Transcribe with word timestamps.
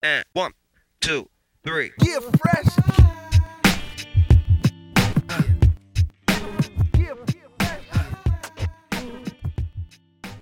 And 0.00 0.24
one, 0.32 0.52
two, 1.00 1.28
three. 1.64 1.90
Yeah, 2.00 2.20
fresh. 2.40 2.66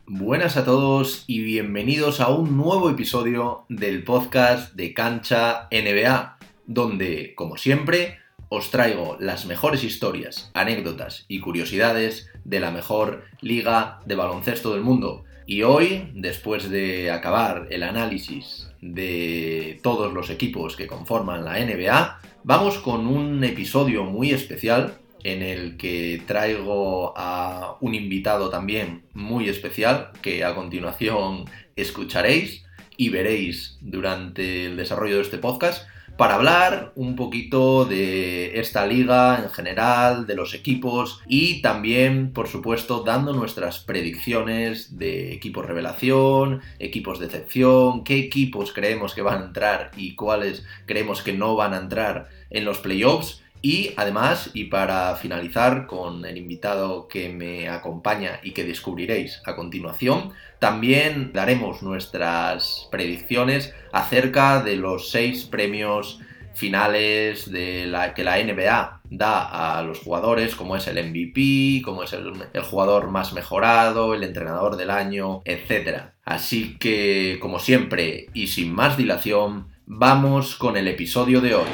Buenas 0.07 0.59
a 0.59 0.65
todos 0.67 1.25
y 1.27 1.41
bienvenidos 1.41 2.21
a 2.21 2.29
un 2.29 2.59
nuevo 2.59 2.91
episodio 2.91 3.65
del 3.71 4.05
podcast 4.05 4.75
de 4.75 4.93
Cancha 4.93 5.69
NBA, 5.71 6.37
donde, 6.67 7.35
como 7.35 7.57
siempre, 7.57 8.19
os 8.51 8.71
traigo 8.71 9.17
las 9.21 9.47
mejores 9.47 9.85
historias, 9.85 10.51
anécdotas 10.53 11.25
y 11.29 11.41
curiosidades 11.41 12.29
de 12.45 12.61
la 12.61 12.73
mejor 12.73 13.25
liga 13.41 14.01
de 14.05 14.17
baloncesto 14.17 14.75
del 14.75 14.83
mundo. 14.83 15.25
Y 15.47 15.63
hoy, 15.63 16.11
después 16.13 16.71
de 16.71 17.13
acabar 17.13 17.69
el 17.71 17.85
análisis 17.85 18.69
de 18.81 19.79
todos 19.81 20.13
los 20.13 20.29
equipos 20.29 20.75
que 20.75 20.89
conforman 20.89 21.45
la 21.45 21.65
NBA, 21.65 22.21
vamos 22.43 22.79
con 22.79 23.07
un 23.07 23.45
episodio 23.45 24.03
muy 24.03 24.33
especial 24.33 24.99
en 25.23 25.43
el 25.43 25.77
que 25.77 26.21
traigo 26.27 27.15
a 27.17 27.77
un 27.81 27.95
invitado 27.95 28.51
también 28.51 29.03
muy 29.15 29.49
especial 29.49 30.11
que 30.21 30.45
a 30.45 30.55
continuación 30.57 31.45
escucharéis 31.77 32.65
y 32.97 33.11
veréis 33.11 33.79
durante 33.81 34.67
el 34.67 34.77
desarrollo 34.77 35.17
de 35.17 35.23
este 35.23 35.39
podcast 35.39 35.87
para 36.17 36.37
hablar 36.37 36.93
un 36.95 37.15
poquito 37.15 37.85
de 37.85 38.59
esta 38.59 38.87
liga 38.87 39.41
en 39.43 39.51
general, 39.51 40.27
de 40.27 40.35
los 40.35 40.55
equipos 40.55 41.21
y 41.27 41.61
también, 41.61 42.33
por 42.33 42.49
supuesto, 42.49 43.03
dando 43.03 43.33
nuestras 43.33 43.81
predicciones 43.81 44.99
de 44.99 45.35
equipos 45.35 45.67
revelación, 45.67 46.63
equipos 46.79 47.19
de 47.19 47.27
excepción, 47.27 48.05
qué 48.05 48.19
equipos 48.19 48.73
creemos 48.73 49.15
que 49.15 49.23
van 49.23 49.43
a 49.43 49.47
entrar 49.47 49.91
y 49.97 50.15
cuáles 50.15 50.65
creemos 50.87 51.23
que 51.23 51.35
no 51.35 51.55
van 51.55 51.75
a 51.75 51.79
entrar 51.79 52.29
en 52.51 52.65
los 52.65 52.79
playoffs. 52.79 53.43
Y 53.63 53.93
además, 53.97 54.51
y 54.55 54.65
para 54.65 55.17
finalizar 55.17 55.87
con 55.87 56.25
el 56.25 56.37
invitado 56.37 57.09
que 57.09 57.31
me 57.31 57.69
acompaña 57.69 58.39
y 58.43 58.53
que 58.53 58.65
descubriréis 58.65 59.43
a 59.45 59.57
continuación, 59.57 60.33
también 60.59 61.33
daremos 61.33 61.83
nuestras 61.83 62.89
predicciones 62.91 63.75
acerca 63.93 64.63
de 64.63 64.77
los 64.77 65.11
seis 65.11 65.45
premios 65.45 66.21
finales 66.55 67.51
de 67.53 67.87
la 67.87 68.15
que 68.15 68.25
la 68.25 68.43
NBA 68.43 69.03
da 69.11 69.79
a 69.79 69.83
los 69.83 69.99
jugadores, 70.01 70.55
como 70.55 70.75
es 70.77 70.87
el 70.87 70.97
MVP, 70.97 71.83
como 71.85 72.03
es 72.03 72.13
el, 72.15 72.33
jugador 72.63 73.11
más 73.11 73.33
mejorado, 73.35 74.15
el 74.15 74.25
entrenador 74.25 74.77
del 74.77 74.91
año, 74.91 75.43
etc. 75.45 76.13
Así 76.25 76.79
que, 76.79 77.39
como 77.41 77.59
siempre, 77.59 78.29
y 78.33 78.47
sin 78.47 78.75
más 78.75 78.97
dilación, 78.97 79.69
vamos 79.85 80.57
con 80.57 80.77
el 80.77 80.89
episodio 80.89 81.41
de 81.41 81.55
hoy. 81.55 81.69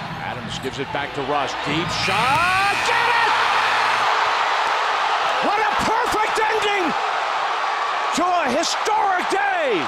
Adams 0.00 0.58
gives 0.58 0.78
it 0.78 0.92
back 0.92 1.14
to 1.14 1.22
Rush. 1.22 1.52
Deep 1.64 1.88
shot. 2.04 2.76
Get 2.84 3.08
it! 3.08 3.32
What 5.46 5.60
a 5.60 5.72
perfect 5.88 6.36
ending 6.36 6.86
to 8.16 8.24
a 8.24 8.44
historic 8.66 9.30
day. 9.30 9.78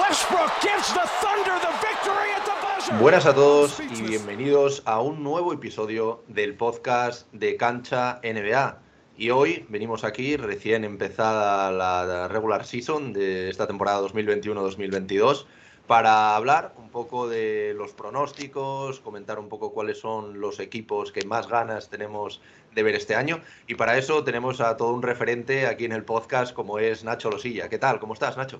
Westbrook 0.00 0.50
gives 0.62 0.88
the 0.94 1.06
Thunder 1.20 1.58
the 1.60 1.74
victory 1.84 2.30
at 2.32 2.44
the 2.46 2.56
buzzer. 2.62 2.98
Buenas 2.98 3.26
a 3.26 3.34
todos 3.34 3.78
y 3.80 4.00
bienvenidos 4.00 4.82
a 4.86 5.02
un 5.02 5.22
nuevo 5.22 5.52
episodio 5.52 6.24
del 6.28 6.54
podcast 6.54 7.30
de 7.32 7.58
Cancha 7.58 8.18
NBA. 8.22 8.78
Y 9.18 9.28
hoy 9.28 9.66
venimos 9.68 10.04
aquí, 10.04 10.38
recién 10.38 10.84
empezada 10.84 11.70
la 11.70 12.28
regular 12.28 12.64
season 12.64 13.12
de 13.12 13.50
esta 13.50 13.66
temporada 13.66 14.00
2021-2022, 14.00 15.44
para 15.86 16.34
hablar 16.34 16.72
un 16.78 16.88
poco 16.88 17.28
de 17.28 17.74
los 17.76 17.92
pronósticos, 17.92 19.00
comentar 19.00 19.38
un 19.38 19.48
poco 19.48 19.72
cuáles 19.72 20.00
son 20.00 20.40
los 20.40 20.58
equipos 20.58 21.12
que 21.12 21.24
más 21.24 21.48
ganas 21.48 21.88
tenemos 21.88 22.40
de 22.74 22.82
ver 22.82 22.94
este 22.94 23.14
año. 23.14 23.40
Y 23.66 23.74
para 23.74 23.96
eso 23.96 24.24
tenemos 24.24 24.60
a 24.60 24.76
todo 24.76 24.92
un 24.92 25.02
referente 25.02 25.66
aquí 25.66 25.84
en 25.84 25.92
el 25.92 26.04
podcast 26.04 26.52
como 26.52 26.78
es 26.78 27.04
Nacho 27.04 27.30
Losilla. 27.30 27.68
¿Qué 27.68 27.78
tal? 27.78 28.00
¿Cómo 28.00 28.14
estás, 28.14 28.36
Nacho? 28.36 28.58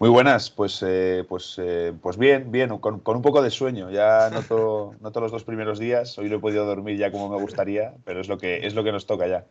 Muy 0.00 0.08
buenas, 0.08 0.50
pues, 0.50 0.82
eh, 0.82 1.24
pues, 1.28 1.56
eh, 1.58 1.92
pues 2.00 2.16
bien, 2.16 2.50
bien, 2.50 2.70
con, 2.78 3.00
con, 3.00 3.16
un 3.16 3.22
poco 3.22 3.42
de 3.42 3.50
sueño. 3.50 3.90
Ya 3.90 4.30
noto, 4.30 4.94
noto 5.00 5.20
los 5.20 5.30
dos 5.30 5.44
primeros 5.44 5.78
días. 5.78 6.16
Hoy 6.18 6.30
no 6.30 6.36
he 6.36 6.40
podido 6.40 6.64
dormir 6.64 6.96
ya 6.96 7.12
como 7.12 7.28
me 7.28 7.40
gustaría, 7.40 7.92
pero 8.04 8.20
es 8.20 8.28
lo 8.28 8.38
que, 8.38 8.66
es 8.66 8.74
lo 8.74 8.82
que 8.82 8.92
nos 8.92 9.06
toca 9.06 9.26
ya. 9.26 9.44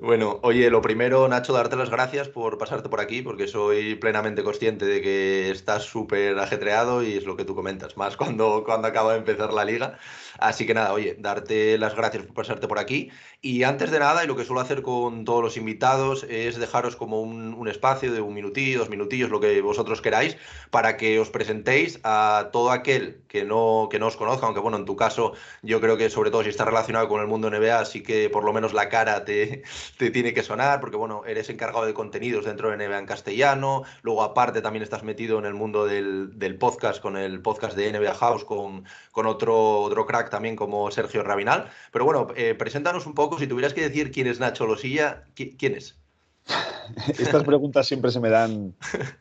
Bueno, 0.00 0.40
oye, 0.42 0.70
lo 0.70 0.82
primero, 0.82 1.26
Nacho, 1.28 1.52
darte 1.52 1.76
las 1.76 1.90
gracias 1.90 2.28
por 2.28 2.58
pasarte 2.58 2.88
por 2.88 3.00
aquí, 3.00 3.22
porque 3.22 3.46
soy 3.46 3.94
plenamente 3.96 4.42
consciente 4.42 4.86
de 4.86 5.00
que 5.00 5.50
estás 5.50 5.84
súper 5.84 6.38
ajetreado 6.38 7.02
y 7.02 7.14
es 7.14 7.24
lo 7.24 7.36
que 7.36 7.44
tú 7.44 7.54
comentas, 7.54 7.96
más 7.96 8.16
cuando, 8.16 8.64
cuando 8.64 8.88
acaba 8.88 9.12
de 9.12 9.18
empezar 9.18 9.52
la 9.52 9.64
liga. 9.64 9.98
Así 10.38 10.66
que 10.66 10.74
nada, 10.74 10.92
oye, 10.92 11.16
darte 11.18 11.78
las 11.78 11.94
gracias 11.94 12.24
por 12.24 12.34
pasarte 12.34 12.68
por 12.68 12.78
aquí. 12.78 13.10
Y 13.40 13.64
antes 13.64 13.90
de 13.90 13.98
nada, 13.98 14.24
y 14.24 14.26
lo 14.26 14.36
que 14.36 14.44
suelo 14.44 14.60
hacer 14.60 14.82
con 14.82 15.24
todos 15.24 15.42
los 15.42 15.56
invitados, 15.56 16.24
es 16.28 16.58
dejaros 16.58 16.96
como 16.96 17.20
un, 17.20 17.54
un 17.54 17.68
espacio 17.68 18.12
de 18.12 18.20
un 18.20 18.34
minutillo, 18.34 18.78
dos 18.80 18.88
minutillos, 18.90 19.30
lo 19.30 19.40
que 19.40 19.60
vosotros 19.60 20.00
queráis, 20.00 20.36
para 20.70 20.96
que 20.96 21.18
os 21.18 21.30
presentéis 21.30 22.00
a 22.04 22.50
todo 22.52 22.70
aquel 22.70 23.22
que 23.28 23.44
no, 23.44 23.88
que 23.90 23.98
no 23.98 24.06
os 24.06 24.16
conozca, 24.16 24.46
aunque 24.46 24.60
bueno, 24.60 24.78
en 24.78 24.84
tu 24.84 24.96
caso, 24.96 25.34
yo 25.62 25.80
creo 25.80 25.96
que 25.96 26.10
sobre 26.10 26.30
todo 26.30 26.42
si 26.42 26.50
estás 26.50 26.66
relacionado 26.66 27.08
con 27.08 27.20
el 27.20 27.26
mundo 27.26 27.50
NBA, 27.50 27.78
así 27.80 28.02
que 28.02 28.30
por 28.30 28.44
lo 28.44 28.52
menos 28.52 28.72
la 28.72 28.88
cara 28.88 29.24
te, 29.24 29.51
te 29.98 30.10
tiene 30.10 30.34
que 30.34 30.42
sonar, 30.42 30.80
porque 30.80 30.96
bueno, 30.96 31.22
eres 31.26 31.48
encargado 31.50 31.86
de 31.86 31.94
contenidos 31.94 32.44
dentro 32.44 32.70
de 32.70 32.76
NBA 32.76 32.98
en 32.98 33.06
castellano, 33.06 33.82
luego 34.02 34.22
aparte 34.22 34.62
también 34.62 34.82
estás 34.82 35.02
metido 35.02 35.38
en 35.38 35.44
el 35.44 35.54
mundo 35.54 35.86
del, 35.86 36.38
del 36.38 36.56
podcast, 36.56 37.00
con 37.00 37.16
el 37.16 37.40
podcast 37.40 37.76
de 37.76 37.92
NBA 37.92 38.14
House, 38.14 38.44
con, 38.44 38.84
con 39.10 39.26
otro, 39.26 39.82
otro 39.82 40.06
crack 40.06 40.30
también 40.30 40.56
como 40.56 40.90
Sergio 40.90 41.22
Rabinal. 41.22 41.70
Pero 41.92 42.04
bueno, 42.04 42.28
eh, 42.36 42.54
preséntanos 42.54 43.06
un 43.06 43.14
poco, 43.14 43.38
si 43.38 43.46
tuvieras 43.46 43.74
que 43.74 43.82
decir 43.82 44.10
quién 44.10 44.26
es 44.26 44.40
Nacho 44.40 44.66
Losilla, 44.66 45.24
¿quién 45.34 45.74
es? 45.74 45.98
Estas 47.18 47.44
preguntas 47.44 47.86
siempre 47.86 48.10
se 48.10 48.20
me 48.20 48.30
dan, 48.30 48.74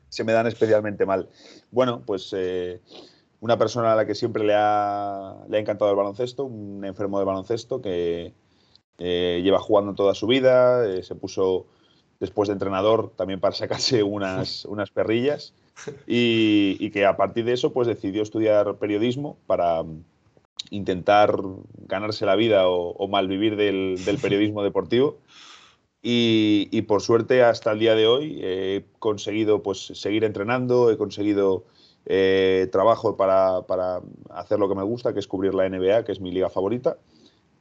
se 0.09 0.23
me 0.23 0.33
dan 0.33 0.47
especialmente 0.47 1.05
mal. 1.05 1.29
Bueno, 1.71 2.01
pues 2.05 2.33
eh, 2.35 2.81
una 3.39 3.57
persona 3.57 3.93
a 3.93 3.95
la 3.95 4.05
que 4.05 4.15
siempre 4.15 4.43
le 4.43 4.53
ha, 4.55 5.35
le 5.49 5.57
ha 5.57 5.59
encantado 5.59 5.91
el 5.91 5.97
baloncesto, 5.97 6.45
un 6.45 6.85
enfermo 6.85 7.19
de 7.19 7.25
baloncesto 7.25 7.81
que 7.81 8.33
eh, 9.03 9.41
lleva 9.43 9.57
jugando 9.57 9.95
toda 9.95 10.13
su 10.13 10.27
vida, 10.27 10.85
eh, 10.87 11.01
se 11.01 11.15
puso 11.15 11.65
después 12.19 12.47
de 12.47 12.53
entrenador 12.53 13.11
también 13.15 13.39
para 13.39 13.55
sacarse 13.55 14.03
unas, 14.03 14.65
unas 14.65 14.91
perrillas 14.91 15.55
y, 16.05 16.91
que 16.91 17.07
a 17.07 17.17
partir 17.17 17.45
de 17.45 17.53
eso 17.53 17.73
pues 17.73 17.87
decidió 17.87 18.21
estudiar 18.21 18.75
periodismo 18.75 19.37
para 19.47 19.83
intentar 20.69 21.35
ganarse 21.87 22.27
la 22.27 22.35
vida 22.35 22.69
o, 22.69 22.91
o 22.91 23.07
malvivir 23.07 23.55
del, 23.55 23.99
del, 24.05 24.19
periodismo 24.19 24.61
deportivo. 24.61 25.17
Y, 26.03 26.67
y, 26.71 26.83
por 26.83 27.01
suerte 27.01 27.41
hasta 27.41 27.71
el 27.71 27.79
día 27.79 27.95
de 27.95 28.05
hoy 28.05 28.39
he 28.43 28.85
conseguido 28.99 29.63
pues, 29.63 29.79
seguir 29.95 30.23
entrenando, 30.23 30.91
he 30.91 30.97
conseguido 30.97 31.65
eh, 32.05 32.67
trabajo 32.71 33.15
para, 33.15 33.61
para, 33.63 34.01
hacer 34.29 34.59
lo 34.59 34.67
que 34.67 34.75
me 34.75 34.83
gusta, 34.83 35.13
que 35.13 35.19
es 35.19 35.27
cubrir 35.27 35.53
la 35.53 35.67
NBA, 35.69 36.03
que 36.03 36.11
es 36.11 36.19
mi 36.19 36.31
liga 36.31 36.49
favorita. 36.49 36.97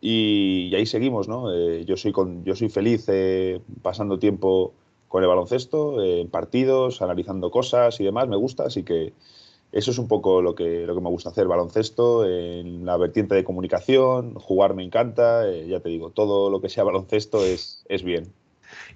Y, 0.00 0.74
ahí 0.74 0.86
seguimos, 0.86 1.28
¿no? 1.28 1.52
Eh, 1.52 1.84
yo, 1.84 1.96
soy 1.96 2.12
con, 2.12 2.44
yo 2.44 2.56
soy 2.56 2.68
feliz 2.68 3.04
eh, 3.08 3.60
pasando 3.82 4.18
tiempo 4.18 4.72
con 5.08 5.22
el 5.22 5.28
baloncesto, 5.28 6.02
en 6.02 6.28
partidos, 6.28 7.02
analizando 7.02 7.50
cosas 7.50 8.00
y 8.00 8.04
demás, 8.04 8.28
me 8.28 8.36
gusta, 8.36 8.64
así 8.64 8.84
que 8.84 9.12
eso 9.72 9.92
es 9.92 9.98
un 9.98 10.08
poco 10.08 10.42
lo 10.42 10.54
que, 10.54 10.84
lo 10.86 10.94
que 10.94 11.00
me 11.00 11.10
gusta 11.10 11.30
hacer, 11.30 11.46
baloncesto, 11.46 12.26
en 12.26 12.84
la 12.84 12.96
vertiente 12.96 13.36
de 13.36 13.44
comunicación, 13.44 14.34
jugar 14.34 14.74
me 14.74 14.82
encanta, 14.82 15.48
eh, 15.48 15.68
ya 15.68 15.80
te 15.80 15.88
digo, 15.88 16.10
todo 16.10 16.50
lo 16.50 16.60
que 16.60 16.68
sea 16.68 16.82
baloncesto 16.82 17.44
es, 17.44 17.84
es 17.88 18.02
bien. 18.02 18.32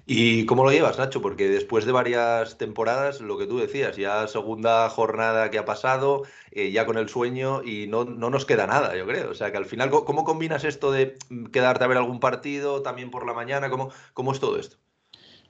¿Y 0.05 0.45
cómo 0.45 0.63
lo 0.63 0.71
llevas, 0.71 0.97
Nacho? 0.97 1.21
Porque 1.21 1.49
después 1.49 1.85
de 1.85 1.91
varias 1.91 2.57
temporadas, 2.57 3.21
lo 3.21 3.37
que 3.37 3.47
tú 3.47 3.57
decías, 3.57 3.95
ya 3.97 4.27
segunda 4.27 4.89
jornada 4.89 5.49
que 5.49 5.57
ha 5.57 5.65
pasado, 5.65 6.23
eh, 6.51 6.71
ya 6.71 6.85
con 6.85 6.97
el 6.97 7.09
sueño 7.09 7.63
y 7.63 7.87
no, 7.87 8.05
no, 8.05 8.29
nos 8.29 8.45
queda 8.45 8.67
nada, 8.67 8.95
yo 8.95 9.05
creo. 9.05 9.31
O 9.31 9.33
sea, 9.33 9.51
que 9.51 9.57
al 9.57 9.65
final, 9.65 9.89
¿cómo 9.89 10.23
combinas 10.23 10.63
esto 10.63 10.91
de 10.91 11.17
quedarte 11.51 11.83
a 11.83 11.87
ver 11.87 11.97
algún 11.97 12.19
partido 12.19 12.81
también 12.81 13.11
por 13.11 13.25
la 13.25 13.33
mañana? 13.33 13.69
¿Cómo, 13.69 13.89
cómo 14.13 14.31
es 14.31 14.39
todo 14.39 14.59
esto? 14.59 14.77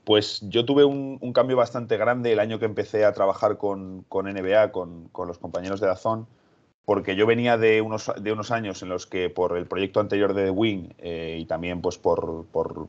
Pues 0.04 0.40
yo 0.42 0.64
tuve 0.64 0.84
un, 0.84 1.18
un, 1.20 1.32
cambio 1.32 1.56
bastante 1.56 1.96
grande 1.96 2.32
el 2.32 2.38
año 2.38 2.60
que 2.60 2.64
empecé 2.64 3.04
a 3.04 3.12
trabajar 3.12 3.58
con, 3.58 4.04
con 4.04 4.26
NBA, 4.26 4.70
con, 4.70 5.08
con, 5.08 5.26
los 5.26 5.38
compañeros 5.38 5.80
de 5.80 5.88
Dazón, 5.88 6.28
porque 6.84 7.16
yo 7.16 7.26
venía 7.26 7.58
de 7.58 7.82
unos, 7.82 8.12
de 8.16 8.32
unos 8.32 8.52
años 8.52 8.80
en 8.82 8.88
los 8.88 9.06
que 9.06 9.28
por 9.28 9.58
el 9.58 9.66
proyecto 9.66 9.98
anterior 9.98 10.32
de 10.32 10.44
The 10.44 10.50
Wing 10.50 10.90
eh, 10.98 11.38
y 11.40 11.44
también 11.46 11.82
pues 11.82 11.98
por, 11.98 12.46
por, 12.52 12.86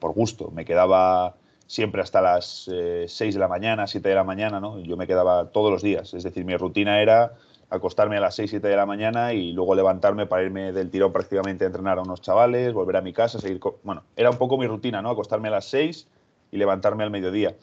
por, 0.00 0.12
gusto 0.12 0.50
me 0.50 0.64
quedaba 0.64 1.36
siempre 1.66 2.02
hasta 2.02 2.20
las 2.20 2.68
eh, 2.72 3.04
6 3.06 3.34
de 3.34 3.40
la 3.40 3.48
mañana, 3.48 3.86
7 3.86 4.08
de 4.08 4.14
la 4.14 4.24
mañana, 4.24 4.58
¿no? 4.58 4.80
Yo 4.80 4.96
me 4.96 5.06
quedaba 5.06 5.50
todos 5.50 5.70
los 5.70 5.82
días, 5.82 6.14
es 6.14 6.24
decir, 6.24 6.44
mi 6.44 6.56
rutina 6.56 7.00
era 7.00 7.34
acostarme 7.70 8.16
a 8.16 8.20
las 8.20 8.34
6, 8.34 8.50
7 8.50 8.66
de 8.66 8.76
la 8.76 8.84
mañana 8.84 9.32
y 9.32 9.52
luego 9.52 9.74
levantarme 9.74 10.26
para 10.26 10.42
irme 10.42 10.72
del 10.72 10.90
tirón 10.90 11.12
prácticamente 11.12 11.64
a 11.64 11.68
entrenar 11.68 11.98
a 11.98 12.02
unos 12.02 12.20
chavales, 12.20 12.72
volver 12.72 12.96
a 12.96 13.00
mi 13.00 13.12
casa, 13.12 13.38
seguir... 13.38 13.60
Bueno, 13.84 14.02
era 14.16 14.30
un 14.30 14.38
poco 14.38 14.58
mi 14.58 14.66
rutina, 14.66 15.00
¿no? 15.00 15.10
Acostarme 15.10 15.48
a 15.48 15.52
las 15.52 15.66
6 15.66 16.08
y 16.50 16.56
levantarme 16.56 17.04
al 17.04 17.10
mediodía. 17.10 17.54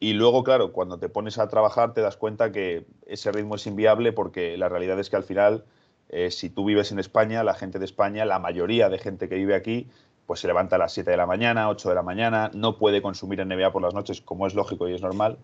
Y 0.00 0.14
luego, 0.14 0.44
claro, 0.44 0.72
cuando 0.72 0.98
te 0.98 1.08
pones 1.08 1.38
a 1.38 1.48
trabajar 1.48 1.92
te 1.92 2.00
das 2.00 2.16
cuenta 2.16 2.52
que 2.52 2.86
ese 3.06 3.32
ritmo 3.32 3.54
es 3.54 3.66
inviable 3.66 4.12
porque 4.12 4.56
la 4.56 4.68
realidad 4.68 4.98
es 4.98 5.10
que 5.10 5.16
al 5.16 5.24
final, 5.24 5.64
eh, 6.08 6.30
si 6.30 6.50
tú 6.50 6.64
vives 6.64 6.90
en 6.92 6.98
España, 6.98 7.44
la 7.44 7.54
gente 7.54 7.78
de 7.78 7.84
España, 7.84 8.24
la 8.24 8.38
mayoría 8.38 8.88
de 8.88 8.98
gente 8.98 9.28
que 9.28 9.36
vive 9.36 9.54
aquí, 9.54 9.88
pues 10.26 10.40
se 10.40 10.46
levanta 10.46 10.76
a 10.76 10.78
las 10.78 10.92
7 10.92 11.10
de 11.10 11.16
la 11.16 11.26
mañana, 11.26 11.68
8 11.68 11.88
de 11.88 11.94
la 11.94 12.02
mañana, 12.02 12.50
no 12.54 12.78
puede 12.78 13.02
consumir 13.02 13.44
NBA 13.44 13.72
por 13.72 13.82
las 13.82 13.94
noches, 13.94 14.20
como 14.20 14.46
es 14.46 14.54
lógico 14.54 14.88
y 14.88 14.94
es 14.94 15.02
normal. 15.02 15.38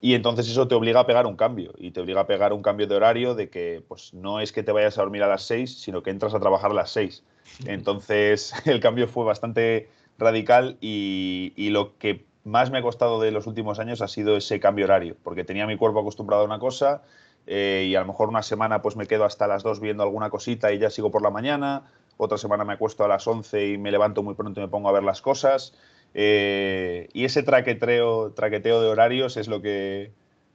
Y 0.00 0.14
entonces 0.14 0.48
eso 0.48 0.68
te 0.68 0.74
obliga 0.74 1.00
a 1.00 1.06
pegar 1.06 1.26
un 1.26 1.36
cambio, 1.36 1.72
y 1.78 1.90
te 1.90 2.00
obliga 2.00 2.20
a 2.20 2.26
pegar 2.26 2.52
un 2.52 2.62
cambio 2.62 2.86
de 2.86 2.96
horario 2.96 3.34
de 3.34 3.48
que 3.48 3.82
pues 3.86 4.12
no 4.12 4.40
es 4.40 4.52
que 4.52 4.62
te 4.62 4.72
vayas 4.72 4.98
a 4.98 5.02
dormir 5.02 5.22
a 5.22 5.28
las 5.28 5.42
6, 5.44 5.80
sino 5.80 6.02
que 6.02 6.10
entras 6.10 6.34
a 6.34 6.40
trabajar 6.40 6.70
a 6.70 6.74
las 6.74 6.90
6. 6.90 7.22
Entonces 7.66 8.52
el 8.66 8.80
cambio 8.80 9.08
fue 9.08 9.24
bastante 9.24 9.88
radical 10.18 10.76
y, 10.80 11.52
lo 11.70 11.96
que 11.98 12.24
más 12.44 12.70
me 12.70 12.78
ha 12.78 12.82
costado 12.82 13.20
de 13.20 13.30
los 13.30 13.46
últimos 13.46 13.78
años 13.78 14.02
ha 14.02 14.08
sido 14.08 14.36
ese 14.36 14.60
cambio 14.60 14.84
horario, 14.84 15.16
porque 15.22 15.44
tenía 15.44 15.66
mi 15.66 15.76
cuerpo 15.76 16.00
acostumbrado 16.00 16.42
a 16.42 16.46
una 16.46 16.58
cosa 16.58 17.02
eh, 17.46 17.86
y 17.88 17.94
a 17.94 18.00
lo 18.00 18.06
mejor 18.06 18.28
una 18.28 18.42
semana 18.42 18.82
pues 18.82 18.96
me 18.96 19.06
quedo 19.06 19.24
hasta 19.24 19.46
las 19.46 19.62
2 19.62 19.80
viendo 19.80 20.02
alguna 20.02 20.30
cosita 20.30 20.72
y 20.72 20.78
ya 20.78 20.90
sigo 20.90 21.10
por 21.10 21.22
la 21.22 21.30
mañana, 21.30 21.90
otra 22.16 22.38
semana 22.38 22.64
me 22.64 22.72
acuesto 22.72 23.04
a 23.04 23.08
las 23.08 23.26
11 23.26 23.68
y 23.68 23.78
me 23.78 23.90
levanto 23.90 24.22
muy 24.22 24.34
pronto 24.34 24.60
y 24.60 24.64
me 24.64 24.68
pongo 24.68 24.88
a 24.88 24.92
ver 24.92 25.02
las 25.02 25.20
cosas. 25.20 25.74
Eh, 26.14 27.08
y 27.12 27.24
ese 27.24 27.42
traqueteo, 27.42 28.32
traqueteo 28.32 28.80
de 28.80 28.88
horarios 28.88 29.36
es 29.36 29.48
lo 29.48 29.60
que, 29.60 30.12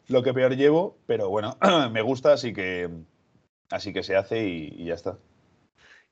lo 0.07 0.23
que 0.23 0.33
peor 0.33 0.55
llevo, 0.55 0.97
pero 1.05 1.29
bueno, 1.29 1.57
me 1.91 2.01
gusta, 2.01 2.33
así 2.33 2.53
que, 2.53 2.89
así 3.69 3.93
que 3.93 4.03
se 4.03 4.15
hace 4.15 4.43
y, 4.47 4.85
ya 4.85 4.95
está. 4.95 5.19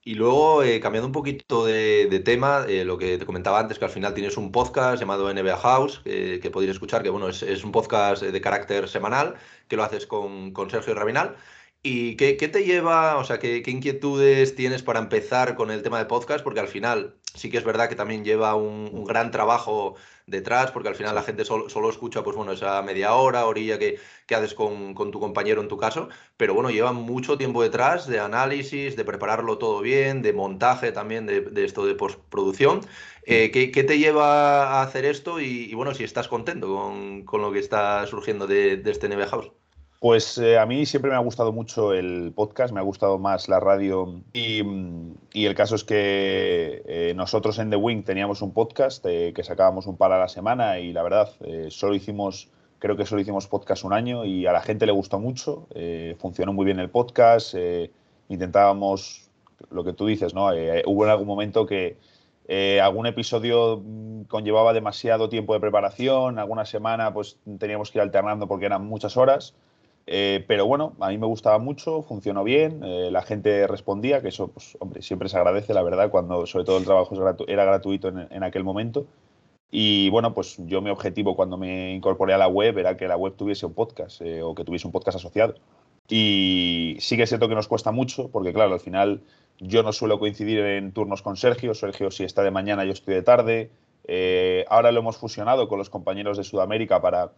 Y 0.03 0.15
luego, 0.15 0.63
eh, 0.63 0.79
cambiando 0.79 1.07
un 1.07 1.13
poquito 1.13 1.65
de, 1.65 2.21
tema, 2.23 2.65
eh, 2.67 2.85
lo 2.85 2.97
que 2.97 3.17
te 3.17 3.25
comentaba 3.25 3.59
antes, 3.59 3.79
que 3.79 3.85
al 3.85 3.91
final 3.91 4.13
tienes 4.13 4.37
un 4.37 4.51
podcast 4.51 4.99
llamado 4.99 5.33
NBA 5.33 5.57
House, 5.57 6.01
que 6.03 6.49
podéis 6.53 6.71
escuchar, 6.71 7.03
que 7.03 7.09
bueno, 7.09 7.27
es, 7.27 7.63
un 7.63 7.71
podcast 7.71 8.23
de 8.23 8.41
carácter 8.41 8.87
semanal, 8.87 9.35
que 9.67 9.75
lo 9.75 9.83
haces 9.83 10.07
con, 10.07 10.51
con 10.53 10.69
Sergio 10.69 10.93
Rabinal. 10.93 11.35
¿Y 11.81 12.17
qué, 12.17 12.33
te 12.35 12.65
lleva, 12.65 13.15
o 13.17 13.23
sea, 13.23 13.39
qué, 13.39 13.63
inquietudes 13.65 14.53
tienes 14.53 14.83
para 14.83 14.99
empezar 14.99 15.55
con 15.55 15.71
el 15.71 15.81
tema 15.81 15.97
de 15.97 16.05
podcast? 16.05 16.43
Porque 16.43 16.59
al 16.59 16.67
final 16.67 17.15
sí 17.33 17.49
que 17.49 17.57
es 17.57 17.63
verdad 17.63 17.87
que 17.87 17.95
también 17.95 18.25
lleva 18.25 18.53
un, 18.55 19.05
gran 19.05 19.31
trabajo 19.31 19.95
detrás, 20.27 20.71
porque 20.71 20.89
al 20.89 20.95
final 20.95 21.15
la 21.15 21.23
gente 21.23 21.45
solo, 21.45 21.89
escucha, 21.89 22.21
pues 22.21 22.35
bueno, 22.35 22.51
esa 22.51 22.81
media 22.81 23.13
hora, 23.13 23.45
orilla 23.45 23.79
que, 23.79 23.97
haces 24.29 24.53
con, 24.55 24.93
tu 24.93 25.19
compañero 25.21 25.61
en 25.61 25.69
tu 25.69 25.77
caso, 25.77 26.09
pero 26.35 26.53
bueno, 26.53 26.69
lleva 26.69 26.91
mucho 26.91 27.37
tiempo 27.37 27.63
detrás 27.63 28.07
de 28.07 28.19
análisis, 28.19 28.97
de 28.97 29.05
prepararlo 29.05 29.57
todo 29.57 29.79
bien, 29.81 30.21
de 30.21 30.33
montaje 30.33 30.91
también 30.91 31.25
de, 31.25 31.63
esto 31.63 31.85
de 31.85 31.95
postproducción. 31.95 32.81
Eh, 33.23 33.51
¿qué, 33.51 33.83
te 33.83 33.99
lleva 33.99 34.79
a 34.79 34.81
hacer 34.81 35.05
esto? 35.05 35.39
Y, 35.39 35.73
bueno, 35.75 35.93
si 35.95 36.03
estás 36.03 36.27
contento 36.27 36.67
con, 37.25 37.41
lo 37.41 37.51
que 37.53 37.59
está 37.59 38.05
surgiendo 38.07 38.47
de, 38.47 38.77
de 38.77 38.91
este 38.91 39.07
Neve 39.07 39.27
House. 39.27 39.58
Pues 39.99 40.37
eh, 40.37 40.57
a 40.57 40.65
mí 40.65 40.85
siempre 40.85 41.11
me 41.11 41.17
ha 41.17 41.19
gustado 41.19 41.51
mucho 41.51 41.93
el 41.93 42.31
podcast, 42.33 42.73
me 42.73 42.79
ha 42.79 42.83
gustado 42.83 43.19
más 43.19 43.49
la 43.49 43.59
radio 43.59 44.21
y, 44.31 44.61
el 45.33 45.55
caso 45.55 45.75
es 45.75 45.83
que 45.83 46.81
eh, 46.85 47.13
nosotros 47.17 47.59
en 47.59 47.69
The 47.69 47.75
Wing 47.75 48.03
teníamos 48.03 48.41
un 48.41 48.53
podcast 48.53 49.05
eh, 49.05 49.33
que 49.35 49.43
sacábamos 49.43 49.87
un 49.87 49.97
par 49.97 50.13
a 50.13 50.19
la 50.19 50.29
semana 50.29 50.79
y 50.79 50.93
la 50.93 51.03
verdad 51.03 51.29
solo 51.67 51.95
hicimos, 51.95 52.49
creo 52.79 52.95
que 52.95 53.05
solo 53.05 53.19
hicimos 53.19 53.47
podcast 53.47 53.83
un 53.83 53.91
año 53.91 54.23
y 54.23 54.45
a 54.45 54.53
la 54.53 54.61
gente 54.61 54.85
le 54.85 54.93
gustó 54.93 55.19
mucho, 55.19 55.67
funcionó 56.17 56.53
muy 56.53 56.63
bien 56.63 56.79
el 56.79 56.89
podcast, 56.89 57.55
intentábamos 58.29 59.29
lo 59.69 59.83
que 59.83 59.91
tú 59.91 60.05
dices, 60.05 60.33
¿no? 60.33 60.45
hubo 60.85 61.03
en 61.03 61.09
algún 61.09 61.27
momento 61.27 61.65
que 61.65 61.97
algún 62.81 63.05
episodio 63.05 63.83
mm, 63.83 64.23
conllevaba 64.29 64.71
demasiado 64.71 65.27
tiempo 65.27 65.53
de 65.53 65.59
preparación, 65.59 66.39
alguna 66.39 66.63
semana 66.63 67.13
pues 67.13 67.37
teníamos 67.59 67.91
que 67.91 67.97
ir 67.97 68.01
alternando 68.01 68.47
porque 68.47 68.65
eran 68.65 68.85
muchas 68.85 69.17
horas. 69.17 69.55
Eh, 70.11 70.43
pero 70.47 70.65
bueno, 70.65 70.95
a 71.01 71.09
mí 71.09 71.19
me 71.19 71.27
gustaba 71.27 71.59
mucho, 71.59 72.01
funcionó 72.01 72.43
bien, 72.43 72.81
eh, 72.83 73.11
la 73.11 73.21
gente 73.21 73.67
respondía, 73.67 74.23
que 74.23 74.29
eso, 74.29 74.47
pues, 74.47 74.75
hombre, 74.79 75.03
siempre 75.03 75.29
se 75.29 75.37
agradece, 75.37 75.71
la 75.75 75.83
verdad, 75.83 76.09
cuando 76.09 76.47
sobre 76.47 76.65
todo 76.65 76.79
el 76.79 76.83
trabajo 76.83 77.15
era 77.47 77.63
gratuito 77.63 78.07
en, 78.07 78.43
aquel 78.43 78.63
momento. 78.63 79.05
Y 79.69 80.09
bueno, 80.09 80.33
pues 80.33 80.57
yo 80.65 80.81
mi 80.81 80.89
objetivo 80.89 81.35
cuando 81.35 81.57
me 81.57 81.93
incorporé 81.93 82.33
a 82.33 82.39
la 82.39 82.47
web 82.47 82.79
era 82.79 82.97
que 82.97 83.07
la 83.07 83.17
web 83.17 83.35
tuviese 83.35 83.67
un 83.67 83.75
podcast 83.75 84.19
eh, 84.21 84.41
o 84.41 84.55
que 84.55 84.63
tuviese 84.63 84.87
un 84.87 84.93
podcast 84.93 85.17
asociado. 85.17 85.53
Y 86.07 86.97
sí 86.99 87.15
que 87.15 87.23
es 87.23 87.29
cierto 87.29 87.47
que 87.47 87.53
nos 87.53 87.67
cuesta 87.67 87.91
mucho, 87.91 88.29
porque 88.29 88.51
claro, 88.51 88.73
al 88.73 88.79
final 88.79 89.21
yo 89.59 89.83
no 89.83 89.93
suelo 89.93 90.17
coincidir 90.17 90.57
en 90.57 90.91
turnos 90.91 91.21
con 91.21 91.37
Sergio, 91.37 91.75
Sergio 91.75 92.09
si 92.09 92.23
está 92.23 92.41
de 92.41 92.49
mañana 92.49 92.83
yo 92.83 92.93
estoy 92.93 93.13
de 93.13 93.21
tarde. 93.21 93.69
ahora 94.69 94.91
lo 94.91 95.01
hemos 95.01 95.17
fusionado 95.17 95.67
con 95.67 95.77
los 95.77 95.91
compañeros 95.91 96.35
de 96.37 96.43
Sudamérica 96.43 96.99
para 96.99 97.33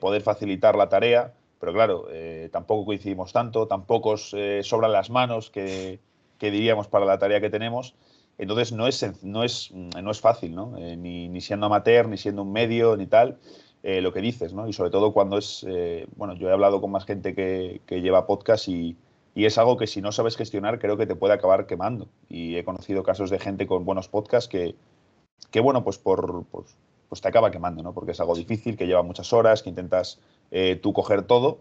poder 0.00 0.20
facilitar 0.20 0.76
la 0.76 0.90
tarea 0.90 1.32
pero 1.58 1.72
claro, 1.72 2.06
eh, 2.10 2.48
tampoco 2.52 2.84
coincidimos 2.84 3.32
tanto, 3.32 3.66
tampoco 3.66 4.16
eh, 4.32 4.60
sobran 4.62 4.92
las 4.92 5.10
manos 5.10 5.50
que, 5.50 6.00
diríamos 6.40 6.88
para 6.88 7.06
la 7.06 7.18
tarea 7.18 7.40
que 7.40 7.48
tenemos. 7.48 7.94
Entonces 8.36 8.72
no 8.72 8.86
es, 8.86 9.22
no 9.22 9.44
es, 9.44 9.72
no 9.72 10.10
es 10.10 10.20
fácil, 10.20 10.54
¿no? 10.54 10.76
Eh, 10.76 10.94
ni, 10.94 11.40
siendo 11.40 11.66
amateur, 11.66 12.06
ni 12.06 12.18
siendo 12.18 12.42
un 12.42 12.52
medio, 12.52 12.98
ni 12.98 13.06
tal, 13.06 13.38
lo 13.82 14.12
que 14.12 14.20
dices, 14.20 14.52
¿no? 14.52 14.68
Y 14.68 14.74
sobre 14.74 14.90
todo 14.90 15.12
cuando 15.12 15.38
es, 15.38 15.66
bueno, 16.16 16.34
yo 16.34 16.50
he 16.50 16.52
hablado 16.52 16.82
con 16.82 16.90
más 16.90 17.06
gente 17.06 17.34
que, 17.34 17.80
lleva 17.88 18.26
podcast 18.26 18.68
y, 18.68 18.96
es 19.34 19.56
algo 19.56 19.78
que 19.78 19.86
si 19.86 20.02
no 20.02 20.12
sabes 20.12 20.36
gestionar 20.36 20.78
creo 20.78 20.96
que 20.98 21.06
te 21.06 21.16
puede 21.16 21.32
acabar 21.32 21.66
quemando. 21.66 22.08
Y 22.28 22.56
he 22.56 22.64
conocido 22.64 23.02
casos 23.02 23.30
de 23.30 23.38
gente 23.38 23.66
con 23.66 23.86
buenos 23.86 24.08
podcasts 24.08 24.48
que, 24.48 24.74
que 25.50 25.60
bueno, 25.60 25.82
pues 25.82 25.96
por, 25.96 26.44
pues, 26.50 26.76
pues 27.08 27.20
te 27.20 27.28
acaba 27.28 27.50
quemando, 27.50 27.82
¿no? 27.82 27.92
Porque 27.94 28.12
es 28.12 28.20
algo 28.20 28.34
difícil, 28.34 28.76
que 28.76 28.86
lleva 28.86 29.02
muchas 29.02 29.32
horas, 29.32 29.62
que 29.62 29.70
intentas 29.70 30.20
eh, 30.50 30.78
tú 30.82 30.92
coger 30.92 31.22
todo. 31.22 31.60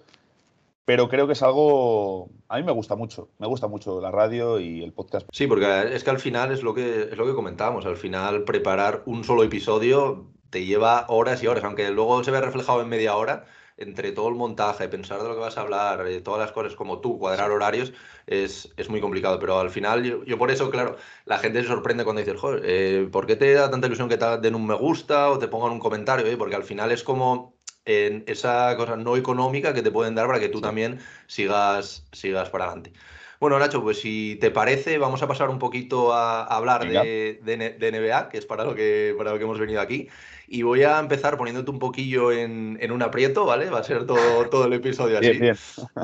Pero 0.86 1.08
creo 1.08 1.28
que 1.28 1.34
es 1.34 1.44
algo. 1.44 2.30
A 2.50 2.58
mí 2.58 2.64
me 2.64 2.72
gusta 2.72 2.96
mucho. 2.96 3.30
Me 3.40 3.48
gusta 3.48 3.68
mucho 3.68 4.02
la 4.02 4.12
radio 4.12 4.60
y 4.60 4.84
el 4.84 4.92
podcast. 4.92 5.28
Sí, 5.32 5.48
porque 5.48 5.96
es 5.96 6.04
que 6.04 6.10
al 6.10 6.20
final 6.20 6.52
es 6.52 6.62
lo 6.62 6.74
que, 6.74 7.04
es 7.04 7.18
lo 7.18 7.26
que 7.26 7.34
comentábamos. 7.34 7.86
Al 7.86 7.96
final, 7.96 8.44
preparar 8.44 9.04
un 9.06 9.24
solo 9.24 9.44
episodio 9.44 10.28
te 10.50 10.66
lleva 10.66 11.06
horas 11.08 11.42
y 11.42 11.48
horas, 11.48 11.64
aunque 11.64 11.90
luego 11.90 12.24
se 12.24 12.32
ve 12.32 12.42
reflejado 12.42 12.82
en 12.82 12.90
media 12.90 13.16
hora. 13.16 13.46
Entre 13.76 14.12
todo 14.12 14.30
el 14.30 14.36
montaje, 14.36 14.88
pensar 14.88 15.20
de 15.24 15.28
lo 15.28 15.34
que 15.34 15.40
vas 15.40 15.58
a 15.58 15.62
hablar, 15.62 16.06
eh, 16.06 16.22
todas 16.22 16.40
las 16.40 16.52
cosas 16.52 16.76
como 16.76 17.00
tú, 17.00 17.18
cuadrar 17.18 17.50
horarios, 17.50 17.92
es, 18.28 18.72
es 18.78 18.88
muy 18.88 19.02
complicado. 19.02 19.40
Pero 19.40 19.60
al 19.60 19.72
final, 19.72 20.24
yo, 20.26 20.38
por 20.38 20.52
eso, 20.52 20.70
claro, 20.70 20.98
la 21.26 21.40
gente 21.40 21.62
se 21.62 21.68
sorprende 21.70 22.04
cuando 22.04 22.22
dices, 22.22 22.40
joder, 22.40 22.62
eh, 22.66 23.10
¿por 23.12 23.26
qué 23.26 23.36
te 23.36 23.52
da 23.54 23.72
tanta 23.72 23.88
ilusión 23.88 24.10
que 24.10 24.18
te 24.18 24.38
den 24.38 24.54
un 24.54 24.68
me 24.68 24.76
gusta 24.76 25.32
o 25.32 25.40
te 25.40 25.48
pongan 25.48 25.72
un 25.72 25.80
comentario? 25.80 26.38
Porque 26.38 26.56
al 26.56 26.64
final 26.64 26.92
es 26.92 27.04
como 27.04 27.53
en 27.86 28.24
esa 28.28 28.76
cosa 28.78 28.96
no 28.96 29.18
económica 29.18 29.74
que 29.74 29.82
te 29.82 29.92
pueden 29.92 30.16
dar 30.16 30.28
para 30.28 30.40
que 30.40 30.50
tú 30.50 30.62
también 30.62 31.00
sigas, 31.28 32.06
sigas 32.12 32.50
para 32.50 32.66
adelante. 32.66 32.94
Bueno, 33.40 33.60
Nacho, 33.60 33.82
pues 33.82 34.00
si 34.00 34.38
te 34.40 34.52
parece, 34.52 34.98
vamos 34.98 35.22
a 35.22 35.28
pasar 35.28 35.50
un 35.50 35.60
poquito 35.60 36.14
a, 36.14 36.46
hablar 36.46 36.88
de, 36.88 37.40
de, 37.44 37.92
NBA, 37.92 38.30
que 38.30 38.38
es 38.38 38.46
para 38.46 38.64
lo 38.64 38.74
que, 38.74 39.14
para 39.18 39.32
lo 39.32 39.38
que 39.38 39.44
hemos 39.44 39.60
venido 39.60 39.82
aquí. 39.82 40.08
Y 40.48 40.64
voy 40.64 40.84
a 40.84 41.00
empezar 41.00 41.38
poniéndote 41.38 41.72
un 41.72 41.80
poquillo 41.80 42.32
en, 42.32 42.92
un 42.92 43.02
aprieto, 43.02 43.46
¿vale? 43.46 43.70
Va 43.70 43.80
a 43.80 43.84
ser 43.84 44.06
todo, 44.06 44.18
todo 44.52 44.66
el 44.66 44.74
episodio 44.74 45.20
así. 45.20 45.40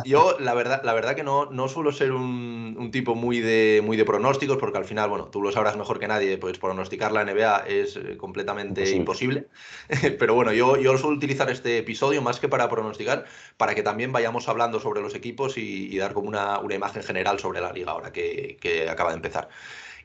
Yo, 0.06 0.38
la 0.40 0.54
verdad, 0.54 0.82
la 0.84 0.94
verdad 0.94 1.16
que 1.16 1.24
no, 1.24 1.46
no 1.48 1.68
suelo 1.68 1.92
ser 1.92 2.12
un, 2.12 2.90
tipo 2.92 3.16
muy 3.16 3.40
de, 3.40 3.82
muy 3.84 3.98
de 3.98 4.06
pronósticos, 4.06 4.58
porque 4.58 4.78
al 4.78 4.86
final, 4.86 5.10
bueno, 5.10 5.26
tú 5.26 5.42
lo 5.42 5.52
sabrás 5.52 5.78
mejor 5.78 6.00
que 6.00 6.08
nadie, 6.08 6.38
pues 6.38 6.58
pronosticar 6.58 7.12
la 7.12 7.24
NBA 7.24 7.66
es 7.68 7.96
eh, 7.96 8.18
completamente 8.18 8.90
imposible. 8.92 9.48
Pero 10.20 10.34
bueno, 10.34 10.54
yo, 10.54 10.78
yo 10.78 10.98
suelo 10.98 11.18
utilizar 11.18 11.50
este 11.52 11.78
episodio 11.78 12.22
más 12.22 12.40
que 12.40 12.48
para 12.48 12.70
pronosticar, 12.70 13.26
para 13.58 13.76
que 13.76 13.84
también 13.84 14.12
vayamos 14.12 14.48
hablando 14.48 14.80
sobre 14.80 15.02
los 15.02 15.16
equipos 15.16 15.58
y, 15.58 15.98
dar 16.00 16.14
como 16.14 16.30
una, 16.30 16.60
una, 16.60 16.76
imagen 16.76 17.04
general 17.04 17.40
sobre 17.40 17.60
la 17.60 17.74
liga 17.74 17.92
ahora 17.92 18.14
que, 18.14 18.58
que 18.62 18.90
acaba 18.90 19.10
de 19.10 19.18
empezar. 19.18 19.50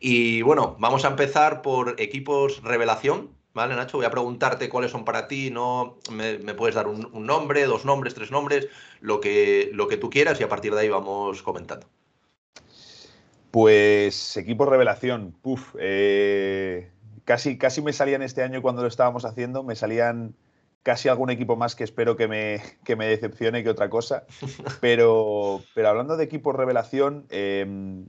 Y 0.00 0.42
bueno, 0.42 0.76
vamos 0.78 1.04
a 1.04 1.08
empezar 1.08 1.62
por 1.62 1.94
equipos 1.98 2.62
revelación, 2.62 3.30
¿Vale, 3.54 3.76
Nacho? 3.76 3.98
Voy 3.98 4.06
a 4.06 4.10
preguntarte 4.10 4.68
cuáles 4.68 4.90
son 4.90 5.04
para 5.04 5.28
ti, 5.28 5.48
no 5.48 5.98
me, 6.10 6.38
puedes 6.54 6.74
dar 6.74 6.88
un, 6.88 7.08
nombre, 7.24 7.64
dos 7.66 7.84
nombres, 7.84 8.12
tres 8.12 8.32
nombres, 8.32 8.66
lo 9.00 9.20
que, 9.20 9.70
lo 9.72 9.86
que 9.86 9.96
tú 9.96 10.10
quieras 10.10 10.40
y 10.40 10.42
a 10.42 10.48
partir 10.48 10.74
de 10.74 10.80
ahí 10.80 10.88
vamos 10.88 11.40
comentando. 11.42 11.86
Pues 13.52 14.36
equipo 14.36 14.66
revelación, 14.66 15.36
Puf, 15.40 15.76
eh, 15.78 16.90
casi, 17.24 17.56
casi 17.56 17.80
me 17.80 17.92
salían 17.92 18.22
este 18.22 18.42
año 18.42 18.60
cuando 18.60 18.82
lo 18.82 18.88
estábamos 18.88 19.24
haciendo, 19.24 19.62
me 19.62 19.76
salían 19.76 20.34
casi 20.82 21.08
algún 21.08 21.30
equipo 21.30 21.54
más 21.54 21.76
que 21.76 21.84
espero 21.84 22.16
que 22.16 22.26
me, 22.26 22.60
que 22.84 22.96
me 22.96 23.06
decepcione 23.06 23.62
que 23.62 23.70
otra 23.70 23.88
cosa. 23.88 24.26
Pero, 24.80 25.62
pero 25.74 25.88
hablando 25.88 26.16
de 26.16 26.24
equipos 26.24 26.56
revelación, 26.56 27.26
em, 27.30 28.06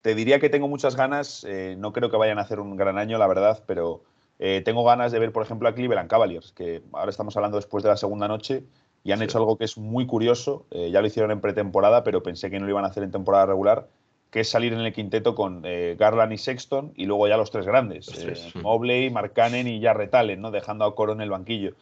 te 0.00 0.14
diría 0.14 0.40
que 0.40 0.48
tengo 0.48 0.66
muchas 0.66 0.96
ganas, 0.96 1.44
eh, 1.44 1.76
no 1.78 1.92
creo 1.92 2.10
que 2.10 2.16
vayan 2.16 2.38
a 2.38 2.42
hacer 2.42 2.58
un 2.58 2.76
gran 2.76 2.96
año, 2.98 3.18
la 3.18 3.26
verdad, 3.26 3.62
pero 3.66 4.02
eh, 4.42 4.62
tengo 4.64 4.82
ganas 4.84 5.12
de 5.12 5.18
ver, 5.18 5.32
por 5.32 5.42
ejemplo, 5.42 5.68
a 5.68 5.74
Cleveland 5.74 6.08
Cavaliers, 6.08 6.52
que 6.52 6.82
ahora 6.94 7.10
estamos 7.10 7.36
hablando 7.36 7.58
después 7.58 7.84
de 7.84 7.90
la 7.90 7.98
segunda 7.98 8.26
noche 8.26 8.64
y 9.04 9.12
han 9.12 9.20
hecho 9.20 9.36
algo 9.36 9.58
que 9.58 9.64
es 9.64 9.76
muy 9.76 10.06
curioso. 10.06 10.64
Eh, 10.70 10.90
ya 10.90 11.02
lo 11.02 11.06
hicieron 11.06 11.30
en 11.30 11.42
pretemporada, 11.42 12.04
pero 12.04 12.22
pensé 12.22 12.50
que 12.50 12.58
no 12.58 12.64
lo 12.64 12.70
iban 12.70 12.86
a 12.86 12.88
hacer 12.88 13.02
en 13.02 13.10
temporada 13.10 13.44
regular, 13.44 13.88
que 14.30 14.40
es 14.40 14.48
salir 14.48 14.72
en 14.72 14.80
el 14.80 14.94
quinteto 14.94 15.34
con 15.34 15.60
eh, 15.66 15.94
Garland 15.98 16.32
y 16.32 16.38
Sexton 16.38 16.94
y 16.96 17.04
luego 17.04 17.28
ya 17.28 17.36
los 17.36 17.50
tres 17.50 17.66
grandes, 17.66 18.08
Mobley, 18.54 19.10
Mark 19.10 19.34
Cannon 19.34 19.66
y 19.66 19.82
Jarrett 19.82 20.14
Allen, 20.14 20.40
¿no? 20.40 20.50
dejando 20.50 20.86
a 20.86 20.94
Coro 20.94 21.12
en 21.12 21.20
el 21.20 21.28
banquillo. 21.28 21.74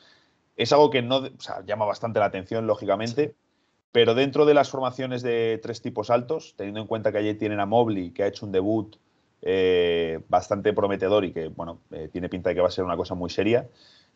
Es 0.57 0.73
algo 0.73 0.91
que 0.91 1.00
no 1.00 1.29
llama 1.65 1.85
bastante 1.85 2.19
la 2.19 2.25
atención, 2.25 2.67
lógicamente, 2.67 3.37
pero 3.93 4.17
dentro 4.17 4.47
de 4.47 4.55
las 4.55 4.69
formaciones 4.69 5.23
de 5.23 5.61
tres 5.62 5.81
tipos 5.81 6.11
altos, 6.11 6.55
teniendo 6.57 6.81
en 6.81 6.88
cuenta 6.88 7.12
que 7.12 7.19
allí 7.19 7.35
tienen 7.35 7.61
a 7.61 7.67
Mobley, 7.67 8.11
que 8.11 8.25
ha 8.25 8.27
hecho 8.27 8.47
un 8.47 8.50
debut 8.50 8.97
eh, 9.42 10.21
bastante 10.28 10.73
prometedor 10.73 11.25
y 11.25 11.33
que, 11.33 11.49
bueno, 11.49 11.80
eh, 11.90 12.09
tiene 12.12 12.28
pinta 12.28 12.50
de 12.50 12.57
que 12.57 12.61
va 12.61 12.68
a 12.68 12.73
ser 12.73 12.85
una 12.85 12.97
cosa 12.97 13.14
muy 13.14 13.30
seria. 13.30 13.68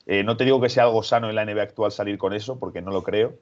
Eh, 0.07 0.25
no 0.25 0.37
te 0.37 0.45
digo 0.45 0.61
que 0.61 0.69
sea 0.69 0.85
algo 0.85 1.03
sano 1.03 1.29
en 1.29 1.37
la 1.37 1.45
NBA 1.45 1.63
actual 1.63 1.93
salir 1.93 2.19
con 2.19 2.33
eso, 2.33 2.59
porque 2.59 2.83
no 2.83 2.91
lo 2.91 3.03
creo, 3.03 3.35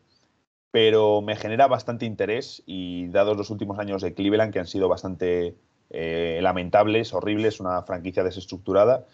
pero 0.70 1.22
me 1.22 1.37
genera 1.37 1.66
bastante 1.66 2.06
interés 2.06 2.62
y 2.66 3.08
dados 3.08 3.37
los 3.37 3.50
últimos 3.50 3.78
años 3.78 4.02
de 4.02 4.14
Cleveland, 4.14 4.52
que 4.52 4.60
han 4.60 4.66
sido 4.66 4.88
bastante 4.88 5.56
lamentables, 5.92 7.12
horribles, 7.12 7.58
una 7.58 7.82
franquicia 7.82 8.22
desestructurada, 8.22 9.06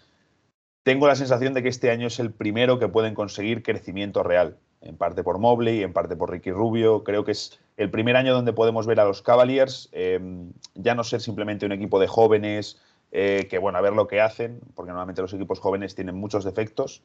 tengo 0.86 1.08
la 1.08 1.16
sensación 1.16 1.52
de 1.52 1.64
que 1.64 1.68
este 1.68 1.90
año 1.90 2.06
es 2.06 2.20
el 2.20 2.30
primero 2.30 2.78
que 2.78 2.86
pueden 2.86 3.14
conseguir 3.14 3.62
crecimiento 3.62 4.22
real, 4.22 4.58
en 4.86 4.96
parte 4.96 5.22
por 5.22 5.38
Mobley, 5.38 5.82
en 5.82 5.92
parte 5.92 6.16
por 6.16 6.30
Ricky 6.30 6.50
Rubio. 6.50 7.04
Creo 7.04 7.24
que 7.24 7.32
es 7.32 7.58
el 7.76 7.90
primer 7.90 8.16
año 8.16 8.32
donde 8.32 8.52
podemos 8.52 8.86
ver 8.86 9.00
a 9.00 9.04
los 9.04 9.22
Cavaliers 9.22 9.88
em, 9.92 10.52
ya 10.74 10.94
no 10.94 11.04
ser 11.04 11.20
simplemente 11.20 11.66
un 11.66 11.72
equipo 11.72 11.98
de 11.98 12.06
jóvenes, 12.06 12.80
eh, 13.12 13.46
que 13.50 13.58
bueno, 13.58 13.78
a 13.78 13.80
ver 13.80 13.92
lo 13.92 14.08
que 14.08 14.20
hacen, 14.20 14.60
porque 14.74 14.90
normalmente 14.90 15.22
los 15.22 15.32
equipos 15.32 15.60
jóvenes 15.60 15.94
tienen 15.94 16.14
muchos 16.14 16.44
defectos, 16.44 17.02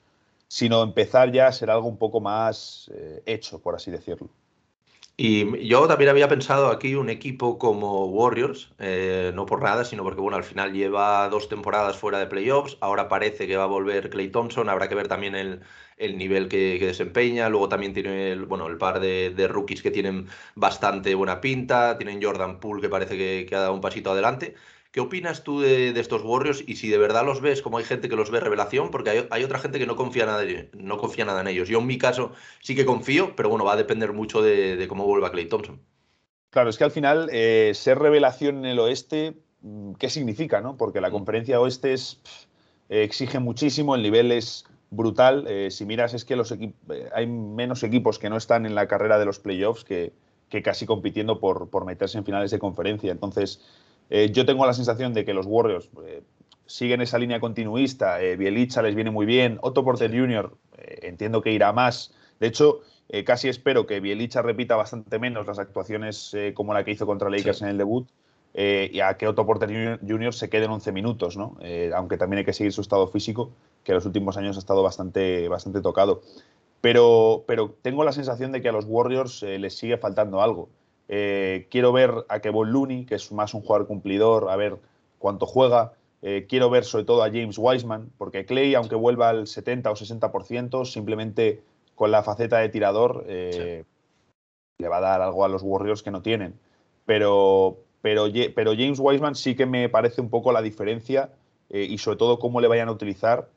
sino 0.48 0.84
empezar 0.84 1.32
ya 1.32 1.48
a 1.48 1.52
ser 1.52 1.70
algo 1.70 1.88
un 1.88 1.98
poco 1.98 2.20
más 2.20 2.92
eh, 2.94 3.22
hecho, 3.26 3.60
por 3.60 3.76
así 3.76 3.92
decirlo. 3.92 4.30
Y 5.18 5.68
yo 5.68 5.88
también 5.88 6.10
había 6.10 6.28
pensado 6.28 6.70
aquí 6.70 6.96
un 6.96 7.10
equipo 7.10 7.60
como 7.60 8.06
Warriors, 8.08 8.74
eh, 8.80 9.32
no 9.36 9.46
por 9.46 9.62
nada, 9.62 9.86
sino 9.86 10.04
porque 10.04 10.22
bueno, 10.22 10.38
al 10.38 10.44
final 10.44 10.74
lleva 10.74 11.30
dos 11.30 11.48
temporadas 11.48 11.98
fuera 11.98 12.18
de 12.18 12.26
playoffs, 12.26 12.78
ahora 12.82 13.08
parece 13.08 13.46
que 13.46 13.56
va 13.56 13.66
a 13.66 13.68
volver 13.68 14.10
Clay 14.10 14.30
Thompson, 14.30 14.68
habrá 14.70 14.90
que 14.90 14.96
ver 14.96 15.08
también 15.08 15.36
el, 15.36 16.18
nivel 16.18 16.48
que, 16.48 16.80
desempeña, 16.80 17.50
luego 17.50 17.70
también 17.70 17.94
tiene 17.94 18.32
el, 18.32 18.46
bueno, 18.46 18.66
el 18.68 18.78
par 18.78 19.00
de, 19.00 19.48
rookies 19.48 19.84
que 19.84 19.92
tienen 19.92 20.28
bastante 20.56 21.14
buena 21.14 21.40
pinta, 21.40 21.98
tienen 22.00 22.22
Jordan 22.24 22.60
Poole 22.60 22.82
que 22.82 22.90
parece 22.90 23.16
que, 23.18 23.46
que 23.48 23.56
ha 23.56 23.60
dado 23.60 23.74
un 23.74 23.82
pasito 23.82 24.12
adelante, 24.12 24.56
¿Qué 24.92 25.00
opinas 25.00 25.44
tú 25.44 25.62
de, 25.62 25.98
estos 25.98 26.22
Warriors 26.22 26.64
y 26.68 26.76
si 26.76 26.90
de 26.90 26.98
verdad 26.98 27.26
los 27.26 27.40
ves 27.40 27.62
como 27.62 27.78
hay 27.78 27.86
gente 27.86 28.10
que 28.10 28.18
los 28.18 28.30
ve 28.30 28.42
revelación? 28.42 28.92
Porque 28.92 29.26
hay, 29.30 29.44
otra 29.44 29.60
gente 29.60 29.80
que 29.80 29.86
no 29.86 29.96
confía, 29.96 30.26
nada, 30.26 30.44
no 30.74 30.98
confía 30.98 31.24
nada 31.24 31.40
en 31.40 31.48
ellos. 31.48 31.70
Yo 31.70 31.80
en 31.80 31.88
mi 31.88 31.98
caso 31.98 32.34
sí 32.60 32.76
que 32.76 32.86
confío, 32.86 33.34
pero 33.38 33.48
bueno, 33.48 33.64
va 33.64 33.74
a 33.74 33.78
depender 33.78 34.12
mucho 34.12 34.42
de, 34.42 34.86
cómo 34.90 35.06
vuelva 35.06 35.32
Clay 35.32 35.48
Thompson. 35.48 35.80
Claro, 36.50 36.70
es 36.70 36.78
que 36.78 36.84
al 36.84 36.92
final 36.92 37.30
eh, 37.32 37.72
ser 37.74 38.00
revelación 38.00 38.58
en 38.58 38.66
el 38.66 38.80
oeste, 38.80 39.38
mm, 39.62 39.94
¿qué 39.94 40.10
significa? 40.10 40.60
No? 40.60 40.76
Porque 40.76 41.00
la 41.00 41.08
mm. 41.08 41.14
conferencia 41.14 41.62
oeste 41.62 41.94
es, 41.94 42.20
exige 42.90 43.40
muchísimo, 43.40 43.96
el 43.96 44.04
nivel 44.04 44.34
es 44.34 44.66
brutal. 44.90 45.46
Eh, 45.48 45.72
si 45.72 45.86
miras 45.86 46.14
es 46.14 46.26
que 46.26 46.36
los 46.36 46.52
eh, 46.52 46.74
hay 47.16 47.28
menos 47.28 47.84
equipos 47.84 48.20
que 48.20 48.30
no 48.30 48.36
están 48.36 48.66
en 48.66 48.76
la 48.76 48.90
carrera 48.90 49.18
de 49.18 49.24
los 49.24 49.40
playoffs 49.40 49.86
que, 49.86 50.12
que 50.50 50.62
casi 50.62 50.86
compitiendo 50.86 51.40
por, 51.40 51.70
por 51.70 51.86
meterse 51.86 52.18
en 52.18 52.26
finales 52.26 52.52
de 52.52 52.60
conferencia. 52.60 53.12
Entonces, 53.14 53.62
eh, 54.14 54.30
yo 54.30 54.46
tengo 54.46 54.66
la 54.66 54.74
sensación 54.74 55.14
de 55.14 55.24
que 55.24 55.34
los 55.34 55.46
Warriors 55.46 55.90
eh, 56.06 56.22
siguen 56.66 57.02
esa 57.02 57.18
línea 57.18 57.40
continuista. 57.40 58.22
Eh, 58.22 58.36
Bielicha 58.36 58.82
les 58.82 58.94
viene 58.94 59.10
muy 59.10 59.26
bien. 59.26 59.58
Otto 59.62 59.86
Porter 59.86 60.12
Jr. 60.12 60.54
entiendo 61.02 61.42
que 61.42 61.54
irá 61.54 61.72
más. 61.72 62.14
De 62.42 62.48
hecho, 62.48 62.82
casi 63.26 63.48
espero 63.48 63.86
que 63.86 64.02
Bielicha 64.02 64.42
repita 64.42 64.76
bastante 64.76 65.18
menos 65.18 65.48
las 65.48 65.60
actuaciones 65.60 66.36
como 66.54 66.74
la 66.74 66.84
que 66.84 66.92
hizo 66.92 67.06
contra 67.06 67.30
Lakers 67.30 67.62
en 67.62 67.70
el 67.70 67.78
debut. 67.78 68.10
y 68.54 69.00
a 69.00 69.16
que 69.16 69.28
Otto 69.28 69.46
Porter 69.46 70.00
Jr. 70.06 70.34
se 70.34 70.50
quede 70.50 70.66
en 70.66 70.72
11 70.72 70.92
minutos, 70.92 71.38
¿no? 71.38 71.58
aunque 71.96 72.18
también 72.18 72.40
hay 72.40 72.46
que 72.46 72.54
seguir 72.54 72.74
su 72.74 72.82
estado 72.82 73.08
físico, 73.08 73.52
que 73.84 73.92
en 73.92 73.96
los 73.96 74.06
últimos 74.06 74.38
años 74.38 74.58
ha 74.58 74.60
estado 74.60 74.82
bastante, 74.82 75.48
bastante 75.50 75.82
tocado. 75.82 76.22
Pero, 76.82 77.44
pero 77.46 77.76
tengo 77.84 78.04
la 78.04 78.12
sensación 78.12 78.52
de 78.52 78.62
que 78.62 78.70
a 78.70 78.72
los 78.72 78.86
Warriors 78.86 79.44
les 79.44 79.78
sigue 79.78 79.98
faltando 79.98 80.42
algo. 80.42 80.70
Eh, 81.14 81.68
quiero 81.70 81.92
ver 81.92 82.26
a 82.30 82.40
Kevon 82.40 82.72
Looney, 82.72 83.06
que 83.06 83.16
es 83.16 83.34
más 83.34 83.54
un 83.54 83.62
jugador 83.62 83.86
cumplidor, 83.86 84.50
a 84.50 84.56
ver 84.56 84.78
cuánto 85.20 85.46
juega. 85.46 85.92
Eh, 86.22 86.46
quiero 86.48 86.70
ver 86.70 86.86
sobre 86.86 87.04
todo 87.04 87.22
a 87.22 87.28
James 87.28 87.58
Wiseman, 87.58 88.10
porque 88.18 88.46
Clay, 88.46 88.76
aunque 88.76 88.96
vuelva 88.96 89.28
al 89.28 89.46
70 89.46 89.92
o 89.92 89.96
60%, 89.96 90.86
simplemente 90.86 91.62
con 91.96 92.12
la 92.12 92.24
faceta 92.24 92.60
de 92.60 92.70
tirador 92.70 93.26
eh, 93.28 93.84
le 94.80 94.88
va 94.88 94.98
a 94.98 95.02
dar 95.02 95.22
algo 95.22 95.44
a 95.44 95.50
los 95.50 95.64
Warriors 95.64 96.02
que 96.02 96.12
no 96.12 96.22
tienen. 96.22 96.58
Pero, 97.06 97.80
pero, 98.02 98.28
pero 98.56 98.72
James 98.72 99.00
Wiseman 99.02 99.36
sí 99.36 99.54
que 99.54 99.66
me 99.66 99.90
parece 99.90 100.22
un 100.22 100.30
poco 100.30 100.54
la 100.54 100.62
diferencia 100.62 101.30
y 101.70 101.98
sobre 102.00 102.18
todo 102.18 102.40
cómo 102.40 102.60
le 102.60 102.68
vayan 102.68 102.90
a 102.90 102.92
utilizar 102.92 103.48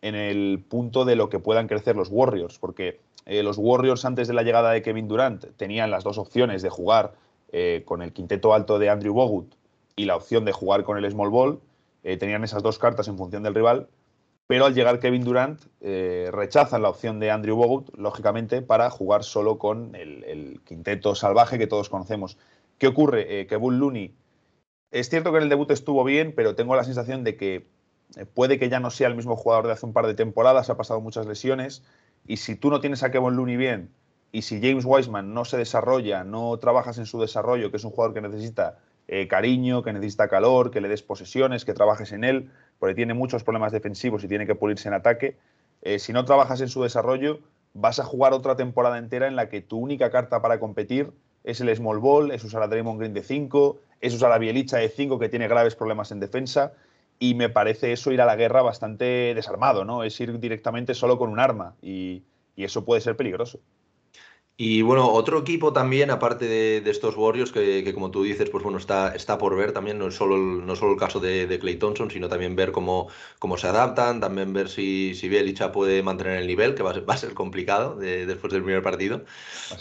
en 0.00 0.14
el 0.14 0.64
punto 0.68 1.04
de 1.04 1.16
lo 1.16 1.28
que 1.28 1.40
puedan 1.40 1.66
crecer 1.66 1.96
los 1.96 2.08
Warriors, 2.08 2.58
porque 2.58 3.00
eh, 3.26 3.42
los 3.42 3.56
Warriors 3.58 4.04
antes 4.04 4.28
de 4.28 4.34
la 4.34 4.42
llegada 4.42 4.70
de 4.70 4.82
Kevin 4.82 5.08
Durant 5.08 5.44
tenían 5.56 5.90
las 5.90 6.04
dos 6.04 6.18
opciones 6.18 6.62
de 6.62 6.68
jugar 6.68 7.14
eh, 7.52 7.82
con 7.86 8.02
el 8.02 8.12
quinteto 8.12 8.52
alto 8.52 8.78
de 8.78 8.90
Andrew 8.90 9.14
Bogut 9.14 9.54
y 9.96 10.04
la 10.04 10.16
opción 10.16 10.44
de 10.44 10.52
jugar 10.52 10.84
con 10.84 10.98
el 10.98 11.10
small 11.10 11.30
ball. 11.30 11.60
Eh, 12.02 12.18
tenían 12.18 12.44
esas 12.44 12.62
dos 12.62 12.78
cartas 12.78 13.08
en 13.08 13.16
función 13.16 13.42
del 13.42 13.54
rival, 13.54 13.88
pero 14.46 14.66
al 14.66 14.74
llegar 14.74 15.00
Kevin 15.00 15.24
Durant 15.24 15.62
rechazan 15.80 16.82
la 16.82 16.90
opción 16.90 17.18
de 17.18 17.30
Andrew 17.30 17.56
Bogut, 17.56 17.96
lógicamente, 17.96 18.60
para 18.60 18.90
jugar 18.90 19.24
solo 19.24 19.58
con 19.58 19.94
el, 19.94 20.60
quinteto 20.66 21.14
salvaje 21.14 21.58
que 21.58 21.66
todos 21.66 21.88
conocemos. 21.88 22.36
¿Qué 22.76 22.88
ocurre? 22.88 23.46
que 23.46 23.56
Bull 23.56 23.78
Looney, 23.78 24.14
es 24.90 25.08
cierto 25.08 25.30
que 25.30 25.38
en 25.38 25.44
el 25.44 25.48
debut 25.48 25.70
estuvo 25.70 26.04
bien, 26.04 26.34
pero 26.36 26.54
tengo 26.54 26.76
la 26.76 26.84
sensación 26.84 27.24
de 27.24 27.36
que 27.36 27.66
puede 28.34 28.58
que 28.58 28.68
ya 28.68 28.80
no 28.80 28.90
sea 28.90 29.08
el 29.08 29.16
mismo 29.16 29.34
jugador 29.34 29.66
de 29.66 29.72
hace 29.72 29.86
un 29.86 29.94
par 29.94 30.06
de 30.06 30.14
temporadas, 30.14 30.68
ha 30.68 30.76
pasado 30.76 31.00
muchas 31.00 31.26
lesiones 31.26 31.82
y 32.26 32.38
si 32.38 32.56
tú 32.56 32.70
no 32.70 32.80
tienes 32.80 33.02
a 33.02 33.10
Kevin 33.10 33.36
Looney 33.36 33.56
bien 33.56 33.90
y 34.32 34.42
si 34.42 34.60
James 34.60 34.84
Wiseman 34.84 35.32
no 35.32 35.44
se 35.44 35.56
desarrolla, 35.56 36.24
no 36.24 36.56
trabajas 36.58 36.98
en 36.98 37.06
su 37.06 37.20
desarrollo, 37.20 37.70
que 37.70 37.76
es 37.76 37.84
un 37.84 37.90
jugador 37.90 38.14
que 38.14 38.20
necesita 38.20 38.78
eh, 39.06 39.28
cariño, 39.28 39.82
que 39.82 39.92
necesita 39.92 40.28
calor, 40.28 40.70
que 40.70 40.80
le 40.80 40.88
des 40.88 41.02
posesiones, 41.02 41.64
que 41.64 41.74
trabajes 41.74 42.10
en 42.12 42.24
él, 42.24 42.50
porque 42.78 42.94
tiene 42.94 43.14
muchos 43.14 43.44
problemas 43.44 43.70
defensivos 43.70 44.24
y 44.24 44.28
tiene 44.28 44.46
que 44.46 44.54
pulirse 44.54 44.88
en 44.88 44.94
ataque. 44.94 45.36
Eh, 45.82 45.98
si 45.98 46.12
no 46.12 46.24
trabajas 46.24 46.60
en 46.62 46.68
su 46.68 46.82
desarrollo, 46.82 47.40
vas 47.74 48.00
a 48.00 48.04
jugar 48.04 48.32
otra 48.32 48.56
temporada 48.56 48.98
entera 48.98 49.28
en 49.28 49.36
la 49.36 49.48
que 49.48 49.60
tu 49.60 49.78
única 49.78 50.10
carta 50.10 50.40
para 50.40 50.58
competir 50.58 51.12
es 51.44 51.60
el 51.60 51.74
small 51.76 51.98
ball, 51.98 52.30
es 52.30 52.42
usar 52.42 52.62
a 52.62 52.68
Draymond 52.68 52.98
Green 52.98 53.12
de 53.12 53.22
5, 53.22 53.78
es 54.00 54.14
usar 54.14 54.32
a 54.32 54.38
Bielicha 54.38 54.78
de 54.78 54.88
5 54.88 55.18
que 55.18 55.28
tiene 55.28 55.46
graves 55.46 55.76
problemas 55.76 56.10
en 56.10 56.20
defensa 56.20 56.72
y 57.18 57.34
me 57.34 57.48
parece 57.48 57.92
eso 57.92 58.12
ir 58.12 58.20
a 58.20 58.26
la 58.26 58.36
guerra 58.36 58.62
bastante 58.62 59.34
desarmado, 59.34 59.84
¿no? 59.84 60.04
Es 60.04 60.18
ir 60.20 60.38
directamente 60.38 60.94
solo 60.94 61.18
con 61.18 61.30
un 61.30 61.40
arma 61.40 61.74
y, 61.82 62.22
eso 62.56 62.84
puede 62.84 63.00
ser 63.00 63.16
peligroso. 63.16 63.58
Y 64.56 64.82
bueno, 64.82 65.10
otro 65.10 65.40
equipo 65.40 65.72
también, 65.72 66.12
aparte 66.12 66.46
de, 66.46 66.88
estos 66.88 67.16
Warriors, 67.16 67.50
que, 67.50 67.92
como 67.92 68.12
tú 68.12 68.22
dices, 68.22 68.48
pues 68.48 68.62
bueno, 68.62 68.78
está, 68.78 69.12
está 69.12 69.36
por 69.38 69.56
ver 69.56 69.72
también, 69.72 69.98
no 69.98 70.08
solo 70.12 70.36
el, 70.36 70.64
no 70.64 70.76
solo 70.76 70.92
el 70.92 70.98
caso 70.98 71.18
de, 71.18 71.48
de, 71.48 71.58
Clay 71.58 71.74
Thompson, 71.74 72.08
sino 72.12 72.28
también 72.28 72.54
ver 72.54 72.70
cómo, 72.70 73.08
cómo 73.40 73.56
se 73.56 73.66
adaptan, 73.66 74.20
también 74.20 74.52
ver 74.52 74.68
si, 74.68 75.16
si 75.16 75.28
Bielicha 75.28 75.72
puede 75.72 76.04
mantener 76.04 76.38
el 76.38 76.46
nivel, 76.46 76.76
que 76.76 76.84
va 76.84 76.92
a 76.92 76.94
ser, 76.94 77.10
va 77.10 77.14
a 77.14 77.16
ser 77.16 77.34
complicado 77.34 77.96
después 77.96 78.52
del 78.52 78.62
primer 78.62 78.84
partido. 78.84 79.24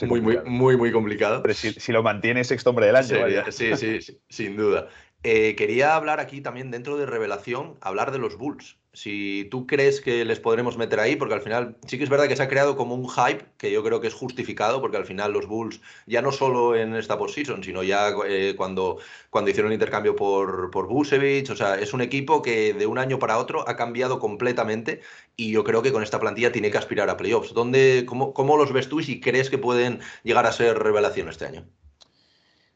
Muy, 0.07 0.21
muy, 0.21 0.39
muy, 0.43 0.75
muy 0.75 0.91
complicado. 0.91 1.43
Pero 1.43 1.53
si, 1.53 1.91
lo 1.91 2.01
mantiene 2.01 2.43
sexto 2.43 2.71
hombre 2.71 2.87
del 2.87 2.95
año. 2.95 3.17
sí, 3.51 3.75
sí, 3.75 4.01
sí, 4.01 4.17
sin 4.27 4.57
duda. 4.57 4.89
Eh, 5.25 5.56
quería 5.56 5.96
hablar 5.96 6.20
aquí 6.20 6.42
también 6.42 6.70
dentro 6.70 6.98
de 6.98 7.06
revelación, 7.06 7.77
hablar 7.80 8.12
de 8.12 8.20
los 8.20 8.38
Bulls. 8.38 8.77
Si 8.92 9.48
tú 9.50 9.65
crees 9.65 10.01
que 10.01 10.25
les 10.25 10.42
podremos 10.42 10.77
meter 10.77 11.00
ahí, 11.00 11.15
porque 11.15 11.34
al 11.34 11.42
final 11.42 11.77
sí 11.88 11.98
que 11.98 12.03
es 12.03 12.10
verdad 12.10 12.27
que 12.27 12.36
se 12.36 12.44
ha 12.44 12.50
creado 12.50 12.75
como 12.75 12.94
un 12.94 13.10
hype 13.10 13.46
que 13.58 13.72
yo 13.72 13.84
creo 13.84 14.01
que 14.01 14.08
es 14.08 14.13
justificado, 14.13 14.82
porque 14.82 14.98
al 14.98 15.06
final 15.06 15.32
los 15.32 15.48
Bulls, 15.48 15.82
ya 16.08 16.22
no 16.22 16.34
solo 16.34 16.75
en 16.75 16.94
esta 16.96 17.18
postseason, 17.18 17.63
sino 17.63 17.84
ya 17.84 18.13
eh, 18.27 18.53
cuando, 18.58 18.98
cuando 19.30 19.50
hicieron 19.50 19.72
el 19.72 19.75
intercambio 19.75 20.13
por, 20.15 20.70
por 20.72 20.88
o 20.92 21.06
sea, 21.06 21.75
es 21.80 21.94
un 21.94 22.01
equipo 22.01 22.42
que 22.42 22.74
de 22.74 22.86
un 22.86 22.98
año 22.98 23.18
para 23.18 23.38
otro 23.38 23.68
ha 23.68 23.77
cambiado 23.77 24.20
completamente 24.20 25.00
y 25.38 25.51
yo 25.51 25.63
creo 25.63 25.82
que 25.82 25.94
con 25.94 26.03
esta 26.03 26.20
plantilla 26.20 26.51
tiene 26.51 26.70
que 26.70 26.77
aspirar 26.77 27.10
a 27.10 27.18
playoffs. 27.18 27.53
¿Dónde, 27.53 28.03
cómo, 28.06 28.34
¿Cómo 28.34 28.58
los 28.58 28.74
ves 28.74 28.89
tú 28.89 29.00
y 29.00 29.06
si 29.06 29.22
crees 29.22 29.50
que 29.50 29.58
pueden 29.58 30.01
llegar 30.24 30.46
a 30.46 30.51
ser 30.51 30.77
revelación 30.80 31.30
este 31.30 31.46
año? 31.46 31.65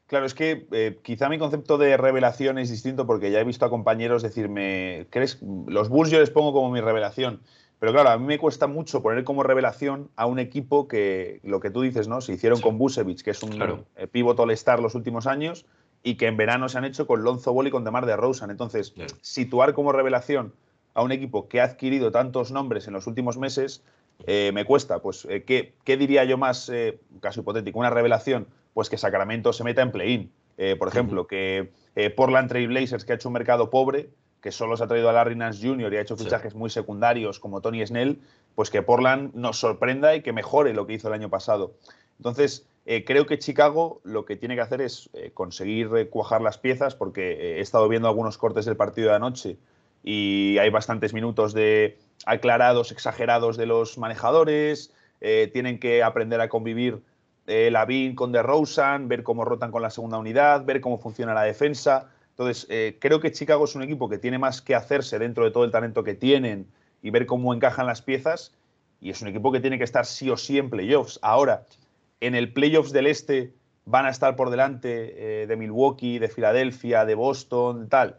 Claro, 0.08 0.24
es 0.24 0.34
que 0.34 0.66
eh, 0.72 0.98
quizá 1.02 1.28
mi 1.28 1.38
concepto 1.38 1.76
de 1.76 1.98
revelación 1.98 2.58
es 2.58 2.70
distinto 2.70 3.06
porque 3.06 3.30
ya 3.30 3.40
he 3.40 3.44
visto 3.44 3.66
a 3.66 3.70
compañeros 3.70 4.22
decirme, 4.22 5.06
¿crees? 5.10 5.38
Los 5.66 5.90
Bulls 5.90 6.10
yo 6.10 6.18
les 6.18 6.30
pongo 6.30 6.54
como 6.54 6.70
mi 6.70 6.80
revelación. 6.80 7.42
Pero 7.78 7.92
claro, 7.92 8.08
a 8.08 8.18
mí 8.18 8.24
me 8.24 8.38
cuesta 8.38 8.66
mucho 8.66 9.02
poner 9.02 9.22
como 9.24 9.42
revelación 9.42 10.10
a 10.16 10.24
un 10.24 10.38
equipo 10.38 10.88
que, 10.88 11.40
lo 11.44 11.60
que 11.60 11.70
tú 11.70 11.82
dices, 11.82 12.08
¿no? 12.08 12.22
Se 12.22 12.32
hicieron 12.32 12.60
con 12.60 12.78
Busevich, 12.78 13.22
que 13.22 13.30
es 13.30 13.42
un 13.42 13.50
claro. 13.50 13.84
Eh, 13.96 14.06
pívot 14.06 14.40
all-star 14.40 14.80
los 14.80 14.94
últimos 14.94 15.26
años, 15.26 15.66
y 16.02 16.14
que 16.16 16.26
en 16.26 16.38
verano 16.38 16.70
se 16.70 16.78
han 16.78 16.86
hecho 16.86 17.06
con 17.06 17.22
Lonzo 17.22 17.52
Ball 17.52 17.68
y 17.68 17.70
con 17.70 17.84
DeMar 17.84 18.06
DeRozan. 18.06 18.50
Entonces, 18.50 18.94
situar 19.20 19.74
como 19.74 19.92
revelación 19.92 20.54
a 20.94 21.02
un 21.02 21.12
equipo 21.12 21.48
que 21.48 21.60
ha 21.60 21.64
adquirido 21.64 22.10
tantos 22.10 22.50
nombres 22.50 22.88
en 22.88 22.94
los 22.94 23.06
últimos 23.06 23.36
meses, 23.36 23.84
eh, 24.26 24.50
me 24.52 24.64
cuesta. 24.64 25.00
Pues, 25.00 25.26
¿qué, 25.46 25.74
¿qué, 25.84 25.96
diría 25.96 26.24
yo 26.24 26.38
más, 26.38 26.70
caso 27.20 27.40
hipotético, 27.40 27.78
una 27.78 27.90
revelación? 27.90 28.46
pues 28.78 28.88
que 28.88 28.96
Sacramento 28.96 29.52
se 29.52 29.64
meta 29.64 29.82
en 29.82 29.90
play-in. 29.90 30.32
Eh, 30.56 30.76
por 30.76 30.86
ejemplo, 30.86 31.26
que 31.26 31.72
eh, 31.96 32.10
Portland 32.10 32.48
Trail 32.48 32.68
Blazers, 32.68 33.04
que 33.04 33.10
ha 33.10 33.16
hecho 33.16 33.28
un 33.28 33.32
mercado 33.32 33.70
pobre, 33.70 34.08
que 34.40 34.52
solo 34.52 34.76
se 34.76 34.84
ha 34.84 34.86
traído 34.86 35.08
a 35.08 35.12
Larry 35.12 35.34
Nance 35.34 35.66
Jr. 35.66 35.92
y 35.92 35.96
ha 35.96 36.00
hecho 36.00 36.16
fichajes 36.16 36.54
muy 36.54 36.70
secundarios 36.70 37.40
como 37.40 37.60
Tony 37.60 37.84
Snell, 37.84 38.20
pues 38.54 38.70
que 38.70 38.80
Portland 38.82 39.34
nos 39.34 39.58
sorprenda 39.58 40.14
y 40.14 40.22
que 40.22 40.32
mejore 40.32 40.74
lo 40.74 40.86
que 40.86 40.92
hizo 40.92 41.08
el 41.08 41.14
año 41.14 41.28
pasado. 41.28 41.74
Entonces, 42.18 42.68
eh, 42.86 43.04
creo 43.04 43.26
que 43.26 43.40
Chicago 43.40 44.00
lo 44.04 44.24
que 44.24 44.36
tiene 44.36 44.54
que 44.54 44.60
hacer 44.60 44.80
es 44.80 45.10
eh, 45.12 45.32
conseguir 45.34 46.08
cuajar 46.08 46.40
las 46.40 46.56
piezas, 46.56 46.94
porque 46.94 47.58
he 47.58 47.60
estado 47.60 47.88
viendo 47.88 48.06
algunos 48.06 48.38
cortes 48.38 48.64
del 48.64 48.76
partido 48.76 49.08
de 49.10 49.16
anoche 49.16 49.56
y 50.04 50.56
hay 50.58 50.70
bastantes 50.70 51.12
minutos 51.12 51.52
de 51.52 51.98
aclarados, 52.26 52.92
exagerados 52.92 53.56
de 53.56 53.66
los 53.66 53.98
manejadores, 53.98 54.92
tienen 55.52 55.80
que 55.80 56.02
aprender 56.04 56.40
a 56.40 56.48
convivir 56.48 57.02
eh, 57.48 57.70
Lavín 57.70 58.14
con 58.14 58.30
DeRozan, 58.30 59.08
ver 59.08 59.22
cómo 59.22 59.42
rotan 59.42 59.70
con 59.70 59.80
la 59.80 59.88
segunda 59.88 60.18
unidad, 60.18 60.66
ver 60.66 60.82
cómo 60.82 60.98
funciona 60.98 61.32
la 61.32 61.44
defensa. 61.44 62.10
Entonces, 62.30 62.66
eh, 62.68 62.98
creo 63.00 63.20
que 63.20 63.32
Chicago 63.32 63.64
es 63.64 63.74
un 63.74 63.82
equipo 63.82 64.10
que 64.10 64.18
tiene 64.18 64.38
más 64.38 64.60
que 64.60 64.74
hacerse 64.74 65.18
dentro 65.18 65.44
de 65.44 65.50
todo 65.50 65.64
el 65.64 65.70
talento 65.70 66.04
que 66.04 66.14
tienen 66.14 66.70
y 67.00 67.08
ver 67.08 67.24
cómo 67.24 67.54
encajan 67.54 67.86
las 67.86 68.02
piezas. 68.02 68.54
Y 69.00 69.08
es 69.08 69.22
un 69.22 69.28
equipo 69.28 69.50
que 69.50 69.60
tiene 69.60 69.78
que 69.78 69.84
estar 69.84 70.04
sí 70.04 70.28
o 70.28 70.36
sí 70.36 70.58
en 70.58 70.68
playoffs. 70.68 71.18
Ahora, 71.22 71.64
en 72.20 72.34
el 72.34 72.52
playoffs 72.52 72.92
del 72.92 73.06
este 73.06 73.54
van 73.86 74.04
a 74.04 74.10
estar 74.10 74.36
por 74.36 74.50
delante 74.50 75.42
eh, 75.42 75.46
de 75.46 75.56
Milwaukee, 75.56 76.18
de 76.18 76.28
Filadelfia, 76.28 77.06
de 77.06 77.14
Boston, 77.14 77.88
tal. 77.88 78.18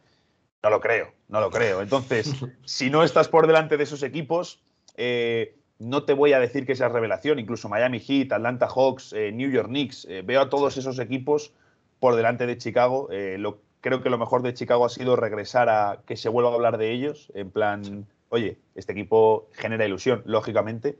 No 0.63 0.71
lo 0.71 0.81
creo, 0.81 1.13
no 1.29 1.39
lo 1.39 1.49
creo. 1.49 1.81
Entonces, 1.81 2.33
si 2.65 2.89
no 2.89 3.03
estás 3.03 3.29
por 3.29 3.47
delante 3.47 3.77
de 3.77 3.83
esos 3.83 4.03
equipos, 4.03 4.59
eh, 4.97 5.55
no 5.77 6.03
te 6.03 6.13
voy 6.13 6.33
a 6.33 6.39
decir 6.39 6.65
que 6.65 6.75
sea 6.75 6.89
revelación, 6.89 7.39
incluso 7.39 7.69
Miami 7.69 7.99
Heat, 7.99 8.33
Atlanta 8.33 8.67
Hawks, 8.67 9.13
eh, 9.13 9.31
New 9.31 9.49
York 9.49 9.69
Knicks, 9.69 10.05
eh, 10.09 10.23
veo 10.25 10.41
a 10.41 10.49
todos 10.49 10.75
esos 10.75 10.99
equipos 10.99 11.53
por 11.99 12.15
delante 12.15 12.45
de 12.45 12.57
Chicago. 12.57 13.09
Lo, 13.37 13.59
creo 13.81 14.01
que 14.01 14.09
lo 14.09 14.17
mejor 14.17 14.41
de 14.41 14.53
Chicago 14.53 14.85
ha 14.85 14.89
sido 14.89 15.15
regresar 15.15 15.69
a 15.69 16.01
que 16.05 16.17
se 16.17 16.29
vuelva 16.29 16.51
a 16.51 16.53
hablar 16.53 16.77
de 16.77 16.91
ellos, 16.91 17.31
en 17.35 17.51
plan, 17.51 18.05
oye, 18.29 18.57
este 18.75 18.93
equipo 18.93 19.49
genera 19.51 19.85
ilusión, 19.85 20.23
lógicamente. 20.25 20.97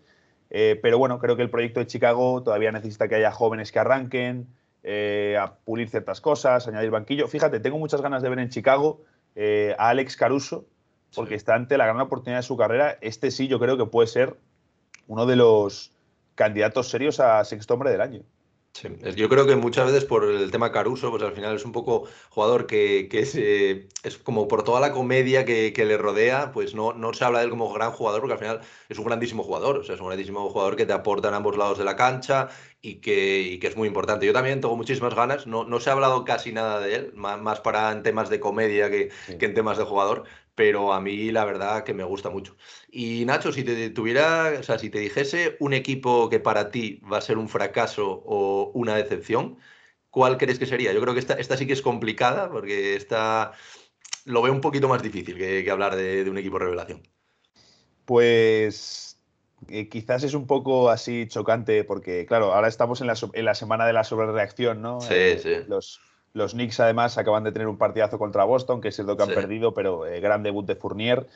pero 0.49 0.97
bueno, 0.97 1.19
creo 1.19 1.37
que 1.37 1.41
el 1.41 1.49
proyecto 1.49 1.79
de 1.79 1.87
Chicago 1.87 2.43
todavía 2.43 2.73
necesita 2.73 3.07
que 3.07 3.15
haya 3.15 3.31
jóvenes 3.31 3.71
que 3.71 3.79
arranquen, 3.79 4.47
a 5.39 5.53
pulir 5.63 5.89
ciertas 5.89 6.19
cosas, 6.19 6.67
añadir 6.67 6.91
banquillo. 6.91 7.29
Fíjate, 7.29 7.61
tengo 7.61 7.77
muchas 7.77 8.01
ganas 8.01 8.21
de 8.21 8.27
ver 8.27 8.39
en 8.39 8.49
Chicago 8.49 8.99
a 9.35 9.89
Alex 9.89 10.15
Caruso, 10.17 10.65
porque 11.15 11.35
está 11.35 11.55
ante 11.55 11.77
la 11.77 11.85
gran 11.85 12.01
oportunidad 12.01 12.39
de 12.39 12.43
su 12.43 12.57
carrera. 12.57 12.97
Este 13.01 13.31
sí, 13.31 13.47
yo 13.47 13.59
creo 13.59 13.77
que 13.77 13.85
puede 13.85 14.07
ser 14.07 14.37
uno 15.07 15.25
de 15.25 15.35
los 15.35 15.91
candidatos 16.35 16.89
serios 16.89 17.19
a 17.19 17.43
sexto 17.43 17.73
hombre 17.73 17.91
del 17.91 18.01
año. 18.01 18.23
Sí, 18.73 18.87
yo 19.15 19.27
creo 19.27 19.47
que 19.47 19.55
muchas 19.55 19.87
veces 19.87 20.05
por 20.05 20.23
el 20.23 20.51
tema 20.51 20.71
Caruso, 20.71 21.09
pues 21.09 21.23
al 21.23 21.33
final 21.33 21.55
es 21.55 21.65
un 21.65 21.71
poco 21.71 22.07
jugador 22.29 22.67
que, 22.67 23.07
que 23.09 23.21
es, 23.21 23.35
eh, 23.35 23.89
es, 24.03 24.17
como 24.17 24.47
por 24.47 24.63
toda 24.63 24.79
la 24.79 24.91
comedia 24.91 25.43
que, 25.43 25.73
que, 25.73 25.85
le 25.85 25.97
rodea, 25.97 26.51
pues 26.53 26.75
no, 26.75 26.93
no 26.93 27.11
se 27.13 27.25
habla 27.25 27.39
de 27.39 27.45
él 27.45 27.49
como 27.49 27.73
gran 27.73 27.91
jugador, 27.91 28.21
porque 28.21 28.33
al 28.33 28.39
final 28.39 28.61
es 28.87 28.97
un 28.99 29.05
grandísimo 29.05 29.43
jugador, 29.43 29.77
o 29.77 29.83
sea, 29.83 29.95
es 29.95 30.01
un 30.01 30.07
grandísimo 30.07 30.47
jugador 30.49 30.75
que 30.75 30.85
te 30.85 30.93
aporta 30.93 31.27
en 31.29 31.33
ambos 31.33 31.57
lados 31.57 31.77
de 31.79 31.83
la 31.83 31.95
cancha 31.95 32.49
y 32.81 32.95
que, 32.95 33.41
y 33.41 33.59
que 33.59 33.67
es 33.67 33.75
muy 33.75 33.87
importante. 33.87 34.25
Yo 34.25 34.33
también 34.33 34.61
tengo 34.61 34.77
muchísimas 34.77 35.15
ganas, 35.15 35.47
no, 35.47 35.63
no 35.65 35.79
se 35.79 35.89
ha 35.89 35.93
hablado 35.93 36.23
casi 36.23 36.51
nada 36.51 36.79
de 36.79 36.95
él, 36.95 37.11
más, 37.13 37.39
más 37.41 37.59
para 37.61 37.91
en 37.91 38.03
temas 38.03 38.29
de 38.29 38.39
comedia 38.39 38.89
que, 38.89 39.09
sí. 39.27 39.37
que 39.37 39.45
en 39.45 39.53
temas 39.53 39.77
de 39.77 39.83
jugador, 39.83 40.23
pero 40.55 40.93
a 40.93 41.01
mí 41.01 41.31
la 41.31 41.45
verdad 41.45 41.83
que 41.83 41.93
me 41.93 42.03
gusta 42.03 42.29
mucho. 42.29 42.57
Y 42.91 43.25
Nacho, 43.25 43.51
si 43.51 43.63
te 43.63 43.89
tuviera, 43.89 44.53
o 44.59 44.63
sea, 44.63 44.77
si 44.77 44.89
te 44.89 44.99
dijese 44.99 45.57
un 45.59 45.73
equipo 45.73 46.29
que 46.29 46.39
para 46.39 46.71
ti 46.71 47.01
va 47.11 47.17
a 47.17 47.21
ser 47.21 47.37
un 47.37 47.49
fracaso 47.49 48.23
o 48.25 48.71
una 48.73 48.95
decepción, 48.95 49.57
¿cuál 50.09 50.37
crees 50.37 50.59
que 50.59 50.65
sería? 50.65 50.93
Yo 50.93 51.01
creo 51.01 51.13
que 51.13 51.19
esta, 51.21 51.35
esta 51.35 51.57
sí 51.57 51.65
que 51.67 51.73
es 51.73 51.81
complicada 51.81 52.49
porque 52.49 52.95
esta 52.95 53.53
lo 54.25 54.41
veo 54.41 54.53
un 54.53 54.61
poquito 54.61 54.87
más 54.87 55.01
difícil 55.01 55.37
que, 55.37 55.63
que 55.63 55.71
hablar 55.71 55.95
de, 55.95 56.23
de, 56.23 56.29
un 56.29 56.37
equipo 56.37 56.59
revelación. 56.59 57.03
Pues 58.05 59.08
eh, 59.67 59.89
quizás 59.89 60.23
es 60.23 60.33
un 60.33 60.47
poco 60.47 60.89
así 60.89 61.27
chocante 61.27 61.83
porque, 61.83 62.25
claro, 62.25 62.53
ahora 62.53 62.67
estamos 62.67 63.01
en 63.01 63.07
la, 63.07 63.15
en 63.33 63.45
la 63.45 63.55
semana 63.55 63.85
de 63.85 63.93
la 63.93 64.03
sobrereacción, 64.03 64.81
¿no? 64.81 65.01
Sí, 65.01 65.13
eh, 65.13 65.39
sí. 65.41 65.55
Los, 65.67 65.99
los 66.33 66.53
Knicks 66.53 66.79
además 66.79 67.17
acaban 67.17 67.43
de 67.43 67.51
tener 67.51 67.67
un 67.67 67.77
partidazo 67.77 68.17
contra 68.17 68.43
Boston, 68.43 68.81
que 68.81 68.89
es 68.89 68.95
cierto 68.95 69.17
que 69.17 69.23
han 69.23 69.29
sí. 69.29 69.35
perdido, 69.35 69.73
pero 69.73 70.05
eh, 70.05 70.19
gran 70.19 70.43
debut 70.43 70.65
de 70.65 70.75
Fournier. 70.75 71.27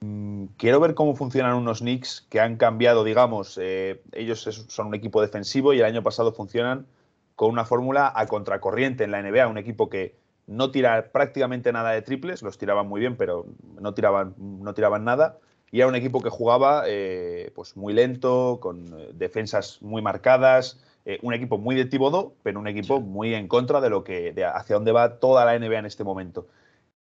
Mm, 0.00 0.46
quiero 0.56 0.80
ver 0.80 0.94
cómo 0.94 1.14
funcionan 1.14 1.54
unos 1.54 1.80
Knicks 1.80 2.26
que 2.28 2.40
han 2.40 2.56
cambiado, 2.56 3.04
digamos, 3.04 3.58
ellos 3.58 4.66
son 4.68 4.88
un 4.88 4.94
equipo 4.94 5.22
defensivo 5.22 5.72
y 5.72 5.78
el 5.78 5.84
año 5.84 6.02
pasado 6.02 6.32
funcionan 6.32 6.86
con 7.36 7.50
una 7.50 7.64
fórmula 7.64 8.12
a 8.14 8.26
contracorriente 8.26 9.04
en 9.04 9.10
la 9.10 9.22
NBA, 9.22 9.48
un 9.48 9.58
equipo 9.58 9.88
que 9.88 10.14
no 10.46 10.70
tira 10.70 11.10
prácticamente 11.10 11.72
nada 11.72 11.90
de 11.90 12.02
triples, 12.02 12.42
los 12.42 12.58
tiraban 12.58 12.86
muy 12.86 13.00
bien, 13.00 13.16
pero 13.16 13.46
no 13.80 13.94
tiraban, 13.94 14.34
no 14.38 14.74
tiraban 14.74 15.04
nada. 15.04 15.38
Y 15.74 15.80
era 15.80 15.88
un 15.88 15.96
equipo 15.96 16.20
que 16.20 16.30
jugaba 16.30 16.84
eh, 16.86 17.50
pues 17.52 17.76
muy 17.76 17.92
lento, 17.94 18.60
con 18.60 19.18
defensas 19.18 19.82
muy 19.82 20.02
marcadas, 20.02 20.78
eh, 21.04 21.18
un 21.22 21.34
equipo 21.34 21.58
muy 21.58 21.74
de 21.74 21.84
Tibodó, 21.84 22.36
pero 22.44 22.60
un 22.60 22.68
equipo 22.68 23.00
muy 23.00 23.34
en 23.34 23.48
contra 23.48 23.80
de 23.80 23.90
lo 23.90 24.04
que 24.04 24.32
de 24.32 24.44
hacia 24.44 24.76
dónde 24.76 24.92
va 24.92 25.18
toda 25.18 25.44
la 25.44 25.58
NBA 25.58 25.80
en 25.80 25.86
este 25.86 26.04
momento. 26.04 26.46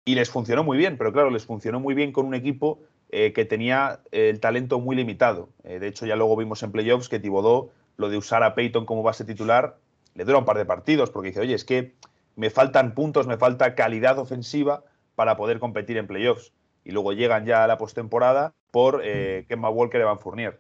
Y 0.04 0.16
les 0.16 0.30
funcionó 0.30 0.66
muy 0.66 0.78
bien, 0.78 0.98
pero 0.98 1.14
claro, 1.14 1.30
les 1.30 1.46
funcionó 1.46 1.80
muy 1.80 1.94
bien 1.94 2.12
con 2.12 2.26
un 2.26 2.34
equipo 2.34 2.82
eh, 3.12 3.32
que 3.32 3.46
tenía 3.46 4.02
el 4.12 4.42
talento 4.42 4.82
muy 4.82 4.98
limitado. 4.98 5.48
Eh, 5.64 5.80
de 5.80 5.88
hecho, 5.88 6.06
ya 6.06 6.18
luego 6.18 6.36
vimos 6.36 6.62
en 6.62 6.74
playoffs 6.74 7.08
que 7.08 7.22
Tibodó, 7.22 7.70
lo 7.96 8.10
de 8.10 8.18
usar 8.18 8.44
a 8.44 8.56
Peyton 8.56 8.86
como 8.86 9.04
base 9.04 9.24
titular, 9.24 9.78
le 10.16 10.26
dura 10.26 10.38
un 10.38 10.44
par 10.44 10.58
de 10.58 10.66
partidos, 10.66 11.12
porque 11.12 11.30
dice, 11.30 11.40
oye, 11.40 11.54
es 11.54 11.64
que 11.64 11.94
me 12.36 12.50
faltan 12.50 12.94
puntos, 12.94 13.26
me 13.26 13.38
falta 13.38 13.74
calidad 13.74 14.20
ofensiva 14.20 14.84
para 15.16 15.38
poder 15.38 15.60
competir 15.60 15.96
en 15.96 16.08
playoffs. 16.08 16.52
Y 16.84 16.92
luego 16.92 17.14
llegan 17.14 17.46
ya 17.46 17.64
a 17.64 17.68
la 17.68 17.78
postemporada 17.78 18.54
por 18.72 19.02
eh, 19.04 19.46
Kemba 19.48 19.70
Walker 19.70 20.02
y 20.02 20.04
Van 20.04 20.20
Fournier 20.20 20.60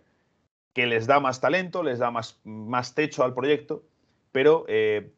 que 0.73 0.85
les 0.85 1.07
da 1.07 1.19
más 1.19 1.41
talento, 1.41 1.83
les 1.83 1.99
da 1.99 2.11
más, 2.11 2.39
más 2.43 2.93
techo 2.93 3.23
al 3.23 3.33
proyecto, 3.33 3.83
pero 4.31 4.65
eh, 4.67 5.11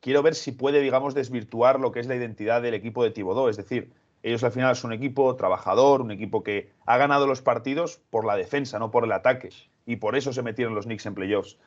quiero 0.00 0.22
ver 0.22 0.34
si 0.34 0.52
puede, 0.52 0.80
digamos, 0.80 1.14
desvirtuar 1.14 1.78
lo 1.80 1.92
que 1.92 2.00
es 2.00 2.06
la 2.06 2.16
identidad 2.16 2.62
del 2.62 2.74
equipo 2.74 3.04
de 3.04 3.10
Tibodó. 3.10 3.48
Es 3.48 3.56
decir, 3.56 3.92
ellos 4.22 4.42
al 4.44 4.52
final 4.52 4.74
son 4.76 4.90
un 4.90 4.96
equipo 4.96 5.36
trabajador, 5.36 6.00
un 6.00 6.10
equipo 6.10 6.42
que 6.42 6.72
ha 6.86 6.96
ganado 6.96 7.26
los 7.26 7.42
partidos 7.42 8.00
por 8.10 8.24
la 8.24 8.36
defensa, 8.36 8.78
no 8.78 8.90
por 8.90 9.04
el 9.04 9.12
ataque. 9.12 9.50
Y 9.86 9.96
por 9.96 10.16
eso 10.16 10.32
se 10.32 10.42
metieron 10.42 10.74
los 10.74 10.86
Knicks 10.86 11.06
en 11.06 11.14
playoffs. 11.14 11.58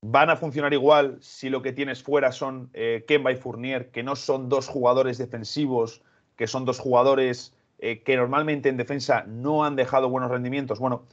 Van 0.00 0.30
a 0.30 0.36
funcionar 0.36 0.72
igual 0.72 1.18
si 1.20 1.50
lo 1.50 1.60
que 1.60 1.72
tienes 1.72 2.02
fuera 2.02 2.30
son 2.30 2.70
eh, 2.72 3.04
Kemba 3.06 3.32
y 3.32 3.36
Fournier, 3.36 3.90
que 3.90 4.04
no 4.04 4.14
son 4.14 4.48
dos 4.48 4.68
jugadores 4.68 5.18
defensivos, 5.18 6.02
que 6.36 6.46
son 6.46 6.64
dos 6.64 6.78
jugadores 6.78 7.52
eh, 7.80 8.02
que 8.02 8.16
normalmente 8.16 8.68
en 8.68 8.76
defensa 8.76 9.24
no 9.28 9.64
han 9.64 9.76
dejado 9.76 10.08
buenos 10.08 10.30
rendimientos. 10.30 10.80
Bueno, 10.80 11.04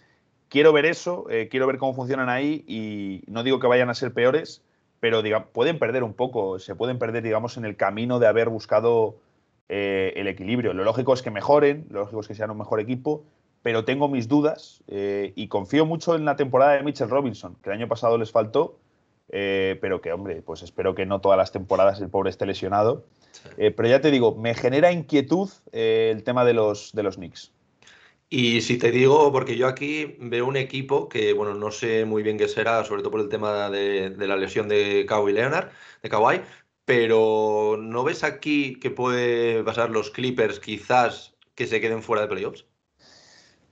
quiero 0.50 0.74
ver 0.74 0.86
eso, 0.86 1.30
eh, 1.30 1.48
quiero 1.48 1.68
ver 1.68 1.78
cómo 1.78 1.94
funcionan 1.94 2.28
ahí 2.28 2.66
y 2.68 3.24
no 3.28 3.44
digo 3.44 3.60
que 3.60 3.68
vayan 3.68 3.90
a 3.90 3.94
ser 3.94 4.14
peores, 4.14 4.64
pero 5.00 5.22
pueden 5.52 5.78
perder 5.78 6.04
un 6.04 6.14
poco, 6.14 6.58
se 6.58 6.74
pueden 6.74 6.98
perder, 6.98 7.22
digamos, 7.22 7.58
en 7.58 7.66
el 7.66 7.76
camino 7.76 8.18
de 8.18 8.26
haber 8.26 8.50
buscado 8.50 9.18
eh, 9.70 10.14
el 10.16 10.28
equilibrio. 10.28 10.74
Lo 10.74 10.84
lógico 10.84 11.14
es 11.14 11.22
que 11.22 11.30
mejoren, 11.30 11.86
lo 11.92 12.00
lógico 12.00 12.22
es 12.22 12.28
que 12.28 12.34
sean 12.34 12.50
un 12.50 12.58
mejor 12.58 12.80
equipo, 12.80 13.24
pero 13.62 13.86
tengo 13.86 14.08
mis 14.08 14.28
dudas 14.28 14.84
y 14.88 15.48
confío 15.48 15.88
mucho 15.88 16.16
en 16.16 16.24
la 16.24 16.36
temporada 16.36 16.74
de 16.74 16.84
Mitchell 16.84 17.10
Robinson, 17.10 17.56
que 17.64 17.70
el 17.72 17.76
año 17.76 17.88
pasado 17.88 18.16
les 18.20 18.32
faltó, 18.32 18.78
pero 19.28 20.02
que, 20.02 20.14
hombre, 20.14 20.44
pues 20.44 20.62
espero 20.62 20.94
que 20.94 21.08
no 21.08 21.20
todas 21.20 21.38
las 21.38 21.52
temporadas 21.52 22.00
el 22.00 22.10
pobre 22.10 22.30
esté 22.30 22.46
lesionado. 22.46 23.06
Sí. 23.36 23.72
pero 23.72 23.88
ya 23.88 24.02
te 24.02 24.12
digo, 24.12 24.36
me 24.36 24.54
genera 24.54 24.92
inquietud 24.92 25.50
el 25.72 26.24
tema 26.24 26.46
de 26.46 26.54
los, 26.54 26.92
de 26.94 27.04
los 27.04 27.16
Knicks. 27.16 27.52
Y 28.30 28.62
si 28.62 28.78
te 28.78 28.92
digo, 28.92 29.32
porque 29.32 29.56
yo 29.56 29.68
aquí 29.68 30.16
veo 30.20 30.48
un 30.48 30.58
equipo 30.58 31.08
que, 31.08 31.34
bueno, 31.34 31.54
no 31.54 31.72
sé 31.72 32.06
muy 32.06 32.24
bien 32.24 32.38
qué 32.38 32.48
será, 32.48 32.84
sobre 32.84 33.02
todo 33.02 33.12
por 33.12 33.22
el 33.22 33.30
tema 33.30 33.70
de, 33.70 34.10
de 34.10 34.28
la 34.28 34.36
lesión 34.36 34.68
de 34.68 35.06
Kawhi 35.08 35.32
Leonard, 35.34 35.70
de 36.02 36.10
Kawhi, 36.10 36.42
pero 36.86 37.78
¿no 37.80 38.04
ves 38.04 38.24
aquí 38.24 38.80
que 38.80 38.92
puede 38.92 39.64
pasar 39.64 39.90
los 39.90 40.12
Clippers 40.12 40.60
quizás 40.60 41.36
que 41.56 41.68
se 41.68 41.82
queden 41.82 42.04
fuera 42.04 42.24
de 42.24 42.28
playoffs? 42.28 42.66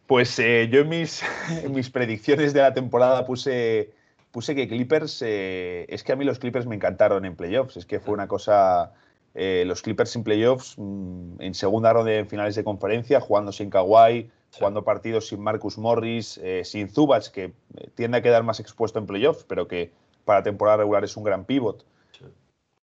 Pues 0.08 0.38
eh, 0.39 0.67
yo 0.71 0.82
en 0.82 0.89
mis, 0.89 1.23
en 1.63 1.71
mis, 1.73 1.89
predicciones 1.89 2.54
de 2.54 2.62
la 2.62 2.73
temporada 2.73 3.26
puse, 3.26 3.93
puse 4.32 4.56
que 4.56 4.67
Clippers, 4.67 5.21
eh, 5.21 5.86
es 5.89 6.04
que 6.04 6.12
a 6.12 6.15
mí 6.15 6.26
los 6.26 6.39
Clippers 6.39 6.65
me 6.65 6.76
encantaron 6.76 7.26
en 7.26 7.36
playoffs, 7.36 7.78
es 7.78 7.86
que 7.86 7.99
fue 7.99 8.13
una 8.13 8.28
cosa, 8.28 8.93
eh, 9.36 9.63
los 9.65 9.82
Clippers 9.82 10.15
en 10.15 10.24
playoffs, 10.24 10.76
mmm, 10.78 11.41
en 11.41 11.54
segunda 11.54 11.93
ronda 11.93 12.13
en 12.13 12.28
finales 12.28 12.56
de 12.56 12.63
conferencia, 12.63 13.19
jugando 13.19 13.52
sin 13.52 13.69
Kawhi, 13.69 14.30
jugando 14.58 14.84
partidos 14.84 15.28
sin 15.28 15.41
Marcus 15.41 15.78
Morris, 15.78 16.38
eh, 16.38 16.63
sin 16.63 16.89
Zubach, 16.89 17.30
que 17.30 17.46
eh, 17.46 17.89
tiende 17.96 18.19
a 18.19 18.22
quedar 18.22 18.43
más 18.43 18.60
expuesto 18.60 19.00
en 19.00 19.08
playoffs, 19.08 19.43
pero 19.48 19.67
que 19.67 19.91
para 20.26 20.43
temporada 20.43 20.78
regular 20.78 21.04
es 21.04 21.17
un 21.17 21.24
gran 21.24 21.46
pivot. 21.46 21.86
Sí. 22.17 22.26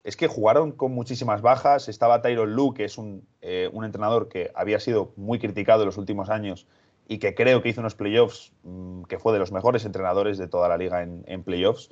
Es 0.05 0.17
que 0.17 0.29
jugaron 0.29 0.73
con 0.73 0.93
muchísimas 0.93 1.41
bajas. 1.41 1.89
Estaba 1.89 2.21
Tyron 2.23 2.55
Lue, 2.55 2.75
que 2.75 2.85
es 2.85 2.99
un, 2.99 3.27
eh, 3.41 3.71
un, 3.73 3.85
entrenador 3.85 4.29
que 4.29 4.51
había 4.55 4.79
sido 4.81 5.13
muy 5.17 5.39
criticado 5.39 5.83
en 5.83 5.87
los 5.87 5.97
últimos 5.97 6.29
años 6.29 6.67
y 7.09 7.19
que 7.19 7.35
creo 7.35 7.63
que 7.63 7.71
hizo 7.71 7.81
unos 7.81 7.95
playoffs 7.95 8.53
mmm, 8.63 9.03
que 9.05 9.19
fue 9.19 9.33
de 9.33 9.39
los 9.39 9.53
mejores 9.53 9.85
entrenadores 9.85 10.39
de 10.39 10.49
toda 10.49 10.69
la 10.69 10.77
liga 10.77 11.03
en, 11.03 11.25
en, 11.27 11.43
playoffs. 11.43 11.91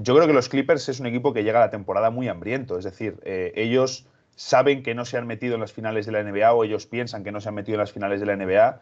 Yo 0.00 0.14
creo 0.14 0.28
que 0.28 0.32
los 0.32 0.48
Clippers 0.48 0.88
es 0.88 1.00
un 1.00 1.06
equipo 1.06 1.32
que 1.32 1.42
llega 1.42 1.58
a 1.58 1.66
la 1.66 1.70
temporada 1.70 2.10
muy 2.10 2.28
hambriento, 2.28 2.78
es 2.78 2.84
decir, 2.84 3.18
eh, 3.24 3.52
ellos 3.56 4.06
saben 4.36 4.84
que 4.84 4.94
no 4.94 5.04
se 5.04 5.18
han 5.18 5.26
metido 5.26 5.56
en 5.56 5.60
las 5.60 5.72
finales 5.72 6.06
de 6.06 6.12
la 6.12 6.22
NBA 6.22 6.52
o 6.52 6.62
ellos 6.62 6.86
piensan 6.86 7.24
que 7.24 7.32
no 7.32 7.40
se 7.40 7.48
han 7.48 7.56
metido 7.56 7.74
en 7.74 7.80
las 7.80 7.90
finales 7.90 8.20
de 8.20 8.26
la 8.26 8.36
NBA 8.36 8.80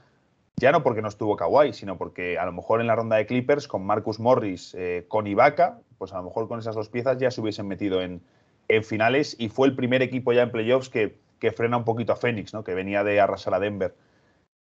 Ya 0.61 0.73
no 0.73 0.83
porque 0.83 1.01
no 1.01 1.09
estuvo 1.09 1.35
Kawhi, 1.37 1.73
sino 1.73 1.97
porque 1.97 2.39
a 2.39 2.45
lo 2.45 2.53
mejor 2.53 2.83
en 2.83 2.87
la 2.87 2.95
ronda 2.97 3.17
de 3.17 3.25
Clippers 3.25 3.67
con 3.67 3.87
Marcus 3.87 4.21
Morris, 4.21 4.75
eh, 4.75 5.07
con 5.09 5.27
Ibaka, 5.27 5.81
pues 5.97 6.13
a 6.13 6.19
lo 6.19 6.25
mejor 6.25 6.49
con 6.49 6.59
esas 6.59 6.75
dos 6.75 6.91
piezas 6.91 7.17
ya 7.17 7.31
se 7.31 7.41
hubiesen 7.41 7.67
metido 7.67 8.03
en, 8.03 8.21
en 8.69 8.85
finales 8.85 9.37
y 9.39 9.49
fue 9.49 9.69
el 9.69 9.75
primer 9.75 10.03
equipo 10.03 10.35
ya 10.35 10.43
en 10.43 10.51
playoffs 10.51 10.91
que, 10.91 11.17
que 11.39 11.51
frena 11.51 11.79
un 11.79 11.85
poquito 11.85 12.13
a 12.13 12.17
Phoenix, 12.17 12.53
¿no? 12.53 12.63
que 12.63 12.75
venía 12.75 13.05
de 13.05 13.21
arrasar 13.21 13.55
a 13.55 13.59
Denver. 13.59 13.95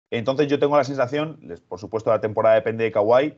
Entonces 0.09 0.47
yo 0.47 0.59
tengo 0.59 0.75
la 0.75 0.83
sensación, 0.83 1.39
por 1.69 1.79
supuesto 1.79 2.09
la 2.09 2.19
temporada 2.19 2.55
depende 2.55 2.83
de 2.83 2.91
Kawhi, 2.91 3.37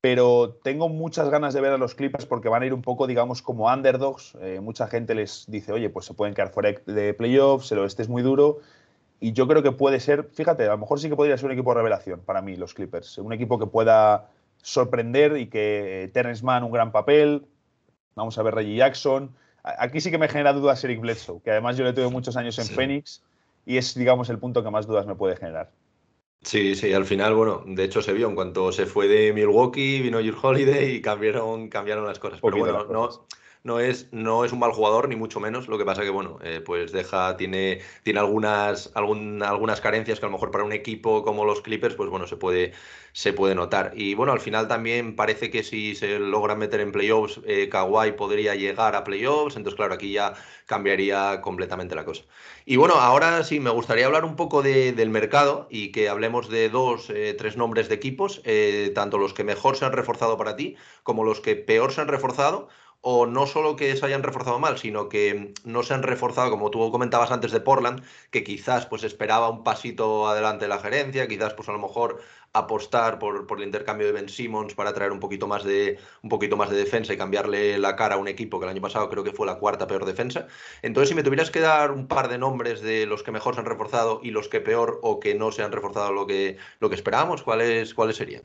pero 0.00 0.58
tengo 0.62 0.88
muchas 0.88 1.28
ganas 1.28 1.52
de 1.52 1.60
ver 1.60 1.72
a 1.72 1.78
los 1.78 1.94
Clippers 1.94 2.24
porque 2.24 2.48
van 2.48 2.62
a 2.62 2.66
ir 2.66 2.72
un 2.72 2.82
poco, 2.82 3.06
digamos, 3.06 3.42
como 3.42 3.66
underdogs. 3.72 4.34
Eh, 4.40 4.60
mucha 4.60 4.86
gente 4.86 5.14
les 5.14 5.44
dice, 5.48 5.72
oye, 5.72 5.90
pues 5.90 6.06
se 6.06 6.14
pueden 6.14 6.34
quedar 6.34 6.50
fuera 6.50 6.72
de 6.86 7.14
playoffs, 7.14 7.70
el 7.72 7.80
oeste 7.80 8.02
es 8.02 8.08
muy 8.08 8.22
duro. 8.22 8.60
Y 9.20 9.32
yo 9.34 9.46
creo 9.46 9.62
que 9.62 9.72
puede 9.72 10.00
ser, 10.00 10.30
fíjate, 10.32 10.64
a 10.64 10.70
lo 10.70 10.78
mejor 10.78 10.98
sí 10.98 11.10
que 11.10 11.16
podría 11.16 11.36
ser 11.36 11.46
un 11.46 11.52
equipo 11.52 11.72
de 11.72 11.76
revelación 11.76 12.20
para 12.20 12.40
mí, 12.40 12.56
los 12.56 12.72
Clippers. 12.72 13.18
Un 13.18 13.34
equipo 13.34 13.58
que 13.58 13.66
pueda 13.66 14.30
sorprender 14.62 15.36
y 15.36 15.48
que 15.48 16.10
Terrence 16.14 16.42
Mann 16.42 16.64
un 16.64 16.72
gran 16.72 16.92
papel. 16.92 17.44
Vamos 18.14 18.38
a 18.38 18.42
ver 18.42 18.54
Reggie 18.54 18.76
Jackson. 18.76 19.34
Aquí 19.62 20.00
sí 20.00 20.10
que 20.10 20.16
me 20.16 20.28
genera 20.28 20.54
dudas 20.54 20.82
Eric 20.84 21.00
Bledsoe, 21.00 21.42
que 21.42 21.50
además 21.50 21.76
yo 21.76 21.84
le 21.84 21.92
tuve 21.92 22.08
muchos 22.08 22.38
años 22.38 22.58
en 22.58 22.66
Phoenix 22.66 23.22
y 23.66 23.76
es, 23.76 23.94
digamos, 23.94 24.30
el 24.30 24.38
punto 24.38 24.64
que 24.64 24.70
más 24.70 24.86
dudas 24.86 25.04
me 25.04 25.14
puede 25.14 25.36
generar. 25.36 25.70
Sí, 26.42 26.74
sí, 26.74 26.92
al 26.92 27.04
final, 27.04 27.34
bueno, 27.34 27.62
de 27.66 27.84
hecho 27.84 28.00
se 28.00 28.14
vio 28.14 28.26
en 28.28 28.34
cuanto 28.34 28.72
se 28.72 28.86
fue 28.86 29.08
de 29.08 29.32
Milwaukee, 29.32 30.00
vino 30.00 30.20
Your 30.20 30.36
Holiday 30.40 30.94
y 30.96 31.02
cambiaron, 31.02 31.68
cambiaron 31.68 32.06
las 32.06 32.18
cosas. 32.18 32.40
Pero 32.40 32.56
bueno, 32.56 32.86
no, 32.86 33.26
no 33.62 33.78
es, 33.80 34.08
no 34.12 34.44
es 34.44 34.52
un 34.52 34.58
mal 34.58 34.72
jugador, 34.72 35.08
ni 35.08 35.16
mucho 35.16 35.40
menos. 35.40 35.68
Lo 35.68 35.78
que 35.78 35.84
pasa 35.84 36.02
que, 36.02 36.10
bueno, 36.10 36.38
eh, 36.42 36.62
pues 36.64 36.92
deja, 36.92 37.36
tiene, 37.36 37.80
tiene 38.02 38.20
algunas, 38.20 38.90
algunas 38.94 39.80
carencias 39.80 40.18
que 40.18 40.26
a 40.26 40.28
lo 40.28 40.32
mejor 40.32 40.50
para 40.50 40.64
un 40.64 40.72
equipo 40.72 41.22
como 41.24 41.44
los 41.44 41.60
Clippers, 41.60 41.94
pues 41.94 42.08
bueno, 42.08 42.26
se 42.26 42.36
puede, 42.36 42.72
se 43.12 43.32
puede 43.32 43.54
notar. 43.54 43.92
Y 43.94 44.14
bueno, 44.14 44.32
al 44.32 44.40
final 44.40 44.66
también 44.68 45.14
parece 45.14 45.50
que 45.50 45.62
si 45.62 45.94
se 45.94 46.18
logra 46.18 46.54
meter 46.54 46.80
en 46.80 46.92
playoffs, 46.92 47.40
eh, 47.46 47.68
Kawhi 47.68 48.12
podría 48.12 48.54
llegar 48.54 48.96
a 48.96 49.04
playoffs. 49.04 49.56
Entonces, 49.56 49.76
claro, 49.76 49.94
aquí 49.94 50.12
ya 50.12 50.34
cambiaría 50.66 51.40
completamente 51.42 51.94
la 51.94 52.04
cosa. 52.04 52.24
Y 52.64 52.76
bueno, 52.76 52.94
ahora 52.94 53.44
sí, 53.44 53.60
me 53.60 53.70
gustaría 53.70 54.06
hablar 54.06 54.24
un 54.24 54.36
poco 54.36 54.62
del 54.62 55.10
mercado 55.10 55.66
y 55.70 55.92
que 55.92 56.08
hablemos 56.08 56.48
de 56.48 56.68
dos, 56.68 57.10
eh, 57.10 57.34
tres 57.36 57.56
nombres 57.56 57.88
de 57.88 57.96
equipos, 57.96 58.42
tanto 58.94 59.18
los 59.18 59.34
que 59.34 59.44
mejor 59.44 59.76
se 59.76 59.84
han 59.84 59.92
reforzado 59.92 60.36
para 60.36 60.56
ti 60.56 60.76
como 61.02 61.24
los 61.24 61.40
que 61.40 61.56
peor 61.56 61.92
se 61.92 62.00
han 62.00 62.08
reforzado 62.08 62.68
o 63.02 63.26
no 63.26 63.46
solo 63.46 63.76
que 63.76 63.96
se 63.96 64.04
hayan 64.06 64.22
reforzado 64.22 64.58
mal, 64.58 64.78
sino 64.78 65.08
que 65.08 65.54
no 65.64 65.82
se 65.82 65.94
han 65.94 66.02
reforzado, 66.02 66.50
como 66.50 66.70
tú 66.70 66.90
comentabas 66.90 67.30
antes 67.30 67.52
de 67.52 67.60
Portland, 67.60 68.02
que 68.30 68.44
quizás 68.44 68.86
pues 68.86 69.04
esperaba 69.04 69.48
un 69.48 69.64
pasito 69.64 70.28
adelante 70.28 70.66
de 70.66 70.68
la 70.68 70.78
gerencia, 70.78 71.26
quizás 71.28 71.54
pues 71.54 71.68
a 71.68 71.72
lo 71.72 71.78
mejor 71.78 72.20
apostar 72.52 73.18
por, 73.18 73.46
por, 73.46 73.58
el 73.58 73.64
intercambio 73.64 74.06
de 74.06 74.12
Ben 74.12 74.28
Simmons 74.28 74.74
para 74.74 74.92
traer 74.92 75.12
un 75.12 75.20
poquito 75.20 75.46
más 75.46 75.62
de 75.64 75.98
un 76.22 76.28
poquito 76.28 76.56
más 76.56 76.68
de 76.70 76.76
defensa 76.76 77.12
y 77.12 77.16
cambiarle 77.16 77.78
la 77.78 77.96
cara 77.96 78.16
a 78.16 78.18
un 78.18 78.28
equipo 78.28 78.58
que 78.58 78.66
el 78.66 78.70
año 78.70 78.82
pasado 78.82 79.08
creo 79.08 79.24
que 79.24 79.32
fue 79.32 79.46
la 79.46 79.58
cuarta 79.58 79.86
peor 79.86 80.04
defensa. 80.04 80.48
Entonces, 80.82 81.10
si 81.10 81.14
me 81.14 81.22
tuvieras 81.22 81.50
que 81.50 81.60
dar 81.60 81.92
un 81.92 82.08
par 82.08 82.28
de 82.28 82.38
nombres 82.38 82.80
de 82.80 83.06
los 83.06 83.22
que 83.22 83.32
mejor 83.32 83.54
se 83.54 83.60
han 83.60 83.66
reforzado 83.66 84.20
y 84.22 84.30
los 84.32 84.48
que 84.48 84.60
peor 84.60 84.98
o 85.02 85.20
que 85.20 85.34
no 85.34 85.52
se 85.52 85.62
han 85.62 85.72
reforzado 85.72 86.12
lo 86.12 86.26
que, 86.26 86.58
lo 86.80 86.88
que 86.88 86.96
esperábamos, 86.96 87.42
¿cuáles, 87.42 87.94
cuáles 87.94 88.16
serían? 88.16 88.42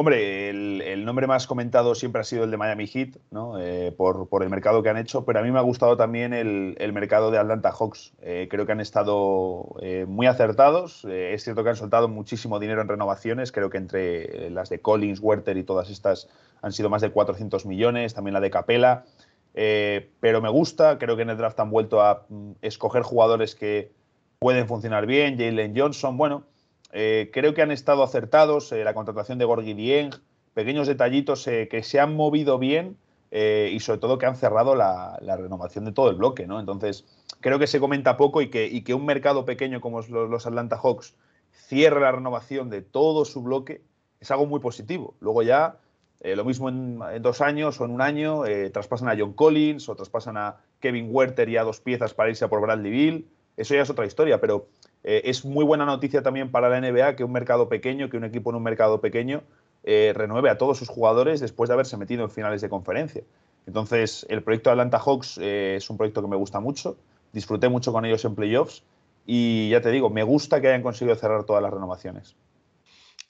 Hombre, 0.00 0.48
el, 0.48 1.04
nombre 1.04 1.26
más 1.26 1.46
comentado 1.46 1.94
siempre 1.94 2.22
ha 2.22 2.24
sido 2.24 2.44
el 2.44 2.50
de 2.50 2.56
Miami 2.56 2.86
Heat, 2.86 3.18
¿no? 3.30 3.60
Eh, 3.60 3.92
por, 3.92 4.42
el 4.42 4.48
mercado 4.48 4.82
que 4.82 4.88
han 4.88 4.96
hecho, 4.96 5.26
pero 5.26 5.40
a 5.40 5.42
mí 5.42 5.50
me 5.50 5.58
ha 5.58 5.62
gustado 5.62 5.98
también 5.98 6.32
el, 6.32 6.92
mercado 6.94 7.30
de 7.30 7.36
Atlanta 7.36 7.70
Hawks. 7.70 8.14
Eh, 8.22 8.48
creo 8.50 8.64
que 8.64 8.72
han 8.72 8.80
estado 8.80 9.76
eh, 9.82 10.06
muy 10.08 10.26
acertados. 10.26 11.04
es 11.04 11.44
cierto 11.44 11.64
que 11.64 11.68
han 11.68 11.76
soltado 11.76 12.08
muchísimo 12.08 12.58
dinero 12.58 12.80
en 12.80 12.88
renovaciones. 12.88 13.52
Creo 13.52 13.68
que 13.68 13.76
entre 13.76 14.48
las 14.48 14.70
de 14.70 14.80
Collins, 14.80 15.20
Werther 15.20 15.58
y 15.58 15.64
todas 15.64 15.90
estas 15.90 16.30
han 16.62 16.72
sido 16.72 16.88
más 16.88 17.02
de 17.02 17.10
400 17.10 17.66
millones, 17.66 18.14
también 18.14 18.32
la 18.32 18.40
de 18.40 18.50
Capela. 18.50 19.04
pero 19.52 20.40
me 20.40 20.48
gusta, 20.48 20.98
creo 20.98 21.16
que 21.16 21.22
en 21.24 21.28
el 21.28 21.36
draft 21.36 21.60
han 21.60 21.70
vuelto 21.70 22.00
a 22.00 22.24
mm, 22.26 22.52
escoger 22.62 23.02
jugadores 23.02 23.54
que 23.54 23.92
pueden 24.38 24.66
funcionar 24.66 25.04
bien. 25.04 25.36
Jalen 25.36 25.74
Johnson, 25.76 26.16
bueno. 26.16 26.44
Eh, 26.92 27.30
creo 27.32 27.54
que 27.54 27.62
han 27.62 27.70
estado 27.70 28.02
acertados, 28.02 28.72
eh, 28.72 28.82
la 28.84 28.94
contratación 28.94 29.38
de 29.38 29.44
Gorgui 29.44 29.74
Dieng, 29.74 30.10
pequeños 30.54 30.88
detallitos 30.88 31.46
eh, 31.46 31.68
que 31.70 31.82
se 31.82 32.00
han 32.00 32.16
movido 32.16 32.58
bien 32.58 32.96
y 33.32 33.78
sobre 33.78 34.00
todo 34.00 34.18
que 34.18 34.26
han 34.26 34.34
cerrado 34.34 34.74
la, 34.74 35.16
renovación 35.22 35.84
de 35.84 35.92
todo 35.92 36.10
el 36.10 36.16
bloque. 36.16 36.48
¿no? 36.48 36.58
Entonces, 36.58 37.04
creo 37.38 37.60
que 37.60 37.68
se 37.68 37.78
comenta 37.78 38.16
poco 38.16 38.42
y 38.42 38.50
que, 38.50 38.82
que 38.82 38.92
un 38.92 39.06
mercado 39.06 39.44
pequeño 39.44 39.80
como 39.80 40.02
los, 40.02 40.46
Atlanta 40.48 40.76
Hawks 40.76 41.14
cierre 41.52 42.00
la 42.00 42.10
renovación 42.10 42.70
de 42.70 42.82
todo 42.82 43.24
su 43.24 43.42
bloque 43.42 43.82
es 44.18 44.32
algo 44.32 44.46
muy 44.46 44.58
positivo. 44.58 45.14
Luego 45.20 45.44
ya, 45.44 45.76
lo 46.24 46.44
mismo 46.44 46.70
en, 46.70 46.98
dos 47.20 47.40
años 47.40 47.80
o 47.80 47.84
en 47.84 47.92
un 47.92 48.00
año, 48.00 48.42
traspasan 48.72 49.08
a 49.08 49.16
John 49.16 49.34
Collins 49.34 49.88
o 49.88 49.94
traspasan 49.94 50.36
a 50.36 50.56
Kevin 50.80 51.06
Werther 51.12 51.48
y 51.48 51.56
a 51.56 51.62
dos 51.62 51.80
piezas 51.80 52.12
para 52.12 52.30
irse 52.30 52.46
a 52.46 52.48
por 52.48 52.60
Bradley 52.60 52.90
Bill. 52.90 53.28
Eso 53.60 53.74
ya 53.74 53.82
es 53.82 53.90
otra 53.90 54.06
historia, 54.06 54.40
pero 54.40 54.68
eh, 55.04 55.20
es 55.26 55.44
muy 55.44 55.66
buena 55.66 55.84
noticia 55.84 56.22
también 56.22 56.50
para 56.50 56.70
la 56.70 56.80
NBA 56.80 57.14
que 57.14 57.24
un 57.24 57.32
mercado 57.32 57.68
pequeño, 57.68 58.08
que 58.08 58.16
un 58.16 58.24
equipo 58.24 58.48
en 58.48 58.56
un 58.56 58.62
mercado 58.62 59.02
pequeño 59.02 59.42
eh, 59.84 60.14
renueve 60.16 60.48
a 60.48 60.56
todos 60.56 60.78
sus 60.78 60.88
jugadores 60.88 61.40
después 61.40 61.68
de 61.68 61.74
haberse 61.74 61.98
metido 61.98 62.24
en 62.24 62.30
finales 62.30 62.62
de 62.62 62.70
conferencia. 62.70 63.22
Entonces, 63.66 64.24
el 64.30 64.42
proyecto 64.42 64.70
Atlanta 64.70 64.98
Hawks 64.98 65.36
eh, 65.36 65.74
es 65.76 65.90
un 65.90 65.98
proyecto 65.98 66.22
que 66.22 66.28
me 66.28 66.36
gusta 66.36 66.58
mucho. 66.58 66.96
Disfruté 67.34 67.68
mucho 67.68 67.92
con 67.92 68.06
ellos 68.06 68.24
en 68.24 68.34
playoffs 68.34 68.82
y 69.26 69.68
ya 69.68 69.82
te 69.82 69.90
digo, 69.90 70.08
me 70.08 70.22
gusta 70.22 70.62
que 70.62 70.68
hayan 70.68 70.82
conseguido 70.82 71.14
cerrar 71.16 71.44
todas 71.44 71.62
las 71.62 71.70
renovaciones. 71.70 72.36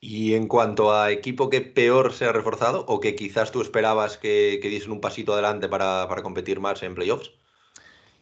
Y 0.00 0.34
en 0.34 0.46
cuanto 0.46 0.92
a 0.92 1.10
equipo 1.10 1.50
que 1.50 1.60
peor 1.60 2.12
se 2.12 2.26
ha 2.26 2.32
reforzado 2.32 2.84
o 2.86 3.00
que 3.00 3.16
quizás 3.16 3.50
tú 3.50 3.62
esperabas 3.62 4.16
que, 4.16 4.60
que 4.62 4.68
diesen 4.68 4.92
un 4.92 5.00
pasito 5.00 5.32
adelante 5.32 5.68
para, 5.68 6.06
para 6.08 6.22
competir 6.22 6.60
más 6.60 6.84
en 6.84 6.94
playoffs. 6.94 7.32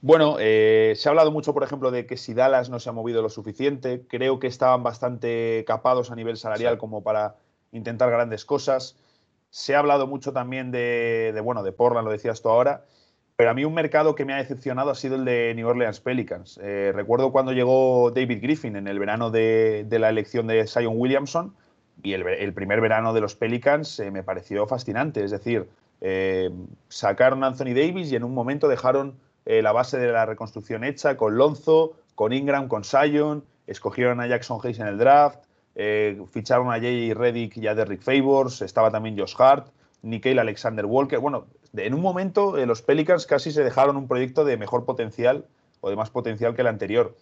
Bueno, 0.01 0.37
eh, 0.39 0.95
se 0.97 1.09
ha 1.09 1.11
hablado 1.11 1.33
mucho, 1.33 1.53
por 1.53 1.65
ejemplo, 1.65 1.91
de 1.91 2.07
que 2.07 2.17
si 2.17 2.33
Dallas 2.33 2.71
no 2.71 2.79
se 2.79 2.89
ha 2.89 2.93
movido 2.93 3.21
lo 3.21 3.29
suficiente. 3.29 4.03
Creo 4.09 4.39
que 4.39 4.47
estaban 4.47 4.83
bastante 4.83 5.65
capados 5.67 6.11
a 6.11 6.15
nivel 6.15 6.37
salarial 6.37 6.79
como 6.79 7.03
para 7.03 7.35
intentar 7.73 8.09
grandes 8.11 8.45
cosas. 8.45 8.97
Se 9.51 9.75
ha 9.75 9.81
hablado 9.81 10.07
mucho 10.07 10.33
también 10.33 10.71
de, 10.71 11.39
bueno, 11.43 11.65
de 11.65 11.73
Portland, 11.73 12.07
lo 12.07 12.13
decías 12.13 12.43
tú 12.43 12.49
ahora. 12.49 12.85
Pero 13.35 13.51
a 13.51 13.55
mí 13.55 13.65
un 13.65 13.75
mercado 13.75 14.15
que 14.15 14.25
me 14.25 14.35
ha 14.35 14.37
decepcionado 14.37 14.91
ha 14.91 14.95
sido 14.95 15.17
el 15.17 15.25
de 15.25 15.53
New 15.57 15.67
Orleans 15.67 16.01
Pelicans. 16.01 16.61
Eh, 16.63 16.93
recuerdo 16.95 17.33
cuando 17.33 17.53
llegó 17.53 18.13
David 18.13 18.41
Griffin 18.41 18.77
en 18.77 18.87
el 18.89 18.99
verano 18.99 19.31
de, 19.31 19.87
la 19.91 20.09
elección 20.09 20.47
de 20.47 20.67
Zion 20.67 20.95
Williamson 20.97 21.55
y 22.03 22.13
el, 22.13 22.53
primer 22.53 22.81
verano 22.81 23.13
de 23.13 23.21
los 23.21 23.35
Pelicans 23.35 23.99
eh, 23.99 24.11
me 24.13 24.23
pareció 24.23 24.67
fascinante. 24.67 25.25
Es 25.25 25.33
decir, 25.33 25.69
sacaron 26.89 27.43
a 27.43 27.49
Anthony 27.49 27.75
Davis 27.75 28.13
y 28.13 28.17
en 28.17 28.23
un 28.23 28.35
momento 28.35 28.69
dejaron 28.69 29.17
eh, 29.49 29.63
la 29.63 29.73
base 29.73 29.99
de 29.99 30.13
la 30.13 30.27
reconstrucción 30.27 30.85
hecha 30.85 31.17
con 31.17 31.39
Lonzo, 31.39 31.95
con 32.15 32.35
Ingram, 32.35 32.69
con 32.69 32.85
Sion, 32.85 33.43
escogieron 33.67 34.21
a 34.21 34.27
Jackson 34.27 34.61
Hayes 34.63 34.79
en 34.79 34.89
el 34.89 34.99
draft, 34.99 35.39
eh, 35.75 36.21
ficharon 36.31 36.71
a 36.71 36.79
Jay 36.79 37.15
Reddick 37.15 37.57
y 37.57 37.67
a 37.67 37.75
Derrick 37.75 38.03
Favors, 38.03 38.61
estaba 38.61 38.91
también 38.91 39.19
Josh 39.19 39.35
Hart, 39.39 39.69
Nikhil 40.03 40.39
Alexander 40.39 40.85
Walker. 40.85 41.19
Bueno, 41.19 41.47
en 41.75 41.95
un 41.95 42.03
momento 42.03 42.59
eh, 42.59 42.67
los 42.67 42.83
Pelicans 42.83 43.25
casi 43.25 43.51
se 43.51 43.65
dejaron 43.65 43.97
un 43.97 44.07
proyecto 44.07 44.45
de 44.45 44.59
mejor 44.59 44.85
potencial 44.85 45.47
o 45.81 45.89
de 45.89 45.97
más 45.97 46.11
potencial 46.11 46.55
que 46.55 46.61
el 46.61 46.67
anterior. 46.67 47.17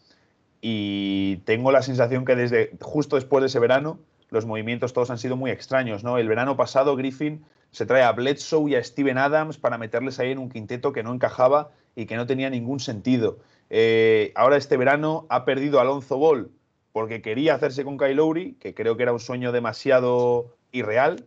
Y 0.61 1.37
tengo 1.45 1.71
la 1.71 1.83
sensación 1.83 2.25
que 2.25 2.35
desde 2.35 2.73
justo 2.81 3.15
después 3.15 3.41
de 3.43 3.47
ese 3.47 3.61
verano 3.61 4.01
los 4.31 4.47
movimientos 4.47 4.93
todos 4.93 5.11
han 5.11 5.19
sido 5.19 5.37
muy 5.37 5.53
extraños. 5.53 6.03
¿no? 6.03 6.19
El 6.19 6.27
verano 6.27 6.57
pasado 6.57 6.97
Griffin 6.97 7.45
se 7.77 7.85
trae 7.85 8.05
a 8.05 8.13
Bledsoe 8.13 8.71
y 8.71 8.75
a 8.75 8.83
Steven 8.83 9.19
Adams 9.19 9.59
para 9.59 9.77
meterles 9.77 10.19
ahí 10.19 10.31
en 10.33 10.39
un 10.39 10.49
quinteto 10.49 10.95
que 10.95 11.03
no 11.03 11.13
encajaba 11.13 11.73
y 11.95 12.07
que 12.07 12.17
no 12.17 12.27
tenía 12.27 12.49
ningún 12.49 12.81
sentido. 12.81 13.37
Eh, 13.69 14.33
ahora 14.35 14.57
este 14.57 14.79
verano 14.79 15.27
ha 15.29 15.45
perdido 15.45 15.79
Alonso 15.79 16.17
Ball 16.17 16.51
porque 16.93 17.21
quería 17.21 17.55
hacerse 17.55 17.85
con 17.85 17.99
Kyle 17.99 18.17
Lowry, 18.17 18.55
que 18.55 18.73
creo 18.73 18.97
que 18.97 19.03
era 19.03 19.13
un 19.13 19.21
sueño 19.21 19.53
demasiado 19.53 20.57
irreal, 20.73 21.27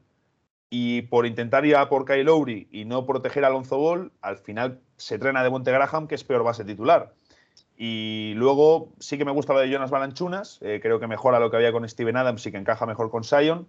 y 0.72 1.04
por 1.04 1.28
intentar 1.28 1.68
ir 1.68 1.76
a 1.76 1.88
por 1.88 2.06
Kyle 2.06 2.24
Lowry 2.24 2.68
y 2.72 2.84
no 2.86 3.06
proteger 3.06 3.44
a 3.44 3.50
Alonso 3.50 3.78
Ball, 3.78 4.12
al 4.22 4.38
final 4.38 4.80
se 4.98 5.20
trena 5.20 5.44
de 5.44 5.52
Monte 5.52 5.72
Graham, 5.72 6.08
que 6.08 6.16
es 6.16 6.24
peor 6.24 6.42
base 6.42 6.66
titular. 6.66 7.14
Y 7.78 8.34
luego 8.38 8.92
sí 8.98 9.20
que 9.20 9.26
me 9.26 9.32
gusta 9.32 9.54
lo 9.54 9.60
de 9.60 9.70
Jonas 9.70 9.92
Balanchunas, 9.92 10.58
eh, 10.64 10.80
creo 10.82 11.00
que 11.00 11.06
mejora 11.06 11.40
lo 11.40 11.52
que 11.52 11.58
había 11.58 11.72
con 11.72 11.88
Steven 11.88 12.18
Adams 12.18 12.44
y 12.48 12.52
que 12.52 12.58
encaja 12.58 12.88
mejor 12.88 13.12
con 13.12 13.24
Sion 13.24 13.68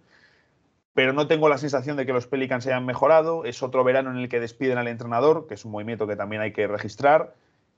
pero 0.93 1.13
no 1.13 1.27
tengo 1.27 1.47
la 1.47 1.57
sensación 1.57 1.95
de 1.97 2.05
que 2.05 2.13
los 2.13 2.27
Pelicans 2.27 2.67
hayan 2.67 2.85
mejorado. 2.85 3.45
Es 3.45 3.63
otro 3.63 3.83
verano 3.83 4.11
en 4.11 4.17
el 4.17 4.29
que 4.29 4.39
despiden 4.39 4.77
al 4.77 4.87
entrenador, 4.87 5.47
que 5.47 5.53
es 5.53 5.63
un 5.63 5.71
movimiento 5.71 6.07
que 6.07 6.15
también 6.15 6.41
hay 6.41 6.51
que 6.51 6.67
registrar. 6.67 7.33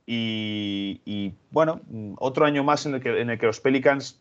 Y, 0.06 1.34
bueno, 1.52 1.82
otro 2.17 2.45
año 2.45 2.63
más 2.63 2.86
en 2.86 2.95
el, 2.95 3.02
que, 3.02 3.21
en 3.21 3.30
el 3.30 3.39
que 3.39 3.45
los 3.45 3.60
Pelicans 3.60 4.19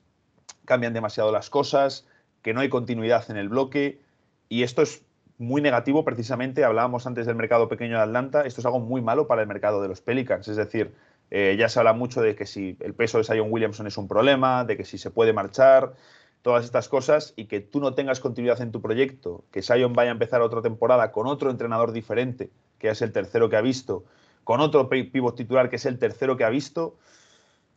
cambian 0.64 0.92
demasiado 0.92 1.32
las 1.32 1.50
cosas, 1.50 2.06
que 2.42 2.52
no 2.54 2.60
hay 2.60 2.68
continuidad 2.68 3.30
en 3.30 3.36
el 3.36 3.48
bloque. 3.48 4.00
Y 4.48 4.62
esto 4.62 4.82
es 4.82 5.02
muy 5.38 5.62
negativo, 5.62 6.04
precisamente. 6.04 6.64
Hablábamos 6.64 7.06
antes 7.06 7.26
del 7.26 7.34
mercado 7.34 7.68
pequeño 7.68 7.96
de 7.96 8.02
Atlanta. 8.02 8.42
Esto 8.42 8.60
es 8.60 8.66
algo 8.66 8.80
muy 8.80 9.00
malo 9.00 9.26
para 9.26 9.42
el 9.42 9.48
mercado 9.48 9.80
de 9.82 9.88
los 9.88 10.02
Pelicans. 10.02 10.46
Es 10.48 10.56
decir, 10.56 10.94
eh, 11.30 11.56
ya 11.58 11.70
se 11.70 11.78
habla 11.78 11.94
mucho 11.94 12.20
de 12.20 12.36
que 12.36 12.44
si 12.44 12.76
el 12.80 12.94
peso 12.94 13.18
de 13.18 13.24
Zion 13.24 13.48
Williamson 13.50 13.86
es 13.86 13.96
un 13.96 14.06
problema, 14.06 14.64
de 14.64 14.76
que 14.76 14.84
si 14.84 14.98
se 14.98 15.10
puede 15.10 15.32
marchar. 15.32 15.94
Todas 16.42 16.64
estas 16.64 16.88
cosas 16.88 17.32
y 17.36 17.46
que 17.46 17.60
tú 17.60 17.80
no 17.80 17.94
tengas 17.94 18.20
continuidad 18.20 18.60
en 18.60 18.72
tu 18.72 18.82
proyecto, 18.82 19.44
que 19.52 19.62
Sion 19.62 19.92
vaya 19.92 20.10
a 20.10 20.12
empezar 20.12 20.42
otra 20.42 20.60
temporada 20.60 21.12
con 21.12 21.26
otro 21.26 21.50
entrenador 21.50 21.92
diferente, 21.92 22.50
que 22.78 22.90
es 22.90 23.00
el 23.00 23.12
tercero 23.12 23.48
que 23.48 23.56
ha 23.56 23.60
visto, 23.60 24.04
con 24.44 24.60
otro 24.60 24.88
pivot 24.88 25.36
titular 25.36 25.70
que 25.70 25.76
es 25.76 25.86
el 25.86 25.98
tercero 25.98 26.36
que 26.36 26.44
ha 26.44 26.50
visto, 26.50 26.96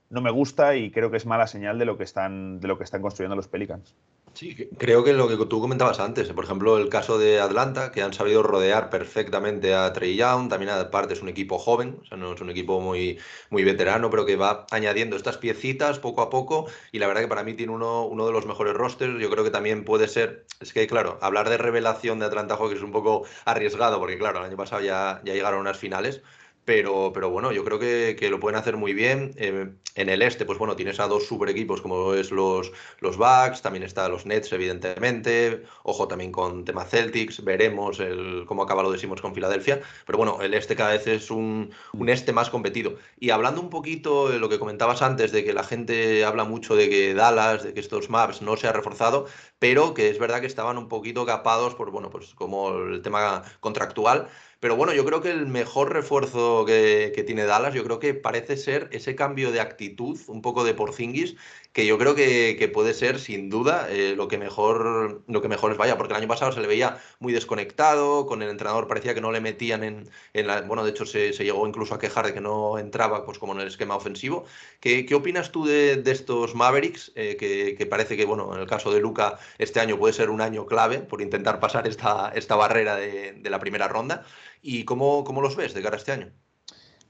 no 0.09 0.21
me 0.21 0.31
gusta 0.31 0.75
y 0.75 0.91
creo 0.91 1.11
que 1.11 1.17
es 1.17 1.25
mala 1.25 1.47
señal 1.47 1.79
de 1.79 1.85
lo 1.85 1.97
que 1.97 2.03
están, 2.03 2.59
de 2.59 2.67
lo 2.67 2.77
que 2.77 2.83
están 2.83 3.01
construyendo 3.01 3.35
los 3.35 3.47
Pelicans. 3.47 3.95
Sí, 4.35 4.53
creo 4.77 5.01
que 5.05 5.13
lo 5.13 5.29
que 5.29 5.37
tú 5.45 5.61
comentabas 5.61 6.01
antes, 6.01 6.27
por 6.33 6.43
ejemplo, 6.43 6.77
el 6.77 6.89
caso 6.89 7.17
de 7.17 7.39
Atlanta, 7.39 7.93
que 7.93 8.01
han 8.01 8.11
sabido 8.11 8.43
rodear 8.43 8.89
perfectamente 8.89 9.73
a 9.73 9.93
Trey 9.93 10.17
Young, 10.17 10.49
también 10.49 10.71
aparte 10.71 11.13
es 11.13 11.21
un 11.21 11.29
equipo 11.29 11.57
joven, 11.57 11.99
o 12.01 12.05
sea, 12.05 12.17
no 12.17 12.33
es 12.33 12.41
un 12.41 12.49
equipo 12.49 12.81
muy, 12.81 13.17
muy 13.49 13.63
veterano, 13.63 14.09
pero 14.09 14.25
que 14.25 14.35
va 14.35 14.65
añadiendo 14.71 15.15
estas 15.15 15.37
piecitas 15.37 15.99
poco 15.99 16.21
a 16.21 16.29
poco 16.29 16.65
y 16.91 16.99
la 16.99 17.07
verdad 17.07 17.21
que 17.21 17.29
para 17.29 17.45
mí 17.45 17.53
tiene 17.53 17.71
uno, 17.71 18.05
uno 18.07 18.25
de 18.25 18.33
los 18.33 18.45
mejores 18.45 18.73
rosters, 18.73 19.17
yo 19.21 19.29
creo 19.29 19.45
que 19.45 19.51
también 19.51 19.85
puede 19.85 20.09
ser, 20.09 20.45
es 20.59 20.73
que 20.73 20.85
claro, 20.85 21.17
hablar 21.21 21.49
de 21.49 21.57
revelación 21.57 22.19
de 22.19 22.25
Atlanta 22.25 22.57
Hawks 22.57 22.75
es 22.75 22.83
un 22.83 22.91
poco 22.91 23.23
arriesgado, 23.45 23.99
porque 23.99 24.17
claro, 24.17 24.39
el 24.39 24.45
año 24.47 24.57
pasado 24.57 24.81
ya, 24.81 25.21
ya 25.23 25.33
llegaron 25.33 25.61
unas 25.61 25.77
finales, 25.77 26.21
pero, 26.65 27.11
pero 27.13 27.29
bueno, 27.29 27.51
yo 27.51 27.63
creo 27.63 27.79
que, 27.79 28.15
que 28.19 28.29
lo 28.29 28.39
pueden 28.39 28.59
hacer 28.59 28.75
muy 28.75 28.93
bien. 28.93 29.33
Eh, 29.37 29.69
en 29.95 30.09
el 30.09 30.21
este, 30.21 30.45
pues 30.45 30.57
bueno, 30.59 30.75
tienes 30.75 30.99
a 30.99 31.07
dos 31.07 31.25
super 31.25 31.47
equipos 31.47 31.81
como 31.81 32.13
es 32.15 32.31
los, 32.31 32.71
los 32.99 33.15
Bucks, 33.17 33.61
también 33.61 33.83
está 33.83 34.09
los 34.09 34.25
Nets, 34.25 34.51
evidentemente. 34.51 35.63
Ojo 35.83 36.07
también 36.07 36.31
con 36.31 36.65
tema 36.65 36.83
Celtics, 36.83 37.43
veremos 37.43 37.99
el, 37.99 38.43
cómo 38.45 38.63
acaba 38.63 38.83
lo 38.83 38.91
decimos 38.91 39.21
con 39.21 39.33
Filadelfia. 39.33 39.81
Pero 40.05 40.17
bueno, 40.17 40.41
el 40.41 40.53
este 40.53 40.75
cada 40.75 40.91
vez 40.91 41.07
es 41.07 41.31
un, 41.31 41.71
un 41.93 42.09
este 42.09 42.33
más 42.33 42.49
competido. 42.49 42.97
Y 43.19 43.29
hablando 43.29 43.61
un 43.61 43.69
poquito 43.69 44.27
de 44.29 44.39
lo 44.39 44.49
que 44.49 44.59
comentabas 44.59 45.01
antes, 45.01 45.31
de 45.31 45.45
que 45.45 45.53
la 45.53 45.63
gente 45.63 46.25
habla 46.25 46.43
mucho 46.43 46.75
de 46.75 46.89
que 46.89 47.13
Dallas, 47.13 47.63
de 47.63 47.73
que 47.73 47.79
estos 47.79 48.09
maps 48.09 48.41
no 48.41 48.57
se 48.57 48.67
ha 48.67 48.73
reforzado, 48.73 49.27
pero 49.59 49.93
que 49.93 50.09
es 50.09 50.19
verdad 50.19 50.41
que 50.41 50.47
estaban 50.47 50.77
un 50.77 50.89
poquito 50.89 51.25
capados 51.25 51.75
por, 51.75 51.91
bueno, 51.91 52.09
pues 52.09 52.33
como 52.33 52.75
el 52.79 53.01
tema 53.01 53.43
contractual. 53.59 54.27
Pero 54.59 54.75
bueno, 54.75 54.93
yo 54.93 55.05
creo 55.05 55.21
que 55.21 55.31
el 55.31 55.45
mejor 55.47 55.93
refuerzo 55.93 56.65
que, 56.65 57.23
tiene 57.25 57.45
Dallas, 57.45 57.73
yo 57.73 57.83
creo 57.83 57.99
que 57.99 58.13
parece 58.13 58.57
ser 58.57 58.89
ese 58.91 59.15
cambio 59.15 59.51
de 59.51 59.59
actitud, 59.59 60.19
un 60.27 60.41
poco 60.41 60.63
de 60.63 60.73
Porzingis, 60.73 61.35
que 61.73 61.85
yo 61.85 61.97
creo 61.97 62.15
que, 62.15 62.55
que 62.57 62.69
puede 62.69 62.93
ser 62.93 63.19
sin 63.19 63.49
duda 63.49 63.87
eh, 63.89 64.15
lo, 64.15 64.29
que 64.29 64.37
mejor, 64.37 65.23
lo 65.27 65.41
que 65.41 65.49
mejor 65.49 65.71
les 65.71 65.77
vaya, 65.77 65.97
porque 65.97 66.13
el 66.13 66.19
año 66.19 66.27
pasado 66.29 66.53
se 66.53 66.61
le 66.61 66.67
veía 66.67 67.01
muy 67.19 67.33
desconectado, 67.33 68.25
con 68.25 68.41
el 68.41 68.49
entrenador 68.49 68.87
parecía 68.87 69.13
que 69.13 69.19
no 69.21 69.31
le 69.33 69.41
metían 69.41 69.83
en, 69.83 70.09
en 70.33 70.47
la... 70.47 70.61
Bueno, 70.61 70.85
de 70.85 70.91
hecho 70.91 71.05
se, 71.05 71.33
se, 71.33 71.43
llegó 71.43 71.67
incluso 71.67 71.93
a 71.93 71.99
quejar 71.99 72.25
de 72.27 72.33
que 72.33 72.41
no 72.41 72.79
entraba 72.79 73.25
pues 73.25 73.39
como 73.39 73.53
en 73.53 73.59
el 73.59 73.67
esquema 73.67 73.95
ofensivo. 73.95 74.45
¿Qué, 74.79 75.05
qué 75.05 75.15
opinas 75.15 75.51
tú 75.51 75.65
de, 75.65 75.97
de 75.97 76.11
estos 76.11 76.55
Mavericks? 76.55 77.11
Eh, 77.15 77.35
que, 77.37 77.75
que, 77.77 77.85
parece 77.85 78.15
que, 78.15 78.25
bueno, 78.25 78.55
en 78.55 78.61
el 78.61 78.67
caso 78.67 78.91
de 78.93 79.01
Luca, 79.01 79.37
este 79.57 79.81
año 79.81 79.97
puede 79.97 80.13
ser 80.13 80.29
un 80.29 80.39
año 80.41 80.65
clave 80.65 80.99
por 80.99 81.21
intentar 81.21 81.59
pasar 81.59 81.87
esta, 81.87 82.31
esta 82.35 82.55
barrera 82.55 82.95
de, 82.95 83.33
de 83.33 83.49
la 83.49 83.59
primera 83.59 83.87
ronda. 83.89 84.25
¿Y 84.67 84.83
cómo, 84.83 85.23
cómo 85.23 85.41
los 85.41 85.55
ves 85.55 85.75
de 85.75 85.83
cara 85.83 85.95
a 85.95 85.99
este 85.99 86.11
año? 86.11 86.31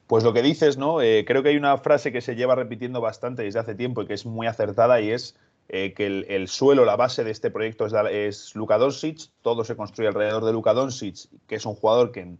Pues 0.07 0.25
lo 0.25 0.33
que 0.33 0.41
dices, 0.41 0.77
¿no? 0.77 1.01
Eh, 1.01 1.23
creo 1.25 1.41
que 1.41 1.49
hay 1.49 1.55
una 1.55 1.77
frase 1.77 2.11
que 2.11 2.19
se 2.19 2.35
lleva 2.35 2.53
repitiendo 2.53 2.99
bastante 2.99 3.43
desde 3.43 3.59
hace 3.59 3.75
tiempo 3.75 4.01
y 4.01 4.07
que 4.07 4.13
es 4.13 4.25
muy 4.25 4.45
acertada 4.45 4.99
y 4.99 5.09
es 5.09 5.37
eh, 5.69 5.93
que 5.93 6.05
el, 6.05 6.25
el, 6.27 6.49
suelo, 6.49 6.83
la 6.83 6.97
base 6.97 7.23
de 7.23 7.31
este 7.31 7.51
proyecto 7.51 7.87
es, 8.09 8.53
Luka 8.55 8.77
Doncic, 8.77 9.29
todo 9.41 9.63
se 9.63 9.77
construye 9.77 10.09
alrededor 10.09 10.43
de 10.43 10.51
Luka 10.51 10.73
Doncic, 10.73 11.29
que 11.47 11.55
es 11.55 11.65
un 11.65 11.75
jugador 11.75 12.11
que 12.11 12.35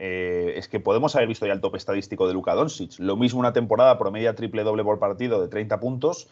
eh, 0.00 0.52
es 0.56 0.68
que 0.68 0.80
podemos 0.80 1.16
haber 1.16 1.28
visto 1.28 1.46
ya 1.46 1.54
el 1.54 1.62
top 1.62 1.76
estadístico 1.76 2.28
de 2.28 2.34
Luka 2.34 2.54
Doncic. 2.54 2.98
Lo 2.98 3.16
mismo 3.16 3.40
una 3.40 3.54
temporada 3.54 3.98
promedia 3.98 4.34
triple 4.34 4.64
doble 4.64 4.84
por 4.84 4.98
partido 4.98 5.40
de 5.40 5.48
30 5.48 5.80
puntos, 5.80 6.28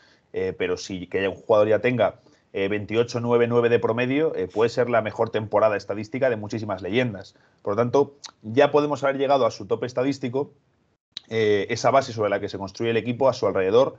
pero 0.58 0.76
si 0.76 1.06
que 1.06 1.26
un 1.26 1.36
jugador 1.36 1.68
ya 1.68 1.78
tenga 1.78 2.20
28-9-9 2.52 3.68
de 3.68 3.78
promedio, 3.78 4.32
puede 4.52 4.70
ser 4.70 4.88
la 4.88 5.02
mejor 5.02 5.30
temporada 5.30 5.76
estadística 5.76 6.30
de 6.30 6.36
muchísimas 6.36 6.82
leyendas. 6.82 7.34
Por 7.62 7.74
lo 7.74 7.76
tanto, 7.76 8.14
ya 8.42 8.70
podemos 8.70 9.04
haber 9.04 9.18
llegado 9.18 9.44
a 9.44 9.50
su 9.50 9.66
top 9.66 9.84
estadístico 9.84 10.52
eh, 11.28 11.66
esa 11.70 11.90
base 11.90 12.12
sobre 12.12 12.30
la 12.30 12.40
que 12.40 12.48
se 12.48 12.58
construye 12.58 12.90
el 12.90 12.96
equipo 12.96 13.28
a 13.28 13.32
su 13.32 13.46
alrededor, 13.46 13.96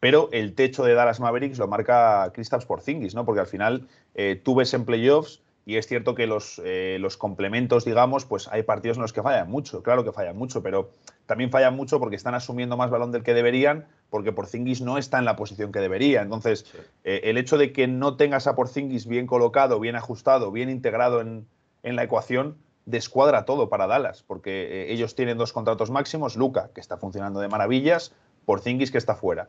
pero 0.00 0.28
el 0.32 0.54
techo 0.54 0.84
de 0.84 0.94
Dallas 0.94 1.20
Mavericks 1.20 1.58
lo 1.58 1.68
marca 1.68 2.30
Kristaps 2.32 2.64
Porzingis, 2.64 3.14
¿no? 3.14 3.24
Porque 3.24 3.40
al 3.40 3.46
final 3.46 3.88
eh, 4.14 4.40
tú 4.42 4.54
ves 4.54 4.72
en 4.74 4.84
playoffs 4.84 5.42
y 5.66 5.76
es 5.76 5.86
cierto 5.86 6.14
que 6.14 6.26
los, 6.26 6.60
eh, 6.64 6.98
los, 7.00 7.16
complementos, 7.16 7.84
digamos, 7.84 8.26
pues 8.26 8.48
hay 8.48 8.62
partidos 8.62 8.98
en 8.98 9.02
los 9.02 9.12
que 9.12 9.22
fallan 9.22 9.50
mucho, 9.50 9.82
claro 9.82 10.04
que 10.04 10.12
fallan 10.12 10.36
mucho, 10.36 10.62
pero 10.62 10.90
también 11.26 11.50
fallan 11.50 11.74
mucho 11.74 11.98
porque 11.98 12.16
están 12.16 12.34
asumiendo 12.34 12.76
más 12.76 12.90
balón 12.90 13.12
del 13.12 13.22
que 13.22 13.32
deberían, 13.32 13.86
porque 14.10 14.32
Porzingis 14.32 14.82
no 14.82 14.98
está 14.98 15.18
en 15.18 15.24
la 15.24 15.36
posición 15.36 15.72
que 15.72 15.80
debería. 15.80 16.22
Entonces, 16.22 16.66
sí. 16.70 16.78
eh, 17.04 17.22
el 17.24 17.38
hecho 17.38 17.56
de 17.56 17.72
que 17.72 17.86
no 17.86 18.16
tengas 18.16 18.46
a 18.46 18.54
Porzingis 18.54 19.06
bien 19.06 19.26
colocado, 19.26 19.80
bien 19.80 19.96
ajustado, 19.96 20.52
bien 20.52 20.68
integrado 20.68 21.20
en, 21.20 21.46
en 21.82 21.96
la 21.96 22.04
ecuación, 22.04 22.56
descuadra 22.86 23.44
todo 23.44 23.68
para 23.68 23.86
Dallas, 23.86 24.22
porque 24.22 24.50
eh, 24.82 24.92
ellos 24.92 25.14
tienen 25.14 25.38
dos 25.38 25.52
contratos 25.52 25.90
máximos, 25.90 26.36
Luca, 26.36 26.70
que 26.74 26.80
está 26.80 26.96
funcionando 26.98 27.40
de 27.40 27.48
maravillas, 27.48 28.12
Porzingis, 28.44 28.90
que 28.90 28.98
está 28.98 29.14
fuera. 29.14 29.48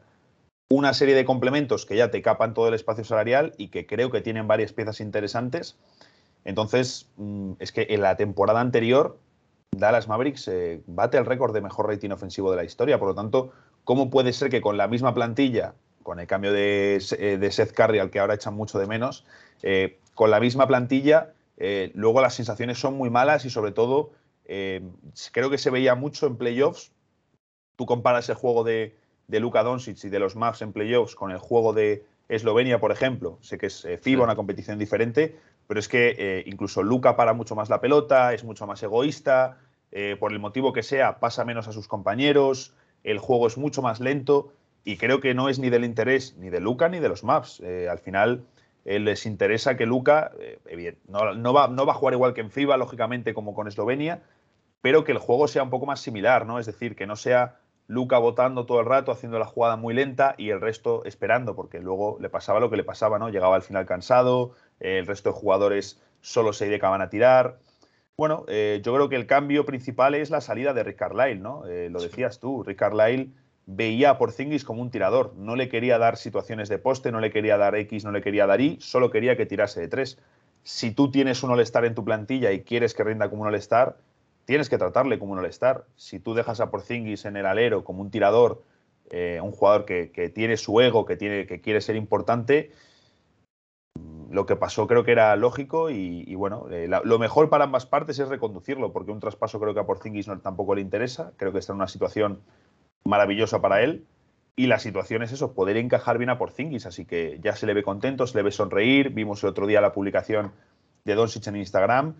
Una 0.69 0.95
serie 0.95 1.13
de 1.13 1.25
complementos 1.25 1.85
que 1.85 1.95
ya 1.95 2.09
te 2.09 2.23
capan 2.23 2.55
todo 2.55 2.69
el 2.69 2.73
espacio 2.73 3.03
salarial 3.03 3.53
y 3.57 3.67
que 3.67 3.85
creo 3.85 4.09
que 4.09 4.21
tienen 4.21 4.47
varias 4.47 4.73
piezas 4.73 4.99
interesantes. 4.99 5.77
Entonces, 6.43 7.07
mmm, 7.17 7.53
es 7.59 7.71
que 7.71 7.85
en 7.89 8.01
la 8.01 8.15
temporada 8.15 8.61
anterior, 8.61 9.19
Dallas 9.71 10.07
Mavericks 10.07 10.47
eh, 10.47 10.81
bate 10.87 11.17
el 11.17 11.25
récord 11.25 11.53
de 11.53 11.61
mejor 11.61 11.87
rating 11.87 12.09
ofensivo 12.09 12.49
de 12.49 12.57
la 12.57 12.63
historia. 12.63 12.97
Por 12.97 13.09
lo 13.09 13.15
tanto, 13.15 13.51
¿cómo 13.83 14.09
puede 14.09 14.33
ser 14.33 14.49
que 14.49 14.61
con 14.61 14.75
la 14.75 14.87
misma 14.87 15.13
plantilla, 15.13 15.75
con 16.01 16.19
el 16.19 16.25
cambio 16.25 16.51
de, 16.51 16.99
eh, 17.19 17.37
de 17.37 17.51
Seth 17.51 17.73
Curry, 17.73 17.99
al 17.99 18.09
que 18.09 18.19
ahora 18.19 18.33
echan 18.33 18.55
mucho 18.55 18.79
de 18.79 18.87
menos, 18.87 19.25
eh, 19.61 19.99
con 20.15 20.31
la 20.31 20.39
misma 20.39 20.67
plantilla 20.67 21.31
luego 21.93 22.19
las 22.19 22.33
sensaciones 22.33 22.77
son 22.77 22.95
muy 22.95 23.09
malas 23.09 23.45
y 23.45 23.49
sobre 23.49 23.71
todo 23.71 24.11
creo 24.43 25.49
que 25.49 25.57
se 25.57 25.69
veía 25.69 25.95
mucho 25.95 26.27
en 26.27 26.35
playoffs. 26.35 26.91
Tú 27.77 27.85
comparas 27.85 28.27
el 28.27 28.35
juego 28.35 28.65
de, 28.65 28.93
de 29.27 29.39
Luka 29.39 29.63
Doncic 29.63 30.03
y 30.03 30.09
de 30.09 30.19
los 30.19 30.35
Mavs 30.35 30.61
en 30.61 30.73
playoffs 30.73 31.15
con 31.15 31.31
el 31.31 31.37
juego 31.37 31.73
de 31.73 32.05
Eslovenia, 32.29 32.79
por 32.79 32.91
ejemplo. 32.91 33.37
Sé 33.41 33.57
que 33.57 33.67
es 33.67 33.85
eh, 33.85 33.97
FIBA, 33.97 34.21
sí. 34.21 34.23
una 34.23 34.35
competición 34.35 34.79
diferente, 34.79 35.35
pero 35.67 35.79
es 35.79 35.87
que 35.87 36.15
eh, 36.17 36.43
incluso 36.47 36.83
Luka 36.83 37.15
para 37.15 37.33
mucho 37.33 37.55
más 37.55 37.69
la 37.69 37.81
pelota, 37.81 38.33
es 38.33 38.43
mucho 38.43 38.67
más 38.67 38.81
egoísta, 38.83 39.57
eh, 39.91 40.15
por 40.19 40.31
el 40.31 40.39
motivo 40.39 40.73
que 40.73 40.83
sea, 40.83 41.19
pasa 41.19 41.45
menos 41.45 41.67
a 41.67 41.71
sus 41.71 41.87
compañeros, 41.87 42.73
el 43.03 43.19
juego 43.19 43.47
es 43.47 43.57
mucho 43.57 43.81
más 43.81 43.99
lento 43.99 44.53
y 44.83 44.97
creo 44.97 45.19
que 45.19 45.33
no 45.33 45.49
es 45.49 45.59
ni 45.59 45.69
del 45.69 45.85
interés 45.85 46.35
ni 46.37 46.49
de 46.49 46.59
Luka 46.59 46.89
ni 46.89 46.99
de 46.99 47.09
los 47.09 47.23
Mavs. 47.23 47.61
al 47.89 47.99
final 47.99 48.45
les 48.83 49.25
interesa 49.25 49.77
que 49.77 49.87
Luca, 49.87 50.31
no, 51.07 51.33
no, 51.33 51.53
va, 51.53 51.67
no, 51.67 51.85
va, 51.87 51.93
a 51.93 51.95
jugar 51.95 52.13
igual 52.13 52.33
que 52.35 52.41
en 52.41 52.51
FIBA, 52.51 52.77
lógicamente, 52.77 53.33
como 53.33 53.55
con 53.55 53.67
Eslovenia, 53.67 54.21
pero 54.81 55.03
que 55.03 55.11
el 55.11 55.17
juego 55.17 55.47
sea 55.47 55.63
un 55.63 55.71
poco 55.71 55.87
más 55.87 56.01
similar, 56.01 56.45
¿no? 56.45 56.59
Es 56.59 56.67
decir, 56.67 56.95
que 56.95 57.07
no 57.07 57.15
sea 57.15 57.57
Luca 57.87 58.17
votando 58.17 58.65
todo 58.65 58.79
el 58.79 58.85
rato, 58.85 59.11
haciendo 59.11 59.37
la 59.37 59.45
jugada 59.45 59.75
muy 59.75 59.93
lenta 59.93 60.35
y 60.37 60.49
el 60.49 60.59
resto 60.59 61.05
esperando, 61.05 61.55
porque 61.55 61.79
luego 61.79 62.17
le 62.19 62.29
pasaba 62.29 62.59
lo 62.59 62.69
que 62.69 62.77
le 62.77 62.83
pasaba, 62.83 63.19
¿no? 63.19 63.29
Llegaba 63.29 63.55
al 63.55 63.61
final 63.61 63.85
cansado, 63.85 64.51
eh, 64.79 64.99
el 64.99 65.07
resto 65.07 65.29
de 65.29 65.35
jugadores 65.35 66.01
solo 66.21 66.53
se 66.53 66.65
dedicaban 66.65 67.01
a 67.01 67.09
tirar. 67.09 67.59
Bueno, 68.17 68.45
eh, 68.47 68.81
yo 68.83 68.93
creo 68.95 69.09
que 69.09 69.17
el 69.17 69.27
cambio 69.27 69.65
principal 69.65 70.15
es 70.15 70.29
la 70.29 70.41
salida 70.41 70.73
de 70.73 70.83
Rick 70.83 70.97
Carlisle, 70.97 71.41
¿no? 71.41 71.65
Eh, 71.67 71.89
lo 71.91 72.01
decías 72.01 72.39
tú, 72.39 72.63
Rick 72.63 72.79
Carlisle 72.79 73.29
veía 73.65 74.11
a 74.11 74.17
Porzingis 74.17 74.63
como 74.63 74.81
un 74.81 74.89
tirador. 74.89 75.33
No 75.35 75.55
le 75.55 75.69
quería 75.69 75.97
dar 75.97 76.17
situaciones 76.17 76.69
de 76.69 76.79
poste, 76.79 77.11
no 77.11 77.19
le 77.19 77.31
quería 77.31 77.57
dar 77.57 77.75
X, 77.75 78.05
no 78.05 78.11
le 78.11 78.21
quería 78.21 78.47
dar 78.47 78.61
Y, 78.61 78.77
solo 78.79 79.11
quería 79.11 79.35
que 79.35 79.45
tirase 79.45 79.81
de 79.81 79.87
tres. 79.89 80.17
Si 80.63 80.91
tú 80.91 81.11
tienes 81.11 81.43
un 81.43 81.51
All-Star 81.51 81.85
en 81.85 81.93
tu 81.93 82.03
plantilla 82.03 82.51
y 82.51 82.63
quieres 82.63 82.93
que 82.93 83.03
rinda 83.03 83.29
como 83.29 83.43
un 83.43 83.49
All-Star, 83.49 83.97
tienes 84.45 84.69
que 84.69 84.77
tratarle 84.77 85.19
como 85.19 85.33
un 85.33 85.39
All-Star. 85.39 85.85
Si 85.95 86.19
tú 86.19 86.33
dejas 86.33 86.59
a 86.59 86.69
Porzingis 86.69 87.25
en 87.25 87.37
el 87.37 87.45
alero 87.45 87.83
como 87.83 88.01
un 88.01 88.11
tirador, 88.11 88.63
eh, 89.09 89.39
un 89.41 89.51
jugador 89.51 89.85
que, 89.85 90.31
tiene 90.33 90.57
su 90.57 90.79
ego, 90.81 91.05
que, 91.05 91.17
tiene, 91.17 91.45
que 91.45 91.61
quiere 91.61 91.81
ser 91.81 91.95
importante, 91.95 92.71
lo 94.35 94.45
que 94.45 94.55
pasó 94.55 94.85
creo 94.87 95.03
que 95.03 95.11
era 95.11 95.35
lógico 95.35 95.89
y, 95.89 96.35
bueno, 96.35 96.67
eh, 96.69 96.87
lo 96.87 97.19
mejor 97.19 97.49
para 97.49 97.63
ambas 97.65 97.85
partes 97.85 98.19
es 98.19 98.27
reconducirlo, 98.27 98.91
porque 98.91 99.11
un 99.11 99.19
traspaso 99.19 99.59
creo 99.59 99.73
que 99.73 99.79
a 99.79 99.85
Porzingis 99.85 100.27
no, 100.27 100.39
tampoco 100.39 100.75
le 100.75 100.81
interesa. 100.81 101.31
Creo 101.37 101.51
que 101.51 101.59
está 101.59 101.73
en 101.73 101.77
una 101.77 101.87
situación 101.87 102.41
maravillosa 103.05 103.61
para 103.61 103.81
él. 103.81 104.05
Y 104.57 104.67
la 104.67 104.79
situación 104.79 105.21
es 105.21 105.31
eso, 105.33 105.53
poder 105.53 105.77
encajar 105.77 106.17
bien 106.17 106.29
a 106.29 106.37
Porzingis. 106.37 106.85
Así 106.85 107.05
que 107.05 107.39
ya 107.41 107.55
se 107.55 107.65
le 107.65 107.73
ve 107.73 107.83
contento, 107.83 108.27
se 108.27 108.37
le 108.37 108.43
ve 108.43 108.51
sonreír. 108.51 109.09
Vimos 109.09 109.43
el 109.43 109.49
otro 109.49 109.67
día 109.67 109.81
la 109.81 109.93
publicación 109.93 110.51
de 111.03 111.15
Doncic 111.15 111.47
en 111.47 111.57
Instagram. 111.57 112.15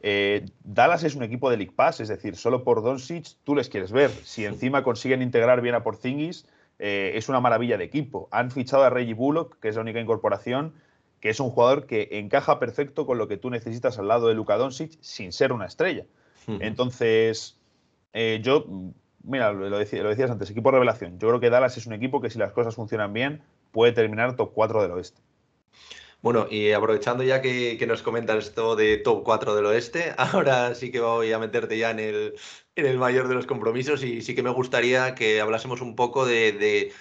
Eh, 0.00 0.46
Dallas 0.62 1.02
es 1.04 1.14
un 1.14 1.22
equipo 1.22 1.50
de 1.50 1.56
League 1.56 1.72
Pass, 1.74 2.00
es 2.00 2.08
decir, 2.08 2.36
solo 2.36 2.62
por 2.64 2.82
Doncic 2.82 3.36
tú 3.44 3.54
les 3.54 3.68
quieres 3.68 3.92
ver. 3.92 4.10
Si 4.10 4.44
encima 4.44 4.82
consiguen 4.82 5.22
integrar 5.22 5.60
bien 5.60 5.74
a 5.74 5.82
Porzingis, 5.82 6.46
eh, 6.78 7.12
es 7.14 7.28
una 7.28 7.40
maravilla 7.40 7.76
de 7.76 7.84
equipo. 7.84 8.28
Han 8.30 8.50
fichado 8.50 8.84
a 8.84 8.90
Reggie 8.90 9.14
Bullock, 9.14 9.58
que 9.60 9.68
es 9.68 9.74
la 9.74 9.82
única 9.82 10.00
incorporación, 10.00 10.74
que 11.20 11.30
es 11.30 11.40
un 11.40 11.50
jugador 11.50 11.86
que 11.86 12.08
encaja 12.12 12.58
perfecto 12.60 13.06
con 13.06 13.18
lo 13.18 13.26
que 13.26 13.36
tú 13.36 13.50
necesitas 13.50 13.98
al 13.98 14.08
lado 14.08 14.28
de 14.28 14.34
Luka 14.34 14.56
Doncic 14.56 14.96
sin 15.00 15.32
ser 15.32 15.52
una 15.52 15.66
estrella. 15.66 16.04
Entonces, 16.60 17.58
eh, 18.14 18.40
yo 18.42 18.64
mira, 19.22 19.52
lo, 19.52 19.78
decías, 19.78 20.02
lo, 20.02 20.08
decías 20.08 20.30
antes, 20.30 20.50
equipo 20.50 20.70
revelación. 20.70 21.18
Yo 21.18 21.28
creo 21.28 21.40
que 21.40 21.50
Dallas 21.50 21.76
es 21.76 21.86
un 21.86 21.92
equipo 21.92 22.20
que 22.20 22.30
si 22.30 22.38
las 22.38 22.52
cosas 22.52 22.74
funcionan 22.74 23.12
bien 23.12 23.42
puede 23.70 23.92
terminar 23.92 24.36
top 24.36 24.52
4 24.54 24.82
del 24.82 24.92
oeste. 24.92 25.20
Bueno, 26.20 26.46
y 26.50 26.72
aprovechando 26.72 27.22
ya 27.22 27.40
que, 27.40 27.84
nos 27.86 28.02
comentas 28.02 28.46
esto 28.46 28.74
de 28.76 28.96
top 28.98 29.22
4 29.24 29.54
del 29.54 29.66
oeste, 29.66 30.14
ahora 30.18 30.74
sí 30.74 30.90
que 30.90 31.00
voy 31.00 31.32
a 31.32 31.38
meterte 31.38 31.78
ya 31.78 31.90
en 31.90 32.00
el, 32.00 32.34
en 32.74 32.86
el 32.86 32.98
mayor 32.98 33.28
de 33.28 33.34
los 33.34 33.46
compromisos 33.46 34.02
y 34.02 34.20
sí 34.22 34.34
que 34.34 34.42
me 34.42 34.50
gustaría 34.50 35.14
que 35.14 35.40
hablásemos 35.40 35.80
un 35.80 35.94
poco 35.94 36.26
de 36.26 36.92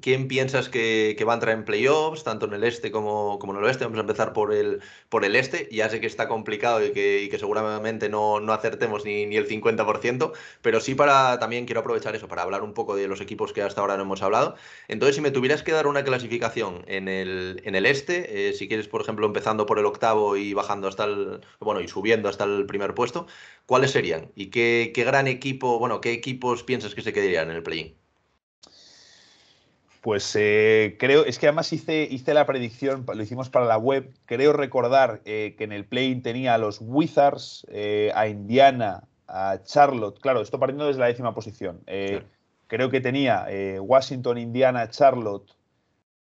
¿Quién 0.00 0.28
piensas 0.28 0.68
que, 0.68 1.16
va 1.26 1.32
a 1.32 1.36
entrar 1.36 1.54
en 1.56 1.64
playoffs, 1.64 2.24
tanto 2.24 2.46
en 2.46 2.52
el 2.52 2.64
este 2.64 2.90
como, 2.90 3.38
como, 3.38 3.52
en 3.52 3.60
el 3.60 3.64
oeste? 3.64 3.84
Vamos 3.84 3.98
a 3.98 4.00
empezar 4.02 4.32
por 4.32 4.52
el, 4.52 4.82
por 5.08 5.24
el 5.24 5.34
este. 5.36 5.68
Ya 5.72 5.88
sé 5.88 6.00
que 6.00 6.06
está 6.06 6.28
complicado 6.28 6.84
y 6.84 6.92
que, 6.92 7.34
seguramente 7.38 8.08
no, 8.08 8.40
no, 8.40 8.52
acertemos 8.52 9.04
ni, 9.04 9.24
ni 9.26 9.36
el 9.36 9.48
50%, 9.48 10.32
pero 10.62 10.80
sí 10.80 10.94
para 10.94 11.38
también 11.38 11.64
quiero 11.64 11.80
aprovechar 11.80 12.14
eso, 12.16 12.28
para 12.28 12.42
hablar 12.42 12.62
un 12.62 12.74
poco 12.74 12.96
de 12.96 13.08
los 13.08 13.20
equipos 13.20 13.52
que 13.52 13.62
hasta 13.62 13.80
ahora 13.80 13.96
no 13.96 14.02
hemos 14.02 14.22
hablado. 14.22 14.56
Entonces, 14.88 15.16
si 15.16 15.22
me 15.22 15.30
tuvieras 15.30 15.62
que 15.62 15.72
dar 15.72 15.86
una 15.86 16.04
clasificación 16.04 16.84
en 16.86 17.08
el, 17.08 17.62
en 17.64 17.74
el 17.74 17.86
este, 17.86 18.48
eh, 18.48 18.52
si 18.52 18.68
quieres, 18.68 18.88
por 18.88 19.00
ejemplo, 19.00 19.26
empezando 19.26 19.64
por 19.64 19.78
el 19.78 19.86
octavo 19.86 20.36
y 20.36 20.54
bajando 20.54 20.88
hasta 20.88 21.04
el, 21.04 21.40
bueno, 21.60 21.80
y 21.80 21.88
subiendo 21.88 22.28
hasta 22.28 22.44
el 22.44 22.66
primer 22.66 22.94
puesto, 22.94 23.26
¿cuáles 23.66 23.92
serían? 23.92 24.32
¿Y 24.34 24.50
qué, 24.50 24.92
qué 24.94 25.04
gran 25.04 25.28
equipo, 25.28 25.78
bueno, 25.78 26.00
qué 26.00 26.12
equipos 26.12 26.62
piensas 26.64 26.94
que 26.94 27.02
se 27.02 27.12
quedarían 27.12 27.50
en 27.50 27.56
el 27.56 27.62
play-in? 27.62 28.03
Pues 30.04 30.36
eh, 30.38 30.96
creo, 30.98 31.24
es 31.24 31.38
que 31.38 31.46
además 31.46 31.72
hice, 31.72 32.06
hice 32.10 32.34
la 32.34 32.44
predicción, 32.44 33.06
lo 33.10 33.22
hicimos 33.22 33.48
para 33.48 33.64
la 33.64 33.78
web. 33.78 34.12
Creo 34.26 34.52
recordar 34.52 35.22
eh, 35.24 35.54
que 35.56 35.64
en 35.64 35.72
el 35.72 35.86
play 35.86 36.14
tenía 36.16 36.52
a 36.52 36.58
los 36.58 36.78
Wizards, 36.82 37.66
eh, 37.70 38.12
a 38.14 38.28
Indiana, 38.28 39.04
a 39.28 39.62
Charlotte. 39.64 40.20
Claro, 40.20 40.42
esto 40.42 40.58
partiendo 40.58 40.86
desde 40.86 41.00
la 41.00 41.06
décima 41.06 41.32
posición. 41.34 41.80
Creo 42.66 42.90
que 42.90 43.00
tenía 43.00 43.46
Washington, 43.80 44.36
Indiana, 44.36 44.90
Charlotte 44.90 45.50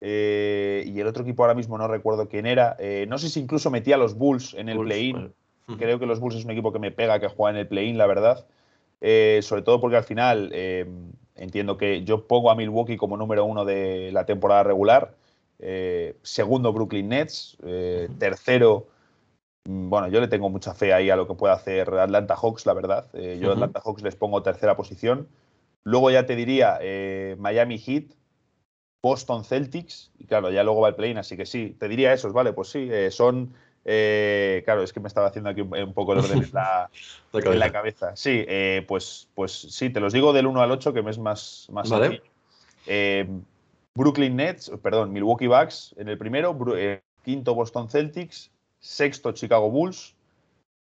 y 0.01 0.99
el 0.99 1.07
otro 1.07 1.23
equipo 1.23 1.43
ahora 1.43 1.55
mismo 1.55 1.77
no 1.77 1.87
recuerdo 1.87 2.27
quién 2.27 2.47
era. 2.47 2.75
no 3.07 3.17
sé 3.17 3.29
si 3.29 3.39
incluso 3.39 3.71
metía 3.71 3.95
a 3.95 3.97
los 3.97 4.15
Bulls 4.15 4.55
en 4.55 4.67
el 4.67 4.77
play-in. 4.77 5.33
Creo 5.77 5.99
que 5.99 6.05
los 6.05 6.19
Bulls 6.19 6.35
es 6.35 6.43
un 6.43 6.51
equipo 6.51 6.73
que 6.73 6.79
me 6.79 6.91
pega 6.91 7.21
que 7.21 7.29
juega 7.29 7.51
en 7.51 7.61
el 7.61 7.67
play-in, 7.69 7.97
la 7.97 8.07
verdad. 8.07 8.45
sobre 8.99 9.61
todo 9.61 9.79
porque 9.79 9.95
al 9.95 10.03
final 10.03 10.51
Entiendo 11.39 11.77
que 11.77 12.03
yo 12.03 12.27
pongo 12.27 12.51
a 12.51 12.55
Milwaukee 12.55 12.97
como 12.97 13.15
número 13.15 13.45
uno 13.45 13.63
de 13.63 14.11
la 14.11 14.25
temporada 14.25 14.63
regular. 14.63 15.15
Eh, 15.59 16.17
segundo, 16.21 16.73
Brooklyn 16.73 17.07
Nets. 17.07 17.57
Eh, 17.65 18.09
tercero, 18.19 18.87
mm, 19.63 19.89
bueno, 19.89 20.09
yo 20.09 20.19
le 20.19 20.27
tengo 20.27 20.49
mucha 20.49 20.73
fe 20.73 20.93
ahí 20.93 21.09
a 21.09 21.15
lo 21.15 21.27
que 21.27 21.35
puede 21.35 21.53
hacer 21.53 21.93
Atlanta 21.93 22.35
Hawks, 22.35 22.65
la 22.65 22.73
verdad. 22.73 23.05
Eh, 23.13 23.39
yo 23.41 23.51
a 23.51 23.53
Atlanta 23.53 23.81
Hawks 23.83 24.03
les 24.03 24.17
pongo 24.17 24.43
tercera 24.43 24.75
posición. 24.75 25.29
Luego 25.85 26.11
ya 26.11 26.25
te 26.25 26.35
diría 26.35 26.77
Miami 27.37 27.77
Heat, 27.77 28.11
Boston 29.01 29.45
Celtics. 29.45 30.11
Y 30.19 30.25
claro, 30.25 30.51
ya 30.51 30.63
luego 30.63 30.81
va 30.81 30.89
el 30.89 30.95
play 30.95 31.13
así 31.13 31.37
que 31.37 31.45
sí, 31.45 31.73
te 31.79 31.87
diría 31.87 32.11
esos, 32.11 32.33
¿vale? 32.33 32.51
Pues 32.51 32.67
sí, 32.67 32.89
son 33.11 33.53
eh, 33.85 34.61
claro, 34.65 34.83
es 34.83 34.93
que 34.93 34.99
me 34.99 35.07
estaba 35.07 35.27
haciendo 35.27 35.49
aquí 35.49 35.61
un, 35.61 35.93
poco 35.93 36.13
el 36.13 36.19
orden 36.19 36.43
en 36.43 36.51
la, 36.53 36.89
cabeza. 37.71 38.15
Sí, 38.15 38.43
eh, 38.47 38.85
pues, 38.87 39.27
pues 39.35 39.51
sí, 39.51 39.89
te 39.89 39.99
los 39.99 40.13
digo 40.13 40.33
del 40.33 40.47
1 40.47 40.61
al 40.61 40.71
8, 40.71 40.93
que 40.93 41.01
me 41.01 41.11
es 41.11 41.17
más, 41.17 41.67
más 41.71 41.89
eh, 42.87 43.27
Brooklyn 43.95 44.35
Nets, 44.35 44.71
perdón, 44.81 45.11
Milwaukee 45.13 45.47
Bucks 45.47 45.95
en 45.97 46.09
el 46.09 46.17
primero, 46.17 46.57
quinto 47.23 47.55
Boston 47.55 47.89
Celtics, 47.89 48.51
sexto 48.79 49.31
Chicago 49.31 49.69
Bulls, 49.69 50.15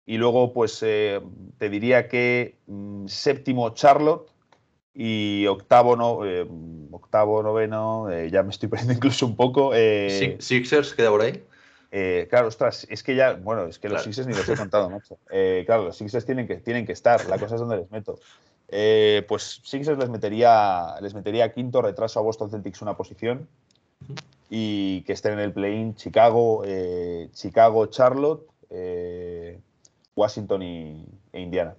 y 0.05 0.19
luego, 0.19 0.53
pues 0.53 0.81
te 0.81 1.71
diría 1.71 2.09
que 2.09 2.57
mm, 2.67 3.07
séptimo 3.07 3.71
Charlotte 3.71 4.29
y 4.95 5.47
octavo, 5.47 5.97
no, 5.97 6.21
octavo 6.91 7.43
noveno, 7.43 8.09
ya 8.27 8.43
me 8.43 8.51
estoy 8.51 8.69
perdiendo 8.69 8.95
incluso 8.95 9.27
un 9.27 9.37
poco. 9.37 9.73
Sixers 9.73 10.95
queda 10.95 11.11
por 11.11 11.23
ahí. 11.23 11.43
Eh, 11.95 12.27
claro, 12.31 12.49
ostras, 12.49 12.87
es 12.89 13.03
que 13.03 13.15
ya, 13.15 13.35
bueno, 13.35 13.67
es 13.67 13.79
que 13.79 13.91
los 13.91 14.03
Sixers 14.03 14.27
ni 14.27 14.33
los 14.33 14.49
he 14.49 14.57
contado, 14.57 14.89
macho. 14.89 15.19
Eh, 15.31 15.63
claro, 15.67 15.85
los 15.85 15.97
Sixers 15.99 16.25
tienen 16.25 16.49
que, 16.49 16.57
tienen 16.57 16.87
que 16.87 16.93
estar, 16.93 17.27
la 17.29 17.39
cosa 17.39 17.57
es 17.57 17.61
donde 17.61 17.77
les 17.77 17.91
meto. 17.91 18.19
Eh, 18.69 19.27
pues 19.29 19.61
Sixers 19.63 19.99
les 19.99 20.09
metería, 20.09 20.97
les 21.03 21.13
metería 21.13 21.53
quinto, 21.53 21.83
retraso 21.83 22.19
a 22.19 22.23
Boston 22.23 22.51
Celtics 22.51 22.81
una 22.81 22.97
posición 22.97 23.47
y 24.49 25.03
que 25.03 25.13
estén 25.13 25.35
en 25.35 25.41
el 25.41 25.53
play-in 25.53 25.95
Chicago, 25.95 26.65
Chicago, 27.35 27.87
Charlotte, 27.89 28.49
Washington 30.17 30.63
y, 30.63 31.05
e 31.35 31.41
Indiana. 31.41 31.77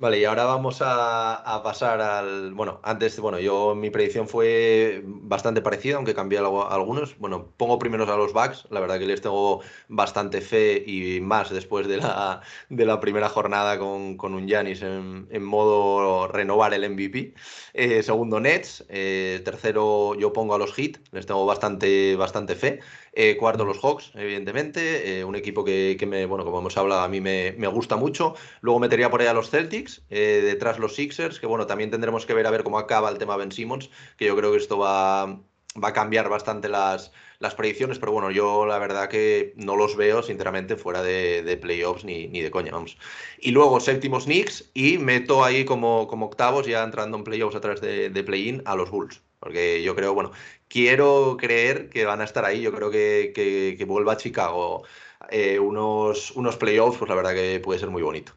Vale, 0.00 0.20
y 0.20 0.24
ahora 0.26 0.44
vamos 0.44 0.78
a, 0.80 1.60
pasar 1.64 2.00
al. 2.00 2.54
Bueno, 2.54 2.80
antes, 2.84 3.18
bueno, 3.18 3.40
yo 3.40 3.74
mi 3.74 3.90
predicción 3.90 4.28
fue 4.28 5.02
bastante 5.04 5.60
parecida, 5.60 5.96
aunque 5.96 6.14
cambié 6.14 6.38
algo, 6.38 6.70
algunos. 6.70 7.18
Bueno, 7.18 7.52
pongo 7.56 7.80
primero 7.80 8.04
a 8.04 8.16
los 8.16 8.32
Bucks, 8.32 8.68
la 8.70 8.78
verdad 8.78 9.00
que 9.00 9.06
les 9.06 9.20
tengo 9.20 9.60
bastante 9.88 10.40
fe 10.40 10.84
y 10.86 11.20
más 11.20 11.50
después 11.50 11.88
de 11.88 11.96
la, 11.96 12.42
de 12.68 12.86
la 12.86 13.00
primera 13.00 13.28
jornada 13.28 13.76
con, 13.80 14.16
un 14.20 14.46
Yanis 14.46 14.82
en, 14.82 15.42
modo 15.42 16.28
renovar 16.28 16.74
el 16.74 16.88
MVP. 16.88 17.34
Eh, 17.74 18.04
segundo, 18.04 18.38
Nets. 18.38 18.84
Eh, 18.88 19.42
tercero, 19.44 20.14
yo 20.14 20.32
pongo 20.32 20.54
a 20.54 20.58
los 20.58 20.74
Heat, 20.74 20.98
les 21.10 21.26
tengo 21.26 21.44
bastante, 21.44 22.14
bastante 22.14 22.54
fe. 22.54 22.78
Eh, 23.20 23.36
cuarto 23.36 23.64
los 23.64 23.80
Hawks, 23.80 24.12
evidentemente, 24.14 25.18
eh, 25.18 25.24
un 25.24 25.34
equipo 25.34 25.64
que, 25.64 25.98
me, 26.06 26.24
bueno, 26.24 26.44
como 26.44 26.60
hemos 26.60 26.76
hablado, 26.76 27.00
a 27.00 27.08
mí 27.08 27.20
me, 27.20 27.50
gusta 27.66 27.96
mucho. 27.96 28.36
Luego 28.60 28.78
metería 28.78 29.10
por 29.10 29.20
ahí 29.20 29.26
a 29.26 29.32
los 29.32 29.50
Celtics, 29.50 30.02
eh, 30.08 30.40
detrás 30.44 30.78
los 30.78 30.94
Sixers, 30.94 31.40
que 31.40 31.48
bueno, 31.48 31.66
también 31.66 31.90
tendremos 31.90 32.26
que 32.26 32.34
ver 32.34 32.46
a 32.46 32.52
ver 32.52 32.62
cómo 32.62 32.78
acaba 32.78 33.10
el 33.10 33.18
tema 33.18 33.36
Ben 33.36 33.50
Simmons, 33.50 33.90
que 34.16 34.26
yo 34.26 34.36
creo 34.36 34.52
que 34.52 34.58
esto 34.58 34.78
va, 34.78 35.26
va 35.26 35.88
a 35.88 35.92
cambiar 35.92 36.28
bastante 36.28 36.68
las, 36.68 37.10
las 37.40 37.56
predicciones, 37.56 37.98
pero 37.98 38.12
bueno, 38.12 38.30
yo 38.30 38.66
la 38.66 38.78
verdad 38.78 39.08
que 39.08 39.52
no 39.56 39.74
los 39.74 39.96
veo, 39.96 40.22
sinceramente, 40.22 40.76
fuera 40.76 41.02
de, 41.02 41.58
playoffs 41.60 42.04
ni, 42.04 42.28
ni, 42.28 42.40
de 42.40 42.52
coña, 42.52 42.70
vamos. 42.70 42.98
Y 43.40 43.50
luego 43.50 43.80
séptimos 43.80 44.26
Knicks 44.26 44.70
y 44.74 44.98
meto 44.98 45.42
ahí 45.42 45.64
como, 45.64 46.06
como 46.06 46.26
octavos, 46.26 46.68
ya 46.68 46.84
entrando 46.84 47.16
en 47.16 47.24
playoffs 47.24 47.56
a 47.56 47.60
través 47.60 47.80
de, 47.80 48.10
de 48.10 48.22
play-in, 48.22 48.62
a 48.64 48.76
los 48.76 48.90
Bulls. 48.92 49.22
Porque 49.40 49.82
yo 49.82 49.94
creo, 49.94 50.14
bueno, 50.14 50.32
quiero 50.68 51.36
creer 51.38 51.88
que 51.90 52.04
van 52.04 52.20
a 52.20 52.24
estar 52.24 52.44
ahí. 52.44 52.60
Yo 52.60 52.72
creo 52.72 52.90
que, 52.90 53.32
que, 53.34 53.84
vuelva 53.84 54.12
a 54.14 54.16
Chicago 54.16 54.84
eh, 55.30 55.58
unos, 55.58 56.30
unos 56.32 56.56
playoffs, 56.56 56.98
pues 56.98 57.08
la 57.08 57.14
verdad 57.16 57.34
que 57.34 57.60
puede 57.60 57.80
ser 57.80 57.90
muy 57.90 58.02
bonito. 58.02 58.32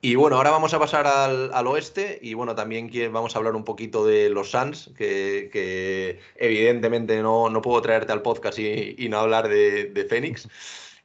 Y 0.00 0.14
bueno, 0.14 0.36
ahora 0.36 0.50
vamos 0.50 0.74
a 0.74 0.78
pasar 0.78 1.08
al, 1.08 1.66
oeste 1.66 2.20
y 2.22 2.34
bueno, 2.34 2.54
también 2.54 2.88
vamos 3.12 3.34
a 3.34 3.38
hablar 3.38 3.56
un 3.56 3.64
poquito 3.64 4.06
de 4.06 4.30
los 4.30 4.52
Suns, 4.52 4.92
que, 4.96 6.20
evidentemente 6.36 7.20
no, 7.20 7.50
no, 7.50 7.60
puedo 7.62 7.82
traerte 7.82 8.12
al 8.12 8.22
podcast 8.22 8.60
y, 8.60 9.08
no 9.08 9.18
hablar 9.18 9.48
de, 9.48 9.86
de 9.86 10.04
Phoenix. 10.04 10.48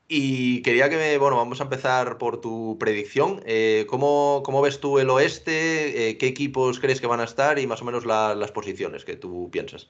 Y 0.08 0.62
quería 0.62 0.90
que, 0.90 0.98
me, 0.98 1.18
bueno, 1.18 1.38
vamos 1.38 1.60
a 1.62 1.64
empezar 1.64 2.18
por 2.18 2.42
tu 2.42 2.78
predicción. 2.80 3.42
Eh, 3.46 3.86
¿cómo, 3.90 4.62
ves 4.62 4.80
tú 4.80 5.00
el 5.00 5.10
oeste? 5.10 6.10
Eh, 6.10 6.18
¿Qué 6.18 6.28
equipos 6.28 6.80
crees 6.80 7.00
que 7.00 7.08
van 7.08 7.22
a 7.22 7.24
estar 7.24 7.58
y 7.58 7.68
más 7.68 7.82
o 7.82 7.86
menos 7.86 8.06
las 8.06 8.52
posiciones 8.52 9.06
que 9.06 9.16
tú 9.16 9.50
piensas? 9.52 9.90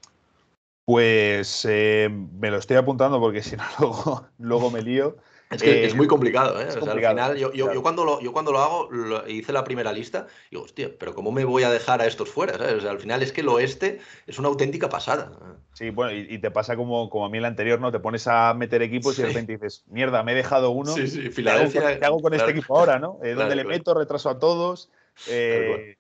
Pues 0.86 1.66
eh, 1.70 2.10
me 2.10 2.52
lo 2.52 2.58
estoy 2.58 2.78
apuntando 2.78 3.20
porque 3.20 3.42
si 3.44 3.56
no 3.56 3.64
luego, 3.80 4.28
luego 4.38 4.72
me 4.72 4.82
lío. 4.82 5.18
Es 5.54 5.64
que 5.64 5.86
es 5.86 5.96
muy 5.96 6.08
complicado, 6.08 6.60
¿eh? 6.62 6.68
al 6.70 7.00
final, 7.00 7.38
yo, 7.38 7.82
cuando 7.82 8.06
lo, 8.06 8.22
yo 8.22 8.32
cuando 8.34 8.52
lo 8.52 8.60
hago, 8.60 8.90
hice 9.28 9.54
la 9.54 9.64
primera 9.64 9.92
lista, 9.92 10.28
digo, 10.50 10.64
hostia, 10.64 10.92
pero 10.98 11.14
¿cómo 11.14 11.32
me 11.32 11.46
voy 11.46 11.64
a 11.64 11.70
dejar 11.70 12.02
a 12.02 12.06
estos 12.06 12.30
fuera? 12.30 12.54
al 12.56 13.00
final 13.00 13.22
es 13.22 13.32
que 13.32 13.42
el 13.42 13.50
oeste 13.50 14.00
es 14.28 14.40
una 14.40 14.48
auténtica 14.48 14.90
pasada. 14.90 15.32
Sí, 15.74 15.90
bueno, 15.90 16.14
y, 16.14 16.38
te 16.40 16.52
pasa 16.52 16.76
como, 16.76 17.10
como 17.10 17.26
a 17.26 17.30
mí 17.30 17.38
el 17.38 17.46
anterior, 17.46 17.80
¿no? 17.80 17.92
Te 17.92 18.00
pones 18.00 18.28
a 18.28 18.54
meter 18.54 18.82
equipos 18.82 19.18
y 19.18 19.22
de 19.22 19.28
repente 19.30 19.54
dices, 19.54 19.84
mierda, 19.88 20.24
me 20.24 20.34
he 20.34 20.36
dejado 20.36 20.72
uno. 20.72 20.94
Sí, 20.94 21.08
sí, 21.08 21.30
Filadelfia. 21.30 22.00
¿Qué 22.00 22.06
hago, 22.06 22.20
con 22.20 22.34
este 22.34 22.52
equipo 22.52 22.78
ahora, 22.78 23.00
no? 23.00 23.20
Eh, 23.24 23.34
¿Dónde 23.34 23.56
le 23.56 23.64
meto? 23.64 23.94
Retraso 23.94 24.30
a 24.30 24.40
todos. 24.40 24.92
Eh, 25.28 25.98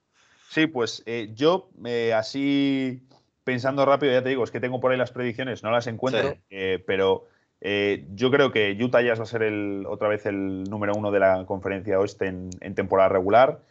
sí, 0.50 0.68
pues 0.68 1.04
yo 1.34 1.70
así 2.16 3.04
pensando 3.44 3.86
rápido, 3.86 4.14
ya 4.14 4.24
te 4.24 4.30
digo, 4.30 4.44
es 4.44 4.52
que 4.52 4.60
tengo 4.60 4.80
por 4.80 4.92
ahí 4.92 4.98
las 4.98 5.12
predicciones, 5.12 5.64
no 5.64 5.72
las 5.72 5.88
encuentro, 5.88 6.38
pero 6.86 7.28
eh, 7.66 8.06
yo 8.14 8.30
creo 8.30 8.52
que 8.52 8.78
Utah 8.78 9.02
Jazz 9.02 9.20
va 9.20 9.24
a 9.24 9.26
ser 9.26 9.42
otra 9.88 10.10
vez 10.10 10.26
el 10.26 10.66
número 10.66 10.92
uno 10.98 11.12
de 11.12 11.22
la 11.22 11.46
conferencia 11.46 11.98
oeste 11.98 12.28
en, 12.28 12.76
temporada 12.76 13.08
regular. 13.08 13.62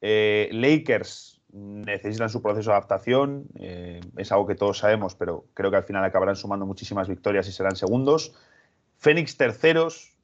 Eh, 0.00 0.48
Lakers 0.52 1.42
necesitan 1.52 2.30
su 2.30 2.40
proceso 2.40 2.70
de 2.70 2.76
adaptación, 2.76 3.44
eh, 3.60 4.00
es 4.16 4.32
algo 4.32 4.46
que 4.46 4.54
todos 4.54 4.78
sabemos, 4.78 5.14
pero 5.16 5.44
creo 5.52 5.70
que 5.70 5.76
al 5.76 5.84
final 5.84 6.02
acabarán 6.02 6.34
sumando 6.34 6.64
muchísimas 6.64 7.08
victorias 7.08 7.46
y 7.46 7.52
serán 7.52 7.76
segundos. 7.76 8.34
Phoenix 8.96 9.36
terceros, 9.36 10.16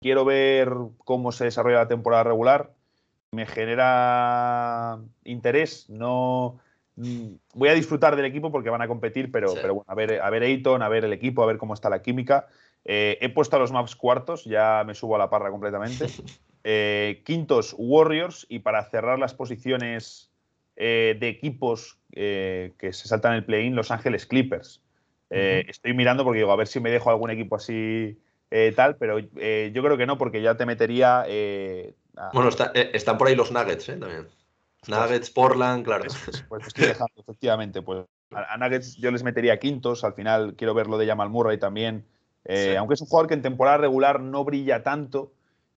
quiero 0.00 0.24
ver 0.24 0.72
cómo 1.04 1.30
se 1.30 1.44
desarrolla 1.44 1.76
la 1.76 1.88
temporada 1.88 2.24
regular. 2.24 2.72
Me 3.30 3.46
genera 3.46 4.98
interés, 5.22 5.88
no, 5.88 6.58
voy 6.96 7.68
a 7.68 7.74
disfrutar 7.74 8.16
del 8.16 8.24
equipo 8.24 8.50
porque 8.50 8.70
van 8.70 8.82
a 8.82 8.88
competir, 8.88 9.30
pero, 9.32 9.54
pero 9.54 9.74
bueno, 9.74 9.86
a 9.88 9.94
ver, 9.94 10.20
a 10.20 10.30
ver 10.30 10.42
Ayton, 10.42 10.82
a 10.82 10.88
ver 10.88 11.04
el 11.04 11.12
equipo, 11.12 11.42
a 11.42 11.46
ver 11.46 11.58
cómo 11.58 11.74
está 11.74 11.88
la 11.88 12.02
química. 12.02 12.46
Eh, 12.84 13.18
he 13.20 13.28
puesto 13.28 13.56
a 13.56 13.58
los 13.58 13.72
maps 13.72 13.94
cuartos, 13.94 14.44
ya 14.44 14.84
me 14.86 14.94
subo 14.94 15.16
a 15.16 15.18
la 15.18 15.30
parra 15.30 15.50
completamente. 15.50 16.06
Eh, 16.62 17.22
quintos, 17.24 17.74
Warriors. 17.78 18.44
Y 18.50 18.58
para 18.58 18.84
cerrar 18.84 19.18
las 19.18 19.32
posiciones 19.32 20.30
eh, 20.76 21.16
de 21.18 21.28
equipos 21.28 21.96
que 22.12 22.74
se 22.78 23.08
saltan 23.08 23.32
el 23.32 23.46
play-in, 23.46 23.74
Los 23.74 23.90
Ángeles 23.90 24.26
Clippers. 24.26 24.82
Estoy 25.30 25.94
mirando 25.94 26.22
porque 26.22 26.40
digo, 26.40 26.52
a 26.52 26.56
ver 26.56 26.66
si 26.66 26.78
me 26.78 26.90
dejo 26.90 27.08
algún 27.08 27.30
equipo 27.30 27.56
así 27.56 28.18
tal, 28.76 28.96
pero 28.96 29.18
yo 29.18 29.82
creo 29.82 29.96
que 29.96 30.04
no, 30.04 30.18
porque 30.18 30.42
ya 30.42 30.58
te 30.58 30.66
metería. 30.66 31.20
A... 31.22 32.30
Bueno, 32.34 32.50
está, 32.50 32.72
están 32.74 33.16
por 33.16 33.28
ahí 33.28 33.36
los 33.36 33.50
Nuggets, 33.50 33.88
¿eh? 33.88 33.96
También. 33.96 34.28
Nuggets, 34.88 35.30
Portland, 35.30 35.84
claro. 35.84 36.04
Pues, 36.24 36.44
pues 36.48 36.66
estoy 36.66 36.86
dejando, 36.88 37.12
efectivamente. 37.16 37.82
Pues 37.82 38.06
a, 38.30 38.56
Nuggets 38.56 38.96
yo 38.96 39.10
les 39.10 39.22
metería 39.22 39.58
quintos. 39.58 40.04
Al 40.04 40.14
final 40.14 40.54
quiero 40.56 40.74
ver 40.74 40.86
lo 40.86 40.98
de 40.98 41.06
Jamal 41.06 41.30
Murray 41.30 41.58
también. 41.58 42.06
Sí. 42.46 42.74
Aunque 42.76 42.94
es 42.94 43.00
un 43.00 43.06
jugador 43.06 43.28
que 43.28 43.34
en 43.34 43.42
temporada 43.42 43.76
regular 43.76 44.20
no 44.20 44.44
brilla 44.44 44.82
tanto. 44.82 45.32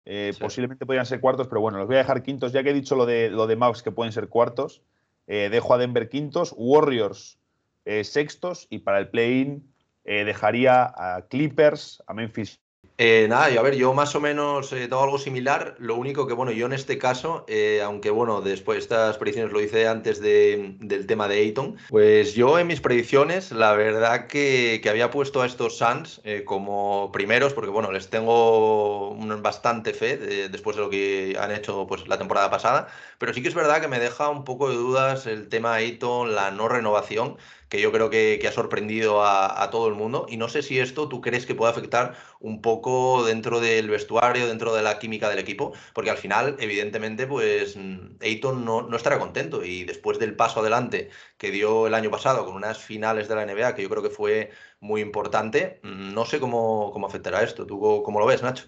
Sí. 0.06 0.32
Posiblemente 0.40 0.86
podrían 0.86 1.06
ser 1.06 1.20
cuartos, 1.20 1.48
pero 1.48 1.62
bueno, 1.62 1.78
los 1.78 1.88
voy 1.88 1.96
a 1.96 2.00
dejar 2.00 2.24
quintos. 2.24 2.52
Ya 2.52 2.64
que 2.64 2.72
he 2.72 2.74
dicho 2.74 2.96
lo 2.96 3.06
de, 3.06 3.30
lo 3.30 3.48
de 3.48 3.56
Mavs 3.56 3.84
que 3.84 3.92
pueden 3.92 4.12
ser 4.12 4.30
cuartos, 4.30 4.82
dejo 5.28 5.74
a 5.74 5.78
Denver 5.78 6.10
quintos. 6.10 6.54
Warriors 6.58 7.38
eh, 7.86 8.06
sextos 8.06 8.68
y 8.70 8.80
para 8.80 9.00
el 9.00 9.10
play-in 9.10 9.74
eh, 10.06 10.24
dejaría 10.24 10.84
a 10.84 11.26
Clippers, 11.30 12.02
a 12.08 12.14
Memphis. 12.14 12.62
Eh, 13.06 13.28
nada, 13.28 13.50
yo 13.50 13.60
a 13.60 13.64
ver, 13.64 13.76
yo 13.76 13.94
más 13.94 14.16
o 14.16 14.22
menos 14.22 14.72
he 14.72 14.88
dado 14.88 15.04
algo 15.04 15.18
similar. 15.18 15.76
Lo 15.78 15.98
único 15.98 16.26
que, 16.26 16.34
bueno, 16.34 16.54
yo 16.54 16.68
en 16.68 16.72
este 16.72 16.98
caso, 16.98 17.44
eh, 17.50 17.82
aunque 17.84 18.10
bueno, 18.12 18.40
después 18.40 18.78
estas 18.78 19.18
predicciones 19.18 19.52
lo 19.52 19.60
hice 19.60 19.90
antes 19.90 20.22
de, 20.22 20.78
del 20.80 21.06
tema 21.06 21.28
de 21.28 21.42
Ayton, 21.42 21.76
pues 21.90 22.34
yo 22.34 22.58
en 22.60 22.68
mis 22.68 22.80
predicciones, 22.80 23.52
la 23.52 23.74
verdad 23.74 24.28
que, 24.28 24.80
que 24.82 24.90
había 24.90 25.10
puesto 25.12 25.42
a 25.42 25.46
estos 25.46 25.78
Suns 25.78 26.22
eh, 26.24 26.46
como 26.46 27.12
primeros, 27.12 27.52
porque 27.52 27.72
bueno, 27.72 27.92
les 27.92 28.10
tengo 28.10 29.18
bastante 29.42 29.94
fe 29.94 30.16
de, 30.16 30.48
después 30.48 30.78
de 30.78 30.84
lo 30.84 30.90
que 30.90 31.36
han 31.38 31.52
hecho 31.52 31.86
pues 31.86 32.08
la 32.08 32.18
temporada 32.18 32.50
pasada, 32.50 32.88
pero 33.18 33.34
sí 33.34 33.42
que 33.42 33.50
es 33.50 33.54
verdad 33.54 33.82
que 33.82 33.90
me 33.90 34.00
deja 34.00 34.30
un 34.30 34.46
poco 34.46 34.70
de 34.70 34.76
dudas 34.76 35.28
el 35.28 35.50
tema 35.50 35.74
Ayton, 35.74 36.36
la 36.36 36.52
no 36.52 36.70
renovación 36.70 37.36
que 37.74 37.82
yo 37.82 37.92
creo 37.92 38.12
que, 38.12 38.40
ha 38.48 38.52
sorprendido 38.52 39.26
a, 39.26 39.68
todo 39.72 39.88
el 39.88 39.96
mundo. 39.96 40.28
Y 40.30 40.38
no 40.38 40.48
sé 40.48 40.62
si 40.62 40.80
esto 40.80 41.10
tú 41.10 41.22
crees 41.22 41.48
que 41.48 41.56
puede 41.56 41.72
afectar 41.72 42.14
un 42.40 42.62
poco 42.62 43.26
dentro 43.26 43.60
del 43.60 43.90
vestuario, 43.90 44.46
dentro 44.46 44.76
de 44.76 44.84
la 44.84 45.00
química 45.00 45.28
del 45.28 45.40
equipo, 45.40 45.74
porque 45.96 46.12
al 46.12 46.18
final, 46.18 46.56
evidentemente, 46.60 47.26
pues 47.26 47.76
Ayton 48.22 48.64
no, 48.64 48.96
estará 48.96 49.18
contento. 49.18 49.66
Y 49.66 49.86
después 49.86 50.20
del 50.20 50.36
paso 50.36 50.60
adelante 50.60 51.10
que 51.40 51.50
dio 51.50 51.88
el 51.88 51.96
año 51.96 52.12
pasado 52.12 52.46
con 52.46 52.54
unas 52.54 52.78
finales 52.78 53.28
de 53.28 53.34
la 53.38 53.46
NBA, 53.48 53.74
que 53.74 53.82
yo 53.82 53.90
creo 53.90 54.04
que 54.04 54.12
fue 54.12 54.52
muy 54.80 55.02
importante, 55.02 55.80
no 55.82 56.26
sé 56.26 56.40
cómo, 56.40 56.92
cómo 56.94 57.08
afectará 57.08 57.42
esto. 57.42 57.66
¿Tú 57.66 58.04
cómo 58.06 58.20
lo 58.20 58.28
ves, 58.28 58.44
Nacho? 58.44 58.66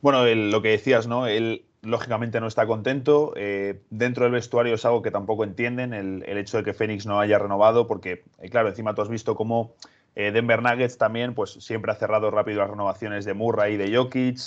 Bueno, 0.00 0.24
lo 0.24 0.62
que 0.62 0.68
decías, 0.68 1.08
¿no? 1.08 1.26
El, 1.26 1.64
lógicamente 1.82 2.40
no 2.40 2.46
está 2.46 2.66
contento. 2.66 3.32
Eh, 3.36 3.82
dentro 3.90 4.24
del 4.24 4.32
vestuario 4.32 4.74
es 4.74 4.84
algo 4.84 5.02
que 5.02 5.10
tampoco 5.10 5.44
entienden, 5.44 5.92
el, 5.92 6.24
el 6.26 6.38
hecho 6.38 6.56
de 6.56 6.64
que 6.64 6.74
Phoenix 6.74 7.06
no 7.06 7.20
haya 7.20 7.38
renovado, 7.38 7.86
porque, 7.86 8.24
eh, 8.38 8.48
claro, 8.48 8.68
encima 8.68 8.94
tú 8.94 9.02
has 9.02 9.08
visto 9.08 9.34
cómo 9.34 9.74
eh, 10.14 10.30
Denver 10.30 10.62
Nuggets 10.62 10.96
también, 10.98 11.34
pues 11.34 11.52
siempre 11.52 11.92
ha 11.92 11.96
cerrado 11.96 12.30
rápido 12.30 12.60
las 12.60 12.70
renovaciones 12.70 13.24
de 13.24 13.34
Murray 13.34 13.74
y 13.74 13.76
de 13.76 13.96
Jokic, 13.96 14.38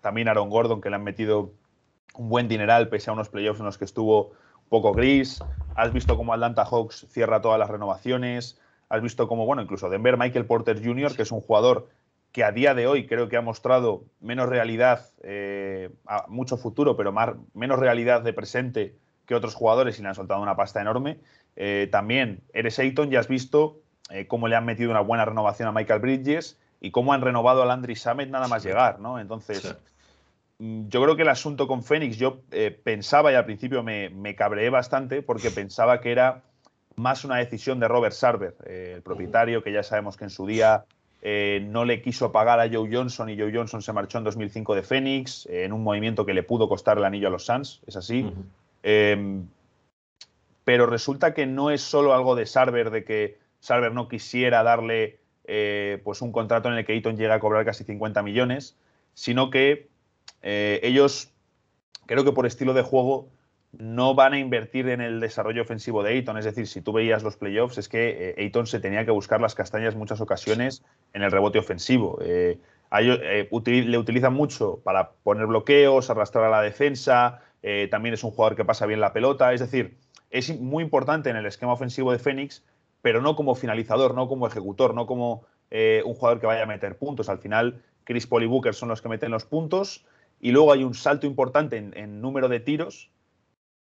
también 0.00 0.28
Aaron 0.28 0.50
Gordon, 0.50 0.80
que 0.80 0.90
le 0.90 0.96
han 0.96 1.04
metido 1.04 1.52
un 2.14 2.28
buen 2.28 2.48
dineral 2.48 2.88
pese 2.88 3.10
a 3.10 3.12
unos 3.12 3.28
playoffs 3.28 3.60
en 3.60 3.66
los 3.66 3.78
que 3.78 3.84
estuvo 3.84 4.28
un 4.28 4.68
poco 4.68 4.92
gris. 4.92 5.42
Has 5.74 5.92
visto 5.92 6.16
cómo 6.16 6.32
Atlanta 6.32 6.64
Hawks 6.64 7.06
cierra 7.10 7.40
todas 7.40 7.58
las 7.58 7.70
renovaciones. 7.70 8.58
Has 8.88 9.02
visto 9.02 9.28
cómo, 9.28 9.46
bueno, 9.46 9.62
incluso 9.62 9.88
Denver 9.90 10.16
Michael 10.16 10.46
Porter 10.46 10.82
Jr., 10.82 11.14
que 11.14 11.22
es 11.22 11.32
un 11.32 11.40
jugador 11.40 11.88
que 12.36 12.44
a 12.44 12.52
día 12.52 12.74
de 12.74 12.86
hoy 12.86 13.06
creo 13.06 13.30
que 13.30 13.38
ha 13.38 13.40
mostrado 13.40 14.04
menos 14.20 14.50
realidad, 14.50 15.06
eh, 15.22 15.88
mucho 16.28 16.58
futuro, 16.58 16.94
pero 16.94 17.10
más, 17.10 17.30
menos 17.54 17.78
realidad 17.78 18.20
de 18.20 18.34
presente 18.34 18.94
que 19.24 19.34
otros 19.34 19.54
jugadores 19.54 19.98
y 19.98 20.02
le 20.02 20.08
han 20.08 20.14
soltado 20.14 20.42
una 20.42 20.54
pasta 20.54 20.82
enorme. 20.82 21.18
Eh, 21.56 21.88
también 21.90 22.42
eres 22.52 22.78
Ayton, 22.78 23.08
ya 23.08 23.20
has 23.20 23.28
visto 23.28 23.78
eh, 24.10 24.26
cómo 24.26 24.48
le 24.48 24.56
han 24.56 24.66
metido 24.66 24.90
una 24.90 25.00
buena 25.00 25.24
renovación 25.24 25.66
a 25.66 25.72
Michael 25.72 26.00
Bridges 26.00 26.60
y 26.78 26.90
cómo 26.90 27.14
han 27.14 27.22
renovado 27.22 27.62
a 27.62 27.64
Landry 27.64 27.96
Summit 27.96 28.28
nada 28.28 28.48
más 28.48 28.62
llegar, 28.62 29.00
¿no? 29.00 29.18
Entonces, 29.18 29.60
sí. 30.58 30.84
yo 30.90 31.02
creo 31.02 31.16
que 31.16 31.22
el 31.22 31.30
asunto 31.30 31.66
con 31.66 31.82
Phoenix, 31.82 32.18
yo 32.18 32.42
pensaba 32.84 33.32
y 33.32 33.34
al 33.34 33.46
principio 33.46 33.82
me, 33.82 34.10
me, 34.10 34.34
cabreé 34.34 34.68
bastante 34.68 35.22
porque 35.22 35.50
pensaba 35.50 36.02
que 36.02 36.12
era 36.12 36.42
más 36.96 37.24
una 37.24 37.36
decisión 37.36 37.80
de 37.80 37.88
Robert 37.88 38.14
Sarver, 38.14 38.56
el 38.66 39.00
propietario, 39.00 39.62
que 39.62 39.72
ya 39.72 39.82
sabemos 39.82 40.18
que 40.18 40.24
en 40.24 40.30
su 40.30 40.46
día 40.46 40.84
eh, 41.22 41.66
no 41.70 41.84
le 41.84 42.02
quiso 42.02 42.30
pagar 42.30 42.60
a 42.60 42.68
Joe 42.70 42.88
Johnson 42.92 43.28
y 43.28 43.38
Joe 43.38 43.52
Johnson 43.52 43.82
se 43.82 43.92
marchó 43.92 44.18
en 44.18 44.24
2005 44.24 44.74
de 44.74 44.82
Phoenix 44.82 45.46
eh, 45.46 45.64
en 45.64 45.72
un 45.72 45.82
movimiento 45.82 46.26
que 46.26 46.34
le 46.34 46.42
pudo 46.42 46.68
costar 46.68 46.98
el 46.98 47.04
anillo 47.04 47.28
a 47.28 47.30
los 47.30 47.46
Suns, 47.46 47.80
es 47.86 47.96
así. 47.96 48.22
Uh 48.22 48.28
-huh. 48.28 48.44
eh, 48.82 49.40
pero 50.64 50.86
resulta 50.86 51.32
que 51.32 51.46
no 51.46 51.70
es 51.70 51.80
solo 51.80 52.14
algo 52.14 52.34
de 52.34 52.46
Sarver, 52.46 52.90
de 52.90 53.04
que 53.04 53.38
Sarver 53.60 53.92
no 53.92 54.08
quisiera 54.08 54.62
darle 54.62 55.18
eh, 55.44 56.00
pues 56.04 56.22
un 56.22 56.32
contrato 56.32 56.68
en 56.68 56.74
el 56.74 56.84
que 56.84 56.94
Eaton 56.94 57.16
llega 57.16 57.34
a 57.34 57.40
cobrar 57.40 57.64
casi 57.64 57.84
50 57.84 58.22
millones, 58.22 58.76
sino 59.14 59.50
que 59.50 59.88
ellos, 60.42 61.32
creo 62.06 62.22
que 62.24 62.30
por 62.30 62.46
estilo 62.46 62.72
de 62.72 62.82
juego, 62.82 63.28
no 63.78 64.14
van 64.14 64.32
a 64.32 64.38
invertir 64.38 64.88
en 64.88 65.00
el 65.00 65.20
desarrollo 65.20 65.62
ofensivo 65.62 66.02
de 66.02 66.12
Ayton. 66.12 66.38
Es 66.38 66.44
decir, 66.44 66.66
si 66.66 66.80
tú 66.80 66.92
veías 66.92 67.22
los 67.22 67.36
playoffs, 67.36 67.78
es 67.78 67.88
que 67.88 68.30
eh, 68.30 68.34
Ayton 68.38 68.66
se 68.66 68.80
tenía 68.80 69.04
que 69.04 69.10
buscar 69.10 69.40
las 69.40 69.54
castañas 69.54 69.94
muchas 69.94 70.20
ocasiones 70.20 70.82
en 71.12 71.22
el 71.22 71.30
rebote 71.30 71.58
ofensivo. 71.58 72.18
Eh, 72.22 72.58
eh, 72.98 73.48
le 73.50 73.98
utilizan 73.98 74.34
mucho 74.34 74.80
para 74.82 75.10
poner 75.22 75.46
bloqueos, 75.46 76.10
arrastrar 76.10 76.44
a 76.44 76.50
la 76.50 76.62
defensa. 76.62 77.40
Eh, 77.62 77.88
también 77.90 78.14
es 78.14 78.24
un 78.24 78.30
jugador 78.30 78.56
que 78.56 78.64
pasa 78.64 78.86
bien 78.86 79.00
la 79.00 79.12
pelota. 79.12 79.52
Es 79.52 79.60
decir, 79.60 79.98
es 80.30 80.58
muy 80.58 80.82
importante 80.82 81.30
en 81.30 81.36
el 81.36 81.46
esquema 81.46 81.72
ofensivo 81.72 82.12
de 82.12 82.18
Phoenix, 82.18 82.64
pero 83.02 83.20
no 83.20 83.36
como 83.36 83.54
finalizador, 83.54 84.14
no 84.14 84.28
como 84.28 84.46
ejecutor, 84.46 84.94
no 84.94 85.06
como 85.06 85.44
un 85.68 86.14
jugador 86.14 86.40
que 86.40 86.46
vaya 86.46 86.62
a 86.62 86.66
meter 86.66 86.96
puntos. 86.96 87.28
Al 87.28 87.38
final, 87.38 87.82
Chris 88.04 88.26
Paul 88.26 88.44
y 88.44 88.46
Booker 88.46 88.72
son 88.72 88.88
los 88.88 89.02
que 89.02 89.08
meten 89.08 89.32
los 89.32 89.44
puntos. 89.44 90.06
Y 90.40 90.52
luego 90.52 90.72
hay 90.72 90.84
un 90.84 90.94
salto 90.94 91.26
importante 91.26 91.76
en 91.76 92.20
número 92.20 92.48
de 92.48 92.60
tiros 92.60 93.10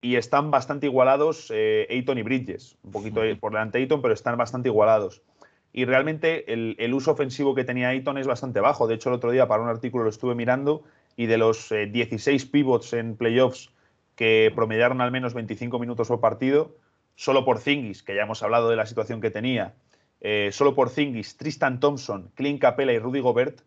y 0.04 0.18
están 0.18 0.52
bastante 0.52 0.86
igualados 0.86 1.50
eh, 1.50 1.88
Ayton 1.90 2.18
y 2.18 2.24
Bridges. 2.24 2.78
Un 2.84 2.92
poquito 2.92 3.22
por 3.40 3.54
delante 3.54 3.78
Ayton, 3.80 4.02
pero 4.02 4.14
están 4.14 4.38
bastante 4.38 4.68
igualados. 4.68 5.24
Y 5.72 5.86
realmente 5.86 6.52
el, 6.52 6.76
el, 6.78 6.94
uso 6.94 7.12
ofensivo 7.12 7.56
que 7.56 7.64
tenía 7.64 7.88
Ayton 7.88 8.18
es 8.18 8.28
bastante 8.28 8.60
bajo. 8.60 8.86
De 8.86 8.96
hecho, 8.96 9.10
el 9.10 9.16
otro 9.16 9.32
día 9.32 9.48
para 9.48 9.64
un 9.64 9.70
artículo 9.70 10.04
lo 10.04 10.10
estuve 10.10 10.36
mirando 10.36 10.84
y 11.16 11.28
de 11.28 11.38
los 11.38 11.72
eh, 11.72 11.88
16 11.88 12.46
pivots 12.48 12.92
en 12.92 13.16
playoffs 13.16 13.72
que 14.16 14.52
promediaron 14.54 15.00
al 15.00 15.12
menos 15.12 15.34
25 15.34 15.80
minutos 15.80 16.10
por 16.10 16.20
partido, 16.20 16.76
solo 17.16 17.46
por 17.46 17.60
Zingis, 17.60 18.04
que 18.04 18.14
ya 18.14 18.24
hemos 18.24 18.44
hablado 18.44 18.70
de 18.70 18.76
la 18.76 18.86
situación 18.86 19.22
que 19.22 19.32
tenía, 19.32 19.74
eh, 20.20 20.50
solo 20.52 20.76
por 20.76 20.90
Zingis, 20.90 21.38
Tristan 21.38 21.80
Thompson, 21.80 22.30
Clint 22.36 22.60
Capella 22.60 22.92
y 22.92 23.00
Rudy 23.00 23.22
Gobert 23.22 23.62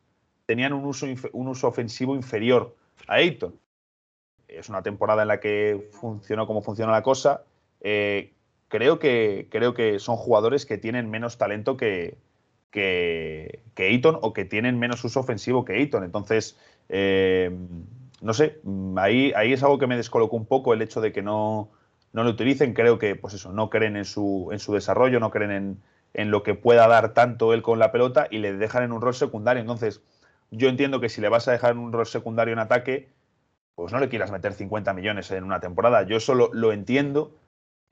tenían 0.44 0.74
un 0.74 0.84
uso, 0.84 1.06
un 1.32 1.48
uso 1.48 1.66
ofensivo 1.66 2.14
inferior 2.14 2.76
a 3.08 3.14
Ayton 3.14 3.58
es 4.48 4.68
una 4.68 4.82
temporada 4.82 5.22
en 5.22 5.28
la 5.28 5.40
que 5.40 5.88
funcionó 5.92 6.46
como 6.46 6.62
funciona 6.62 6.92
la 6.92 7.02
cosa. 7.02 7.42
Eh, 7.80 8.32
creo, 8.68 8.98
que, 8.98 9.48
creo 9.50 9.74
que 9.74 9.98
son 9.98 10.16
jugadores 10.16 10.66
que 10.66 10.78
tienen 10.78 11.10
menos 11.10 11.38
talento 11.38 11.76
que, 11.76 12.16
que, 12.70 13.60
que 13.74 13.90
Eaton 13.92 14.18
o 14.20 14.32
que 14.32 14.44
tienen 14.44 14.78
menos 14.78 15.04
uso 15.04 15.20
ofensivo 15.20 15.64
que 15.64 15.80
Eaton. 15.80 16.04
Entonces, 16.04 16.58
eh, 16.88 17.50
no 18.20 18.34
sé, 18.34 18.60
ahí, 18.96 19.32
ahí 19.36 19.52
es 19.52 19.62
algo 19.62 19.78
que 19.78 19.86
me 19.86 19.96
descolocó 19.96 20.36
un 20.36 20.46
poco 20.46 20.72
el 20.74 20.82
hecho 20.82 21.00
de 21.00 21.12
que 21.12 21.22
no, 21.22 21.70
no 22.12 22.24
lo 22.24 22.30
utilicen. 22.30 22.74
Creo 22.74 22.98
que, 22.98 23.16
pues 23.16 23.34
eso, 23.34 23.52
no 23.52 23.70
creen 23.70 23.96
en 23.96 24.04
su, 24.04 24.48
en 24.52 24.58
su 24.58 24.72
desarrollo, 24.74 25.20
no 25.20 25.30
creen 25.30 25.50
en, 25.50 25.82
en 26.14 26.30
lo 26.30 26.42
que 26.42 26.54
pueda 26.54 26.88
dar 26.88 27.12
tanto 27.12 27.52
él 27.52 27.62
con 27.62 27.78
la 27.78 27.92
pelota 27.92 28.26
y 28.30 28.38
le 28.38 28.54
dejan 28.54 28.84
en 28.84 28.92
un 28.92 29.00
rol 29.00 29.14
secundario. 29.14 29.60
Entonces, 29.60 30.00
yo 30.50 30.68
entiendo 30.68 31.00
que 31.00 31.08
si 31.08 31.20
le 31.20 31.28
vas 31.28 31.48
a 31.48 31.52
dejar 31.52 31.72
en 31.72 31.78
un 31.78 31.92
rol 31.92 32.06
secundario 32.06 32.52
en 32.52 32.58
ataque, 32.58 33.08
pues 33.76 33.92
no 33.92 34.00
le 34.00 34.08
quieras 34.08 34.32
meter 34.32 34.54
50 34.54 34.92
millones 34.94 35.30
en 35.30 35.44
una 35.44 35.60
temporada. 35.60 36.02
Yo 36.02 36.18
solo 36.18 36.50
lo 36.52 36.72
entiendo. 36.72 37.38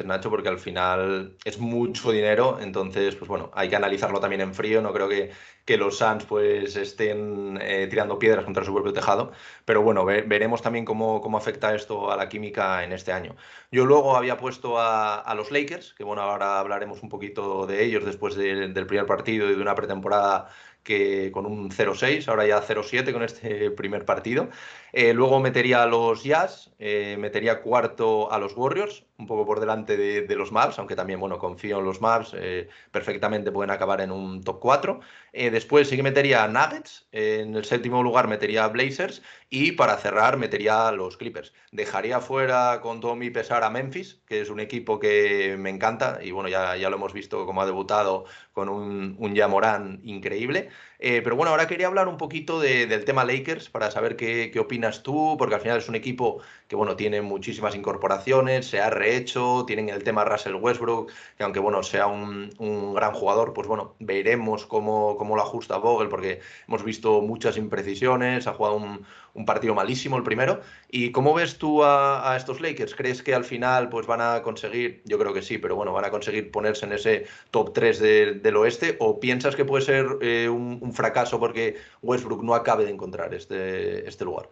Nacho, 0.03 0.29
porque 0.29 0.49
al 0.49 0.59
final 0.59 1.37
es 1.45 1.61
mucho 1.61 2.11
dinero, 2.11 2.59
entonces, 2.61 3.15
pues 3.15 3.29
bueno, 3.29 3.53
hay 3.55 3.69
que 3.69 3.77
analizarlo 3.77 4.19
también 4.19 4.41
en 4.41 4.53
frío. 4.53 4.83
No 4.83 4.93
creo 4.93 5.09
que, 5.09 5.31
que 5.65 5.77
los 5.77 5.99
Suns 5.99 6.25
pues 6.25 6.75
estén 6.75 7.61
eh, 7.63 7.87
tirando 7.89 8.19
piedras 8.19 8.45
contra 8.45 8.65
su 8.65 8.75
propio 8.75 8.93
tejado, 8.93 9.31
pero 9.65 9.83
bueno, 9.83 10.05
ve, 10.05 10.23
veremos 10.23 10.63
también 10.63 10.85
cómo, 10.85 11.21
cómo, 11.21 11.39
afecta 11.39 11.73
esto 11.77 12.11
a 12.11 12.17
la 12.17 12.29
química 12.29 12.83
en 12.83 12.93
este 12.93 13.13
año. 13.13 13.37
Yo 13.71 13.87
luego 13.87 14.17
había 14.17 14.37
puesto 14.37 14.81
a, 14.81 15.33
los 15.37 15.53
Lakers, 15.53 15.95
que 15.95 16.03
bueno, 16.03 16.23
ahora 16.23 16.59
hablaremos 16.59 17.01
un 17.05 17.09
poquito 17.09 17.65
de 17.67 17.85
ellos 17.85 18.05
después 18.05 18.35
de, 18.35 18.69
del 18.71 18.87
primer 18.89 19.07
partido 19.07 19.49
y 19.49 19.55
de 19.55 19.63
una 19.63 19.77
pretemporada 19.77 20.49
que 20.83 21.33
con 21.33 21.47
un 21.47 21.71
0-6, 21.71 22.29
ahora 22.29 22.47
ya 22.47 22.63
0-7 22.63 23.13
con 23.13 23.23
este 23.23 23.71
primer 23.71 24.05
partido. 24.05 24.51
Eh, 24.97 25.13
luego 25.13 25.41
metería 25.41 25.83
a 25.83 25.87
los 25.87 26.23
Jazz, 26.23 26.71
eh, 26.79 27.17
metería 27.19 27.63
cuarto 27.63 28.31
a 28.31 28.39
los 28.39 28.57
Warriors, 28.57 29.05
un 29.19 29.27
poco 29.27 29.45
por 29.45 29.59
delante 29.59 29.97
de, 29.97 30.37
los 30.37 30.53
Mavs, 30.53 30.79
aunque 30.79 30.95
también, 30.95 31.19
bueno, 31.19 31.37
confío 31.39 31.81
en 31.81 31.85
los 31.85 32.01
Mavs, 32.01 32.33
eh, 32.37 32.69
perfectamente 32.93 33.51
pueden 33.51 33.73
acabar 33.73 34.01
en 34.01 34.13
un 34.13 34.45
top 34.45 34.61
4. 34.61 35.01
después 35.33 35.89
sí 35.89 35.97
que 35.97 36.05
metería 36.05 36.45
a 36.45 36.49
Nuggets, 36.49 37.09
en 37.11 37.57
el 37.57 37.65
séptimo 37.65 38.05
lugar 38.05 38.29
metería 38.29 38.65
a 38.65 38.69
Blazers 38.69 39.21
Y 39.51 39.73
para 39.73 39.97
cerrar, 39.97 40.37
metería 40.37 40.89
a 40.89 40.93
los 40.93 41.17
Clippers. 41.17 41.53
Dejaría 41.73 42.21
fuera 42.21 42.81
con 42.81 43.01
todo 43.01 43.17
mi 43.17 43.31
pesar 43.31 43.65
a 43.65 43.71
Memphis, 43.71 44.21
que 44.27 44.41
es 44.41 44.51
un 44.51 44.61
equipo 44.61 44.99
que 45.01 45.57
me 45.59 45.71
encanta. 45.71 46.19
Y 46.23 46.31
bueno, 46.33 46.49
ya, 46.49 46.77
ya 46.77 46.91
lo 46.91 46.97
hemos 46.97 47.13
visto 47.13 47.47
como 47.47 47.63
ha 47.63 47.67
debutado 47.67 48.25
con 48.53 48.69
un, 48.69 49.17
un 49.19 49.35
Yamorán 49.35 50.01
increíble. 50.05 50.71
Pero 50.99 51.37
bueno, 51.37 51.51
ahora 51.51 51.67
quería 51.67 51.87
hablar 51.87 52.09
un 52.09 52.17
poquito 52.17 52.61
del 52.61 53.05
tema 53.05 53.25
Lakers 53.25 53.69
para 53.69 53.91
saber 53.91 54.17
qué, 54.17 54.51
qué, 54.51 54.59
opinas 54.59 54.84
tú, 55.03 55.37
porque 55.39 55.55
al 55.55 55.61
final 55.61 55.79
es 55.79 55.89
un 55.89 55.95
equipo 55.95 56.43
que 56.69 56.77
bueno, 56.77 56.97
tiene 56.97 57.21
muchísimas 57.23 57.75
incorporaciones, 57.75 58.67
se 58.67 58.81
ha 58.81 58.91
rehecho, 58.91 59.65
tienen 59.67 59.89
el 59.91 60.03
tema 60.03 60.25
Russell 60.25 60.55
Westbrook, 60.55 61.11
que 61.37 61.45
aunque 61.45 61.61
bueno, 61.61 61.83
sea 61.83 62.07
un, 62.07 62.51
gran 62.95 63.13
jugador, 63.13 63.53
pues 63.53 63.69
bueno, 63.69 63.95
veremos 63.99 64.67
cómo, 64.67 65.17
lo 65.21 65.43
ajusta 65.43 65.77
Vogel, 65.77 66.09
porque 66.09 66.41
hemos 66.69 66.85
visto 66.85 67.21
muchas 67.21 67.57
imprecisiones, 67.57 68.47
ha 68.47 68.55
jugado 68.55 68.77
un, 68.77 69.07
partido 69.47 69.75
malísimo 69.75 70.17
el 70.17 70.23
primero. 70.23 70.61
¿Y 70.89 71.11
cómo 71.11 71.35
ves 71.35 71.59
tú 71.59 71.83
a, 71.85 72.35
estos 72.37 72.61
Lakers? 72.61 72.95
¿Crees 72.95 73.23
que 73.23 73.35
al 73.35 73.45
final 73.45 73.89
pues 73.89 74.07
van 74.07 74.21
a 74.21 74.43
conseguir, 74.43 75.03
yo 75.05 75.19
creo 75.19 75.35
que 75.35 75.43
sí, 75.43 75.59
pero 75.59 75.77
bueno, 75.77 75.93
van 75.93 76.05
a 76.05 76.11
conseguir 76.11 76.51
ponerse 76.51 76.87
en 76.87 76.93
ese 76.93 77.27
top 77.51 77.73
3 77.75 77.99
de, 77.99 78.35
del 78.35 78.57
oeste? 78.57 78.97
¿O 79.01 79.21
piensas 79.21 79.57
que 79.57 79.65
puede 79.65 79.85
ser 79.85 80.07
eh, 80.23 80.49
un, 80.49 80.79
un, 80.81 80.93
fracaso 80.93 81.41
porque 81.41 81.77
Westbrook 82.03 82.43
no 82.45 82.55
acabe 82.55 82.85
de 82.85 82.93
encontrar 82.93 83.35
este, 83.35 84.09
este 84.09 84.25
lugar? 84.25 84.49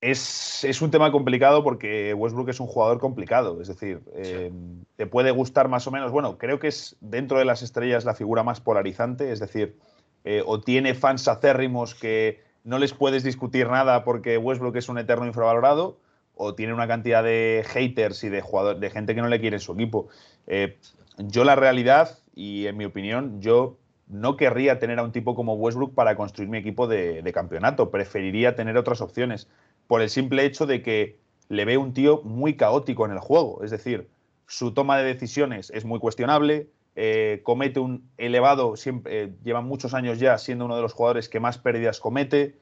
Es, 0.00 0.64
es, 0.64 0.82
un 0.82 0.90
tema 0.90 1.10
complicado 1.10 1.64
porque 1.64 2.12
Westbrook 2.12 2.50
es 2.50 2.60
un 2.60 2.66
jugador 2.66 2.98
complicado, 2.98 3.62
es 3.62 3.68
decir, 3.68 4.02
eh, 4.14 4.50
sí. 4.52 4.86
te 4.96 5.06
puede 5.06 5.30
gustar 5.30 5.68
más 5.68 5.86
o 5.86 5.90
menos, 5.90 6.12
bueno, 6.12 6.36
creo 6.36 6.58
que 6.58 6.68
es 6.68 6.96
dentro 7.00 7.38
de 7.38 7.46
las 7.46 7.62
estrellas 7.62 8.04
la 8.04 8.14
figura 8.14 8.42
más 8.42 8.60
polarizante, 8.60 9.32
es 9.32 9.40
decir, 9.40 9.78
eh, 10.24 10.42
o 10.44 10.60
tiene 10.60 10.94
fans 10.94 11.26
acérrimos 11.26 11.94
que 11.94 12.42
no 12.64 12.78
les 12.78 12.92
puedes 12.92 13.24
discutir 13.24 13.68
nada 13.68 14.04
porque 14.04 14.36
Westbrook 14.36 14.76
es 14.76 14.90
un 14.90 14.98
eterno 14.98 15.26
infravalorado, 15.26 15.98
o 16.36 16.54
tiene 16.54 16.74
una 16.74 16.88
cantidad 16.88 17.22
de 17.22 17.64
haters 17.66 18.24
y 18.24 18.28
de, 18.28 18.40
jugador, 18.40 18.78
de 18.78 18.90
gente 18.90 19.14
que 19.14 19.22
no 19.22 19.28
le 19.28 19.40
quiere 19.40 19.56
en 19.56 19.60
su 19.60 19.72
equipo. 19.72 20.08
Eh, 20.46 20.78
yo 21.18 21.44
la 21.44 21.56
realidad, 21.56 22.18
y 22.34 22.66
en 22.66 22.76
mi 22.76 22.84
opinión, 22.84 23.40
yo 23.40 23.76
no 24.08 24.36
querría 24.36 24.78
tener 24.78 24.98
a 24.98 25.04
un 25.04 25.12
tipo 25.12 25.34
como 25.34 25.54
Westbrook 25.54 25.94
para 25.94 26.16
construir 26.16 26.50
mi 26.50 26.58
equipo 26.58 26.86
de, 26.86 27.22
de, 27.22 27.32
campeonato. 27.32 27.90
Preferiría 27.90 28.54
tener 28.54 28.76
otras 28.76 29.00
opciones 29.00 29.48
por 29.86 30.02
el 30.02 30.10
simple 30.10 30.44
hecho 30.44 30.66
de 30.66 30.82
que 30.82 31.18
le 31.48 31.64
veo 31.64 31.80
un 31.80 31.92
tío 31.92 32.22
muy 32.22 32.56
caótico 32.56 33.04
en 33.04 33.12
el 33.12 33.18
juego. 33.18 33.62
Es 33.62 33.70
decir, 33.70 34.08
su 34.46 34.72
toma 34.72 34.98
de 34.98 35.04
decisiones 35.04 35.70
es 35.70 35.84
muy 35.84 35.98
cuestionable, 35.98 36.68
eh, 36.96 37.40
comete 37.42 37.80
un 37.80 38.08
elevado, 38.18 38.76
siempre, 38.76 39.24
eh, 39.24 39.32
lleva 39.42 39.60
muchos 39.60 39.94
años 39.94 40.18
ya 40.18 40.38
siendo 40.38 40.64
uno 40.64 40.76
de 40.76 40.82
los 40.82 40.92
jugadores 40.92 41.28
que 41.28 41.40
más 41.40 41.58
pérdidas 41.58 42.00
comete, 42.00 42.56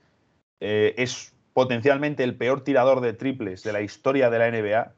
eh, 0.61 0.95
es 0.97 1.35
potencialmente 1.53 2.25
el 2.25 2.37
peor 2.37 2.65
tirador 2.65 3.01
de 3.01 3.13
triples 3.13 3.63
de 3.63 3.73
la 3.73 3.83
historia 3.83 4.31
de 4.31 4.39
la 4.39 4.51
NBA, 4.51 4.95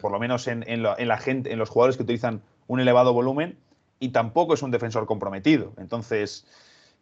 por 0.00 0.12
lo 0.12 0.20
menos 0.20 0.46
en, 0.46 0.64
en, 0.68 0.84
la, 0.84 0.94
en, 0.96 1.08
la 1.08 1.16
gente, 1.16 1.50
en 1.50 1.58
los 1.58 1.68
jugadores 1.68 1.96
que 1.96 2.04
utilizan 2.04 2.42
un 2.68 2.78
elevado 2.78 3.12
volumen, 3.12 3.58
y 3.98 4.10
tampoco 4.10 4.54
es 4.54 4.62
un 4.62 4.70
defensor 4.70 5.06
comprometido. 5.06 5.72
Entonces, 5.78 6.46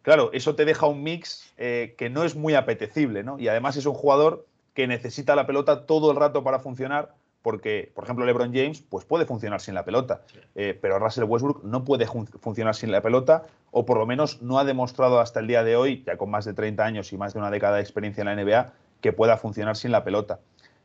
claro, 0.01 0.31
eso 0.33 0.55
te 0.55 0.65
deja 0.65 0.87
un 0.87 1.03
mix 1.03 1.53
que 1.57 2.11
no 2.11 2.25
es 2.25 2.35
muy 2.37 2.55
apetecible, 2.55 3.25
¿no? 3.25 3.39
Y 3.39 3.49
además 3.49 3.77
es 3.77 3.85
un 3.85 3.93
jugador 3.93 4.47
que 4.75 4.87
necesita 4.87 5.37
la 5.37 5.47
pelota 5.47 5.87
todo 5.87 6.11
el 6.11 6.17
rato 6.17 6.43
para 6.43 6.59
funcionar, 6.59 7.15
porque, 7.43 7.91
por 7.95 8.05
ejemplo, 8.05 8.25
LeBron 8.25 8.55
James 8.55 8.81
pues 8.83 9.05
puede 9.05 9.27
funcionar 9.27 9.61
sin 9.61 9.75
la 9.75 9.85
pelota, 9.85 10.23
eh, 10.55 10.79
pero 10.81 10.99
Russell 10.99 11.25
Westbrook 11.25 11.65
no 11.65 11.85
puede 11.85 12.07
funcionar 12.07 12.75
sin 12.75 12.93
la 12.93 13.03
pelota, 13.03 13.45
o 13.71 13.85
por 13.85 13.99
lo 13.99 14.07
menos 14.07 14.43
no 14.43 14.59
ha 14.59 14.65
demostrado 14.65 15.21
hasta 15.21 15.41
el 15.41 15.49
día 15.49 15.65
de 15.65 15.77
hoy, 15.77 16.05
ya 16.07 16.17
con 16.17 16.31
más 16.31 16.45
de 16.45 16.55
30 16.55 16.85
años 16.85 17.13
y 17.13 17.19
más 17.19 17.35
de 17.35 17.41
una 17.41 17.51
década 17.51 17.77
de 17.77 17.83
experiencia 17.83 18.23
en 18.23 18.29
la 18.29 18.43
NBA, 18.43 18.73
que 19.01 19.13
pueda 19.13 19.37
funcionar 19.37 19.77
sin 19.77 19.91
la 19.91 20.05
pelota. 20.05 20.41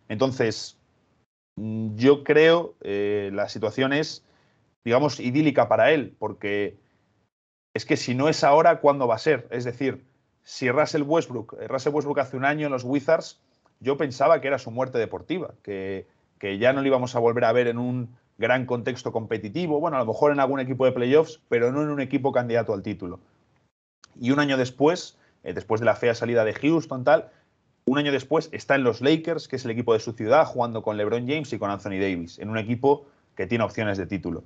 Entonces, 0.10 0.78
mm, 1.56 1.96
yo 1.96 2.24
creo 2.24 2.76
eh, 2.82 3.30
la 3.34 3.48
situación 3.50 3.94
es, 3.94 4.26
digamos, 4.84 5.20
idílica 5.20 5.70
para 5.70 5.92
él, 5.92 6.16
porque 6.18 6.78
es 7.76 7.86
que 7.86 7.98
si 7.98 8.16
no 8.16 8.28
es 8.28 8.44
ahora, 8.44 8.80
¿cuándo 8.80 9.08
va 9.08 9.16
a 9.16 9.20
ser? 9.20 9.48
Es 9.52 9.64
decir, 9.64 10.08
si 10.44 10.72
Russell 10.72 11.04
Westbrook, 11.04 11.56
eh, 11.60 11.68
Russell 11.68 11.94
Westbrook 11.94 12.20
hace 12.20 12.38
un 12.38 12.46
año 12.46 12.66
en 12.66 12.72
los 12.72 12.84
Wizards, 12.84 13.40
yo 13.80 13.98
pensaba 13.98 14.42
que 14.42 14.48
era 14.48 14.60
su 14.60 14.72
muerte 14.72 14.98
deportiva, 14.98 15.54
que 15.64 16.08
que 16.40 16.58
ya 16.58 16.74
no 16.74 16.82
lo 16.82 16.88
íbamos 16.88 17.16
a 17.16 17.20
volver 17.20 17.46
a 17.46 17.52
ver 17.52 17.68
en 17.68 17.78
un 17.78 18.16
gran 18.38 18.66
contexto 18.66 19.12
competitivo, 19.12 19.80
bueno, 19.80 19.98
a 19.98 20.00
lo 20.02 20.06
mejor 20.06 20.32
en 20.32 20.40
algún 20.40 20.60
equipo 20.60 20.86
de 20.86 20.92
playoffs, 20.92 21.42
pero 21.50 21.72
no 21.72 21.82
en 21.82 21.90
un 21.90 22.02
equipo 22.02 22.32
candidato 22.32 22.74
al 22.74 22.84
título. 22.84 23.20
Y 24.20 24.32
un 24.32 24.40
año 24.40 24.58
después, 24.58 25.18
eh, 25.44 25.54
después 25.54 25.82
de 25.82 25.86
la 25.86 25.96
fea 25.96 26.14
salida 26.14 26.46
de 26.46 26.54
Houston, 26.54 27.04
tal, 27.04 27.30
un 27.86 27.98
año 27.98 28.12
después 28.12 28.50
está 28.52 28.76
en 28.76 28.84
los 28.84 29.02
Lakers, 29.02 29.48
que 29.48 29.56
es 29.56 29.66
el 29.66 29.72
equipo 29.72 29.94
de 29.94 30.00
su 30.00 30.14
ciudad, 30.14 30.46
jugando 30.46 30.84
con 30.84 30.98
LeBron 30.98 31.28
James 31.28 31.52
y 31.54 31.60
con 31.60 31.72
Anthony 31.72 32.00
Davis, 32.00 32.38
en 32.38 32.50
un 32.50 32.58
equipo 32.58 33.06
que 33.36 33.48
tiene 33.48 33.64
opciones 33.64 33.98
de 33.98 34.06
título. 34.06 34.44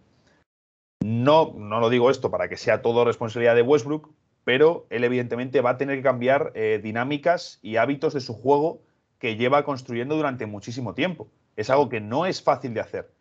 No, 1.04 1.54
no 1.58 1.80
lo 1.80 1.90
digo 1.90 2.12
esto 2.12 2.30
para 2.30 2.48
que 2.48 2.58
sea 2.58 2.82
todo 2.82 3.04
responsabilidad 3.04 3.56
de 3.56 3.64
Westbrook, 3.64 4.10
pero 4.44 4.86
él 4.90 5.04
evidentemente 5.04 5.62
va 5.62 5.72
a 5.72 5.78
tener 5.78 5.98
que 5.98 6.04
cambiar 6.04 6.52
eh, 6.56 6.80
dinámicas 6.82 7.60
y 7.62 7.78
hábitos 7.78 8.14
de 8.14 8.22
su 8.22 8.34
juego 8.34 8.82
que 9.22 9.36
lleva 9.36 9.64
construyendo 9.64 10.16
durante 10.16 10.48
muchísimo 10.48 10.96
tiempo. 10.96 11.28
Es 11.56 11.70
algo 11.70 11.90
que 11.90 12.02
no 12.02 12.26
es 12.26 12.42
fácil 12.42 12.74
de 12.74 12.80
hacer. 12.82 13.12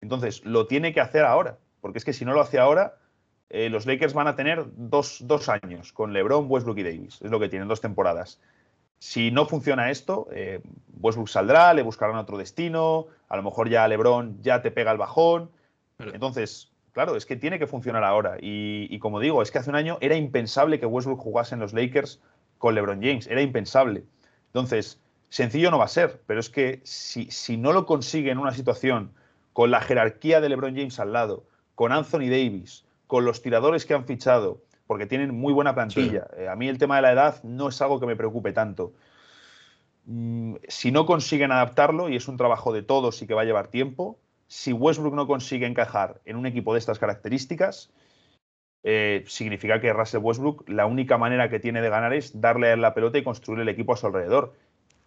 Entonces, 0.00 0.42
lo 0.46 0.66
tiene 0.66 0.94
que 0.94 1.02
hacer 1.02 1.26
ahora, 1.26 1.58
porque 1.82 1.98
es 1.98 2.04
que 2.06 2.14
si 2.14 2.24
no 2.24 2.32
lo 2.32 2.40
hace 2.40 2.58
ahora, 2.58 2.96
eh, 3.50 3.68
los 3.68 3.84
Lakers 3.84 4.14
van 4.14 4.26
a 4.26 4.36
tener 4.36 4.64
dos, 4.74 5.18
dos, 5.26 5.50
años 5.50 5.92
con 5.92 6.14
LeBron, 6.14 6.46
Westbrook 6.48 6.78
y 6.78 6.82
Davis. 6.82 7.20
Es 7.20 7.30
lo 7.30 7.38
que 7.38 7.50
tienen, 7.50 7.68
dos 7.68 7.82
temporadas. 7.82 8.40
Si 9.00 9.30
no 9.30 9.44
funciona 9.44 9.90
esto, 9.90 10.28
eh, 10.32 10.62
Westbrook 10.98 11.28
saldrá, 11.28 11.74
le 11.74 11.82
buscarán 11.82 12.16
otro 12.16 12.38
destino, 12.38 13.08
a 13.28 13.36
lo 13.36 13.42
mejor 13.42 13.68
ya 13.68 13.86
LeBron 13.86 14.42
ya 14.42 14.62
te 14.62 14.70
pega 14.70 14.92
el 14.92 14.98
bajón. 14.98 15.50
Entonces, 15.98 16.72
claro, 16.92 17.16
es 17.16 17.26
que 17.26 17.36
tiene 17.36 17.58
que 17.58 17.66
funcionar 17.66 18.02
ahora. 18.02 18.38
Y, 18.40 18.86
y 18.88 18.98
como 18.98 19.20
digo, 19.20 19.42
es 19.42 19.50
que 19.50 19.58
hace 19.58 19.68
un 19.68 19.76
año 19.76 19.98
era 20.00 20.16
impensable 20.16 20.80
que 20.80 20.86
Westbrook 20.86 21.20
jugase 21.20 21.54
en 21.54 21.60
los 21.60 21.74
Lakers 21.74 22.22
con 22.56 22.74
LeBron 22.74 23.02
James, 23.02 23.26
era 23.26 23.42
impensable. 23.42 24.04
Entonces, 24.46 24.98
Sencillo 25.30 25.70
no 25.70 25.78
va 25.78 25.84
a 25.84 25.88
ser, 25.88 26.20
pero 26.26 26.40
es 26.40 26.50
que 26.50 26.80
si, 26.82 27.30
si, 27.30 27.56
no 27.56 27.72
lo 27.72 27.86
consigue 27.86 28.32
en 28.32 28.38
una 28.38 28.52
situación 28.52 29.12
con 29.52 29.70
la 29.70 29.80
jerarquía 29.80 30.40
de 30.40 30.48
LeBron 30.48 30.74
James 30.74 30.98
al 30.98 31.12
lado, 31.12 31.44
con 31.76 31.92
Anthony 31.92 32.28
Davis, 32.28 32.84
con 33.06 33.24
los 33.24 33.40
tiradores 33.40 33.86
que 33.86 33.94
han 33.94 34.04
fichado, 34.04 34.60
porque 34.88 35.06
tienen 35.06 35.32
muy 35.32 35.52
buena 35.52 35.74
plantilla. 35.74 36.26
Sí. 36.30 36.42
Eh, 36.42 36.48
a 36.48 36.56
mí 36.56 36.68
el 36.68 36.78
tema 36.78 36.96
de 36.96 37.02
la 37.02 37.12
edad 37.12 37.42
no 37.44 37.68
es 37.68 37.80
algo 37.80 38.00
que 38.00 38.06
me 38.06 38.16
preocupe 38.16 38.52
tanto. 38.52 38.92
Mm, 40.06 40.56
si 40.66 40.90
no 40.90 41.06
consiguen 41.06 41.52
adaptarlo, 41.52 42.08
y 42.08 42.16
es 42.16 42.26
un 42.26 42.36
trabajo 42.36 42.72
de 42.72 42.82
todos 42.82 43.22
y 43.22 43.28
que 43.28 43.34
va 43.34 43.42
a 43.42 43.44
llevar 43.44 43.68
tiempo, 43.68 44.18
si 44.48 44.72
Westbrook 44.72 45.14
no 45.14 45.28
consigue 45.28 45.66
encajar 45.66 46.20
en 46.24 46.34
un 46.34 46.46
equipo 46.46 46.72
de 46.72 46.80
estas 46.80 46.98
características, 46.98 47.92
eh, 48.82 49.22
significa 49.28 49.80
que 49.80 49.92
Russell 49.92 50.22
Westbrook 50.22 50.68
la 50.68 50.86
única 50.86 51.18
manera 51.18 51.48
que 51.48 51.60
tiene 51.60 51.82
de 51.82 51.88
ganar 51.88 52.14
es 52.14 52.40
darle 52.40 52.72
a 52.72 52.76
la 52.76 52.94
pelota 52.94 53.18
y 53.18 53.22
construir 53.22 53.60
el 53.60 53.68
equipo 53.68 53.92
a 53.92 53.96
su 53.96 54.06
alrededor 54.06 54.54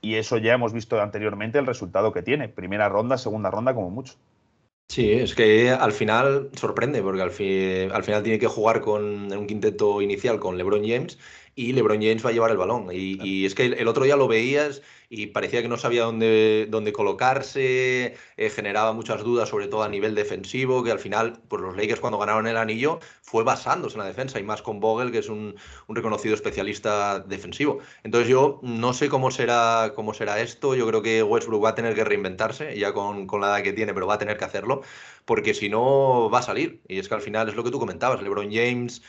y 0.04 0.16
eso 0.16 0.38
ya 0.38 0.54
hemos 0.54 0.74
visto 0.74 1.02
anteriormente 1.02 1.58
el 1.58 1.66
resultado 1.66 2.12
que 2.12 2.22
tiene. 2.22 2.50
Primera 2.50 2.90
ronda, 2.90 3.18
segunda 3.18 3.50
ronda 3.50 3.74
como 3.74 3.90
mucho. 3.90 4.16
Sí, 4.90 5.12
es 5.14 5.34
que 5.34 5.72
al 5.72 5.94
final 5.94 6.50
sorprende, 6.56 7.02
porque 7.02 7.22
al, 7.22 7.32
fi 7.32 7.88
al 7.92 8.04
final 8.04 8.22
tiene 8.22 8.38
que 8.38 8.48
jugar 8.48 8.82
con 8.82 9.32
un 9.32 9.48
quinteto 9.48 10.02
inicial 10.02 10.40
con 10.40 10.58
LeBron 10.58 10.86
James 10.86 11.18
y 11.56 11.74
LeBron 11.74 12.02
James 12.02 12.26
va 12.26 12.30
a 12.30 12.34
llevar 12.34 12.52
el 12.52 12.58
balón. 12.58 12.90
Y, 12.92 13.22
y 13.24 13.46
es 13.46 13.56
que 13.56 13.66
el, 13.66 13.74
el, 13.74 13.88
otro 13.88 14.04
día 14.04 14.16
lo 14.16 14.28
veías 14.28 14.82
y 15.16 15.28
parecía 15.28 15.62
que 15.62 15.68
no 15.68 15.78
sabía 15.78 16.06
dónde, 16.06 16.68
dónde 16.70 16.92
colocarse, 16.92 18.16
eh, 18.38 18.50
generaba 18.50 18.94
muchas 18.94 19.24
dudas, 19.24 19.50
sobre 19.50 19.68
todo 19.68 19.84
a 19.84 19.90
nivel 19.90 20.16
defensivo, 20.16 20.84
que 20.84 20.90
al 20.90 20.98
final, 20.98 21.40
pues 21.48 21.62
los 21.62 21.78
Lakers 21.78 22.00
cuando 22.00 22.18
ganaron 22.18 22.48
el 22.48 22.58
anillo 22.58 23.00
fue 23.22 23.44
basándose 23.44 23.96
en 23.96 24.02
la 24.02 24.08
defensa 24.08 24.40
y 24.40 24.44
más 24.44 24.64
con 24.64 24.80
Vogel, 24.80 25.12
que 25.12 25.20
es 25.20 25.30
un, 25.30 25.56
un 25.88 25.96
reconocido 25.96 26.34
especialista 26.34 27.20
defensivo. 27.20 27.78
Entonces 28.04 28.28
yo 28.28 28.60
no 28.64 28.94
sé 28.94 29.08
cómo 29.08 29.30
será, 29.30 29.94
cómo 29.96 30.16
será 30.16 30.42
esto, 30.42 30.74
yo 30.74 30.88
creo 30.88 31.04
que 31.04 31.22
Westbrook 31.22 31.64
va 31.64 31.70
a 31.70 31.76
tener 31.76 31.94
que 31.94 32.04
reinventarse, 32.04 32.76
ya 32.80 32.92
con, 32.94 33.28
con 33.28 33.42
la 33.42 33.50
edad 33.50 33.64
que 33.64 33.74
tiene, 33.74 33.94
pero 33.94 34.08
va 34.08 34.16
a 34.16 34.20
tener 34.20 34.38
que 34.38 34.46
hacerlo, 34.46 34.82
porque 35.26 35.54
si 35.54 35.70
no 35.70 36.30
va 36.32 36.40
a 36.40 36.44
salir. 36.44 36.82
Y 36.88 36.98
es 36.98 37.08
que 37.08 37.14
al 37.14 37.22
final 37.22 37.50
es 37.50 37.56
lo 37.56 37.64
que 37.64 37.70
tú 37.70 37.78
comentabas, 37.78 38.20
LeBron 38.24 38.52
James 38.52 39.04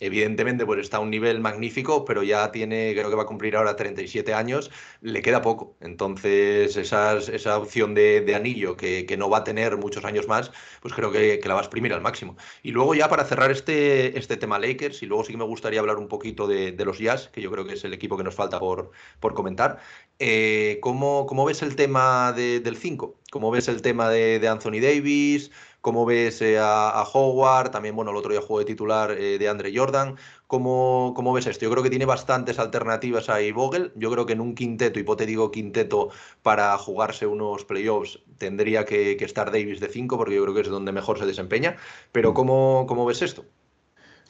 evidentemente 0.00 0.64
pues 0.64 0.80
está 0.80 0.98
a 0.98 1.00
un 1.00 1.10
nivel 1.10 1.40
magnífico, 1.40 2.04
pero 2.04 2.22
ya 2.22 2.50
tiene, 2.52 2.92
creo 2.94 3.10
que 3.10 3.16
va 3.16 3.24
a 3.24 3.26
cumplir 3.26 3.56
ahora 3.56 3.76
37 3.76 4.34
años, 4.34 4.70
le 5.00 5.22
queda 5.22 5.42
poco. 5.42 5.76
Entonces, 5.80 6.76
esas, 6.76 7.28
esa 7.28 7.58
opción 7.58 7.94
de, 7.94 8.34
anillo 8.34 8.76
que, 8.76 9.06
que, 9.06 9.16
no 9.16 9.28
va 9.30 9.38
a 9.38 9.44
tener 9.44 9.76
muchos 9.76 10.04
años 10.04 10.28
más, 10.28 10.52
pues 10.80 10.94
creo 10.94 11.10
que, 11.10 11.40
que, 11.40 11.48
la 11.48 11.54
va 11.54 11.60
a 11.60 11.64
exprimir 11.64 11.92
al 11.92 12.00
máximo. 12.00 12.36
Y 12.62 12.70
luego 12.70 12.94
ya 12.94 13.08
para 13.08 13.24
cerrar 13.24 13.50
este, 13.50 14.18
este 14.18 14.36
tema 14.36 14.58
Lakers, 14.58 15.02
y 15.02 15.06
luego 15.06 15.24
sí 15.24 15.32
que 15.32 15.38
me 15.38 15.44
gustaría 15.44 15.80
hablar 15.80 15.96
un 15.96 16.08
poquito 16.08 16.46
de, 16.46 16.74
los 16.84 16.98
Jazz, 16.98 17.28
que 17.28 17.42
yo 17.42 17.50
creo 17.50 17.66
que 17.66 17.74
es 17.74 17.84
el 17.84 17.92
equipo 17.92 18.16
que 18.16 18.24
nos 18.24 18.34
falta 18.34 18.58
por, 18.60 18.90
por 19.20 19.34
comentar. 19.34 19.78
Eh, 20.18 20.78
¿cómo, 20.80 21.26
¿cómo, 21.26 21.44
ves 21.44 21.62
el 21.62 21.76
tema 21.76 22.32
de, 22.32 22.60
del 22.60 22.76
5? 22.76 23.18
¿Cómo 23.30 23.50
ves 23.50 23.68
el 23.68 23.82
tema 23.82 24.08
de 24.10 24.48
Anthony 24.48 24.80
Davis? 24.80 25.50
¿Cómo 25.80 26.04
ves 26.04 26.42
eh, 26.42 26.58
a, 26.60 27.04
Howard? 27.12 27.70
También, 27.70 27.94
bueno, 27.94 28.10
el 28.10 28.16
otro 28.16 28.32
día 28.32 28.40
jugó 28.40 28.58
de 28.58 28.64
titular 28.64 29.12
eh, 29.12 29.38
de 29.38 29.48
Andre 29.48 29.72
Jordan. 29.74 30.16
¿Cómo, 30.46 31.12
¿Cómo, 31.14 31.32
ves 31.32 31.46
esto? 31.46 31.64
Yo 31.64 31.70
creo 31.70 31.82
que 31.82 31.90
tiene 31.90 32.04
bastantes 32.04 32.58
alternativas 32.58 33.28
ahí 33.28 33.52
Vogel. 33.52 33.92
Yo 33.94 34.10
creo 34.10 34.26
que 34.26 34.32
en 34.32 34.40
un 34.40 34.54
quinteto, 34.54 34.98
hipotético 34.98 35.50
quinteto, 35.50 36.10
para 36.42 36.76
jugarse 36.78 37.26
unos 37.26 37.64
playoffs, 37.64 38.20
tendría 38.38 38.84
que, 38.84 39.12
estar 39.12 39.52
Davis 39.52 39.80
de 39.80 39.88
5, 39.88 40.16
porque 40.18 40.34
yo 40.34 40.42
creo 40.42 40.54
que 40.54 40.62
es 40.62 40.68
donde 40.68 40.92
mejor 40.92 41.18
se 41.18 41.26
desempeña. 41.26 41.76
Pero. 42.12 42.34
¿cómo, 42.34 42.86
cómo 42.88 43.06
ves 43.06 43.22
esto? 43.22 43.44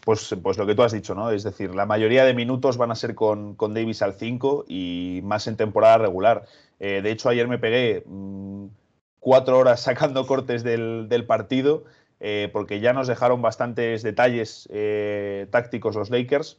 Pues, 0.04 0.34
pues, 0.42 0.56
lo 0.56 0.66
que 0.66 0.74
tú 0.74 0.82
has 0.82 0.92
dicho, 0.92 1.14
¿no? 1.14 1.30
Es 1.30 1.42
decir, 1.42 1.74
la 1.74 1.84
mayoría 1.84 2.24
de 2.24 2.32
minutos 2.32 2.76
van 2.78 2.90
a 2.90 2.94
ser 2.94 3.14
con, 3.14 3.54
con 3.54 3.74
Davis 3.74 4.00
al 4.00 4.14
5 4.14 4.64
y 4.66 5.20
más 5.24 5.46
en 5.46 5.56
temporada 5.56 5.98
regular. 5.98 6.46
Eh, 6.80 7.00
de 7.02 7.10
hecho, 7.10 7.28
ayer 7.28 7.46
me 7.48 7.58
pegué 7.58 8.04
mm, 8.06 8.66
cuatro 9.20 9.58
horas 9.58 9.82
sacando 9.82 10.26
cortes 10.26 10.62
del, 10.62 11.24
partido 11.26 11.84
eh, 12.20 12.48
porque 12.52 12.80
ya 12.80 12.92
nos 12.92 13.06
dejaron 13.06 13.42
bastantes 13.42 14.02
detalles 14.02 14.68
eh, 14.72 15.46
tácticos 15.50 15.96
los 15.96 16.10
Lakers 16.10 16.58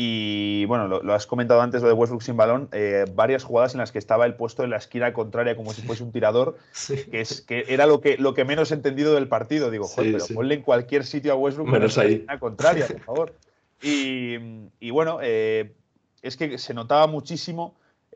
y 0.00 0.64
bueno, 0.66 0.86
lo, 0.86 1.12
has 1.12 1.26
comentado 1.26 1.60
antes, 1.60 1.82
lo 1.82 1.88
de 1.88 1.94
Westbrook 1.94 2.22
sin 2.22 2.36
balón, 2.36 2.68
eh, 2.70 3.04
varias 3.16 3.42
jugadas 3.42 3.74
en 3.74 3.78
las 3.78 3.90
que 3.90 3.98
estaba 3.98 4.26
el 4.26 4.34
puesto 4.34 4.62
en 4.62 4.70
la 4.70 4.76
esquina 4.76 5.12
contraria 5.12 5.56
como 5.56 5.72
si 5.72 5.82
fuese 5.82 6.04
un 6.04 6.12
tirador, 6.12 6.56
que, 7.10 7.20
es, 7.20 7.40
que 7.40 7.64
era 7.66 7.84
lo 7.84 8.00
que, 8.00 8.16
lo 8.16 8.32
que 8.32 8.44
menos 8.44 8.70
he 8.70 8.74
entendido 8.74 9.12
del 9.14 9.26
partido. 9.26 9.72
Digo, 9.72 9.88
joder, 9.88 10.12
pero 10.12 10.26
ponle 10.32 10.54
en 10.54 10.62
cualquier 10.62 11.04
sitio 11.04 11.32
a 11.32 11.34
Westbrook 11.34 11.68
menos 11.68 11.98
ahí. 11.98 12.14
En 12.14 12.26
la 12.26 12.38
contraria, 12.38 12.86
por 12.92 13.00
favor. 13.00 13.34
Y, 13.82 14.88
bueno, 14.92 15.18
eh, 15.20 15.72
es 16.22 16.36
que 16.36 16.58
se 16.58 16.74
notaba 16.74 17.08
muchísimo 17.08 17.74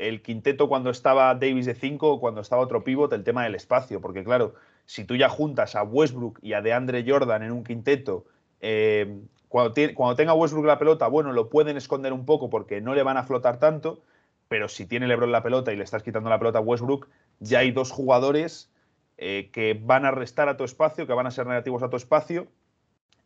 el 0.08 0.22
quinteto 0.22 0.68
cuando 0.68 0.90
estaba 0.90 1.34
Davis 1.34 1.66
de 1.66 1.74
5 1.74 2.12
o 2.12 2.20
cuando 2.20 2.40
estaba 2.40 2.62
otro 2.62 2.82
pivot, 2.84 3.12
el 3.12 3.24
tema 3.24 3.44
del 3.44 3.54
espacio, 3.54 4.00
porque 4.00 4.24
claro, 4.24 4.54
si 4.84 5.04
tú 5.04 5.16
ya 5.16 5.28
juntas 5.28 5.76
a 5.76 5.82
Westbrook 5.82 6.38
y 6.42 6.54
a 6.54 6.60
DeAndre 6.60 7.04
Jordan 7.06 7.42
en 7.42 7.52
un 7.52 7.64
quinteto, 7.64 8.24
eh, 8.60 9.20
cuando, 9.48 9.74
tenga 10.16 10.34
Westbrook 10.34 10.64
la 10.66 10.78
pelota, 10.78 11.06
bueno, 11.08 11.32
lo 11.32 11.50
pueden 11.50 11.76
esconder 11.76 12.12
un 12.12 12.24
poco 12.24 12.50
porque 12.50 12.80
no 12.80 12.94
le 12.94 13.02
van 13.02 13.16
a 13.16 13.24
flotar 13.24 13.58
tanto, 13.58 14.00
pero 14.48 14.68
si 14.68 14.86
tiene 14.86 15.06
LeBron 15.06 15.30
la 15.30 15.42
pelota 15.42 15.72
y 15.72 15.76
le 15.76 15.84
estás 15.84 16.02
quitando 16.02 16.30
la 16.30 16.38
pelota 16.38 16.58
a 16.58 16.62
Westbrook, 16.62 17.08
ya 17.38 17.60
hay 17.60 17.70
dos 17.70 17.90
jugadores 17.90 18.70
eh, 19.18 19.50
que 19.52 19.78
van 19.80 20.04
a 20.04 20.10
restar 20.10 20.48
a 20.48 20.56
tu 20.56 20.64
espacio, 20.64 21.06
que 21.06 21.12
van 21.12 21.26
a 21.26 21.30
ser 21.30 21.46
negativos 21.46 21.82
a 21.82 21.90
tu 21.90 21.96
espacio, 21.96 22.48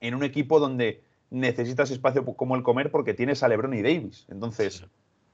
en 0.00 0.14
un 0.14 0.24
equipo 0.24 0.60
donde 0.60 1.02
necesitas 1.30 1.90
espacio 1.90 2.24
como 2.24 2.54
el 2.56 2.62
comer 2.62 2.90
porque 2.90 3.14
tienes 3.14 3.42
a 3.42 3.48
LeBron 3.48 3.74
y 3.74 3.82
Davis. 3.82 4.26
Entonces, 4.28 4.84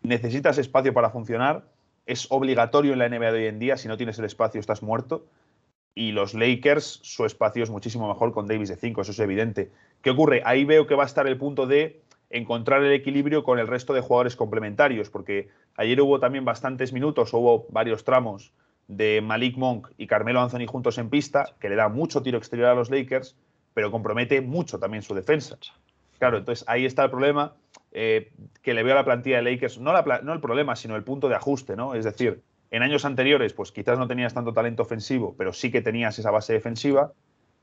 necesitas 0.03 0.59
espacio 0.59 0.93
para 0.93 1.11
funcionar. 1.11 1.65
Es 2.07 2.27
obligatorio 2.31 2.93
en 2.93 2.99
la 2.99 3.09
NBA 3.09 3.33
de 3.33 3.39
hoy 3.39 3.47
en 3.47 3.59
día. 3.59 3.77
Si 3.77 3.89
no 3.89 3.97
tienes 3.97 4.19
el 4.19 4.25
espacio, 4.25 4.61
estás 4.61 4.83
muerto. 4.83 5.25
Y 5.95 6.13
los 6.13 6.35
Lakers, 6.35 7.01
su 7.03 7.25
espacio 7.25 7.63
es 7.63 7.71
muchísimo 7.71 8.09
mejor 8.09 8.33
con 8.33 8.47
Davis 8.47 8.71
de 8.71 8.77
5, 8.77 9.03
eso 9.03 9.11
es 9.13 9.19
evidente. 9.19 9.71
¿Qué 10.01 10.11
ocurre? 10.11 10.43
Ahí 10.45 10.65
veo 10.65 10.87
que 10.87 10.95
va 10.95 11.03
a 11.03 11.07
estar 11.07 11.27
el 11.27 11.37
punto 11.37 11.67
de 11.67 12.01
encontrar 12.31 12.83
el 12.83 12.93
equilibrio 12.93 13.45
con 13.45 13.59
el 13.59 13.67
resto 13.67 13.93
de 13.93 14.01
jugadores 14.01 14.35
complementarios, 14.35 15.11
porque 15.11 15.51
ayer 15.77 16.01
hubo 16.01 16.19
también 16.19 16.47
bastantes 16.47 16.95
minutos, 16.95 17.35
hubo 17.35 17.67
varios 17.69 18.05
tramos 18.05 18.53
de 18.89 19.21
Malik 19.21 19.59
Monk 19.59 19.89
y 19.99 20.07
Carmelo 20.07 20.41
Anthony 20.41 20.67
juntos 20.67 20.97
en 20.97 21.11
pista, 21.11 21.55
que 21.61 21.69
le 21.69 21.77
da 21.77 21.91
mucho 21.91 22.23
tiro 22.23 22.39
exterior 22.39 22.69
a 22.69 22.75
los 22.75 22.91
Lakers, 22.91 23.37
pero 23.75 23.91
compromete 23.91 24.41
mucho 24.41 24.79
también 24.79 25.03
su 25.03 25.15
defensa. 25.15 25.59
Claro, 26.19 26.39
entonces 26.39 26.65
ahí 26.69 26.87
está 26.87 27.05
el 27.05 27.11
problema 27.11 27.53
eh, 27.93 28.32
que 28.62 28.74
le 28.74 28.82
veo 28.82 28.95
a 28.95 28.97
la 28.97 29.05
plantilla 29.05 29.36
de 29.36 29.43
Lakers, 29.43 29.78
no, 29.78 29.93
no 30.22 30.32
el 30.32 30.40
problema, 30.40 30.76
sino 30.76 30.97
el 30.97 31.05
punto 31.05 31.28
de 31.28 31.34
ajuste, 31.34 31.76
¿no? 31.76 31.95
Es 31.95 32.05
decir, 32.05 32.43
en 32.70 32.82
años 32.82 33.05
anteriores, 33.05 33.53
pues 33.53 33.70
quizás 33.70 33.99
no 33.99 34.09
tenías 34.09 34.32
tanto 34.32 34.55
talento 34.55 34.82
ofensivo, 34.82 35.34
pero 35.36 35.53
sí 35.53 35.70
que 35.70 35.82
tenías 35.82 36.18
esa 36.18 36.30
base 36.30 36.55
defensiva, 36.55 37.12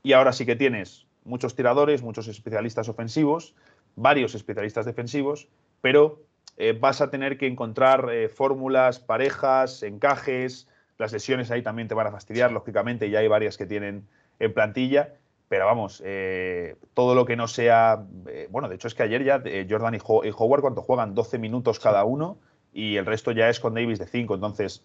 y 0.02 0.12
ahora 0.12 0.32
sí 0.32 0.46
que 0.46 0.56
tienes 0.56 1.06
muchos 1.24 1.56
tiradores, 1.56 2.02
muchos 2.02 2.28
especialistas 2.28 2.88
ofensivos, 2.88 3.54
varios 3.96 4.34
especialistas 4.34 4.86
defensivos, 4.86 5.48
pero 5.80 6.22
eh, 6.56 6.78
vas 6.78 7.00
a 7.00 7.10
tener 7.10 7.38
que 7.38 7.46
encontrar 7.46 8.08
eh, 8.12 8.28
fórmulas, 8.28 9.00
parejas, 9.00 9.82
encajes, 9.82 10.68
las 10.96 11.12
lesiones 11.12 11.50
ahí 11.50 11.62
también 11.62 11.88
te 11.88 11.94
van 11.94 12.06
a 12.06 12.12
fastidiar, 12.12 12.52
lógicamente, 12.52 13.10
ya 13.10 13.18
hay 13.18 13.28
varias 13.28 13.56
que 13.56 13.66
tienen 13.66 14.06
en 14.38 14.54
plantilla, 14.54 15.14
pero 15.50 15.66
vamos, 15.66 16.00
eh, 16.06 16.76
todo 16.94 17.16
lo 17.16 17.26
que 17.26 17.34
no 17.34 17.48
sea, 17.48 18.06
bueno, 18.50 18.68
de 18.68 18.76
hecho 18.76 18.86
es 18.86 18.94
que 18.94 19.02
ayer 19.02 19.24
ya 19.24 19.42
Jordan 19.68 19.96
y, 19.96 19.98
Howard 20.00 20.60
cuando 20.60 20.80
juegan 20.80 21.12
12 21.12 21.38
minutos 21.38 21.80
cada 21.80 22.04
uno 22.04 22.38
y 22.72 22.94
el 22.96 23.04
resto 23.04 23.32
ya 23.32 23.48
es 23.48 23.58
con 23.58 23.74
Davis 23.74 23.98
de 23.98 24.06
5, 24.06 24.36
entonces 24.36 24.84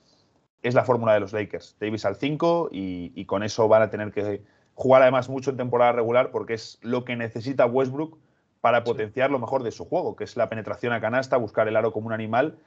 es 0.63 0.73
la 0.73 0.83
fórmula 0.83 1.13
de 1.13 1.19
los 1.19 1.33
Lakers, 1.33 1.77
Davis 1.79 2.03
al 2.03 2.15
5 2.15 2.69
y 2.71 3.25
con 3.25 3.43
eso 3.43 3.67
van 3.67 3.83
a 3.83 3.91
tener 3.91 4.11
que 4.11 4.41
jugar 4.73 5.03
además 5.03 5.29
mucho 5.29 5.51
en 5.51 5.57
temporada 5.57 5.91
regular 5.91 6.31
porque 6.31 6.55
es 6.55 6.79
lo 6.81 7.05
que 7.05 7.15
necesita 7.15 7.67
Westbrook 7.67 8.17
para 8.65 8.83
potenciar 8.83 9.29
lo 9.29 9.37
mejor 9.37 9.61
de 9.61 9.69
su 9.71 9.85
juego, 9.85 10.15
que 10.15 10.23
es 10.23 10.35
la 10.35 10.49
penetración 10.49 10.91
a 10.93 10.99
canasta, 10.99 11.37
buscar 11.37 11.67
el 11.67 11.75
aro 11.75 11.93
como 11.93 12.07
un 12.07 12.13
animal. 12.13 12.57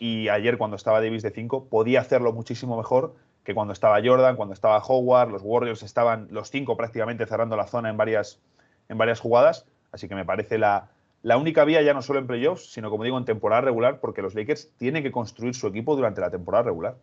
Y 0.00 0.30
ayer 0.30 0.56
cuando 0.56 0.76
estaba 0.76 1.02
Davis 1.02 1.22
de 1.22 1.30
5 1.30 1.68
podía 1.68 2.00
hacerlo 2.00 2.32
muchísimo 2.32 2.78
mejor 2.78 3.14
que 3.44 3.54
cuando 3.54 3.72
estaba 3.72 4.00
Jordan, 4.02 4.36
cuando 4.36 4.54
estaba 4.54 4.78
Howard, 4.78 5.30
los 5.30 5.42
Warriors 5.44 5.82
estaban 5.82 6.28
los 6.30 6.50
cinco 6.50 6.76
prácticamente 6.76 7.26
cerrando 7.26 7.56
la 7.56 7.66
zona 7.66 7.90
en 7.90 7.96
varias, 7.96 8.40
en 8.88 8.98
varias 8.98 9.20
jugadas. 9.20 9.66
Así 9.90 10.08
que 10.08 10.14
me 10.14 10.24
parece 10.24 10.58
la, 10.58 10.90
la 11.22 11.36
única 11.36 11.64
vía 11.64 11.82
ya 11.82 11.94
no 11.94 12.02
solo 12.02 12.18
en 12.18 12.26
playoffs, 12.26 12.72
sino 12.72 12.90
como 12.90 13.04
digo 13.04 13.18
en 13.18 13.24
temporada 13.24 13.62
regular, 13.62 14.00
porque 14.00 14.22
los 14.22 14.34
Lakers 14.34 14.72
tienen 14.76 15.02
que 15.02 15.12
construir 15.12 15.54
su 15.54 15.66
equipo 15.66 15.96
durante 15.96 16.20
la 16.20 16.30
temporada 16.30 16.64
regular. 16.64 16.96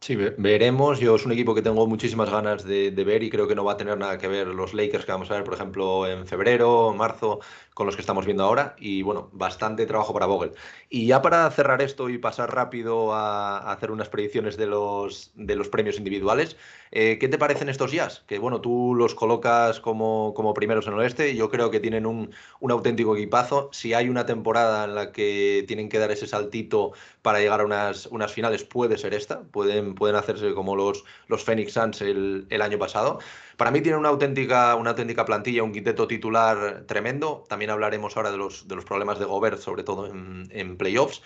Sí, 0.00 0.16
veremos. 0.16 1.00
Yo 1.00 1.16
es 1.16 1.24
un 1.24 1.32
equipo 1.32 1.54
que 1.54 1.62
tengo 1.62 1.86
muchísimas 1.86 2.28
ganas 2.28 2.62
de, 2.62 2.90
ver 2.90 3.22
y 3.22 3.30
creo 3.30 3.48
que 3.48 3.54
no 3.54 3.64
va 3.64 3.72
a 3.72 3.76
tener 3.78 3.96
nada 3.96 4.18
que 4.18 4.28
ver 4.28 4.48
los 4.48 4.74
Lakers 4.74 5.06
que 5.06 5.12
vamos 5.12 5.30
a 5.30 5.34
ver, 5.34 5.44
por 5.44 5.54
ejemplo, 5.54 6.06
en 6.06 6.26
febrero, 6.26 6.92
marzo, 6.92 7.40
con 7.74 7.86
los 7.86 7.96
que 7.96 8.02
estamos 8.02 8.24
viendo 8.24 8.44
ahora. 8.44 8.76
Y 8.78 9.02
bueno, 9.02 9.28
bastante 9.32 9.84
trabajo 9.84 10.14
para 10.14 10.26
Vogel. 10.26 10.52
Y 10.88 11.06
ya 11.06 11.20
para 11.20 11.50
cerrar 11.50 11.82
esto 11.82 12.08
y 12.08 12.18
pasar 12.18 12.54
rápido 12.54 13.12
a, 13.12 13.72
hacer 13.72 13.90
unas 13.90 14.08
predicciones 14.08 14.56
de 14.56 14.66
los, 14.66 15.32
de 15.34 15.56
los 15.56 15.68
premios 15.68 15.98
individuales, 15.98 16.56
eh, 16.92 17.18
¿qué 17.18 17.28
te 17.28 17.36
parecen 17.36 17.68
estos 17.68 17.90
Jazz? 17.90 18.22
Que 18.28 18.38
bueno, 18.38 18.60
tú 18.60 18.94
los 18.94 19.16
colocas 19.16 19.80
como, 19.80 20.32
como 20.34 20.54
primeros 20.54 20.86
en 20.86 20.94
el 20.94 21.00
oeste. 21.00 21.34
Yo 21.34 21.50
creo 21.50 21.70
que 21.70 21.80
tienen 21.80 22.06
un, 22.06 22.30
un, 22.60 22.70
auténtico 22.70 23.16
equipazo. 23.16 23.68
Si 23.72 23.92
hay 23.92 24.08
una 24.08 24.24
temporada 24.24 24.84
en 24.84 24.94
la 24.94 25.10
que 25.10 25.64
tienen 25.66 25.88
que 25.88 25.98
dar 25.98 26.12
ese 26.12 26.28
saltito 26.28 26.92
para 27.22 27.40
llegar 27.40 27.60
a 27.60 27.64
unas, 27.64 28.06
unas 28.06 28.32
finales, 28.32 28.62
puede 28.62 28.96
ser 28.98 29.14
esta. 29.14 29.42
Pueden, 29.42 29.96
pueden 29.96 30.14
hacerse 30.14 30.54
como 30.54 30.76
los, 30.76 31.04
los 31.26 31.42
Phoenix 31.42 31.72
Suns 31.72 32.00
el, 32.02 32.46
el 32.50 32.62
año 32.62 32.78
pasado. 32.78 33.18
Para 33.56 33.70
mí 33.70 33.80
tienen 33.80 34.00
una 34.00 34.08
auténtica, 34.08 34.74
una 34.74 34.90
auténtica 34.90 35.24
plantilla, 35.24 35.62
un 35.62 35.72
quinteto 35.72 36.06
titular 36.06 36.84
tremendo. 36.86 37.44
También 37.48 37.70
hablaremos 37.70 38.16
ahora 38.16 38.30
de 38.30 38.36
los, 38.36 38.68
de 38.68 38.76
los 38.76 38.84
problemas 38.84 39.18
de 39.18 39.24
Gobert, 39.24 39.58
sobre 39.58 39.84
todo 39.84 40.06
en, 40.06 40.48
en 40.50 40.76
playoffs 40.76 41.22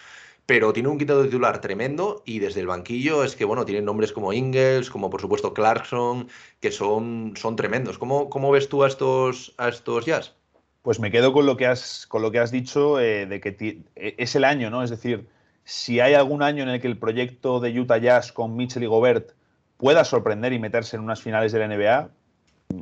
pero 0.48 0.72
tiene 0.72 0.88
un 0.88 0.96
quinteto 0.96 1.22
titular 1.24 1.60
tremendo 1.60 2.22
y 2.24 2.38
desde 2.38 2.60
el 2.60 2.66
banquillo 2.68 3.22
es 3.22 3.36
que, 3.36 3.44
bueno, 3.44 3.66
tienen 3.66 3.84
nombres 3.84 4.12
como 4.12 4.32
Ingles, 4.32 4.88
como 4.88 5.10
por 5.10 5.20
supuesto 5.20 5.52
Clarkson, 5.52 6.26
que 6.58 6.72
son, 6.72 7.34
son 7.36 7.54
tremendos. 7.54 7.98
¿Cómo, 7.98 8.30
¿Cómo, 8.30 8.50
ves 8.50 8.66
tú 8.66 8.82
a 8.82 8.88
estos, 8.88 9.54
a 9.58 9.68
estos 9.68 10.06
Jazz? 10.06 10.36
Pues 10.80 11.00
me 11.00 11.10
quedo 11.10 11.34
con 11.34 11.44
lo 11.44 11.58
que 11.58 11.66
has, 11.66 12.06
con 12.06 12.22
lo 12.22 12.32
que 12.32 12.38
has 12.38 12.50
dicho 12.50 12.98
eh, 12.98 13.26
de 13.26 13.42
que 13.42 13.82
e, 13.94 14.14
es 14.16 14.34
el 14.36 14.44
año, 14.44 14.70
¿no? 14.70 14.82
Es 14.82 14.88
decir, 14.88 15.28
si 15.64 16.00
hay 16.00 16.14
algún 16.14 16.42
año 16.42 16.62
en 16.62 16.70
el 16.70 16.80
que 16.80 16.86
el 16.88 16.98
proyecto 16.98 17.60
de 17.60 17.78
Utah 17.78 17.98
Jazz 17.98 18.32
con 18.32 18.56
Mitchell 18.56 18.84
y 18.84 18.86
Gobert 18.86 19.32
pueda 19.76 20.02
sorprender 20.06 20.54
y 20.54 20.58
meterse 20.58 20.96
en 20.96 21.02
unas 21.02 21.20
finales 21.20 21.52
de 21.52 21.58
la 21.58 21.68
NBA, 21.68 22.10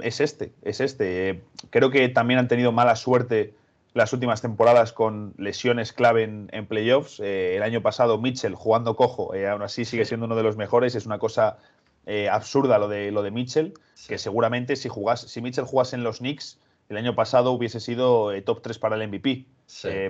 es 0.02 0.20
este, 0.20 0.52
es 0.62 0.80
este. 0.80 1.42
Creo 1.70 1.90
que 1.90 2.08
también 2.08 2.38
han 2.38 2.48
tenido 2.48 2.72
mala 2.72 2.96
suerte 2.96 3.54
las 3.94 4.12
últimas 4.12 4.42
temporadas 4.42 4.92
con 4.92 5.34
lesiones 5.38 5.92
clave 5.92 6.24
en, 6.24 6.66
playoffs. 6.66 7.20
Eh, 7.20 7.56
el 7.56 7.62
año 7.62 7.82
pasado 7.82 8.18
Mitchell 8.18 8.54
jugando 8.54 8.96
cojo, 8.96 9.34
eh, 9.34 9.48
aún 9.48 9.62
así 9.62 9.84
sigue 9.84 10.04
siendo 10.04 10.26
uno 10.26 10.36
de 10.36 10.42
los 10.42 10.56
mejores. 10.56 10.94
Es 10.94 11.06
una 11.06 11.18
cosa 11.18 11.58
eh, 12.04 12.28
absurda 12.28 12.78
lo 12.78 12.88
de, 12.88 13.10
lo 13.10 13.22
de 13.22 13.30
Mitchell, 13.30 13.74
que 14.06 14.18
seguramente 14.18 14.76
si, 14.76 14.88
jugase, 14.88 15.28
si 15.28 15.40
Mitchell 15.40 15.64
jugase 15.64 15.96
en 15.96 16.04
los 16.04 16.18
Knicks, 16.18 16.58
el 16.88 16.98
año 16.98 17.14
pasado 17.14 17.52
hubiese 17.52 17.80
sido 17.80 18.30
top 18.42 18.62
3 18.62 18.78
para 18.78 18.96
el 18.96 19.08
MVP. 19.08 19.46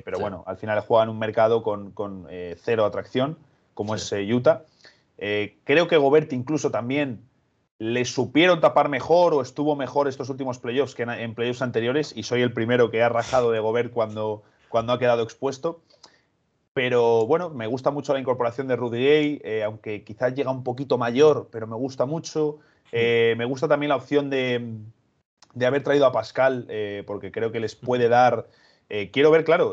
pero 0.04 0.18
bueno, 0.18 0.42
al 0.46 0.58
final 0.58 0.80
juega 0.80 1.04
en 1.04 1.10
un 1.10 1.18
mercado 1.18 1.62
con, 1.62 1.90
con 1.92 2.26
cero 2.62 2.84
atracción, 2.84 3.38
como 3.72 3.94
es 3.94 4.12
Utah. 4.12 4.64
creo 5.16 5.88
que 5.88 5.96
Gobert 5.96 6.34
incluso 6.34 6.70
también 6.70 7.20
le 7.78 8.04
supieron 8.04 8.60
tapar 8.60 8.88
mejor 8.88 9.34
o 9.34 9.42
estuvo 9.42 9.76
mejor 9.76 10.08
estos 10.08 10.30
últimos 10.30 10.58
playoffs 10.58 10.94
que 10.94 11.02
en, 11.02 11.34
playoffs 11.34 11.62
anteriores 11.62 12.12
y 12.16 12.22
soy 12.22 12.42
el 12.42 12.52
primero 12.52 12.90
que 12.90 13.02
ha 13.02 13.08
rajado 13.08 13.50
de 13.50 13.60
Gobert 13.60 13.92
cuando, 13.92 14.42
cuando 14.68 14.92
ha 14.92 14.98
quedado 14.98 15.22
expuesto. 15.22 15.82
Pero 16.72 17.26
bueno, 17.26 17.50
me 17.50 17.66
gusta 17.66 17.90
mucho 17.90 18.12
la 18.12 18.20
incorporación 18.20 18.68
de 18.68 18.76
Rudy 18.76 18.98
Gay, 18.98 19.40
eh, 19.44 19.62
aunque 19.62 20.04
quizás 20.04 20.34
llega 20.34 20.50
un 20.50 20.62
poquito 20.62 20.98
mayor, 20.98 21.48
pero 21.50 21.66
me 21.66 21.76
gusta 21.76 22.04
mucho. 22.04 22.58
Eh, 22.92 23.34
me 23.38 23.46
gusta 23.46 23.66
también 23.66 23.88
la 23.88 23.96
opción 23.96 24.28
de, 24.28 24.74
de 25.54 25.66
haber 25.66 25.82
traído 25.82 26.04
a 26.04 26.12
Pascal, 26.12 26.66
eh, 26.68 27.02
porque 27.06 27.32
creo 27.32 27.50
que 27.50 27.60
les 27.60 27.74
puede 27.74 28.08
dar. 28.08 28.48
quiero 29.10 29.30
ver, 29.30 29.44
claro, 29.44 29.72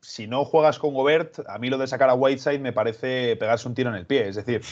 si 0.00 0.26
no 0.28 0.44
juegas 0.44 0.78
con 0.78 0.94
Gobert, 0.94 1.40
a 1.48 1.58
mí 1.58 1.68
lo 1.68 1.78
de 1.78 1.88
sacar 1.88 2.10
a 2.10 2.14
Whiteside 2.14 2.60
me 2.60 2.72
parece 2.72 3.34
pegarse 3.36 3.66
un 3.66 3.74
tiro 3.74 3.90
en 3.90 3.96
el 3.96 4.06
pie. 4.06 4.28
Es 4.28 4.36
decir, 4.36 4.62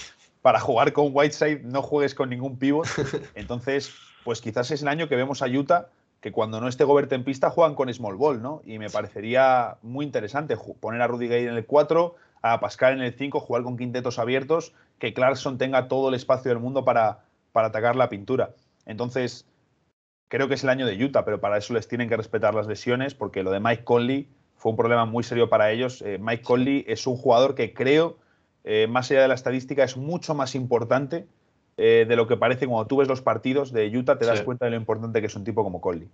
para 0.42 0.60
jugar 0.60 0.92
con 0.92 1.10
Whiteside 1.12 1.62
no 1.62 1.82
juegues 1.82 2.14
con 2.14 2.28
ningún 2.30 2.58
pivot. 2.58 2.86
Entonces, 3.34 3.94
pues 4.24 4.40
quizás 4.40 4.70
es 4.70 4.82
el 4.82 4.88
año 4.88 5.08
que 5.08 5.16
vemos 5.16 5.40
a 5.42 5.46
Utah 5.46 5.88
que 6.22 6.30
cuando 6.30 6.60
no 6.60 6.68
esté 6.68 6.84
Gobert 6.84 7.12
en 7.12 7.24
pista 7.24 7.50
juegan 7.50 7.74
con 7.74 7.92
small 7.92 8.14
ball, 8.14 8.40
¿no? 8.40 8.62
Y 8.64 8.78
me 8.78 8.88
parecería 8.88 9.78
muy 9.82 10.06
interesante 10.06 10.56
poner 10.56 11.02
a 11.02 11.08
Rudy 11.08 11.26
Gay 11.26 11.46
en 11.46 11.54
el 11.54 11.66
4, 11.66 12.14
a 12.42 12.60
Pascal 12.60 12.94
en 12.94 13.00
el 13.00 13.12
5, 13.12 13.40
jugar 13.40 13.64
con 13.64 13.76
quintetos 13.76 14.20
abiertos, 14.20 14.72
que 15.00 15.14
Clarkson 15.14 15.58
tenga 15.58 15.88
todo 15.88 16.08
el 16.10 16.14
espacio 16.14 16.50
del 16.50 16.60
mundo 16.60 16.84
para, 16.84 17.24
para 17.50 17.68
atacar 17.68 17.96
la 17.96 18.08
pintura. 18.08 18.50
Entonces, 18.86 19.46
creo 20.28 20.46
que 20.46 20.54
es 20.54 20.62
el 20.62 20.70
año 20.70 20.86
de 20.86 21.04
Utah, 21.04 21.24
pero 21.24 21.40
para 21.40 21.58
eso 21.58 21.74
les 21.74 21.88
tienen 21.88 22.08
que 22.08 22.16
respetar 22.16 22.54
las 22.54 22.68
lesiones, 22.68 23.14
porque 23.14 23.42
lo 23.42 23.50
de 23.50 23.58
Mike 23.58 23.82
Conley 23.82 24.28
fue 24.56 24.70
un 24.70 24.76
problema 24.76 25.06
muy 25.06 25.24
serio 25.24 25.48
para 25.48 25.72
ellos. 25.72 26.02
Eh, 26.02 26.18
Mike 26.20 26.44
Conley 26.44 26.84
es 26.86 27.04
un 27.08 27.16
jugador 27.16 27.56
que 27.56 27.74
creo, 27.74 28.16
eh, 28.64 28.86
más 28.88 29.10
allá 29.10 29.22
de 29.22 29.28
la 29.28 29.34
estadística, 29.34 29.84
es 29.84 29.96
mucho 29.96 30.34
más 30.34 30.54
importante 30.54 31.26
eh, 31.76 32.06
de 32.08 32.16
lo 32.16 32.26
que 32.26 32.36
parece. 32.36 32.66
Cuando 32.66 32.86
tú 32.86 32.98
ves 32.98 33.08
los 33.08 33.22
partidos 33.22 33.72
de 33.72 33.88
Utah, 33.96 34.18
te 34.18 34.26
das 34.26 34.42
cuenta 34.42 34.66
de 34.66 34.72
lo 34.72 34.76
importante 34.76 35.20
que 35.20 35.26
es 35.26 35.34
un 35.34 35.44
tipo 35.44 35.64
como 35.64 35.80
Conley. 35.80 36.08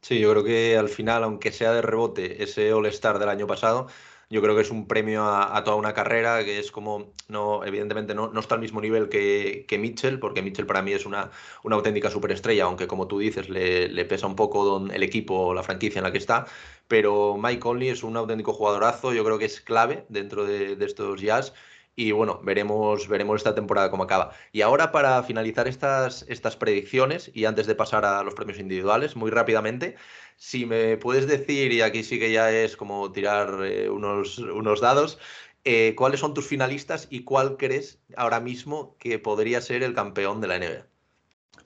Sí, 0.00 0.18
yo 0.18 0.30
creo 0.30 0.44
que 0.44 0.78
al 0.78 0.88
final, 0.88 1.24
aunque 1.24 1.52
sea 1.52 1.72
de 1.72 1.82
rebote, 1.82 2.42
ese 2.42 2.72
All-Star 2.72 3.18
del 3.18 3.28
año 3.28 3.46
pasado, 3.46 3.88
yo 4.30 4.40
creo 4.40 4.54
que 4.54 4.62
es 4.62 4.70
un 4.70 4.86
premio 4.86 5.24
a, 5.24 5.62
toda 5.64 5.76
una 5.76 5.92
carrera 5.92 6.44
que 6.44 6.60
es 6.60 6.70
como, 6.70 7.12
no, 7.28 7.64
evidentemente 7.64 8.14
no, 8.14 8.28
no 8.28 8.40
está 8.40 8.54
al 8.54 8.60
mismo 8.60 8.80
nivel 8.80 9.08
que, 9.08 9.66
que, 9.68 9.76
Mitchell, 9.76 10.20
porque 10.20 10.40
Mitchell 10.40 10.66
para 10.66 10.82
mí 10.82 10.92
es 10.92 11.04
una, 11.04 11.30
una 11.64 11.76
auténtica 11.76 12.10
superestrella, 12.10 12.64
aunque 12.64 12.86
como 12.86 13.08
tú 13.08 13.18
dices, 13.18 13.48
le, 13.48 13.88
le 13.88 14.04
pesa 14.04 14.28
un 14.28 14.36
poco 14.36 14.86
el 14.88 15.02
equipo, 15.02 15.52
la 15.52 15.64
franquicia 15.64 15.98
en 15.98 16.04
la 16.04 16.12
que 16.12 16.18
está, 16.18 16.46
pero 16.86 17.36
Mike 17.36 17.58
Conley 17.58 17.88
es 17.88 18.04
un 18.04 18.16
auténtico 18.16 18.52
jugadorazo, 18.52 19.12
yo 19.12 19.24
creo 19.24 19.38
que 19.38 19.46
es 19.46 19.60
clave 19.60 20.06
dentro 20.08 20.44
de, 20.44 20.76
de 20.76 20.86
estos 20.86 21.20
jazz 21.20 21.52
y 22.00 22.12
bueno, 22.12 22.40
veremos, 22.42 23.08
veremos 23.08 23.36
esta 23.36 23.54
temporada 23.54 23.90
cómo 23.90 24.04
acaba. 24.04 24.30
Y 24.52 24.62
ahora 24.62 24.90
para 24.90 25.22
finalizar 25.22 25.68
estas, 25.68 26.24
estas 26.30 26.56
predicciones 26.56 27.30
y 27.34 27.44
antes 27.44 27.66
de 27.66 27.74
pasar 27.74 28.06
a 28.06 28.22
los 28.22 28.32
premios 28.32 28.58
individuales, 28.58 29.16
muy 29.16 29.30
rápidamente, 29.30 29.96
si 30.38 30.64
me 30.64 30.96
puedes 30.96 31.26
decir, 31.26 31.74
y 31.74 31.82
aquí 31.82 32.02
sí 32.02 32.18
que 32.18 32.32
ya 32.32 32.50
es 32.50 32.74
como 32.74 33.12
tirar 33.12 33.66
eh, 33.66 33.90
unos, 33.90 34.38
unos 34.38 34.80
dados, 34.80 35.18
eh, 35.64 35.94
¿cuáles 35.94 36.20
son 36.20 36.32
tus 36.32 36.46
finalistas 36.46 37.06
y 37.10 37.24
cuál 37.24 37.58
crees 37.58 37.98
ahora 38.16 38.40
mismo 38.40 38.96
que 38.98 39.18
podría 39.18 39.60
ser 39.60 39.82
el 39.82 39.92
campeón 39.92 40.40
de 40.40 40.48
la 40.48 40.58
NBA? 40.58 40.86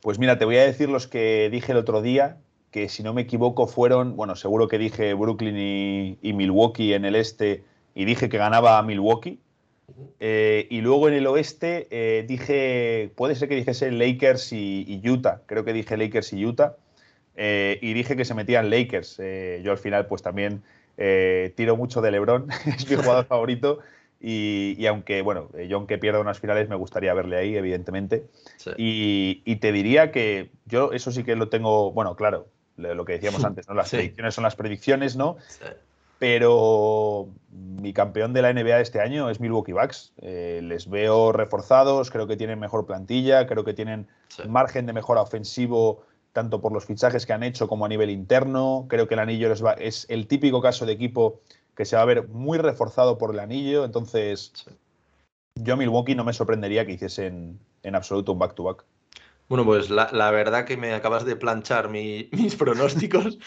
Pues 0.01 0.19
mira, 0.19 0.37
te 0.37 0.47
voy 0.47 0.57
a 0.57 0.65
decir 0.65 0.89
los 0.89 1.07
que 1.07 1.49
dije 1.49 1.71
el 1.71 1.79
otro 1.79 2.03
día, 2.03 2.39
que 2.73 2.89
si 2.89 3.05
no 3.05 3.15
me 3.15 3.23
equivoco 3.23 3.69
fueron, 3.69 4.17
bueno, 4.17 4.35
seguro 4.35 4.67
que 4.67 4.79
dije 4.79 5.15
Brooklyn 5.15 5.57
y, 5.57 6.19
y 6.23 6.33
Milwaukee 6.33 6.93
en 6.93 7.05
el 7.05 7.15
este 7.15 7.63
y 7.95 8.05
dije 8.05 8.29
que 8.29 8.39
ganaba 8.39 8.79
a 8.79 8.83
Milwaukee 8.83 9.39
eh, 10.21 10.67
y 10.71 10.81
luego 10.81 11.09
en 11.09 11.15
el 11.15 11.27
oeste 11.27 11.87
eh, 11.91 12.25
dije, 12.27 13.11
puede 13.17 13.35
ser 13.35 13.49
que 13.49 13.57
dijese 13.57 13.91
Lakers 13.91 14.53
y, 14.53 15.01
Utah, 15.05 15.43
creo 15.47 15.65
que 15.65 15.73
dije 15.73 15.97
Lakers 15.97 16.33
y 16.33 16.45
Utah, 16.45 16.77
eh, 17.37 17.79
y 17.83 17.93
dije 17.93 18.17
que 18.17 18.25
se 18.25 18.35
metían 18.35 18.71
Lakers. 18.71 19.21
yo 19.63 19.73
al 19.73 19.79
final 19.79 20.07
pues 20.07 20.23
también 20.23 20.63
tiro 21.57 21.77
mucho 21.77 22.01
de 22.01 22.11
Lebron, 22.11 22.49
es 22.67 22.89
mi 22.89 22.97
jugador 22.97 23.25
favorito, 23.29 23.81
y, 24.27 24.87
aunque, 24.87 25.21
bueno, 25.21 25.51
yo 25.69 25.77
aunque 25.77 25.99
pierda 25.99 26.19
unas 26.19 26.41
finales 26.41 26.71
me 26.71 26.77
gustaría 26.77 27.13
verle 27.13 27.37
ahí, 27.37 27.57
evidentemente. 27.57 28.25
Y, 28.79 29.57
te 29.57 29.71
diría 29.71 30.13
que 30.13 30.51
yo 30.65 30.93
eso 30.93 31.13
sí 31.13 31.25
que 31.25 31.37
lo 31.37 31.51
tengo, 31.51 31.93
bueno, 31.93 32.17
claro, 32.17 32.47
lo 32.79 33.05
que 33.05 33.15
decíamos 33.15 33.45
antes, 33.45 33.69
¿no? 33.69 33.75
Las 33.75 33.91
predicciones 33.91 34.35
son 34.35 34.45
las 34.45 34.57
predicciones, 34.57 35.17
¿no? 35.17 35.37
Pero 36.25 37.29
mi 37.51 37.93
campeón 37.93 38.33
de 38.33 38.41
la 38.41 38.51
NBA 38.51 38.81
este 38.81 38.99
año 38.99 39.29
es 39.29 39.41
Milwaukee 39.41 39.75
Bucks. 39.75 40.15
Eh, 40.23 40.61
les 40.65 40.89
veo 40.89 41.33
reforzados, 41.33 42.11
creo 42.11 42.27
que 42.27 42.39
tienen 42.39 42.59
mejor 42.59 42.87
plantilla, 42.87 43.47
creo 43.47 43.63
que 43.63 43.75
tienen 43.75 44.09
margen 44.49 44.87
de 44.87 44.95
mejora 44.95 45.21
ofensivo 45.21 46.01
tanto 46.33 46.63
por 46.63 46.73
los 46.73 46.87
fichajes 46.87 47.27
que 47.27 47.35
han 47.35 47.43
hecho 47.43 47.69
como 47.69 47.85
a 47.85 47.91
nivel 47.91 48.09
interno. 48.09 48.87
Creo 48.89 49.07
que 49.07 49.13
el 49.13 49.21
anillo 49.21 49.53
es 49.77 50.07
el 50.09 50.27
típico 50.27 50.63
caso 50.63 50.87
de 50.87 50.95
equipo 50.95 51.43
que 51.77 51.85
se 51.85 51.95
va 51.95 52.01
a 52.01 52.07
ver 52.07 52.27
muy 52.29 52.57
reforzado 52.57 53.19
por 53.19 53.35
el 53.35 53.39
anillo. 53.39 53.85
Entonces, 53.85 54.55
yo 55.57 55.75
a 55.75 55.77
Milwaukee 55.77 56.15
no 56.15 56.25
me 56.25 56.33
sorprendería 56.33 56.87
que 56.87 56.93
hiciesen 56.93 57.61
en 57.83 57.95
absoluto 57.95 58.33
un 58.33 58.39
back-to-back. 58.39 58.79
back 58.79 58.87
to 58.87 58.87
back 58.87 58.94
bueno, 59.49 59.65
pues 59.65 59.91
la, 59.91 60.31
verdad 60.31 60.65
que 60.65 60.77
me 60.77 60.95
acabas 60.95 61.25
de 61.25 61.37
planchar 61.37 61.89
mis 61.91 62.57
pronósticos, 62.57 63.39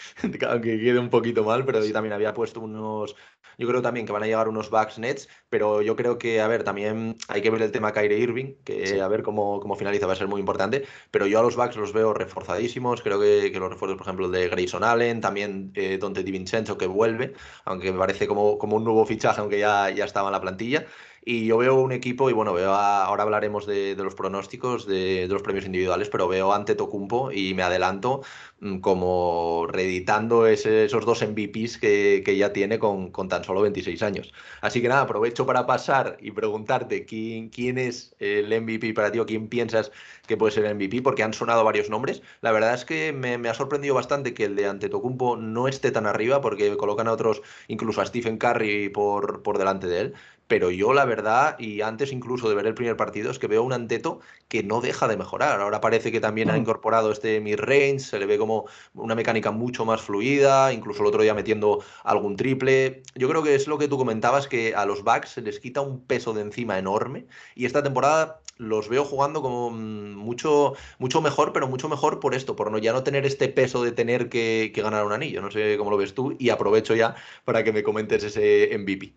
aunque 0.48 0.78
quede 0.78 0.98
un 0.98 1.10
poquito 1.10 1.44
mal, 1.44 1.64
pero 1.64 1.84
yo 1.84 1.92
también 1.92 2.12
había 2.12 2.34
puesto 2.34 2.60
unos, 2.60 3.16
yo 3.58 3.66
creo 3.66 3.82
también 3.82 4.06
que 4.06 4.12
van 4.12 4.22
a 4.22 4.26
llegar 4.26 4.48
unos 4.48 4.70
backs 4.70 4.98
nets, 4.98 5.28
pero 5.48 5.82
yo 5.82 5.96
creo 5.96 6.16
que, 6.16 6.40
a 6.40 6.46
ver, 6.46 6.62
también 6.62 7.16
hay 7.26 7.42
que 7.42 7.50
ver 7.50 7.62
el 7.62 7.72
tema 7.72 7.92
Kyrie 7.92 8.18
Irving, 8.18 8.54
que 8.64 9.00
a 9.00 9.08
ver 9.08 9.22
cómo, 9.22 9.58
cómo, 9.58 9.74
finaliza 9.74 10.06
va 10.06 10.12
a 10.12 10.16
ser 10.16 10.28
muy 10.28 10.38
importante, 10.40 10.84
pero 11.10 11.26
yo 11.26 11.40
a 11.40 11.42
los 11.42 11.56
backs 11.56 11.76
los 11.76 11.92
veo 11.92 12.14
reforzadísimos, 12.14 13.02
creo 13.02 13.20
que, 13.20 13.50
los 13.58 13.70
refuerzos, 13.70 13.98
por 13.98 14.06
ejemplo, 14.06 14.28
de 14.28 14.48
Grayson 14.48 14.84
Allen, 14.84 15.20
también 15.20 15.72
eh, 15.74 15.98
Dante 16.00 16.22
DiVincenzo 16.22 16.78
que 16.78 16.86
vuelve, 16.86 17.34
aunque 17.64 17.90
me 17.90 17.98
parece 17.98 18.28
como, 18.28 18.58
como 18.58 18.76
un 18.76 18.84
nuevo 18.84 19.04
fichaje, 19.04 19.40
aunque 19.40 19.58
ya, 19.58 19.90
ya 19.90 20.04
estaba 20.04 20.28
en 20.28 20.32
la 20.32 20.40
plantilla, 20.40 20.86
y 21.30 21.44
yo 21.44 21.58
veo 21.58 21.74
un 21.74 21.92
equipo, 21.92 22.30
y 22.30 22.32
bueno, 22.32 22.54
veo 22.54 22.72
ahora 22.72 23.22
hablaremos 23.22 23.66
de, 23.66 23.94
los 23.98 24.14
pronósticos 24.14 24.86
de, 24.86 25.26
los 25.28 25.42
premios 25.42 25.66
individuales, 25.66 26.08
pero 26.08 26.26
veo 26.26 26.54
ante 26.54 26.74
Tocumpo 26.74 27.30
y 27.30 27.52
me 27.52 27.62
adelanto 27.62 28.22
mm, 28.60 28.78
como 28.78 29.66
reeditando 29.68 30.46
esos 30.46 31.04
dos 31.04 31.20
MVPs 31.20 31.76
que, 31.76 32.34
ya 32.38 32.54
tiene 32.54 32.78
con, 32.78 33.12
tan 33.28 33.44
solo 33.44 33.60
26 33.60 34.02
años. 34.02 34.32
Así 34.62 34.80
que 34.80 34.88
nada, 34.88 35.02
aprovecho 35.02 35.44
para 35.44 35.66
pasar 35.66 36.16
y 36.22 36.30
preguntarte 36.30 37.04
quién, 37.04 37.50
quién 37.50 37.76
es 37.76 38.14
el 38.20 38.46
MVP 38.62 38.94
para 38.94 39.12
ti 39.12 39.18
o 39.18 39.26
quién 39.26 39.48
piensas 39.48 39.92
que 40.26 40.38
puede 40.38 40.52
ser 40.52 40.64
el 40.64 40.76
MVP, 40.76 41.02
porque 41.02 41.24
han 41.24 41.34
sonado 41.34 41.62
varios 41.62 41.90
nombres. 41.90 42.22
La 42.40 42.52
verdad 42.52 42.72
es 42.72 42.86
que 42.86 43.12
me, 43.12 43.34
ha 43.50 43.54
sorprendido 43.54 43.94
bastante 43.94 44.32
que 44.32 44.44
el 44.44 44.56
de 44.56 44.66
Antetokounmpo 44.66 45.36
no 45.36 45.68
esté 45.68 45.90
tan 45.90 46.06
arriba, 46.06 46.40
porque 46.40 46.74
colocan 46.78 47.06
a 47.06 47.12
otros, 47.12 47.42
incluso 47.66 48.00
a 48.00 48.06
Stephen 48.06 48.38
Curry 48.38 48.88
por, 48.88 49.42
por 49.42 49.58
delante 49.58 49.88
de 49.88 50.00
él 50.00 50.14
pero 50.48 50.70
yo 50.70 50.94
la 50.94 51.04
verdad, 51.04 51.58
y 51.58 51.82
antes 51.82 52.10
incluso 52.10 52.48
de 52.48 52.54
ver 52.54 52.66
el 52.66 52.74
primer 52.74 52.96
partido, 52.96 53.30
es 53.30 53.38
que 53.38 53.46
veo 53.46 53.62
un 53.62 53.74
Anteto 53.74 54.20
que 54.48 54.62
no 54.62 54.80
deja 54.80 55.06
de 55.06 55.18
mejorar. 55.18 55.60
Ahora 55.60 55.80
parece 55.80 56.10
que 56.10 56.20
también 56.20 56.50
ha 56.50 56.54
mm. 56.54 56.60
incorporado 56.60 57.12
este 57.12 57.40
mid-range, 57.40 58.00
se 58.00 58.18
le 58.18 58.26
ve 58.26 58.38
como 58.38 58.64
una 58.94 59.14
mecánica 59.14 59.50
mucho 59.50 59.84
más 59.84 60.00
fluida, 60.00 60.72
incluso 60.72 61.02
el 61.02 61.08
otro 61.08 61.22
día 61.22 61.34
metiendo 61.34 61.84
algún 62.02 62.36
triple. 62.36 63.02
Yo 63.14 63.28
creo 63.28 63.42
que 63.42 63.54
es 63.54 63.68
lo 63.68 63.76
que 63.76 63.88
tú 63.88 63.98
comentabas, 63.98 64.48
que 64.48 64.74
a 64.74 64.86
los 64.86 65.04
backs 65.04 65.30
se 65.32 65.42
les 65.42 65.60
quita 65.60 65.82
un 65.82 66.00
peso 66.00 66.32
de 66.32 66.40
encima 66.40 66.78
enorme, 66.78 67.26
y 67.54 67.66
esta 67.66 67.82
temporada 67.82 68.40
los 68.56 68.88
veo 68.88 69.04
jugando 69.04 69.42
como 69.42 69.70
mm, 69.70 70.16
mucho, 70.16 70.74
mucho 70.98 71.20
mejor, 71.20 71.52
pero 71.52 71.68
mucho 71.68 71.90
mejor 71.90 72.20
por 72.20 72.34
esto, 72.34 72.56
por 72.56 72.72
no, 72.72 72.78
ya 72.78 72.94
no 72.94 73.02
tener 73.02 73.26
este 73.26 73.48
peso 73.48 73.84
de 73.84 73.92
tener 73.92 74.30
que, 74.30 74.72
que 74.74 74.82
ganar 74.82 75.04
un 75.04 75.12
anillo. 75.12 75.42
No 75.42 75.50
sé 75.50 75.76
cómo 75.76 75.90
lo 75.90 75.98
ves 75.98 76.14
tú, 76.14 76.34
y 76.38 76.48
aprovecho 76.48 76.94
ya 76.94 77.14
para 77.44 77.62
que 77.64 77.72
me 77.72 77.82
comentes 77.82 78.24
ese 78.24 78.76
MVP. 78.78 79.12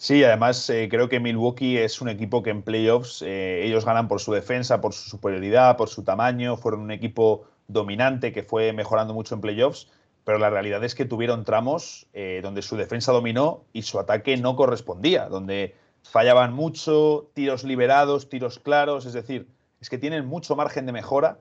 Sí, 0.00 0.22
además 0.22 0.70
eh, 0.70 0.88
creo 0.88 1.08
que 1.08 1.18
Milwaukee 1.18 1.76
es 1.76 2.00
un 2.00 2.08
equipo 2.08 2.40
que 2.44 2.50
en 2.50 2.62
playoffs 2.62 3.20
eh, 3.20 3.64
ellos 3.64 3.84
ganan 3.84 4.06
por 4.06 4.20
su 4.20 4.32
defensa, 4.32 4.80
por 4.80 4.94
su 4.94 5.10
superioridad, 5.10 5.76
por 5.76 5.88
su 5.88 6.04
tamaño, 6.04 6.56
fueron 6.56 6.82
un 6.82 6.92
equipo 6.92 7.46
dominante 7.66 8.32
que 8.32 8.44
fue 8.44 8.72
mejorando 8.72 9.12
mucho 9.12 9.34
en 9.34 9.40
playoffs, 9.40 9.88
pero 10.22 10.38
la 10.38 10.50
realidad 10.50 10.84
es 10.84 10.94
que 10.94 11.04
tuvieron 11.04 11.44
tramos 11.44 12.06
eh, 12.12 12.38
donde 12.44 12.62
su 12.62 12.76
defensa 12.76 13.10
dominó 13.10 13.64
y 13.72 13.82
su 13.82 13.98
ataque 13.98 14.36
no 14.36 14.54
correspondía, 14.54 15.28
donde 15.28 15.74
fallaban 16.04 16.52
mucho, 16.52 17.28
tiros 17.34 17.64
liberados, 17.64 18.28
tiros 18.28 18.60
claros, 18.60 19.04
es 19.04 19.14
decir, 19.14 19.48
es 19.80 19.90
que 19.90 19.98
tienen 19.98 20.26
mucho 20.26 20.54
margen 20.54 20.86
de 20.86 20.92
mejora. 20.92 21.40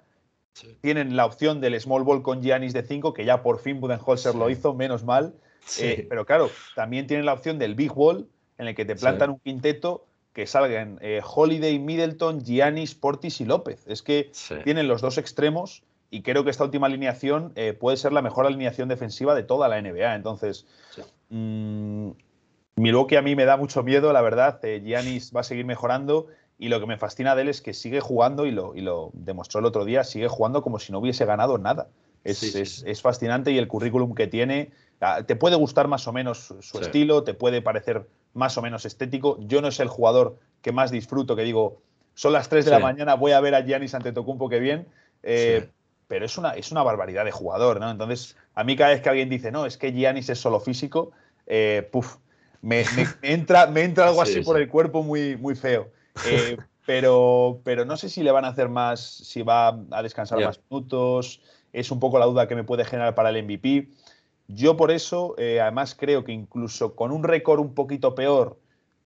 Tienen 0.82 1.16
la 1.16 1.28
opción 1.28 1.62
del 1.62 1.80
small 1.80 2.04
ball 2.04 2.24
con 2.24 2.42
Giannis 2.42 2.74
de 2.74 2.82
5, 2.82 3.14
que 3.14 3.24
ya 3.24 3.44
por 3.44 3.60
fin 3.60 3.80
Budenholzer 3.80 4.34
lo 4.34 4.50
hizo, 4.50 4.74
menos 4.74 5.04
mal. 5.04 5.36
pero 6.10 6.26
claro, 6.26 6.50
también 6.76 7.06
tienen 7.06 7.28
la 7.28 7.34
opción 7.34 7.60
del 7.60 7.76
big 7.76 7.96
wall, 7.96 8.28
en 8.58 8.68
el 8.68 8.76
que 8.76 8.86
te 8.86 8.96
plantan 8.96 9.32
un 9.32 9.40
quinteto 9.40 10.06
que 10.34 10.46
salgan 10.46 11.00
eh, 11.02 11.22
Holiday, 11.24 11.80
Middleton, 11.80 12.44
Giannis, 12.44 12.96
Portis 12.96 13.42
y 13.42 13.46
López. 13.46 13.84
Es 13.88 14.04
que 14.04 14.32
tienen 14.64 14.88
los 14.88 15.02
dos 15.02 15.18
extremos 15.18 15.84
y 16.12 16.22
creo 16.22 16.44
que 16.44 16.52
esta 16.52 16.64
última 16.64 16.88
alineación 16.88 17.52
eh, 17.56 17.74
puede 17.74 17.98
ser 17.98 18.14
la 18.14 18.22
mejor 18.22 18.46
alineación 18.46 18.88
defensiva 18.88 19.34
de 19.34 19.44
toda 19.44 19.68
la 19.68 19.82
NBA. 19.82 20.14
Entonces, 20.14 20.68
mmm, 21.30 22.12
Milwaukee 22.76 23.16
a 23.16 23.24
mí 23.24 23.36
me 23.36 23.46
da 23.46 23.58
mucho 23.58 23.82
miedo, 23.82 24.14
la 24.14 24.22
verdad. 24.22 24.64
Eh, 24.64 24.82
Giannis 24.86 25.36
va 25.36 25.42
a 25.42 25.44
seguir 25.44 25.66
mejorando 25.66 26.28
y 26.60 26.70
lo 26.70 26.80
que 26.80 26.86
me 26.86 26.98
fascina 26.98 27.36
de 27.36 27.42
él 27.44 27.50
es 27.50 27.62
que 27.62 27.74
sigue 27.74 28.00
jugando 28.00 28.46
y 28.46 28.52
lo, 28.52 28.76
y 28.76 28.82
lo 28.82 29.10
demostró 29.14 29.60
el 29.60 29.66
otro 29.66 29.86
día, 29.86 30.04
sigue 30.04 30.28
jugando 30.28 30.62
como 30.62 30.78
si 30.78 30.92
no 30.92 31.00
hubiese 31.00 31.26
ganado 31.26 31.58
nada. 31.58 31.88
Es, 32.24 32.84
es 32.84 33.02
fascinante 33.02 33.52
y 33.52 33.58
el 33.58 33.70
currículum 33.70 34.14
que 34.14 34.28
tiene 34.28 34.72
Ah, 35.00 35.22
te 35.24 35.36
puede 35.36 35.56
gustar 35.56 35.88
más 35.88 36.08
o 36.08 36.14
menos 36.14 36.54
su 36.60 36.80
estilo, 36.80 37.24
te 37.24 37.36
puede 37.36 37.62
parecer 37.62 38.08
más 38.34 38.58
o 38.58 38.62
menos 38.62 38.86
estético. 38.86 39.38
Yo 39.42 39.62
no 39.62 39.68
es 39.68 39.80
el 39.80 39.88
jugador 39.88 40.38
que 40.62 40.72
más 40.72 40.92
disfruto, 40.92 41.36
que 41.36 41.44
digo, 41.44 41.82
son 42.14 42.34
las 42.34 42.50
3 42.50 42.66
de 42.66 42.72
la 42.72 42.80
mañana, 42.80 43.16
voy 43.16 43.32
a 43.32 43.40
ver 43.40 43.56
a 43.56 43.62
Giannis 43.62 43.94
Antetokounmpo, 43.94 44.50
que 44.50 44.60
bien. 44.60 44.88
Eh, 45.24 45.70
pero 46.08 46.26
es 46.26 46.38
una, 46.38 46.52
es 46.52 46.72
una 46.72 46.84
barbaridad 46.84 47.26
de 47.26 47.32
jugador, 47.32 47.80
¿no? 47.80 47.92
Entonces, 47.92 48.36
a 48.56 48.64
mí 48.64 48.76
cada 48.76 48.92
vez 48.92 49.02
que 49.02 49.10
alguien 49.10 49.30
dice, 49.30 49.52
no, 49.52 49.66
es 49.66 49.78
que 49.78 49.92
Giannis 49.92 50.30
es 50.30 50.40
solo 50.40 50.60
físico, 50.60 51.12
eh, 51.46 51.90
me, 52.62 52.84
entra, 53.22 53.68
me 53.68 53.84
entra 53.84 54.08
algo 54.08 54.22
así 54.22 54.42
por 54.42 54.60
el 54.60 54.68
cuerpo 54.70 55.04
muy, 55.04 55.38
muy 55.38 55.56
feo. 55.56 55.90
Eh, 56.28 56.58
pero, 56.88 57.62
pero 57.64 57.86
no 57.86 57.96
sé 57.96 58.10
si 58.10 58.24
le 58.24 58.32
van 58.32 58.44
a 58.44 58.48
hacer 58.48 58.70
más, 58.70 59.02
si 59.02 59.44
va 59.44 59.78
a 59.92 60.02
descansar 60.02 60.40
más 60.40 60.60
minutos. 60.68 61.42
Es 61.72 61.92
un 61.92 62.00
poco 62.00 62.18
la 62.18 62.26
duda 62.26 62.48
que 62.48 62.56
me 62.56 62.64
puede 62.64 62.86
generar 62.86 63.14
para 63.14 63.30
el 63.30 63.44
MVP. 63.44 63.90
Yo 64.48 64.78
por 64.78 64.92
eso, 64.92 65.36
eh, 65.38 65.60
además 65.60 65.96
creo 65.96 66.24
que 66.24 66.32
incluso 66.32 66.96
con 66.96 67.12
un 67.12 67.24
récord 67.24 67.60
un 67.60 67.74
poquito 67.74 68.16
peor, 68.16 68.60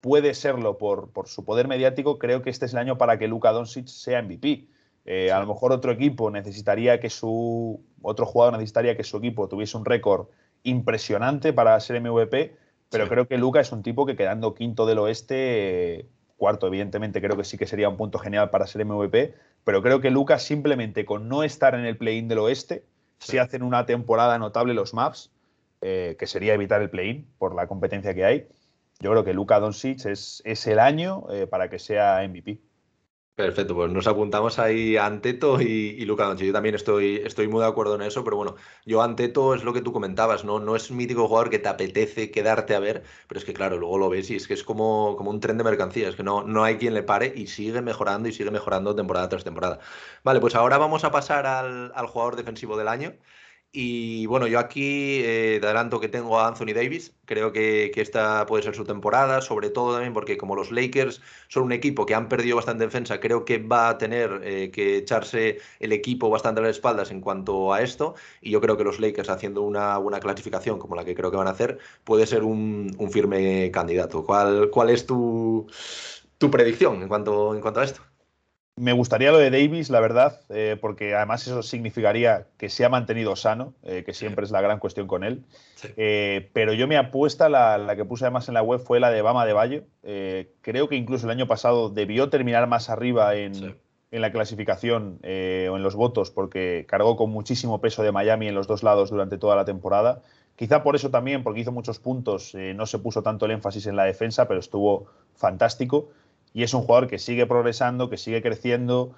puede 0.02 0.34
serlo 0.34 0.78
por, 0.78 1.12
por 1.12 1.28
su 1.28 1.44
poder 1.44 1.68
mediático, 1.68 2.18
creo 2.20 2.42
que 2.42 2.50
este 2.50 2.66
es 2.66 2.74
el 2.74 2.80
año 2.80 2.98
para 2.98 3.18
que 3.18 3.28
Luka 3.28 3.52
Doncic 3.52 3.88
sea 3.88 4.22
MVP. 4.22 4.68
Eh, 5.06 5.32
A 5.32 5.40
lo 5.40 5.48
mejor 5.48 5.72
otro 5.72 5.92
equipo 5.92 6.30
necesitaría 6.32 7.00
que 7.00 7.10
su 7.10 7.82
otro 8.02 8.26
jugador 8.26 8.54
necesitaría 8.54 8.96
que 8.96 9.04
su 9.04 9.18
equipo 9.18 9.48
tuviese 9.48 9.78
un 9.78 9.86
récord 9.86 10.28
impresionante 10.64 11.54
para 11.54 11.80
ser 11.80 12.02
MVP, 12.02 12.56
pero 12.90 13.06
Sí. 13.06 13.10
creo 13.10 13.28
que 13.28 13.38
Luka 13.38 13.60
es 13.60 13.72
un 13.72 13.84
tipo 13.84 14.06
que 14.06 14.16
quedando 14.16 14.54
quinto 14.54 14.86
del 14.86 15.00
oeste, 15.00 16.00
eh, 16.00 16.06
cuarto 16.38 16.68
evidentemente 16.68 17.22
creo 17.22 17.36
que 17.36 17.44
sí 17.44 17.58
que 17.58 17.66
sería 17.66 17.90
un 17.90 17.98
punto 17.98 18.20
genial 18.20 18.50
para 18.50 18.68
ser 18.68 18.82
MVP, 18.86 19.34
pero 19.64 19.82
creo 19.82 20.00
que 20.02 20.12
Luka 20.12 20.40
simplemente 20.40 21.06
con 21.06 21.28
no 21.28 21.44
estar 21.44 21.74
en 21.74 21.86
el 21.86 21.98
play-in 21.98 22.28
del 22.28 22.40
oeste, 22.40 22.84
Si 23.20 23.38
hacen 23.38 23.64
una 23.64 23.86
temporada 23.86 24.38
notable 24.38 24.74
los 24.74 24.94
maps, 24.94 25.32
eh, 25.82 26.16
que 26.20 26.28
sería 26.28 26.54
evitar 26.54 26.82
el 26.82 26.90
play-in 26.90 27.28
por 27.38 27.56
la 27.56 27.68
competencia 27.68 28.14
que 28.14 28.26
hay, 28.26 28.48
yo 29.00 29.12
creo 29.12 29.24
que 29.24 29.34
Luka 29.34 29.60
Doncic 29.60 30.06
es, 30.06 30.42
es 30.46 30.66
el 30.68 30.80
año 30.80 31.26
eh, 31.30 31.48
para 31.48 31.70
que 31.70 31.80
sea 31.80 32.28
MVP. 32.28 32.60
Perfecto, 33.38 33.76
pues 33.76 33.92
nos 33.92 34.08
apuntamos 34.08 34.58
ahí 34.58 34.98
a 34.98 35.06
Anteto 35.06 35.62
y, 35.62 36.04
Luka 36.06 36.26
Doncic. 36.26 36.48
Yo 36.48 36.54
también 36.54 36.74
estoy, 36.74 37.18
estoy 37.18 37.48
muy 37.48 37.62
de 37.62 37.68
acuerdo 37.68 37.94
en 37.94 38.02
eso, 38.02 38.24
pero 38.24 38.36
bueno, 38.36 38.56
yo 38.84 39.04
Anteto 39.04 39.54
es 39.54 39.64
lo 39.64 39.74
que 39.74 39.82
tú 39.84 39.94
comentabas, 39.94 40.44
¿no? 40.44 40.60
No 40.60 40.76
es 40.76 40.90
un 40.90 40.98
mítico 40.98 41.28
jugador 41.28 41.52
que 41.52 41.60
te 41.60 41.70
apetece 41.70 42.32
quedarte 42.32 42.74
a 42.74 42.80
ver, 42.80 43.04
pero 43.28 43.38
es 43.38 43.46
que 43.46 43.54
claro, 43.54 43.78
luego 43.78 44.00
lo 44.00 44.10
ves 44.10 44.32
y 44.32 44.36
es 44.38 44.48
que 44.48 44.56
es 44.56 44.64
como, 44.64 45.16
como 45.18 45.30
un 45.30 45.40
tren 45.40 45.60
de 45.60 45.64
mercancías, 45.64 46.16
que 46.16 46.24
no, 46.24 46.42
no 46.44 46.64
hay 46.64 46.78
quien 46.78 46.96
le 46.96 47.04
pare 47.04 47.32
y 47.36 47.46
sigue 47.46 47.80
mejorando 47.84 48.28
y 48.28 48.34
sigue 48.34 48.50
mejorando 48.50 48.96
temporada 48.96 49.30
tras 49.30 49.44
temporada. 49.44 49.80
Vale, 50.24 50.40
pues 50.40 50.56
ahora 50.56 50.80
vamos 50.80 51.04
a 51.04 51.12
pasar 51.12 51.46
al, 51.46 51.92
al 51.94 52.08
jugador 52.08 52.38
defensivo 52.38 52.76
del 52.76 52.88
año. 52.88 53.14
Y 53.80 54.26
bueno, 54.26 54.48
yo 54.48 54.58
aquí 54.58 55.22
eh, 55.24 55.60
adelanto 55.62 56.00
que 56.00 56.08
tengo 56.10 56.40
a 56.40 56.48
Anthony 56.48 56.74
Davis. 56.74 57.16
Creo 57.26 57.52
que, 57.52 57.92
que 57.94 58.02
esta 58.02 58.44
puede 58.48 58.64
ser 58.64 58.74
su 58.76 58.86
temporada, 58.86 59.40
sobre 59.40 59.70
todo 59.70 59.94
también 59.94 60.14
porque 60.14 60.36
como 60.36 60.56
los 60.56 60.72
Lakers 60.72 61.22
son 61.48 61.62
un 61.64 61.72
equipo 61.72 62.08
que 62.08 62.16
han 62.16 62.28
perdido 62.28 62.56
bastante 62.56 62.86
defensa, 62.86 63.20
creo 63.20 63.46
que 63.46 63.60
va 63.60 63.90
a 63.90 63.98
tener 64.00 64.42
eh, 64.44 64.72
que 64.72 64.98
echarse 64.98 65.60
el 65.80 65.92
equipo 65.92 66.28
bastante 66.32 66.60
a 66.60 66.64
las 66.64 66.72
espaldas 66.78 67.12
en 67.12 67.22
cuanto 67.22 67.72
a 67.72 67.84
esto. 67.84 68.16
Y 68.42 68.50
yo 68.50 68.62
creo 68.62 68.78
que 68.78 68.84
los 68.84 69.00
Lakers, 69.00 69.30
haciendo 69.30 69.62
una 69.62 69.96
buena 70.00 70.20
clasificación 70.20 70.80
como 70.80 70.96
la 70.96 71.06
que 71.06 71.14
creo 71.14 71.30
que 71.30 71.38
van 71.38 71.48
a 71.48 71.52
hacer, 71.52 71.78
puede 72.04 72.26
ser 72.26 72.44
un, 72.44 72.96
un 72.98 73.12
firme 73.12 73.70
candidato. 73.72 74.26
¿Cuál, 74.26 74.72
cuál 74.72 74.90
es 74.90 75.06
tu, 75.06 75.68
tu 76.40 76.50
predicción 76.52 77.04
en 77.04 77.08
cuanto, 77.10 77.54
en 77.54 77.62
cuanto 77.62 77.82
a 77.82 77.84
esto? 77.84 78.07
Me 78.80 78.94
gustaría 78.94 79.32
lo 79.32 79.40
de 79.40 79.50
Davis, 79.50 79.90
la 79.90 80.00
verdad, 80.00 80.40
eh, 80.50 80.78
porque 80.80 81.16
además 81.16 81.46
eso 81.48 81.64
significaría 81.64 82.46
que 82.58 82.70
se 82.70 82.86
ha 82.86 82.90
mantenido 82.90 83.36
sano, 83.36 83.74
eh, 83.82 84.04
que 84.06 84.14
siempre 84.14 84.46
es 84.46 84.52
la 84.52 84.62
gran 84.62 84.78
cuestión 84.78 85.08
con 85.08 85.24
él. 85.24 85.44
Sí. 85.74 85.88
Eh, 85.98 86.52
pero 86.54 86.74
yo 86.74 86.88
mi 86.88 86.94
apuesta, 86.94 87.50
la, 87.50 87.80
la 87.80 87.96
que 87.96 88.06
puse 88.06 88.26
además 88.26 88.48
en 88.50 88.54
la 88.54 88.62
web, 88.62 88.80
fue 88.80 89.00
la 89.00 89.10
de 89.10 89.24
Bama 89.24 89.48
de. 89.48 89.84
Eh, 90.04 90.52
creo 90.62 90.88
que 90.88 90.96
incluso 90.96 91.26
el 91.26 91.32
año 91.32 91.48
pasado 91.48 91.90
debió 91.90 92.30
terminar 92.30 92.68
más 92.68 92.92
arriba 92.92 93.34
en, 93.34 93.56
Sí. 93.56 93.76
en 94.12 94.22
la 94.22 94.32
clasificación 94.32 95.20
o 95.24 95.28
en 95.76 95.82
los 95.82 95.96
votos, 95.96 96.30
porque 96.30 96.86
cargó 96.88 97.18
con 97.18 97.32
muchísimo 97.32 97.82
peso 97.82 98.04
de 98.04 98.12
Miami 98.12 98.48
en 98.48 98.54
los 98.54 98.68
dos 98.68 98.84
lados 98.84 99.10
durante 99.10 99.40
toda 99.40 99.56
la 99.56 99.66
temporada. 99.66 100.22
Quizá 100.56 100.84
por 100.84 100.96
eso 100.96 101.10
también, 101.10 101.42
porque 101.44 101.62
hizo 101.62 101.72
muchos 101.72 101.98
puntos, 101.98 102.54
no 102.54 102.86
se 102.86 103.00
puso 103.00 103.24
tanto 103.24 103.46
el 103.46 103.52
énfasis 103.54 103.88
en 103.88 103.96
la 103.96 104.04
defensa, 104.04 104.48
pero 104.48 104.60
estuvo 104.60 105.08
fantástico. 105.36 106.10
Y 106.58 106.64
es 106.64 106.74
un 106.74 106.82
jugador 106.82 107.08
que 107.08 107.20
sigue 107.20 107.46
progresando, 107.46 108.10
que 108.10 108.18
sigue 108.18 108.42
creciendo. 108.42 109.12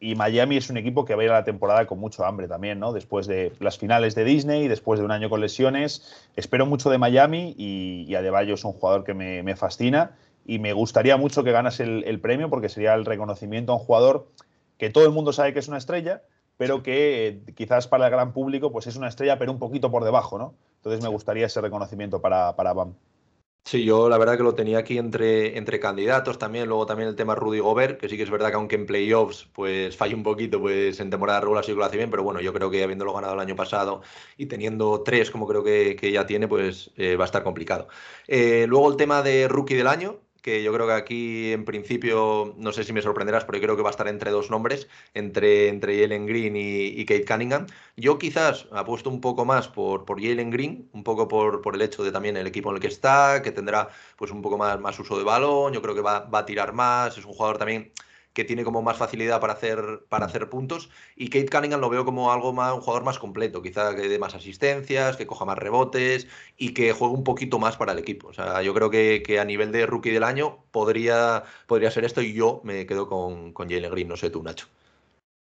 Y 0.00 0.14
Miami 0.14 0.56
es 0.56 0.70
un 0.70 0.78
equipo 0.78 1.04
que 1.04 1.14
va 1.14 1.20
a 1.20 1.24
ir 1.26 1.30
a 1.30 1.34
la 1.34 1.44
temporada 1.44 1.86
con 1.86 1.98
mucho 1.98 2.24
hambre 2.24 2.48
también, 2.48 2.80
¿no? 2.80 2.94
Después 2.94 3.26
de 3.26 3.52
las 3.60 3.76
finales 3.76 4.14
de 4.14 4.24
Disney, 4.24 4.66
después 4.66 4.98
de 4.98 5.04
un 5.04 5.10
año 5.10 5.28
con 5.28 5.42
lesiones. 5.42 6.10
Espero 6.36 6.64
mucho 6.64 6.88
de 6.88 6.96
Miami 6.96 7.54
y, 7.58 8.06
y 8.08 8.14
Adebayo 8.14 8.54
es 8.54 8.64
un 8.64 8.72
jugador 8.72 9.04
que 9.04 9.12
me, 9.12 9.42
me 9.42 9.56
fascina. 9.56 10.16
Y 10.46 10.58
me 10.58 10.72
gustaría 10.72 11.18
mucho 11.18 11.44
que 11.44 11.52
ganas 11.52 11.80
el, 11.80 12.02
el 12.04 12.18
premio 12.18 12.48
porque 12.48 12.70
sería 12.70 12.94
el 12.94 13.04
reconocimiento 13.04 13.72
a 13.72 13.74
un 13.74 13.82
jugador 13.82 14.28
que 14.78 14.88
todo 14.88 15.04
el 15.04 15.12
mundo 15.12 15.34
sabe 15.34 15.52
que 15.52 15.58
es 15.58 15.68
una 15.68 15.76
estrella, 15.76 16.22
pero 16.56 16.82
que 16.82 17.28
eh, 17.28 17.52
quizás 17.54 17.88
para 17.88 18.06
el 18.06 18.10
gran 18.10 18.32
público 18.32 18.72
pues 18.72 18.86
es 18.86 18.96
una 18.96 19.08
estrella, 19.08 19.38
pero 19.38 19.52
un 19.52 19.58
poquito 19.58 19.90
por 19.90 20.02
debajo, 20.02 20.38
¿no? 20.38 20.54
Entonces 20.76 21.02
me 21.02 21.10
gustaría 21.10 21.44
ese 21.44 21.60
reconocimiento 21.60 22.22
para, 22.22 22.56
para 22.56 22.72
Bam. 22.72 22.94
Sí, 23.68 23.84
yo 23.84 24.08
la 24.08 24.16
verdad 24.16 24.36
que 24.36 24.44
lo 24.44 24.54
tenía 24.54 24.78
aquí 24.78 24.96
entre, 24.96 25.58
entre 25.58 25.80
candidatos 25.80 26.38
también, 26.38 26.68
luego 26.68 26.86
también 26.86 27.08
el 27.08 27.16
tema 27.16 27.34
Rudy 27.34 27.58
Gobert, 27.58 27.98
que 28.00 28.08
sí 28.08 28.16
que 28.16 28.22
es 28.22 28.30
verdad 28.30 28.50
que 28.50 28.54
aunque 28.54 28.76
en 28.76 28.86
playoffs 28.86 29.48
pues 29.52 29.96
falla 29.96 30.14
un 30.14 30.22
poquito, 30.22 30.60
pues 30.60 31.00
en 31.00 31.10
temporada 31.10 31.40
regular 31.40 31.64
sí 31.64 31.72
que 31.72 31.78
lo 31.78 31.84
hace 31.84 31.96
bien, 31.96 32.08
pero 32.08 32.22
bueno, 32.22 32.40
yo 32.40 32.52
creo 32.52 32.70
que 32.70 32.84
habiéndolo 32.84 33.12
ganado 33.12 33.34
el 33.34 33.40
año 33.40 33.56
pasado 33.56 34.02
y 34.36 34.46
teniendo 34.46 35.02
tres 35.02 35.32
como 35.32 35.48
creo 35.48 35.64
que, 35.64 35.96
que 35.96 36.12
ya 36.12 36.26
tiene, 36.26 36.46
pues 36.46 36.92
eh, 36.96 37.16
va 37.16 37.24
a 37.24 37.26
estar 37.26 37.42
complicado. 37.42 37.88
Eh, 38.28 38.66
luego 38.68 38.88
el 38.88 38.96
tema 38.96 39.22
de 39.22 39.48
rookie 39.48 39.74
del 39.74 39.88
año, 39.88 40.20
que 40.46 40.62
yo 40.62 40.72
creo 40.72 40.86
que 40.86 40.92
aquí 40.92 41.52
en 41.52 41.64
principio, 41.64 42.54
no 42.56 42.70
sé 42.70 42.84
si 42.84 42.92
me 42.92 43.02
sorprenderás, 43.02 43.44
pero 43.44 43.58
yo 43.58 43.64
creo 43.64 43.76
que 43.76 43.82
va 43.82 43.88
a 43.88 43.90
estar 43.90 44.06
entre 44.06 44.30
dos 44.30 44.48
nombres, 44.48 44.86
entre, 45.12 45.66
entre 45.66 46.00
Jalen 46.00 46.24
Green 46.24 46.54
y, 46.56 47.04
Kate 47.04 47.24
Cunningham. 47.24 47.66
Yo 47.96 48.16
quizás 48.16 48.68
apuesto 48.70 49.10
un 49.10 49.20
poco 49.20 49.44
más 49.44 49.66
por, 49.66 50.04
por 50.04 50.22
Jalen 50.22 50.50
Green, 50.50 50.88
un 50.92 51.02
poco 51.02 51.26
por, 51.26 51.62
por 51.62 51.74
el 51.74 51.82
hecho 51.82 52.04
de 52.04 52.12
también 52.12 52.36
el 52.36 52.46
equipo 52.46 52.70
en 52.70 52.76
el 52.76 52.80
que 52.80 52.86
está, 52.86 53.42
que 53.42 53.50
tendrá 53.50 53.88
pues 54.16 54.30
un 54.30 54.40
poco 54.40 54.56
más, 54.56 54.78
más 54.78 54.96
uso 55.00 55.18
de 55.18 55.24
balón, 55.24 55.72
yo 55.72 55.82
creo 55.82 55.96
que 55.96 56.00
va, 56.00 56.20
va 56.20 56.38
a 56.38 56.46
tirar 56.46 56.72
más, 56.72 57.18
es 57.18 57.24
un 57.24 57.32
jugador 57.32 57.58
también 57.58 57.90
que 58.36 58.44
tiene 58.44 58.64
como 58.64 58.82
más 58.82 58.98
facilidad 58.98 59.40
para 59.40 59.54
hacer, 59.54 60.04
para 60.10 60.26
hacer 60.26 60.50
puntos. 60.50 60.90
Y 61.16 61.30
Kate 61.30 61.48
Cunningham 61.48 61.80
lo 61.80 61.88
veo 61.88 62.04
como 62.04 62.30
algo 62.30 62.52
más, 62.52 62.74
un 62.74 62.82
jugador 62.82 63.02
más 63.02 63.18
completo, 63.18 63.62
quizá 63.62 63.96
que 63.96 64.08
dé 64.08 64.18
más 64.18 64.34
asistencias, 64.34 65.16
que 65.16 65.26
coja 65.26 65.46
más 65.46 65.56
rebotes 65.56 66.28
y 66.58 66.74
que 66.74 66.92
juegue 66.92 67.14
un 67.14 67.24
poquito 67.24 67.58
más 67.58 67.78
para 67.78 67.92
el 67.92 67.98
equipo. 67.98 68.28
O 68.28 68.34
sea, 68.34 68.60
yo 68.60 68.74
creo 68.74 68.90
que, 68.90 69.22
que 69.24 69.40
a 69.40 69.46
nivel 69.46 69.72
de 69.72 69.86
rookie 69.86 70.10
del 70.10 70.22
año 70.22 70.58
podría, 70.70 71.44
podría 71.66 71.90
ser 71.90 72.04
esto 72.04 72.20
y 72.20 72.34
yo 72.34 72.60
me 72.62 72.84
quedo 72.84 73.08
con, 73.08 73.54
con 73.54 73.70
Jalen 73.70 73.90
Green, 73.90 74.08
no 74.08 74.18
sé 74.18 74.28
tú, 74.28 74.42
Nacho. 74.42 74.66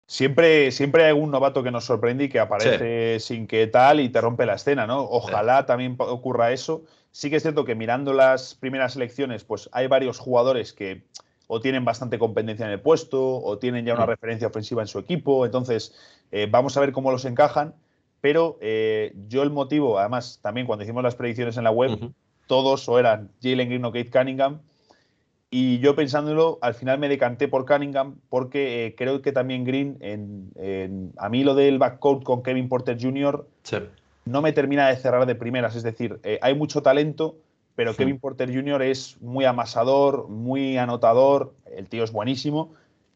Siempre, 0.06 0.72
siempre 0.72 1.02
hay 1.02 1.10
algún 1.10 1.30
novato 1.30 1.62
que 1.62 1.70
nos 1.70 1.84
sorprende 1.84 2.24
y 2.24 2.28
que 2.30 2.40
aparece 2.40 3.20
sin 3.20 3.46
que 3.46 3.66
tal 3.66 4.00
y 4.00 4.08
te 4.08 4.22
rompe 4.22 4.46
la 4.46 4.54
escena, 4.54 4.86
¿no? 4.86 5.02
Ojalá 5.02 5.66
también 5.66 5.94
ocurra 5.98 6.52
eso. 6.52 6.84
Sí 7.10 7.28
que 7.28 7.36
es 7.36 7.42
cierto 7.42 7.66
que 7.66 7.74
mirando 7.74 8.14
las 8.14 8.54
primeras 8.54 8.96
elecciones, 8.96 9.44
pues 9.44 9.68
hay 9.72 9.88
varios 9.88 10.18
jugadores 10.18 10.72
que 10.72 11.02
o 11.48 11.60
tienen 11.60 11.84
bastante 11.84 12.18
competencia 12.18 12.66
en 12.66 12.72
el 12.72 12.80
puesto 12.80 13.20
o 13.42 13.58
tienen 13.58 13.84
ya 13.84 13.94
una 13.94 14.04
Mm. 14.04 14.10
referencia 14.10 14.46
ofensiva 14.48 14.82
en 14.82 14.86
su 14.88 14.98
equipo. 15.00 15.44
Entonces, 15.44 15.94
eh, 16.30 16.46
vamos 16.48 16.76
a 16.76 16.80
ver 16.80 16.92
cómo 16.92 17.10
los 17.10 17.24
encajan. 17.24 17.74
Pero 18.20 18.58
eh, 18.60 19.12
yo 19.28 19.42
el 19.42 19.50
motivo, 19.50 19.98
además, 19.98 20.40
también 20.42 20.66
cuando 20.66 20.84
hicimos 20.84 21.02
las 21.02 21.14
predicciones 21.14 21.56
en 21.56 21.64
la 21.64 21.70
web, 21.70 22.10
todos 22.46 22.88
o 22.88 22.98
eran 22.98 23.30
Jalen 23.42 23.68
Green 23.68 23.84
o 23.84 23.92
Kate 23.92 24.10
Cunningham. 24.10 24.58
Y 25.50 25.78
yo 25.78 25.94
pensándolo, 25.96 26.58
al 26.60 26.74
final 26.74 26.98
me 26.98 27.08
decanté 27.08 27.48
por 27.48 27.64
Cunningham 27.64 28.16
porque 28.28 28.86
eh, 28.86 28.94
creo 28.96 29.22
que 29.22 29.32
también 29.32 29.64
Green, 29.64 29.96
en, 30.00 30.50
en- 30.56 31.12
a 31.16 31.28
mí 31.30 31.42
lo 31.44 31.54
del 31.54 31.78
backcourt 31.78 32.22
con 32.22 32.42
Kevin 32.42 32.68
Porter 32.68 32.98
Jr. 33.00 33.46
Sí. 33.62 33.76
no 34.26 34.42
me 34.42 34.52
termina 34.52 34.88
de 34.88 34.96
cerrar 34.96 35.24
de 35.24 35.34
primeras. 35.34 35.74
Es 35.76 35.82
decir, 35.82 36.20
hay 36.42 36.54
mucho 36.54 36.82
talento, 36.82 37.36
pero 37.78 37.92
Sí. 37.92 37.98
Kevin 37.98 38.18
Porter 38.18 38.52
Jr. 38.52 38.82
es 38.82 39.20
muy 39.20 39.44
amasador, 39.44 40.26
muy 40.28 40.76
anotador, 40.78 41.54
el 41.76 41.86
tío 41.88 42.02
es 42.02 42.10
buenísimo. 42.10 42.74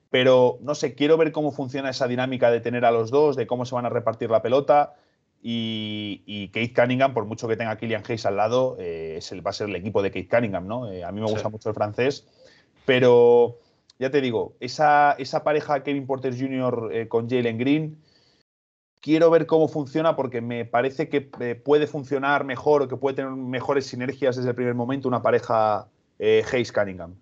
Pero 0.09 0.59
no 0.61 0.77
sé, 0.77 0.95
quiero 0.95 1.17
ver 1.17 1.33
cómo 1.33 1.51
funciona 1.51 1.91
esa 1.91 2.07
dinámica 2.07 2.49
de 2.49 2.61
tener 2.61 2.85
a 2.85 2.93
los 2.93 3.11
dos, 3.11 3.35
de 3.35 3.49
cómo 3.49 3.65
se 3.65 3.75
van 3.75 3.87
a 3.87 3.89
repartir 3.89 4.31
la 4.31 4.41
pelota. 4.41 4.95
Y, 5.43 6.23
y 6.27 6.47
Kate 6.51 6.73
Cunningham, 6.73 7.13
por 7.13 7.25
mucho 7.25 7.49
que 7.49 7.57
tenga 7.57 7.73
a 7.73 7.77
Killian 7.77 8.05
Hayes 8.07 8.25
al 8.25 8.37
lado, 8.37 8.77
eh, 8.79 9.17
es 9.19 9.33
el- 9.33 9.45
va 9.45 9.51
a 9.51 9.53
ser 9.53 9.69
el 9.69 9.75
equipo 9.75 10.01
de 10.01 10.13
Kate 10.13 10.29
Cunningham, 10.29 10.69
¿no? 10.69 10.93
Eh, 10.93 11.03
a 11.03 11.11
mí 11.11 11.21
me 11.21 11.27
Sí. 11.27 11.33
gusta 11.33 11.49
mucho 11.49 11.69
el 11.71 11.75
francés, 11.75 12.29
pero 12.85 13.57
ya 13.99 14.11
te 14.13 14.21
digo, 14.21 14.53
esa, 14.61 15.17
esa 15.19 15.43
pareja 15.43 15.83
Kevin 15.83 16.07
Porter 16.07 16.39
Jr. 16.39 16.91
eh, 16.93 17.09
con 17.09 17.29
Jalen 17.29 17.59
Green, 17.59 17.97
quiero 19.03 19.31
ver 19.31 19.47
cómo 19.47 19.69
funciona 19.69 20.17
porque 20.17 20.41
me 20.41 20.65
parece 20.65 21.11
que 21.11 21.29
eh, 21.41 21.55
puede 21.55 21.87
funcionar 21.87 22.45
mejor 22.45 22.83
o 22.83 22.89
que 22.89 22.97
puede 22.97 23.17
tener 23.17 23.33
mejores 23.33 23.87
sinergias 23.87 24.37
desde 24.37 24.51
el 24.51 24.55
primer 24.55 24.75
momento 24.75 25.09
una 25.09 25.21
pareja 25.21 25.89
eh, 26.19 26.43
Hayes 26.51 26.73
Cunningham. 26.73 27.17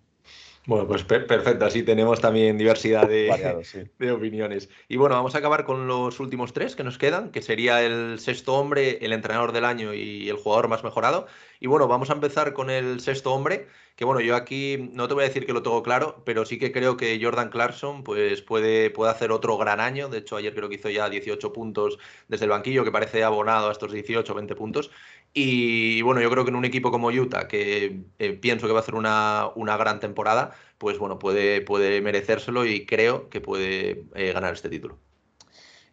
Bueno, 0.66 0.86
pues 0.86 1.04
per- 1.04 1.26
perfecto, 1.26 1.64
así 1.64 1.82
tenemos 1.82 2.20
también 2.20 2.58
diversidad 2.58 3.08
de, 3.08 3.28
Variado, 3.28 3.64
sí. 3.64 3.80
de 3.98 4.12
opiniones. 4.12 4.68
Y 4.88 4.98
bueno, 4.98 5.14
vamos 5.16 5.34
a 5.34 5.38
acabar 5.38 5.64
con 5.64 5.88
los 5.88 6.20
últimos 6.20 6.52
tres 6.52 6.76
que 6.76 6.84
nos 6.84 6.98
quedan, 6.98 7.30
que 7.32 7.42
sería 7.42 7.82
el 7.82 8.18
sexto 8.20 8.54
hombre, 8.54 8.98
el 9.04 9.12
entrenador 9.12 9.52
del 9.52 9.64
año 9.64 9.94
y 9.94 10.28
el 10.28 10.36
jugador 10.36 10.68
más 10.68 10.84
mejorado. 10.84 11.26
Y 11.61 11.66
bueno, 11.66 11.88
vamos 11.88 12.11
a 12.11 12.12
empezar 12.12 12.52
con 12.52 12.70
el 12.70 13.00
sexto 13.00 13.32
hombre, 13.32 13.68
que 13.96 14.04
bueno, 14.04 14.20
yo 14.20 14.36
aquí 14.36 14.90
no 14.92 15.08
te 15.08 15.14
voy 15.14 15.24
a 15.24 15.28
decir 15.28 15.44
que 15.44 15.52
lo 15.52 15.62
tengo 15.62 15.82
claro, 15.82 16.22
pero 16.24 16.44
sí 16.44 16.58
que 16.58 16.72
creo 16.72 16.96
que 16.96 17.18
Jordan 17.22 17.50
Clarkson 17.50 18.02
pues 18.04 18.40
puede, 18.42 18.90
puede 18.90 19.11
hacer 19.11 19.32
otro 19.32 19.56
gran 19.58 19.80
año. 19.80 20.08
De 20.08 20.18
hecho, 20.18 20.36
ayer 20.36 20.54
creo 20.54 20.68
que 20.68 20.76
hizo 20.76 20.88
ya 20.90 21.11
18 21.11 21.52
puntos 21.52 21.98
desde 22.28 22.44
el 22.44 22.50
banquillo, 22.50 22.84
que 22.84 22.92
parece 22.92 23.24
abonado 23.24 23.68
a 23.68 23.72
estos 23.72 23.92
18 23.92 24.34
20 24.34 24.54
puntos. 24.54 24.90
Y 25.32 26.02
bueno, 26.02 26.20
yo 26.20 26.30
creo 26.30 26.44
que 26.44 26.50
en 26.50 26.56
un 26.56 26.64
equipo 26.64 26.90
como 26.90 27.08
Utah, 27.08 27.46
que 27.46 28.00
eh, 28.18 28.32
pienso 28.32 28.66
que 28.66 28.72
va 28.72 28.80
a 28.80 28.82
hacer 28.82 28.96
una, 28.96 29.48
una, 29.54 29.76
gran 29.76 30.00
temporada, 30.00 30.52
pues 30.78 30.98
bueno, 30.98 31.18
puede, 31.18 31.60
puede 31.60 32.00
merecérselo 32.00 32.66
y 32.66 32.84
creo 32.84 33.28
que 33.28 33.40
puede 33.40 34.04
eh, 34.14 34.32
ganar 34.32 34.54
este 34.54 34.68
título. 34.68 34.98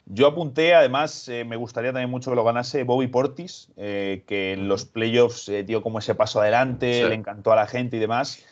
Yo 0.05 0.25
apunté, 0.25 0.73
además, 0.73 1.27
eh, 1.27 1.43
me 1.43 1.57
gustaría 1.57 1.91
también 1.91 2.09
mucho 2.09 2.31
que 2.31 2.35
lo 2.35 2.43
ganase 2.45 2.83
Bobby 2.83 3.07
Portis, 3.07 3.69
que 3.75 4.53
en 4.53 4.69
los 4.69 4.85
playoffs 4.85 5.51
dio 5.65 5.83
como 5.83 5.99
ese 5.99 6.15
paso 6.15 6.39
adelante, 6.39 7.01
Sí. 7.03 7.09
le 7.09 7.15
encantó 7.15 7.51
a 7.51 7.57
la 7.57 7.67
gente 7.67 7.97
y 7.97 7.99
demás. 7.99 8.43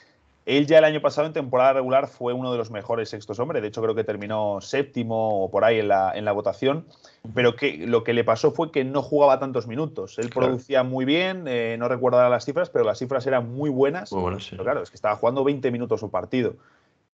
Él 0.46 0.68
ya 0.68 0.78
el 0.78 0.84
año 0.84 1.02
pasado 1.02 1.26
en 1.26 1.34
temporada 1.34 1.74
regular 1.74 2.08
fue 2.08 2.32
uno 2.34 2.52
de 2.52 2.58
los 2.60 2.70
mejores 2.70 3.10
sextos 3.10 3.40
hombres, 3.40 3.64
de 3.64 3.70
hecho 3.70 3.82
creo 3.82 3.96
que 3.96 4.04
terminó 4.04 4.62
séptimo 4.62 5.44
o 5.44 5.50
por 5.50 5.64
ahí 5.64 5.80
en 5.80 5.88
la, 5.88 6.12
en 6.14 6.24
la 6.24 6.34
votación, 6.34 6.86
pero 7.34 7.56
que 7.56 7.78
lo 7.88 8.04
que 8.04 8.14
le 8.14 8.24
pasó 8.24 8.52
fue 8.52 8.72
que 8.72 8.84
no 8.84 9.02
jugaba 9.02 9.40
tantos 9.40 9.66
minutos. 9.66 10.20
Él 10.20 10.30
Claro. 10.30 10.50
producía 10.50 10.84
muy 10.84 11.04
bien, 11.04 11.46
eh, 11.48 11.78
no 11.80 11.88
recuerdo 11.88 12.30
las 12.30 12.46
cifras, 12.46 12.70
pero 12.70 12.86
las 12.86 13.00
cifras 13.00 13.26
eran 13.26 13.52
muy 13.56 13.72
buenas. 13.72 14.12
Muy 14.12 14.22
bueno, 14.22 14.40
sí. 14.40 14.52
Pero 14.52 14.64
claro, 14.64 14.84
es 14.84 14.92
que 14.92 14.96
estaba 14.96 15.16
jugando 15.16 15.44
20 15.44 15.72
minutos 15.72 16.00
su 16.00 16.12
partido. 16.12 16.56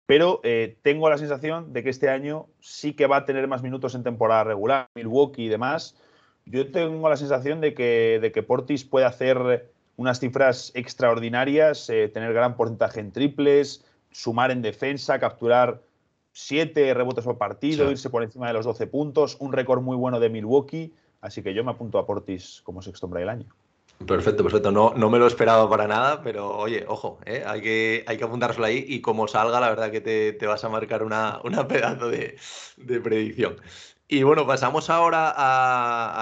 Pero 0.05 0.41
eh, 0.43 0.75
tengo 0.81 1.09
la 1.09 1.17
sensación 1.17 1.71
de 1.71 1.83
que 1.83 1.89
este 1.89 2.09
año 2.09 2.47
sí 2.59 2.93
que 2.93 3.07
va 3.07 3.17
a 3.17 3.25
tener 3.25 3.47
más 3.47 3.63
minutos 3.63 3.95
en 3.95 4.03
temporada 4.03 4.43
regular, 4.43 4.89
Milwaukee 4.93 5.45
y 5.45 5.47
demás. 5.47 5.95
Yo 6.45 6.69
tengo 6.71 7.07
la 7.07 7.15
sensación 7.15 7.61
de 7.61 7.73
que, 7.73 8.19
de 8.21 8.31
que 8.33 8.43
Portis 8.43 8.83
puede 8.83 9.05
hacer 9.05 9.70
unas 10.01 10.19
cifras 10.19 10.71
extraordinarias, 10.75 11.89
eh, 11.89 12.09
tener 12.09 12.33
gran 12.33 12.55
porcentaje 12.55 12.99
en 12.99 13.11
triples, 13.11 13.85
sumar 14.11 14.51
en 14.51 14.61
defensa, 14.61 15.19
capturar 15.19 15.81
siete 16.33 16.93
rebotes 16.93 17.23
por 17.23 17.37
partido, 17.37 17.85
Sí. 17.85 17.91
irse 17.91 18.09
por 18.09 18.23
encima 18.23 18.47
de 18.47 18.53
los 18.53 18.65
12 18.65 18.87
puntos, 18.87 19.37
un 19.39 19.53
récord 19.53 19.81
muy 19.81 19.95
bueno 19.97 20.19
de 20.19 20.29
Milwaukee. 20.29 20.93
Así 21.21 21.43
que 21.43 21.53
yo 21.53 21.63
me 21.63 21.71
apunto 21.71 21.99
a 21.99 22.05
Portis 22.05 22.61
como 22.63 22.81
sexto 22.81 23.05
hombre 23.05 23.19
del 23.21 23.29
año. 23.29 23.45
Perfecto, 24.07 24.41
perfecto. 24.41 24.71
No, 24.71 24.93
no 24.95 25.09
me 25.11 25.19
lo 25.19 25.27
esperaba 25.27 25.69
para 25.69 25.87
nada, 25.87 26.21
pero 26.23 26.57
oye, 26.57 26.83
ojo, 26.87 27.19
¿eh? 27.25 27.43
hay, 27.45 27.61
que, 27.61 28.03
hay 28.07 28.17
que 28.17 28.23
apuntárselo 28.23 28.65
ahí 28.65 28.83
y 28.87 29.01
como 29.01 29.27
salga, 29.27 29.59
la 29.59 29.69
verdad 29.69 29.91
que 29.91 30.01
te, 30.01 30.33
te 30.33 30.47
vas 30.47 30.63
a 30.63 30.69
marcar 30.69 31.03
una, 31.03 31.39
una 31.43 31.67
pedazo 31.67 32.09
de, 32.09 32.35
de 32.77 32.99
predicción. 32.99 33.57
Y 34.13 34.23
bueno, 34.23 34.45
pasamos 34.45 34.89
ahora 34.89 35.29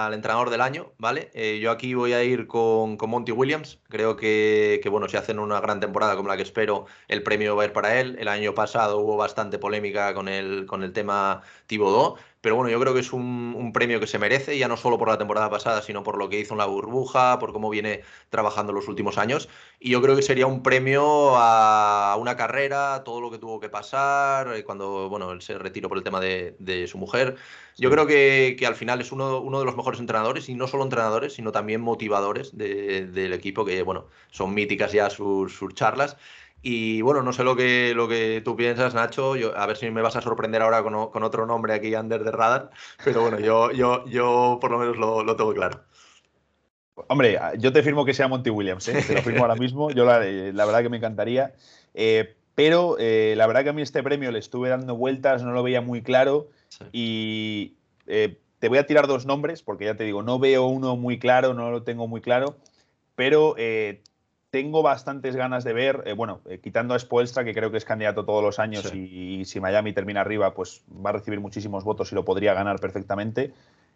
al 0.06 0.14
entrenador 0.14 0.48
del 0.50 0.60
año, 0.60 0.92
¿vale? 0.98 1.28
Eh, 1.34 1.58
yo 1.60 1.72
aquí 1.72 1.94
voy 1.94 2.12
a 2.12 2.22
ir 2.22 2.46
con, 2.46 2.96
con 2.96 3.10
Monty 3.10 3.32
Williams. 3.32 3.80
Creo 3.88 4.14
que, 4.14 4.78
que, 4.80 4.88
bueno, 4.88 5.08
si 5.08 5.16
hacen 5.16 5.40
una 5.40 5.60
gran 5.60 5.80
temporada 5.80 6.14
como 6.14 6.28
la 6.28 6.36
que 6.36 6.44
espero, 6.44 6.86
el 7.08 7.24
premio 7.24 7.56
va 7.56 7.64
a 7.64 7.66
ir 7.66 7.72
para 7.72 7.98
él. 7.98 8.16
El 8.20 8.28
año 8.28 8.54
pasado 8.54 8.98
hubo 8.98 9.16
bastante 9.16 9.58
polémica 9.58 10.14
con 10.14 10.28
el, 10.28 10.66
con 10.66 10.84
el 10.84 10.92
tema 10.92 11.42
Thibodeau, 11.66 12.14
pero 12.40 12.56
bueno, 12.56 12.70
yo 12.70 12.80
creo 12.80 12.94
que 12.94 13.00
es 13.00 13.12
un, 13.12 13.54
un 13.56 13.72
premio 13.72 14.00
que 14.00 14.06
se 14.06 14.18
merece, 14.18 14.56
ya 14.56 14.68
no 14.68 14.76
solo 14.76 14.98
por 14.98 15.08
la 15.08 15.18
temporada 15.18 15.50
pasada, 15.50 15.82
sino 15.82 16.02
por 16.02 16.16
lo 16.16 16.28
que 16.28 16.38
hizo 16.38 16.54
en 16.54 16.58
la 16.58 16.66
burbuja, 16.66 17.38
por 17.38 17.52
cómo 17.52 17.68
viene 17.70 18.02
trabajando 18.30 18.72
los 18.72 18.88
últimos 18.88 19.18
años. 19.18 19.48
Y 19.78 19.90
yo 19.90 20.00
creo 20.00 20.16
que 20.16 20.22
sería 20.22 20.46
un 20.46 20.62
premio 20.62 21.36
a 21.36 22.16
una 22.18 22.36
carrera, 22.36 23.02
todo 23.04 23.20
lo 23.20 23.30
que 23.30 23.38
tuvo 23.38 23.60
que 23.60 23.68
pasar, 23.68 24.54
eh, 24.54 24.64
cuando 24.64 25.08
bueno, 25.08 25.32
él 25.32 25.42
se 25.42 25.58
retiró 25.58 25.88
por 25.88 25.98
el 25.98 26.04
tema 26.04 26.20
de, 26.20 26.56
de 26.58 26.86
su 26.86 26.98
mujer. 26.98 27.36
Yo 27.76 27.90
creo 27.90 28.06
que, 28.06 28.56
que 28.58 28.66
al 28.66 28.74
final 28.74 29.00
es 29.00 29.12
uno, 29.12 29.40
uno, 29.40 29.58
de 29.58 29.64
los 29.64 29.76
mejores 29.76 30.00
entrenadores, 30.00 30.48
y 30.48 30.54
no 30.54 30.66
solo 30.66 30.84
entrenadores, 30.84 31.34
sino 31.34 31.52
también 31.52 31.80
motivadores 31.80 32.56
de, 32.56 33.06
del 33.06 33.32
equipo, 33.32 33.64
que 33.64 33.82
bueno, 33.82 34.06
son 34.30 34.54
míticas 34.54 34.92
ya 34.92 35.10
sus, 35.10 35.54
sus 35.54 35.74
charlas. 35.74 36.16
Y 36.62 37.00
bueno, 37.00 37.22
no 37.22 37.32
sé 37.32 37.42
lo 37.42 37.56
que, 37.56 37.94
lo 37.94 38.06
que 38.06 38.42
tú 38.44 38.54
piensas, 38.54 38.94
Nacho. 38.94 39.34
Yo, 39.36 39.56
a 39.56 39.66
ver 39.66 39.76
si 39.76 39.90
me 39.90 40.02
vas 40.02 40.16
a 40.16 40.20
sorprender 40.20 40.60
ahora 40.60 40.82
con, 40.82 41.10
con 41.10 41.22
otro 41.22 41.46
nombre 41.46 41.72
aquí, 41.72 41.94
under 41.94 42.22
the 42.22 42.30
radar. 42.30 42.70
Pero 43.02 43.22
bueno, 43.22 43.40
yo, 43.40 43.72
yo, 43.72 44.04
yo 44.06 44.58
por 44.60 44.70
lo 44.70 44.78
menos 44.78 44.98
lo, 44.98 45.24
lo 45.24 45.36
tengo 45.36 45.54
claro. 45.54 45.80
Hombre, 47.08 47.38
yo 47.58 47.72
te 47.72 47.82
firmo 47.82 48.04
que 48.04 48.12
sea 48.12 48.28
Monty 48.28 48.50
Williams, 48.50 48.86
¿eh? 48.88 49.02
te 49.06 49.14
lo 49.14 49.22
firmo 49.22 49.40
ahora 49.40 49.56
mismo. 49.56 49.90
Yo 49.90 50.04
la, 50.04 50.26
eh, 50.26 50.52
la 50.52 50.66
verdad 50.66 50.82
que 50.82 50.90
me 50.90 50.98
encantaría. 50.98 51.54
Eh, 51.94 52.36
pero 52.54 52.96
eh, 52.98 53.34
la 53.36 53.46
verdad 53.46 53.64
que 53.64 53.70
a 53.70 53.72
mí 53.72 53.80
este 53.80 54.02
premio 54.02 54.30
le 54.30 54.38
estuve 54.38 54.68
dando 54.68 54.96
vueltas, 54.96 55.42
no 55.42 55.52
lo 55.52 55.62
veía 55.62 55.80
muy 55.80 56.02
claro. 56.02 56.48
Sí. 56.68 56.84
Y 56.92 57.76
te 58.58 58.68
voy 58.68 58.76
a 58.76 58.86
tirar 58.86 59.06
dos 59.06 59.24
nombres, 59.24 59.62
porque 59.62 59.86
ya 59.86 59.96
te 59.96 60.04
digo, 60.04 60.22
no 60.22 60.38
veo 60.38 60.66
uno 60.66 60.94
muy 60.96 61.18
claro, 61.18 61.54
no 61.54 61.70
lo 61.70 61.84
tengo 61.84 62.06
muy 62.06 62.20
claro. 62.20 62.58
Pero 63.14 63.54
tengo 64.50 64.82
bastantes 64.82 65.36
ganas 65.36 65.62
de 65.64 65.72
ver, 65.72 66.02
eh, 66.06 66.12
bueno, 66.12 66.40
eh, 66.48 66.58
quitando 66.58 66.94
a 66.94 66.98
Spoelstra, 66.98 67.44
que 67.44 67.54
creo 67.54 67.70
que 67.70 67.76
es 67.78 67.84
candidato 67.84 68.24
todos 68.24 68.42
los 68.42 68.58
años, 68.58 68.82
Sí. 68.82 69.08
y, 69.10 69.40
y 69.40 69.44
si 69.44 69.60
Miami 69.60 69.92
termina 69.92 70.20
arriba, 70.20 70.54
pues 70.54 70.82
va 71.04 71.10
a 71.10 71.12
recibir 71.14 71.40
muchísimos 71.40 71.84
votos 71.84 72.10
y 72.10 72.14
lo 72.16 72.24
podría 72.24 72.52
ganar 72.52 72.80
perfectamente. 72.80 73.52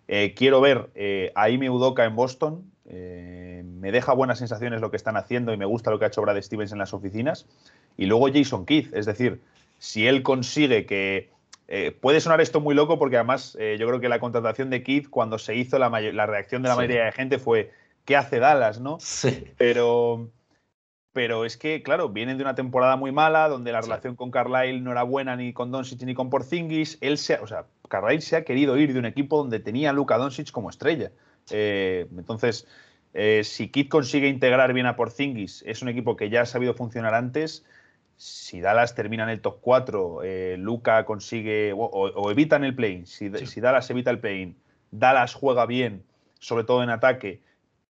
Eh, 0.07 0.35
quiero 0.37 0.61
ver 0.61 0.91
a 1.35 1.49
Ime 1.51 1.71
Udoka 1.71 2.05
en 2.05 2.15
Boston. 2.15 2.71
Me 2.85 3.91
deja 3.91 4.13
buenas 4.13 4.39
sensaciones 4.39 4.81
lo 4.83 4.91
que 4.91 4.97
están 4.99 5.17
haciendo 5.17 5.53
y 5.53 5.57
me 5.57 5.65
gusta 5.65 5.91
lo 5.91 5.99
que 5.99 6.05
ha 6.05 6.09
hecho 6.09 6.21
Brad 6.23 6.41
Stevens 6.43 6.73
en 6.73 6.79
las 6.79 6.93
oficinas. 6.93 7.47
Y 7.97 8.05
luego 8.07 8.29
Jason 8.33 8.67
Keith, 8.67 8.95
es 8.95 9.07
decir, 9.07 9.41
si 9.79 10.07
él 10.07 10.23
consigue 10.23 10.85
que. 10.85 11.31
puede 12.03 12.21
sonar 12.21 12.43
esto 12.43 12.61
muy 12.61 12.75
loco 12.75 12.99
porque 12.99 13.17
además 13.17 13.55
yo 13.55 13.87
creo 13.89 13.99
que 14.01 14.11
la 14.11 14.21
contratación 14.21 14.69
de 14.69 14.83
Keith, 14.83 15.09
cuando 15.09 15.39
se 15.39 15.57
hizo, 15.57 15.79
la, 15.79 15.89
reacción 16.27 16.63
de 16.63 16.69
la 16.69 16.75
Sí. 16.75 16.79
mayoría 16.81 17.05
de 17.07 17.13
gente 17.13 17.39
fue: 17.39 17.73
¿qué 18.05 18.15
hace 18.17 18.39
Dallas? 18.39 18.81
¿no? 18.81 18.99
Sí. 19.01 19.45
Pero, 19.57 20.29
pero 21.15 21.45
es 21.45 21.57
que, 21.57 21.83
claro, 21.83 22.09
vienen 22.11 22.37
de 22.37 22.43
una 22.43 22.57
temporada 22.57 22.97
muy 22.97 23.13
mala, 23.13 23.49
donde 23.49 23.71
la 23.73 23.81
Sí. 23.81 23.89
relación 23.89 24.17
con 24.17 24.31
Carlisle 24.33 24.81
no 24.81 24.91
era 24.91 25.05
buena 25.05 25.37
ni 25.37 25.53
con 25.53 25.71
Doncic 25.71 26.03
ni 26.03 26.13
con 26.13 26.29
Porzingis. 26.29 26.99
Él 27.01 27.17
se, 27.19 27.35
ha- 27.35 27.41
o 27.43 27.47
sea, 27.47 27.67
Carlisle 27.89 28.21
se 28.21 28.37
ha 28.37 28.45
querido 28.45 28.77
ir 28.77 28.93
de 28.93 28.99
un 28.99 29.07
equipo 29.07 29.39
donde 29.39 29.61
tenía 29.61 29.91
a 29.91 29.93
Luka 29.93 30.19
Doncic 30.19 30.51
como 30.51 30.69
estrella. 30.71 31.13
Eh, 31.53 32.09
entonces, 32.19 32.67
eh, 33.15 33.43
si 33.45 33.69
Kid 33.69 33.89
consigue 33.89 34.27
integrar 34.29 34.73
bien 34.73 34.87
a 34.87 34.97
Porzingis, 34.97 35.63
es 35.67 35.83
un 35.83 35.89
equipo 35.89 36.17
que 36.17 36.31
ya 36.31 36.41
ha 36.43 36.47
sabido 36.47 36.75
funcionar 36.75 37.15
antes. 37.15 37.65
Si 38.17 38.61
Dallas 38.61 38.97
termina 38.97 39.23
en 39.23 39.29
el 39.31 39.41
top 39.41 39.59
4, 39.61 40.21
eh, 40.25 40.57
Luca 40.59 41.05
consigue 41.05 41.73
o, 41.73 41.79
o- 41.79 42.11
o 42.11 42.31
evitan 42.33 42.65
el 42.65 42.75
play-in. 42.75 43.07
Si, 43.07 43.31
Sí. 43.39 43.47
si 43.47 43.61
Dallas 43.61 43.89
evita 43.89 44.11
el 44.11 44.19
play-in, 44.19 44.57
Dallas 44.91 45.33
juega 45.35 45.65
bien, 45.65 46.03
sobre 46.41 46.65
todo 46.65 46.83
en 46.83 46.91
ataque, 46.91 47.41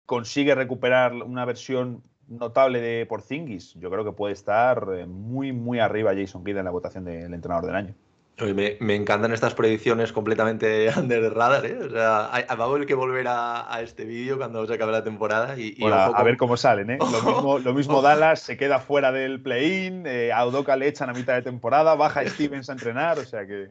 consigue 0.07 0.55
recuperar 0.55 1.13
una 1.13 1.45
versión 1.45 2.01
notable 2.31 2.81
de 2.81 3.05
Porzingis, 3.05 3.73
yo 3.75 3.89
creo 3.89 4.03
que 4.03 4.11
puede 4.11 4.33
estar 4.33 4.87
eh, 4.95 5.05
muy, 5.05 5.51
muy 5.51 5.79
arriba 5.79 6.13
Jason 6.15 6.43
Kidd 6.43 6.57
en 6.57 6.65
la 6.65 6.71
votación 6.71 7.05
del 7.05 7.33
entrenador 7.33 7.65
del 7.65 7.75
año. 7.75 7.95
Me, 8.37 8.77
me 8.79 8.95
encantan 8.95 9.33
estas 9.33 9.53
predicciones 9.53 10.11
completamente 10.11 10.89
under 10.97 11.21
the 11.21 11.29
radar, 11.29 11.65
¿eh? 11.65 11.77
O 11.83 11.89
sea, 11.89 12.29
va 12.57 12.63
a 12.63 12.67
haber 12.67 12.85
que 12.87 12.95
volver 12.95 13.27
a, 13.27 13.71
a 13.73 13.81
este 13.81 14.03
vídeo 14.03 14.37
cuando 14.37 14.65
se 14.65 14.73
acabe 14.73 14.91
la 14.91 15.03
temporada 15.03 15.57
y, 15.59 15.77
a, 15.83 16.23
ver 16.23 16.37
cómo 16.37 16.57
salen, 16.57 16.89
¿eh? 16.91 16.97
Lo 16.99 17.21
mismo, 17.21 17.59
lo 17.63 17.73
mismo 17.73 18.01
Dallas 18.01 18.39
se 18.39 18.57
queda 18.57 18.79
fuera 18.79 19.11
del 19.11 19.41
play-in, 19.41 20.05
eh, 20.07 20.31
a 20.31 20.45
Udoka 20.45 20.75
le 20.75 20.87
echan 20.87 21.09
a 21.09 21.13
mitad 21.13 21.35
de 21.35 21.43
temporada, 21.43 21.93
baja 21.95 22.25
Stevens 22.27 22.69
a 22.69 22.73
entrenar, 22.73 23.19
o 23.19 23.25
sea 23.25 23.45
que. 23.45 23.69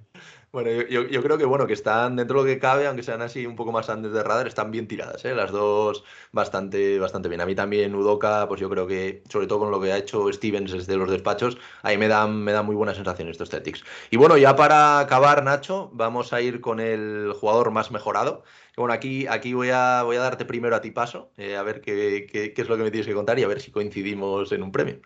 Bueno, 0.52 0.68
yo, 0.88 1.22
creo 1.22 1.38
que 1.38 1.44
bueno, 1.44 1.64
que 1.68 1.74
están 1.74 2.16
dentro 2.16 2.42
de 2.42 2.48
lo 2.50 2.54
que 2.54 2.60
cabe, 2.60 2.88
aunque 2.88 3.04
sean 3.04 3.22
así 3.22 3.46
un 3.46 3.54
poco 3.54 3.70
más 3.70 3.88
under 3.88 4.12
the 4.12 4.24
radar, 4.24 4.48
están 4.48 4.72
bien 4.72 4.88
tiradas, 4.88 5.24
¿eh? 5.24 5.32
Las 5.32 5.52
dos 5.52 6.02
bastante, 6.32 6.98
bastante 6.98 7.28
bien. 7.28 7.40
A 7.40 7.46
mí 7.46 7.54
también 7.54 7.94
Udoka, 7.94 8.48
pues 8.48 8.60
yo 8.60 8.68
creo 8.68 8.84
que, 8.88 9.22
sobre 9.28 9.46
todo 9.46 9.60
con 9.60 9.70
lo 9.70 9.80
que 9.80 9.92
ha 9.92 9.96
hecho 9.96 10.32
Stevens 10.32 10.72
desde 10.72 10.96
los 10.96 11.08
despachos, 11.08 11.56
ahí 11.82 11.96
me 11.96 12.08
dan, 12.08 12.42
me 12.42 12.50
dan 12.50 12.66
muy 12.66 12.74
buena 12.74 12.94
sensación 12.94 13.28
estos 13.28 13.48
Celtics. 13.48 13.84
Y 14.10 14.16
bueno, 14.16 14.36
ya 14.36 14.56
para 14.56 14.98
acabar, 14.98 15.44
Nacho, 15.44 15.88
vamos 15.92 16.32
a 16.32 16.40
ir 16.40 16.60
con 16.60 16.80
el 16.80 17.32
jugador 17.38 17.70
más 17.70 17.92
mejorado. 17.92 18.42
Bueno, 18.76 18.92
aquí, 18.92 19.28
aquí 19.28 19.52
voy, 19.54 19.70
a, 19.70 20.02
voy 20.02 20.16
a 20.16 20.20
darte 20.20 20.44
primero 20.46 20.74
a 20.74 20.80
ti 20.80 20.90
paso, 20.90 21.30
eh, 21.36 21.56
a 21.56 21.62
ver 21.62 21.80
qué, 21.80 22.26
qué- 22.28 22.52
qué 22.54 22.62
es 22.62 22.68
lo 22.68 22.76
que 22.76 22.82
me 22.82 22.90
tienes 22.90 23.06
que 23.06 23.14
contar 23.14 23.38
y 23.38 23.44
a 23.44 23.48
ver 23.48 23.60
si 23.60 23.70
coincidimos 23.70 24.50
en 24.50 24.64
un 24.64 24.72
premio. 24.72 25.00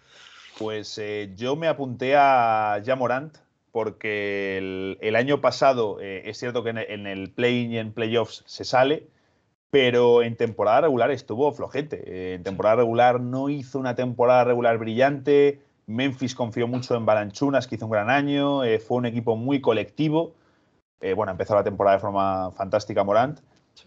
Pues 0.59 0.97
eh, 0.99 1.33
yo 1.37 1.55
me 1.57 1.69
apunté 1.69 2.17
a 2.17 2.81
Jamorant 2.85 3.44
porque 3.75 4.57
el, 4.57 4.99
el 5.01 5.17
año 5.17 5.41
pasado 5.41 5.99
eh, 6.01 6.23
es 6.27 6.39
cierto 6.39 6.63
que 6.63 6.71
en 6.71 6.79
el, 6.79 6.91
en 6.91 7.07
el 7.09 7.33
play-in 7.33 7.73
y 7.73 7.79
en 7.79 7.93
playoffs 7.93 8.45
se 8.47 8.65
sale, 8.65 9.09
pero 9.69 10.23
en 10.23 10.37
temporada 10.37 10.83
regular 10.83 11.11
estuvo 11.11 11.51
flojete. 11.51 12.05
Eh, 12.07 12.35
en 12.35 12.45
temporada 12.45 12.77
regular 12.77 13.21
no 13.21 13.49
hizo 13.49 13.81
una 13.81 13.97
temporada 13.97 14.45
regular 14.45 14.79
brillante. 14.79 15.61
Memphis 15.89 16.37
confió 16.37 16.69
mucho 16.69 16.95
en 16.95 17.05
Balanchunas, 17.05 17.67
que 17.67 17.75
hizo 17.75 17.87
un 17.87 17.91
gran 17.91 18.11
año. 18.11 18.63
eh, 18.63 18.79
fue 18.79 18.99
un 18.99 19.07
equipo 19.07 19.35
muy 19.35 19.61
colectivo. 19.61 20.35
Eh, 21.01 21.15
bueno, 21.15 21.33
empezó 21.33 21.57
la 21.57 21.65
temporada 21.65 21.97
de 21.97 22.01
forma 22.01 22.53
fantástica 22.53 23.03
Morant. 23.03 23.41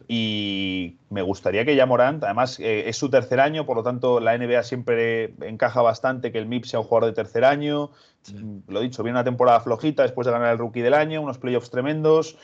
Y 0.08 0.98
me 1.10 1.22
gustaría 1.22 1.66
que 1.66 1.76
ya 1.76 1.86
Morant, 1.86 2.24
además 2.24 2.60
eh, 2.60 2.88
es 2.88 2.98
su 2.98 3.10
tercer 3.10 3.40
año, 3.40 3.66
por 3.66 3.78
lo 3.78 3.84
tanto 3.84 4.20
la 4.20 4.38
NBA 4.38 4.64
siempre 4.64 5.34
encaja 5.42 5.82
bastante 5.82 6.32
que 6.32 6.38
el 6.38 6.46
MIP 6.46 6.66
sea 6.66 6.80
un 6.80 6.86
jugador 6.86 7.10
de 7.10 7.16
tercer 7.16 7.44
año. 7.44 7.92
Mm, 8.34 8.60
Lo 8.68 8.82
dicho, 8.82 9.04
viene 9.04 9.18
una 9.18 9.24
temporada 9.24 9.60
flojita 9.60 10.04
después 10.04 10.26
de 10.26 10.32
ganar 10.32 10.52
el 10.52 10.58
rookie 10.60 10.82
del 10.82 10.94
año, 10.94 11.22
unos 11.22 11.38
playoffs 11.38 11.70
tremendos. 11.70 12.38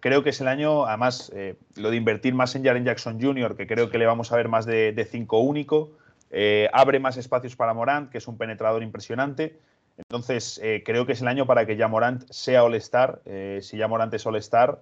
Creo 0.00 0.22
que 0.22 0.30
es 0.30 0.40
el 0.40 0.48
año, 0.48 0.86
además, 0.86 1.32
eh, 1.34 1.56
lo 1.74 1.90
de 1.90 1.96
invertir 1.96 2.34
más 2.34 2.54
en 2.54 2.64
Jaren 2.64 2.84
Jackson 2.84 3.20
Jr., 3.20 3.56
que 3.56 3.66
creo 3.66 3.90
que 3.90 3.98
le 3.98 4.06
vamos 4.06 4.30
a 4.30 4.36
ver 4.36 4.48
más 4.48 4.64
de, 4.64 4.92
de 4.92 5.04
cinco 5.04 5.40
único, 5.40 5.90
eh, 6.30 6.68
abre 6.72 7.00
más 7.00 7.16
espacios 7.16 7.56
para 7.56 7.74
Morant, 7.74 8.10
que 8.10 8.18
es 8.18 8.28
un 8.28 8.38
penetrador 8.38 8.84
impresionante. 8.84 9.58
Entonces, 9.96 10.60
creo 10.84 11.06
que 11.06 11.14
es 11.14 11.22
el 11.22 11.26
año 11.26 11.44
para 11.46 11.66
que 11.66 11.76
ya 11.76 11.88
Morant 11.88 12.22
sea 12.30 12.62
All-Star. 12.62 13.20
Si 13.60 13.76
ya 13.76 13.88
Morant 13.88 14.14
es 14.14 14.24
All-Star, 14.24 14.78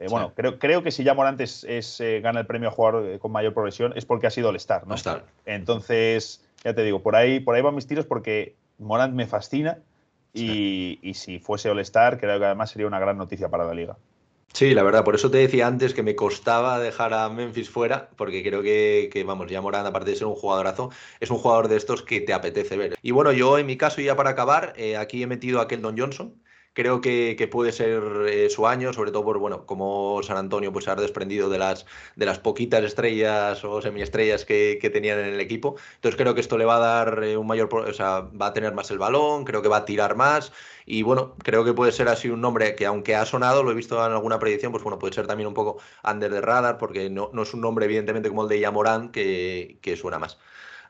Eh, 0.00 0.06
bueno, 0.08 0.32
creo, 0.34 0.58
creo 0.58 0.82
que 0.82 0.90
si 0.90 1.04
ya 1.04 1.12
Morant 1.12 1.38
es, 1.42 2.00
eh, 2.00 2.20
gana 2.22 2.40
el 2.40 2.46
premio 2.46 2.70
a 2.70 2.72
jugador 2.72 3.06
eh, 3.06 3.18
con 3.18 3.32
mayor 3.32 3.52
progresión 3.52 3.92
es 3.96 4.06
porque 4.06 4.26
ha 4.26 4.30
sido 4.30 4.48
el 4.48 4.56
star 4.56 4.86
¿no? 4.86 4.94
All-Star. 4.94 5.26
Entonces, 5.44 6.42
ya 6.64 6.74
te 6.74 6.82
digo, 6.82 7.02
por 7.02 7.16
ahí, 7.16 7.38
por 7.38 7.54
ahí 7.54 7.60
van 7.60 7.74
mis 7.74 7.86
tiros 7.86 8.06
porque 8.06 8.56
Morant 8.78 9.14
me 9.14 9.26
fascina 9.26 9.78
y, 10.32 10.98
y 11.02 11.14
si 11.14 11.38
fuese 11.38 11.68
All-Star, 11.68 12.18
creo 12.18 12.38
que 12.38 12.46
además 12.46 12.70
sería 12.70 12.86
una 12.86 12.98
gran 12.98 13.18
noticia 13.18 13.50
para 13.50 13.66
la 13.66 13.74
liga. 13.74 13.98
Sí, 14.54 14.74
la 14.74 14.82
verdad, 14.82 15.04
por 15.04 15.14
eso 15.14 15.30
te 15.30 15.38
decía 15.38 15.66
antes 15.66 15.94
que 15.94 16.02
me 16.02 16.16
costaba 16.16 16.80
dejar 16.80 17.14
a 17.14 17.28
Memphis 17.28 17.70
fuera, 17.70 18.08
porque 18.16 18.42
creo 18.42 18.62
que, 18.62 19.08
que, 19.12 19.22
vamos, 19.22 19.48
ya 19.50 19.60
Morán, 19.60 19.86
aparte 19.86 20.10
de 20.10 20.16
ser 20.16 20.26
un 20.26 20.34
jugadorazo, 20.34 20.90
es 21.20 21.30
un 21.30 21.38
jugador 21.38 21.68
de 21.68 21.76
estos 21.76 22.02
que 22.02 22.20
te 22.20 22.32
apetece 22.32 22.76
ver. 22.76 22.98
Y 23.00 23.12
bueno, 23.12 23.32
yo 23.32 23.58
en 23.58 23.66
mi 23.66 23.76
caso, 23.76 24.00
ya 24.00 24.16
para 24.16 24.30
acabar, 24.30 24.72
eh, 24.76 24.96
aquí 24.96 25.22
he 25.22 25.26
metido 25.26 25.60
a 25.60 25.68
Keldon 25.68 25.96
Johnson, 25.96 26.34
creo 26.80 27.02
que, 27.02 27.36
que 27.36 27.46
puede 27.46 27.72
ser 27.72 28.02
eh, 28.26 28.48
su 28.48 28.66
año, 28.66 28.94
sobre 28.94 29.12
todo 29.12 29.22
por, 29.22 29.38
bueno, 29.38 29.66
como 29.66 30.22
San 30.22 30.38
Antonio 30.38 30.72
pues 30.72 30.86
se 30.86 30.90
ha 30.90 30.94
desprendido 30.94 31.50
de 31.50 31.58
las, 31.58 31.84
de 32.16 32.24
las 32.24 32.38
poquitas 32.38 32.82
estrellas 32.84 33.62
o 33.64 33.82
semiestrellas 33.82 34.46
que, 34.46 34.78
que 34.80 34.88
tenían 34.88 35.18
en 35.18 35.26
el 35.26 35.40
equipo. 35.40 35.76
Entonces 35.96 36.16
creo 36.16 36.34
que 36.34 36.40
esto 36.40 36.56
le 36.56 36.64
va 36.64 36.76
a 36.76 36.78
dar 36.78 37.22
eh, 37.22 37.36
un 37.36 37.46
mayor, 37.46 37.68
o 37.74 37.92
sea, 37.92 38.20
va 38.20 38.46
a 38.46 38.52
tener 38.54 38.72
más 38.72 38.90
el 38.90 38.96
balón, 38.98 39.44
creo 39.44 39.60
que 39.60 39.68
va 39.68 39.78
a 39.78 39.84
tirar 39.84 40.16
más 40.16 40.52
y 40.86 41.02
bueno, 41.02 41.36
creo 41.44 41.66
que 41.66 41.74
puede 41.74 41.92
ser 41.92 42.08
así 42.08 42.30
un 42.30 42.40
nombre 42.40 42.74
que 42.74 42.86
aunque 42.86 43.14
ha 43.14 43.26
sonado, 43.26 43.62
lo 43.62 43.72
he 43.72 43.74
visto 43.74 44.04
en 44.06 44.12
alguna 44.12 44.38
predicción, 44.38 44.72
pues 44.72 44.82
bueno, 44.82 44.98
puede 44.98 45.12
ser 45.12 45.26
también 45.26 45.48
un 45.48 45.54
poco 45.54 45.78
under 46.02 46.30
the 46.32 46.40
radar 46.40 46.78
porque 46.78 47.10
no, 47.10 47.28
no 47.34 47.42
es 47.42 47.52
un 47.52 47.60
nombre 47.60 47.84
evidentemente 47.84 48.30
como 48.30 48.44
el 48.44 48.48
de 48.48 48.60
Yamorán 48.60 49.10
que, 49.10 49.78
que 49.82 49.98
suena 49.98 50.18
más. 50.18 50.38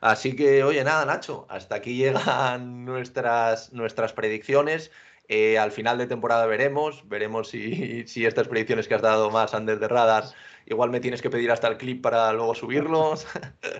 Así 0.01 0.35
que, 0.35 0.63
oye, 0.63 0.83
nada, 0.83 1.05
Nacho, 1.05 1.45
hasta 1.49 1.75
aquí 1.75 1.95
llegan 1.95 2.85
nuestras, 2.85 3.71
nuestras 3.73 4.13
predicciones. 4.13 4.91
Eh, 5.33 5.57
al 5.57 5.71
final 5.71 5.97
de 5.97 6.07
temporada 6.07 6.45
veremos, 6.45 7.07
veremos 7.07 7.47
si, 7.47 8.03
estas 8.25 8.49
predicciones 8.49 8.89
que 8.89 8.95
has 8.95 9.01
dado 9.01 9.31
más 9.31 9.53
under 9.53 9.79
the 9.79 9.87
radar, 9.87 10.25
igual 10.65 10.89
me 10.89 10.99
tienes 10.99 11.21
que 11.21 11.29
pedir 11.29 11.51
hasta 11.51 11.67
el 11.67 11.77
clip 11.77 12.01
para 12.01 12.31
luego 12.33 12.55
subirlos. 12.55 13.27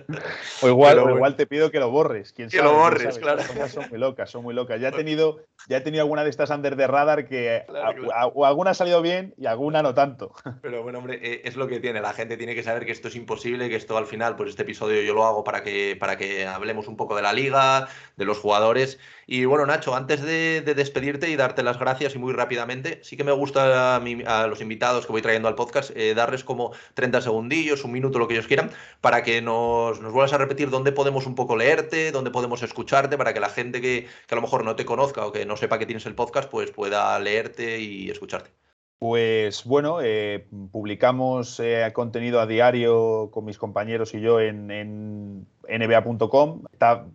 O 0.62 0.68
igual, 0.68 0.94
Pero, 0.96 1.06
o 1.06 1.16
igual 1.16 1.36
te 1.36 1.46
pido 1.46 1.70
que 1.70 1.80
lo 1.80 1.90
borres. 1.90 2.32
¿Quién 2.32 2.48
que 2.48 2.58
sabe? 2.58 2.68
lo 2.70 2.76
borres, 2.76 3.08
¿Quién 3.18 3.22
claro. 3.22 3.42
Son, 3.42 3.68
son, 3.68 3.86
muy 3.90 3.98
locas, 3.98 4.30
son 4.30 4.42
muy 4.44 4.54
locas. 4.54 4.80
Ya 4.80 4.88
he 4.88 4.92
tenido, 4.92 5.40
ya 5.68 5.78
he 5.78 5.80
tenido 5.80 6.02
alguna 6.02 6.22
de 6.24 6.30
estas 6.30 6.50
under 6.50 6.76
the 6.76 6.86
radar 6.86 7.26
que 7.26 7.64
Claro, 7.66 8.12
a- 8.12 8.22
a- 8.22 8.26
o 8.26 8.44
alguna 8.46 8.70
ha 8.70 8.74
salido 8.74 9.02
bien 9.02 9.34
y 9.38 9.46
alguna 9.46 9.82
no 9.82 9.94
tanto. 9.94 10.34
Pero 10.62 10.82
bueno, 10.82 10.98
hombre, 10.98 11.18
eh, 11.22 11.42
es 11.44 11.56
lo 11.56 11.66
que 11.66 11.80
tiene. 11.80 12.00
La 12.00 12.12
gente 12.12 12.36
tiene 12.36 12.54
que 12.54 12.62
saber 12.62 12.84
que 12.86 12.92
esto 12.92 13.08
es 13.08 13.16
imposible, 13.16 13.68
que 13.68 13.76
esto 13.76 13.96
al 13.96 14.06
final, 14.06 14.36
pues 14.36 14.50
este 14.50 14.62
episodio 14.62 15.02
yo 15.02 15.14
lo 15.14 15.24
hago 15.24 15.42
para 15.42 15.62
que, 15.62 15.96
para 15.98 16.16
que 16.16 16.46
hablemos 16.46 16.86
un 16.86 16.96
poco 16.96 17.16
de 17.16 17.22
la 17.22 17.32
liga, 17.32 17.88
de 18.16 18.24
los 18.24 18.38
jugadores. 18.38 18.98
Y 19.26 19.44
bueno, 19.46 19.64
Nacho, 19.66 19.94
antes 19.94 20.22
de, 20.22 20.60
de 20.60 20.74
despedirte 20.74 21.30
y 21.30 21.36
darte 21.36 21.62
las 21.62 21.78
gracias 21.78 22.14
y 22.14 22.18
muy 22.18 22.32
rápidamente, 22.32 23.00
sí 23.02 23.16
que 23.16 23.24
me 23.24 23.32
gusta 23.32 23.96
a, 23.96 24.00
mi- 24.00 24.22
a 24.26 24.46
los 24.46 24.60
invitados 24.60 25.06
que 25.06 25.12
voy 25.12 25.22
trayendo 25.22 25.48
al 25.48 25.54
podcast 25.54 25.90
eh, 25.96 26.14
darles 26.14 26.44
como 26.44 26.71
30 26.94 27.20
segundillos, 27.20 27.84
un 27.84 27.92
minuto, 27.92 28.18
lo 28.18 28.28
que 28.28 28.34
ellos 28.34 28.46
quieran, 28.46 28.70
para 29.00 29.22
que 29.22 29.42
nos, 29.42 30.00
nos 30.00 30.12
vuelvas 30.12 30.32
a 30.32 30.38
repetir 30.38 30.70
dónde 30.70 30.92
podemos 30.92 31.26
un 31.26 31.34
poco 31.34 31.56
leerte, 31.56 32.12
dónde 32.12 32.30
podemos 32.30 32.62
escucharte, 32.62 33.16
para 33.16 33.34
que 33.34 33.40
la 33.40 33.48
gente 33.48 33.80
que, 33.80 34.06
a 34.30 34.34
lo 34.34 34.42
mejor 34.42 34.64
no 34.64 34.76
te 34.76 34.84
conozca 34.84 35.26
o 35.26 35.32
que 35.32 35.46
no 35.46 35.56
sepa 35.56 35.78
que 35.78 35.86
tienes 35.86 36.06
el 36.06 36.14
podcast, 36.14 36.50
pues 36.50 36.70
pueda 36.70 37.18
leerte 37.18 37.80
y 37.80 38.10
escucharte. 38.10 38.50
Pues 39.02 39.64
bueno, 39.64 39.98
eh, 40.00 40.46
publicamos 40.70 41.58
eh, 41.58 41.90
contenido 41.92 42.40
a 42.40 42.46
diario 42.46 43.30
con 43.32 43.44
mis 43.44 43.58
compañeros 43.58 44.14
y 44.14 44.20
yo 44.20 44.38
en, 44.38 44.70
en 44.70 45.48
nba.com. 45.68 46.62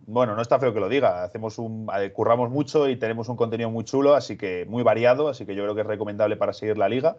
Bueno, 0.06 0.34
no 0.34 0.42
está 0.42 0.58
feo 0.58 0.74
que 0.74 0.80
lo 0.80 0.90
diga. 0.90 1.24
Hacemos 1.24 1.58
un, 1.58 1.88
eh, 1.98 2.12
curramos 2.12 2.50
mucho 2.50 2.90
y 2.90 2.96
tenemos 2.96 3.30
un 3.30 3.36
contenido 3.36 3.70
muy 3.70 3.84
chulo, 3.84 4.14
así 4.14 4.36
que 4.36 4.66
muy 4.66 4.82
variado, 4.82 5.28
así 5.28 5.46
que 5.46 5.54
yo 5.54 5.62
creo 5.62 5.74
que 5.74 5.80
es 5.80 5.86
recomendable 5.86 6.36
para 6.36 6.52
seguir 6.52 6.76
la 6.76 6.90
liga. 6.90 7.16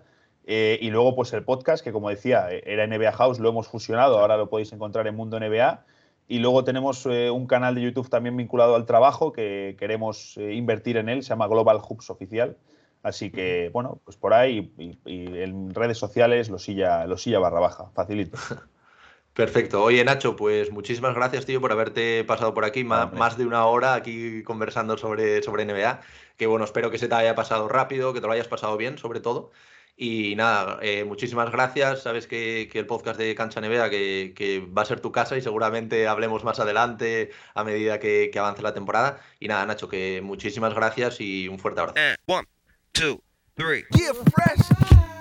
Eh, 0.51 0.79
y 0.81 0.89
luego, 0.89 1.15
pues 1.15 1.31
el 1.33 1.43
podcast, 1.43 1.83
que 1.83 1.91
como 1.91 2.09
decía, 2.09 2.47
eh, 2.51 2.63
era 2.65 2.87
NBA 2.87 3.11
House, 3.11 3.37
lo 3.37 3.49
hemos 3.49 3.67
fusionado, 3.67 4.17
ahora 4.17 4.35
lo 4.35 4.49
podéis 4.49 4.73
encontrar 4.73 5.05
en 5.05 5.15
Mundo 5.15 5.39
NBA. 5.39 5.85
Y 6.27 6.39
luego 6.39 6.63
tenemos 6.63 7.05
eh, 7.05 7.29
un 7.29 7.45
canal 7.45 7.75
de 7.75 7.81
YouTube 7.81 8.09
también 8.09 8.35
vinculado 8.35 8.75
al 8.75 8.87
trabajo 8.87 9.31
que 9.31 9.75
queremos 9.77 10.37
eh, 10.37 10.55
invertir 10.55 10.97
en 10.97 11.07
él, 11.07 11.21
se 11.21 11.29
llama 11.29 11.47
Global 11.47 11.79
Hubs 11.87 12.09
Oficial. 12.09 12.57
Así 13.03 13.29
que, 13.29 13.69
bueno, 13.73 14.01
pues 14.03 14.17
por 14.17 14.33
ahí 14.33 14.73
y, 14.79 14.97
y 15.05 15.37
en 15.37 15.71
redes 15.75 15.99
sociales, 15.99 16.49
losilla, 16.49 17.05
losilla 17.05 17.37
barra 17.37 17.59
baja, 17.59 17.91
facilito. 17.93 18.39
Perfecto. 19.33 19.83
Oye, 19.83 20.03
Nacho, 20.03 20.35
pues 20.35 20.71
muchísimas 20.71 21.15
gracias, 21.15 21.45
tío, 21.45 21.61
por 21.61 21.71
haberte 21.71 22.23
pasado 22.25 22.53
por 22.53 22.65
aquí, 22.65 22.83
más, 22.83 23.13
más 23.13 23.37
de 23.37 23.45
una 23.45 23.65
hora 23.67 23.93
aquí 23.93 24.43
conversando 24.43 24.97
sobre, 24.97 25.41
sobre 25.43 25.63
NBA. 25.63 26.01
Que 26.37 26.47
bueno, 26.47 26.65
espero 26.65 26.91
que 26.91 26.97
se 26.97 27.07
te 27.07 27.15
haya 27.15 27.35
pasado 27.35 27.67
rápido, 27.69 28.13
que 28.13 28.19
te 28.19 28.27
lo 28.27 28.33
hayas 28.33 28.47
pasado 28.47 28.75
bien, 28.77 28.97
sobre 28.97 29.19
todo. 29.19 29.51
Y 30.01 30.33
nada, 30.37 30.79
eh, 30.81 31.03
muchísimas 31.03 31.51
gracias. 31.51 32.03
Sabes 32.03 32.25
que, 32.25 32.69
que 32.71 32.79
el 32.79 32.85
podcast 32.85 33.19
de 33.19 33.35
Cancha 33.35 33.59
NBA 33.59 33.89
que, 33.89 34.33
que 34.33 34.61
va 34.61 34.83
a 34.83 34.85
ser 34.85 35.01
tu 35.01 35.11
casa 35.11 35.35
y 35.35 35.41
seguramente 35.41 36.07
hablemos 36.07 36.45
más 36.45 36.57
adelante 36.61 37.31
a 37.53 37.65
medida 37.65 37.99
que, 37.99 38.29
que 38.31 38.39
avance 38.39 38.61
la 38.61 38.73
temporada. 38.73 39.19
Y 39.41 39.49
nada, 39.49 39.65
Nacho, 39.65 39.89
que 39.89 40.21
muchísimas 40.23 40.73
gracias 40.73 41.19
y 41.19 41.49
un 41.49 41.59
fuerte 41.59 41.81
abrazo. 41.81 41.99
And 41.99 42.15
one, 42.27 42.47
two, 42.93 43.21
three. 43.55 43.83
Yeah, 43.91 44.13
fresh. 44.13 45.18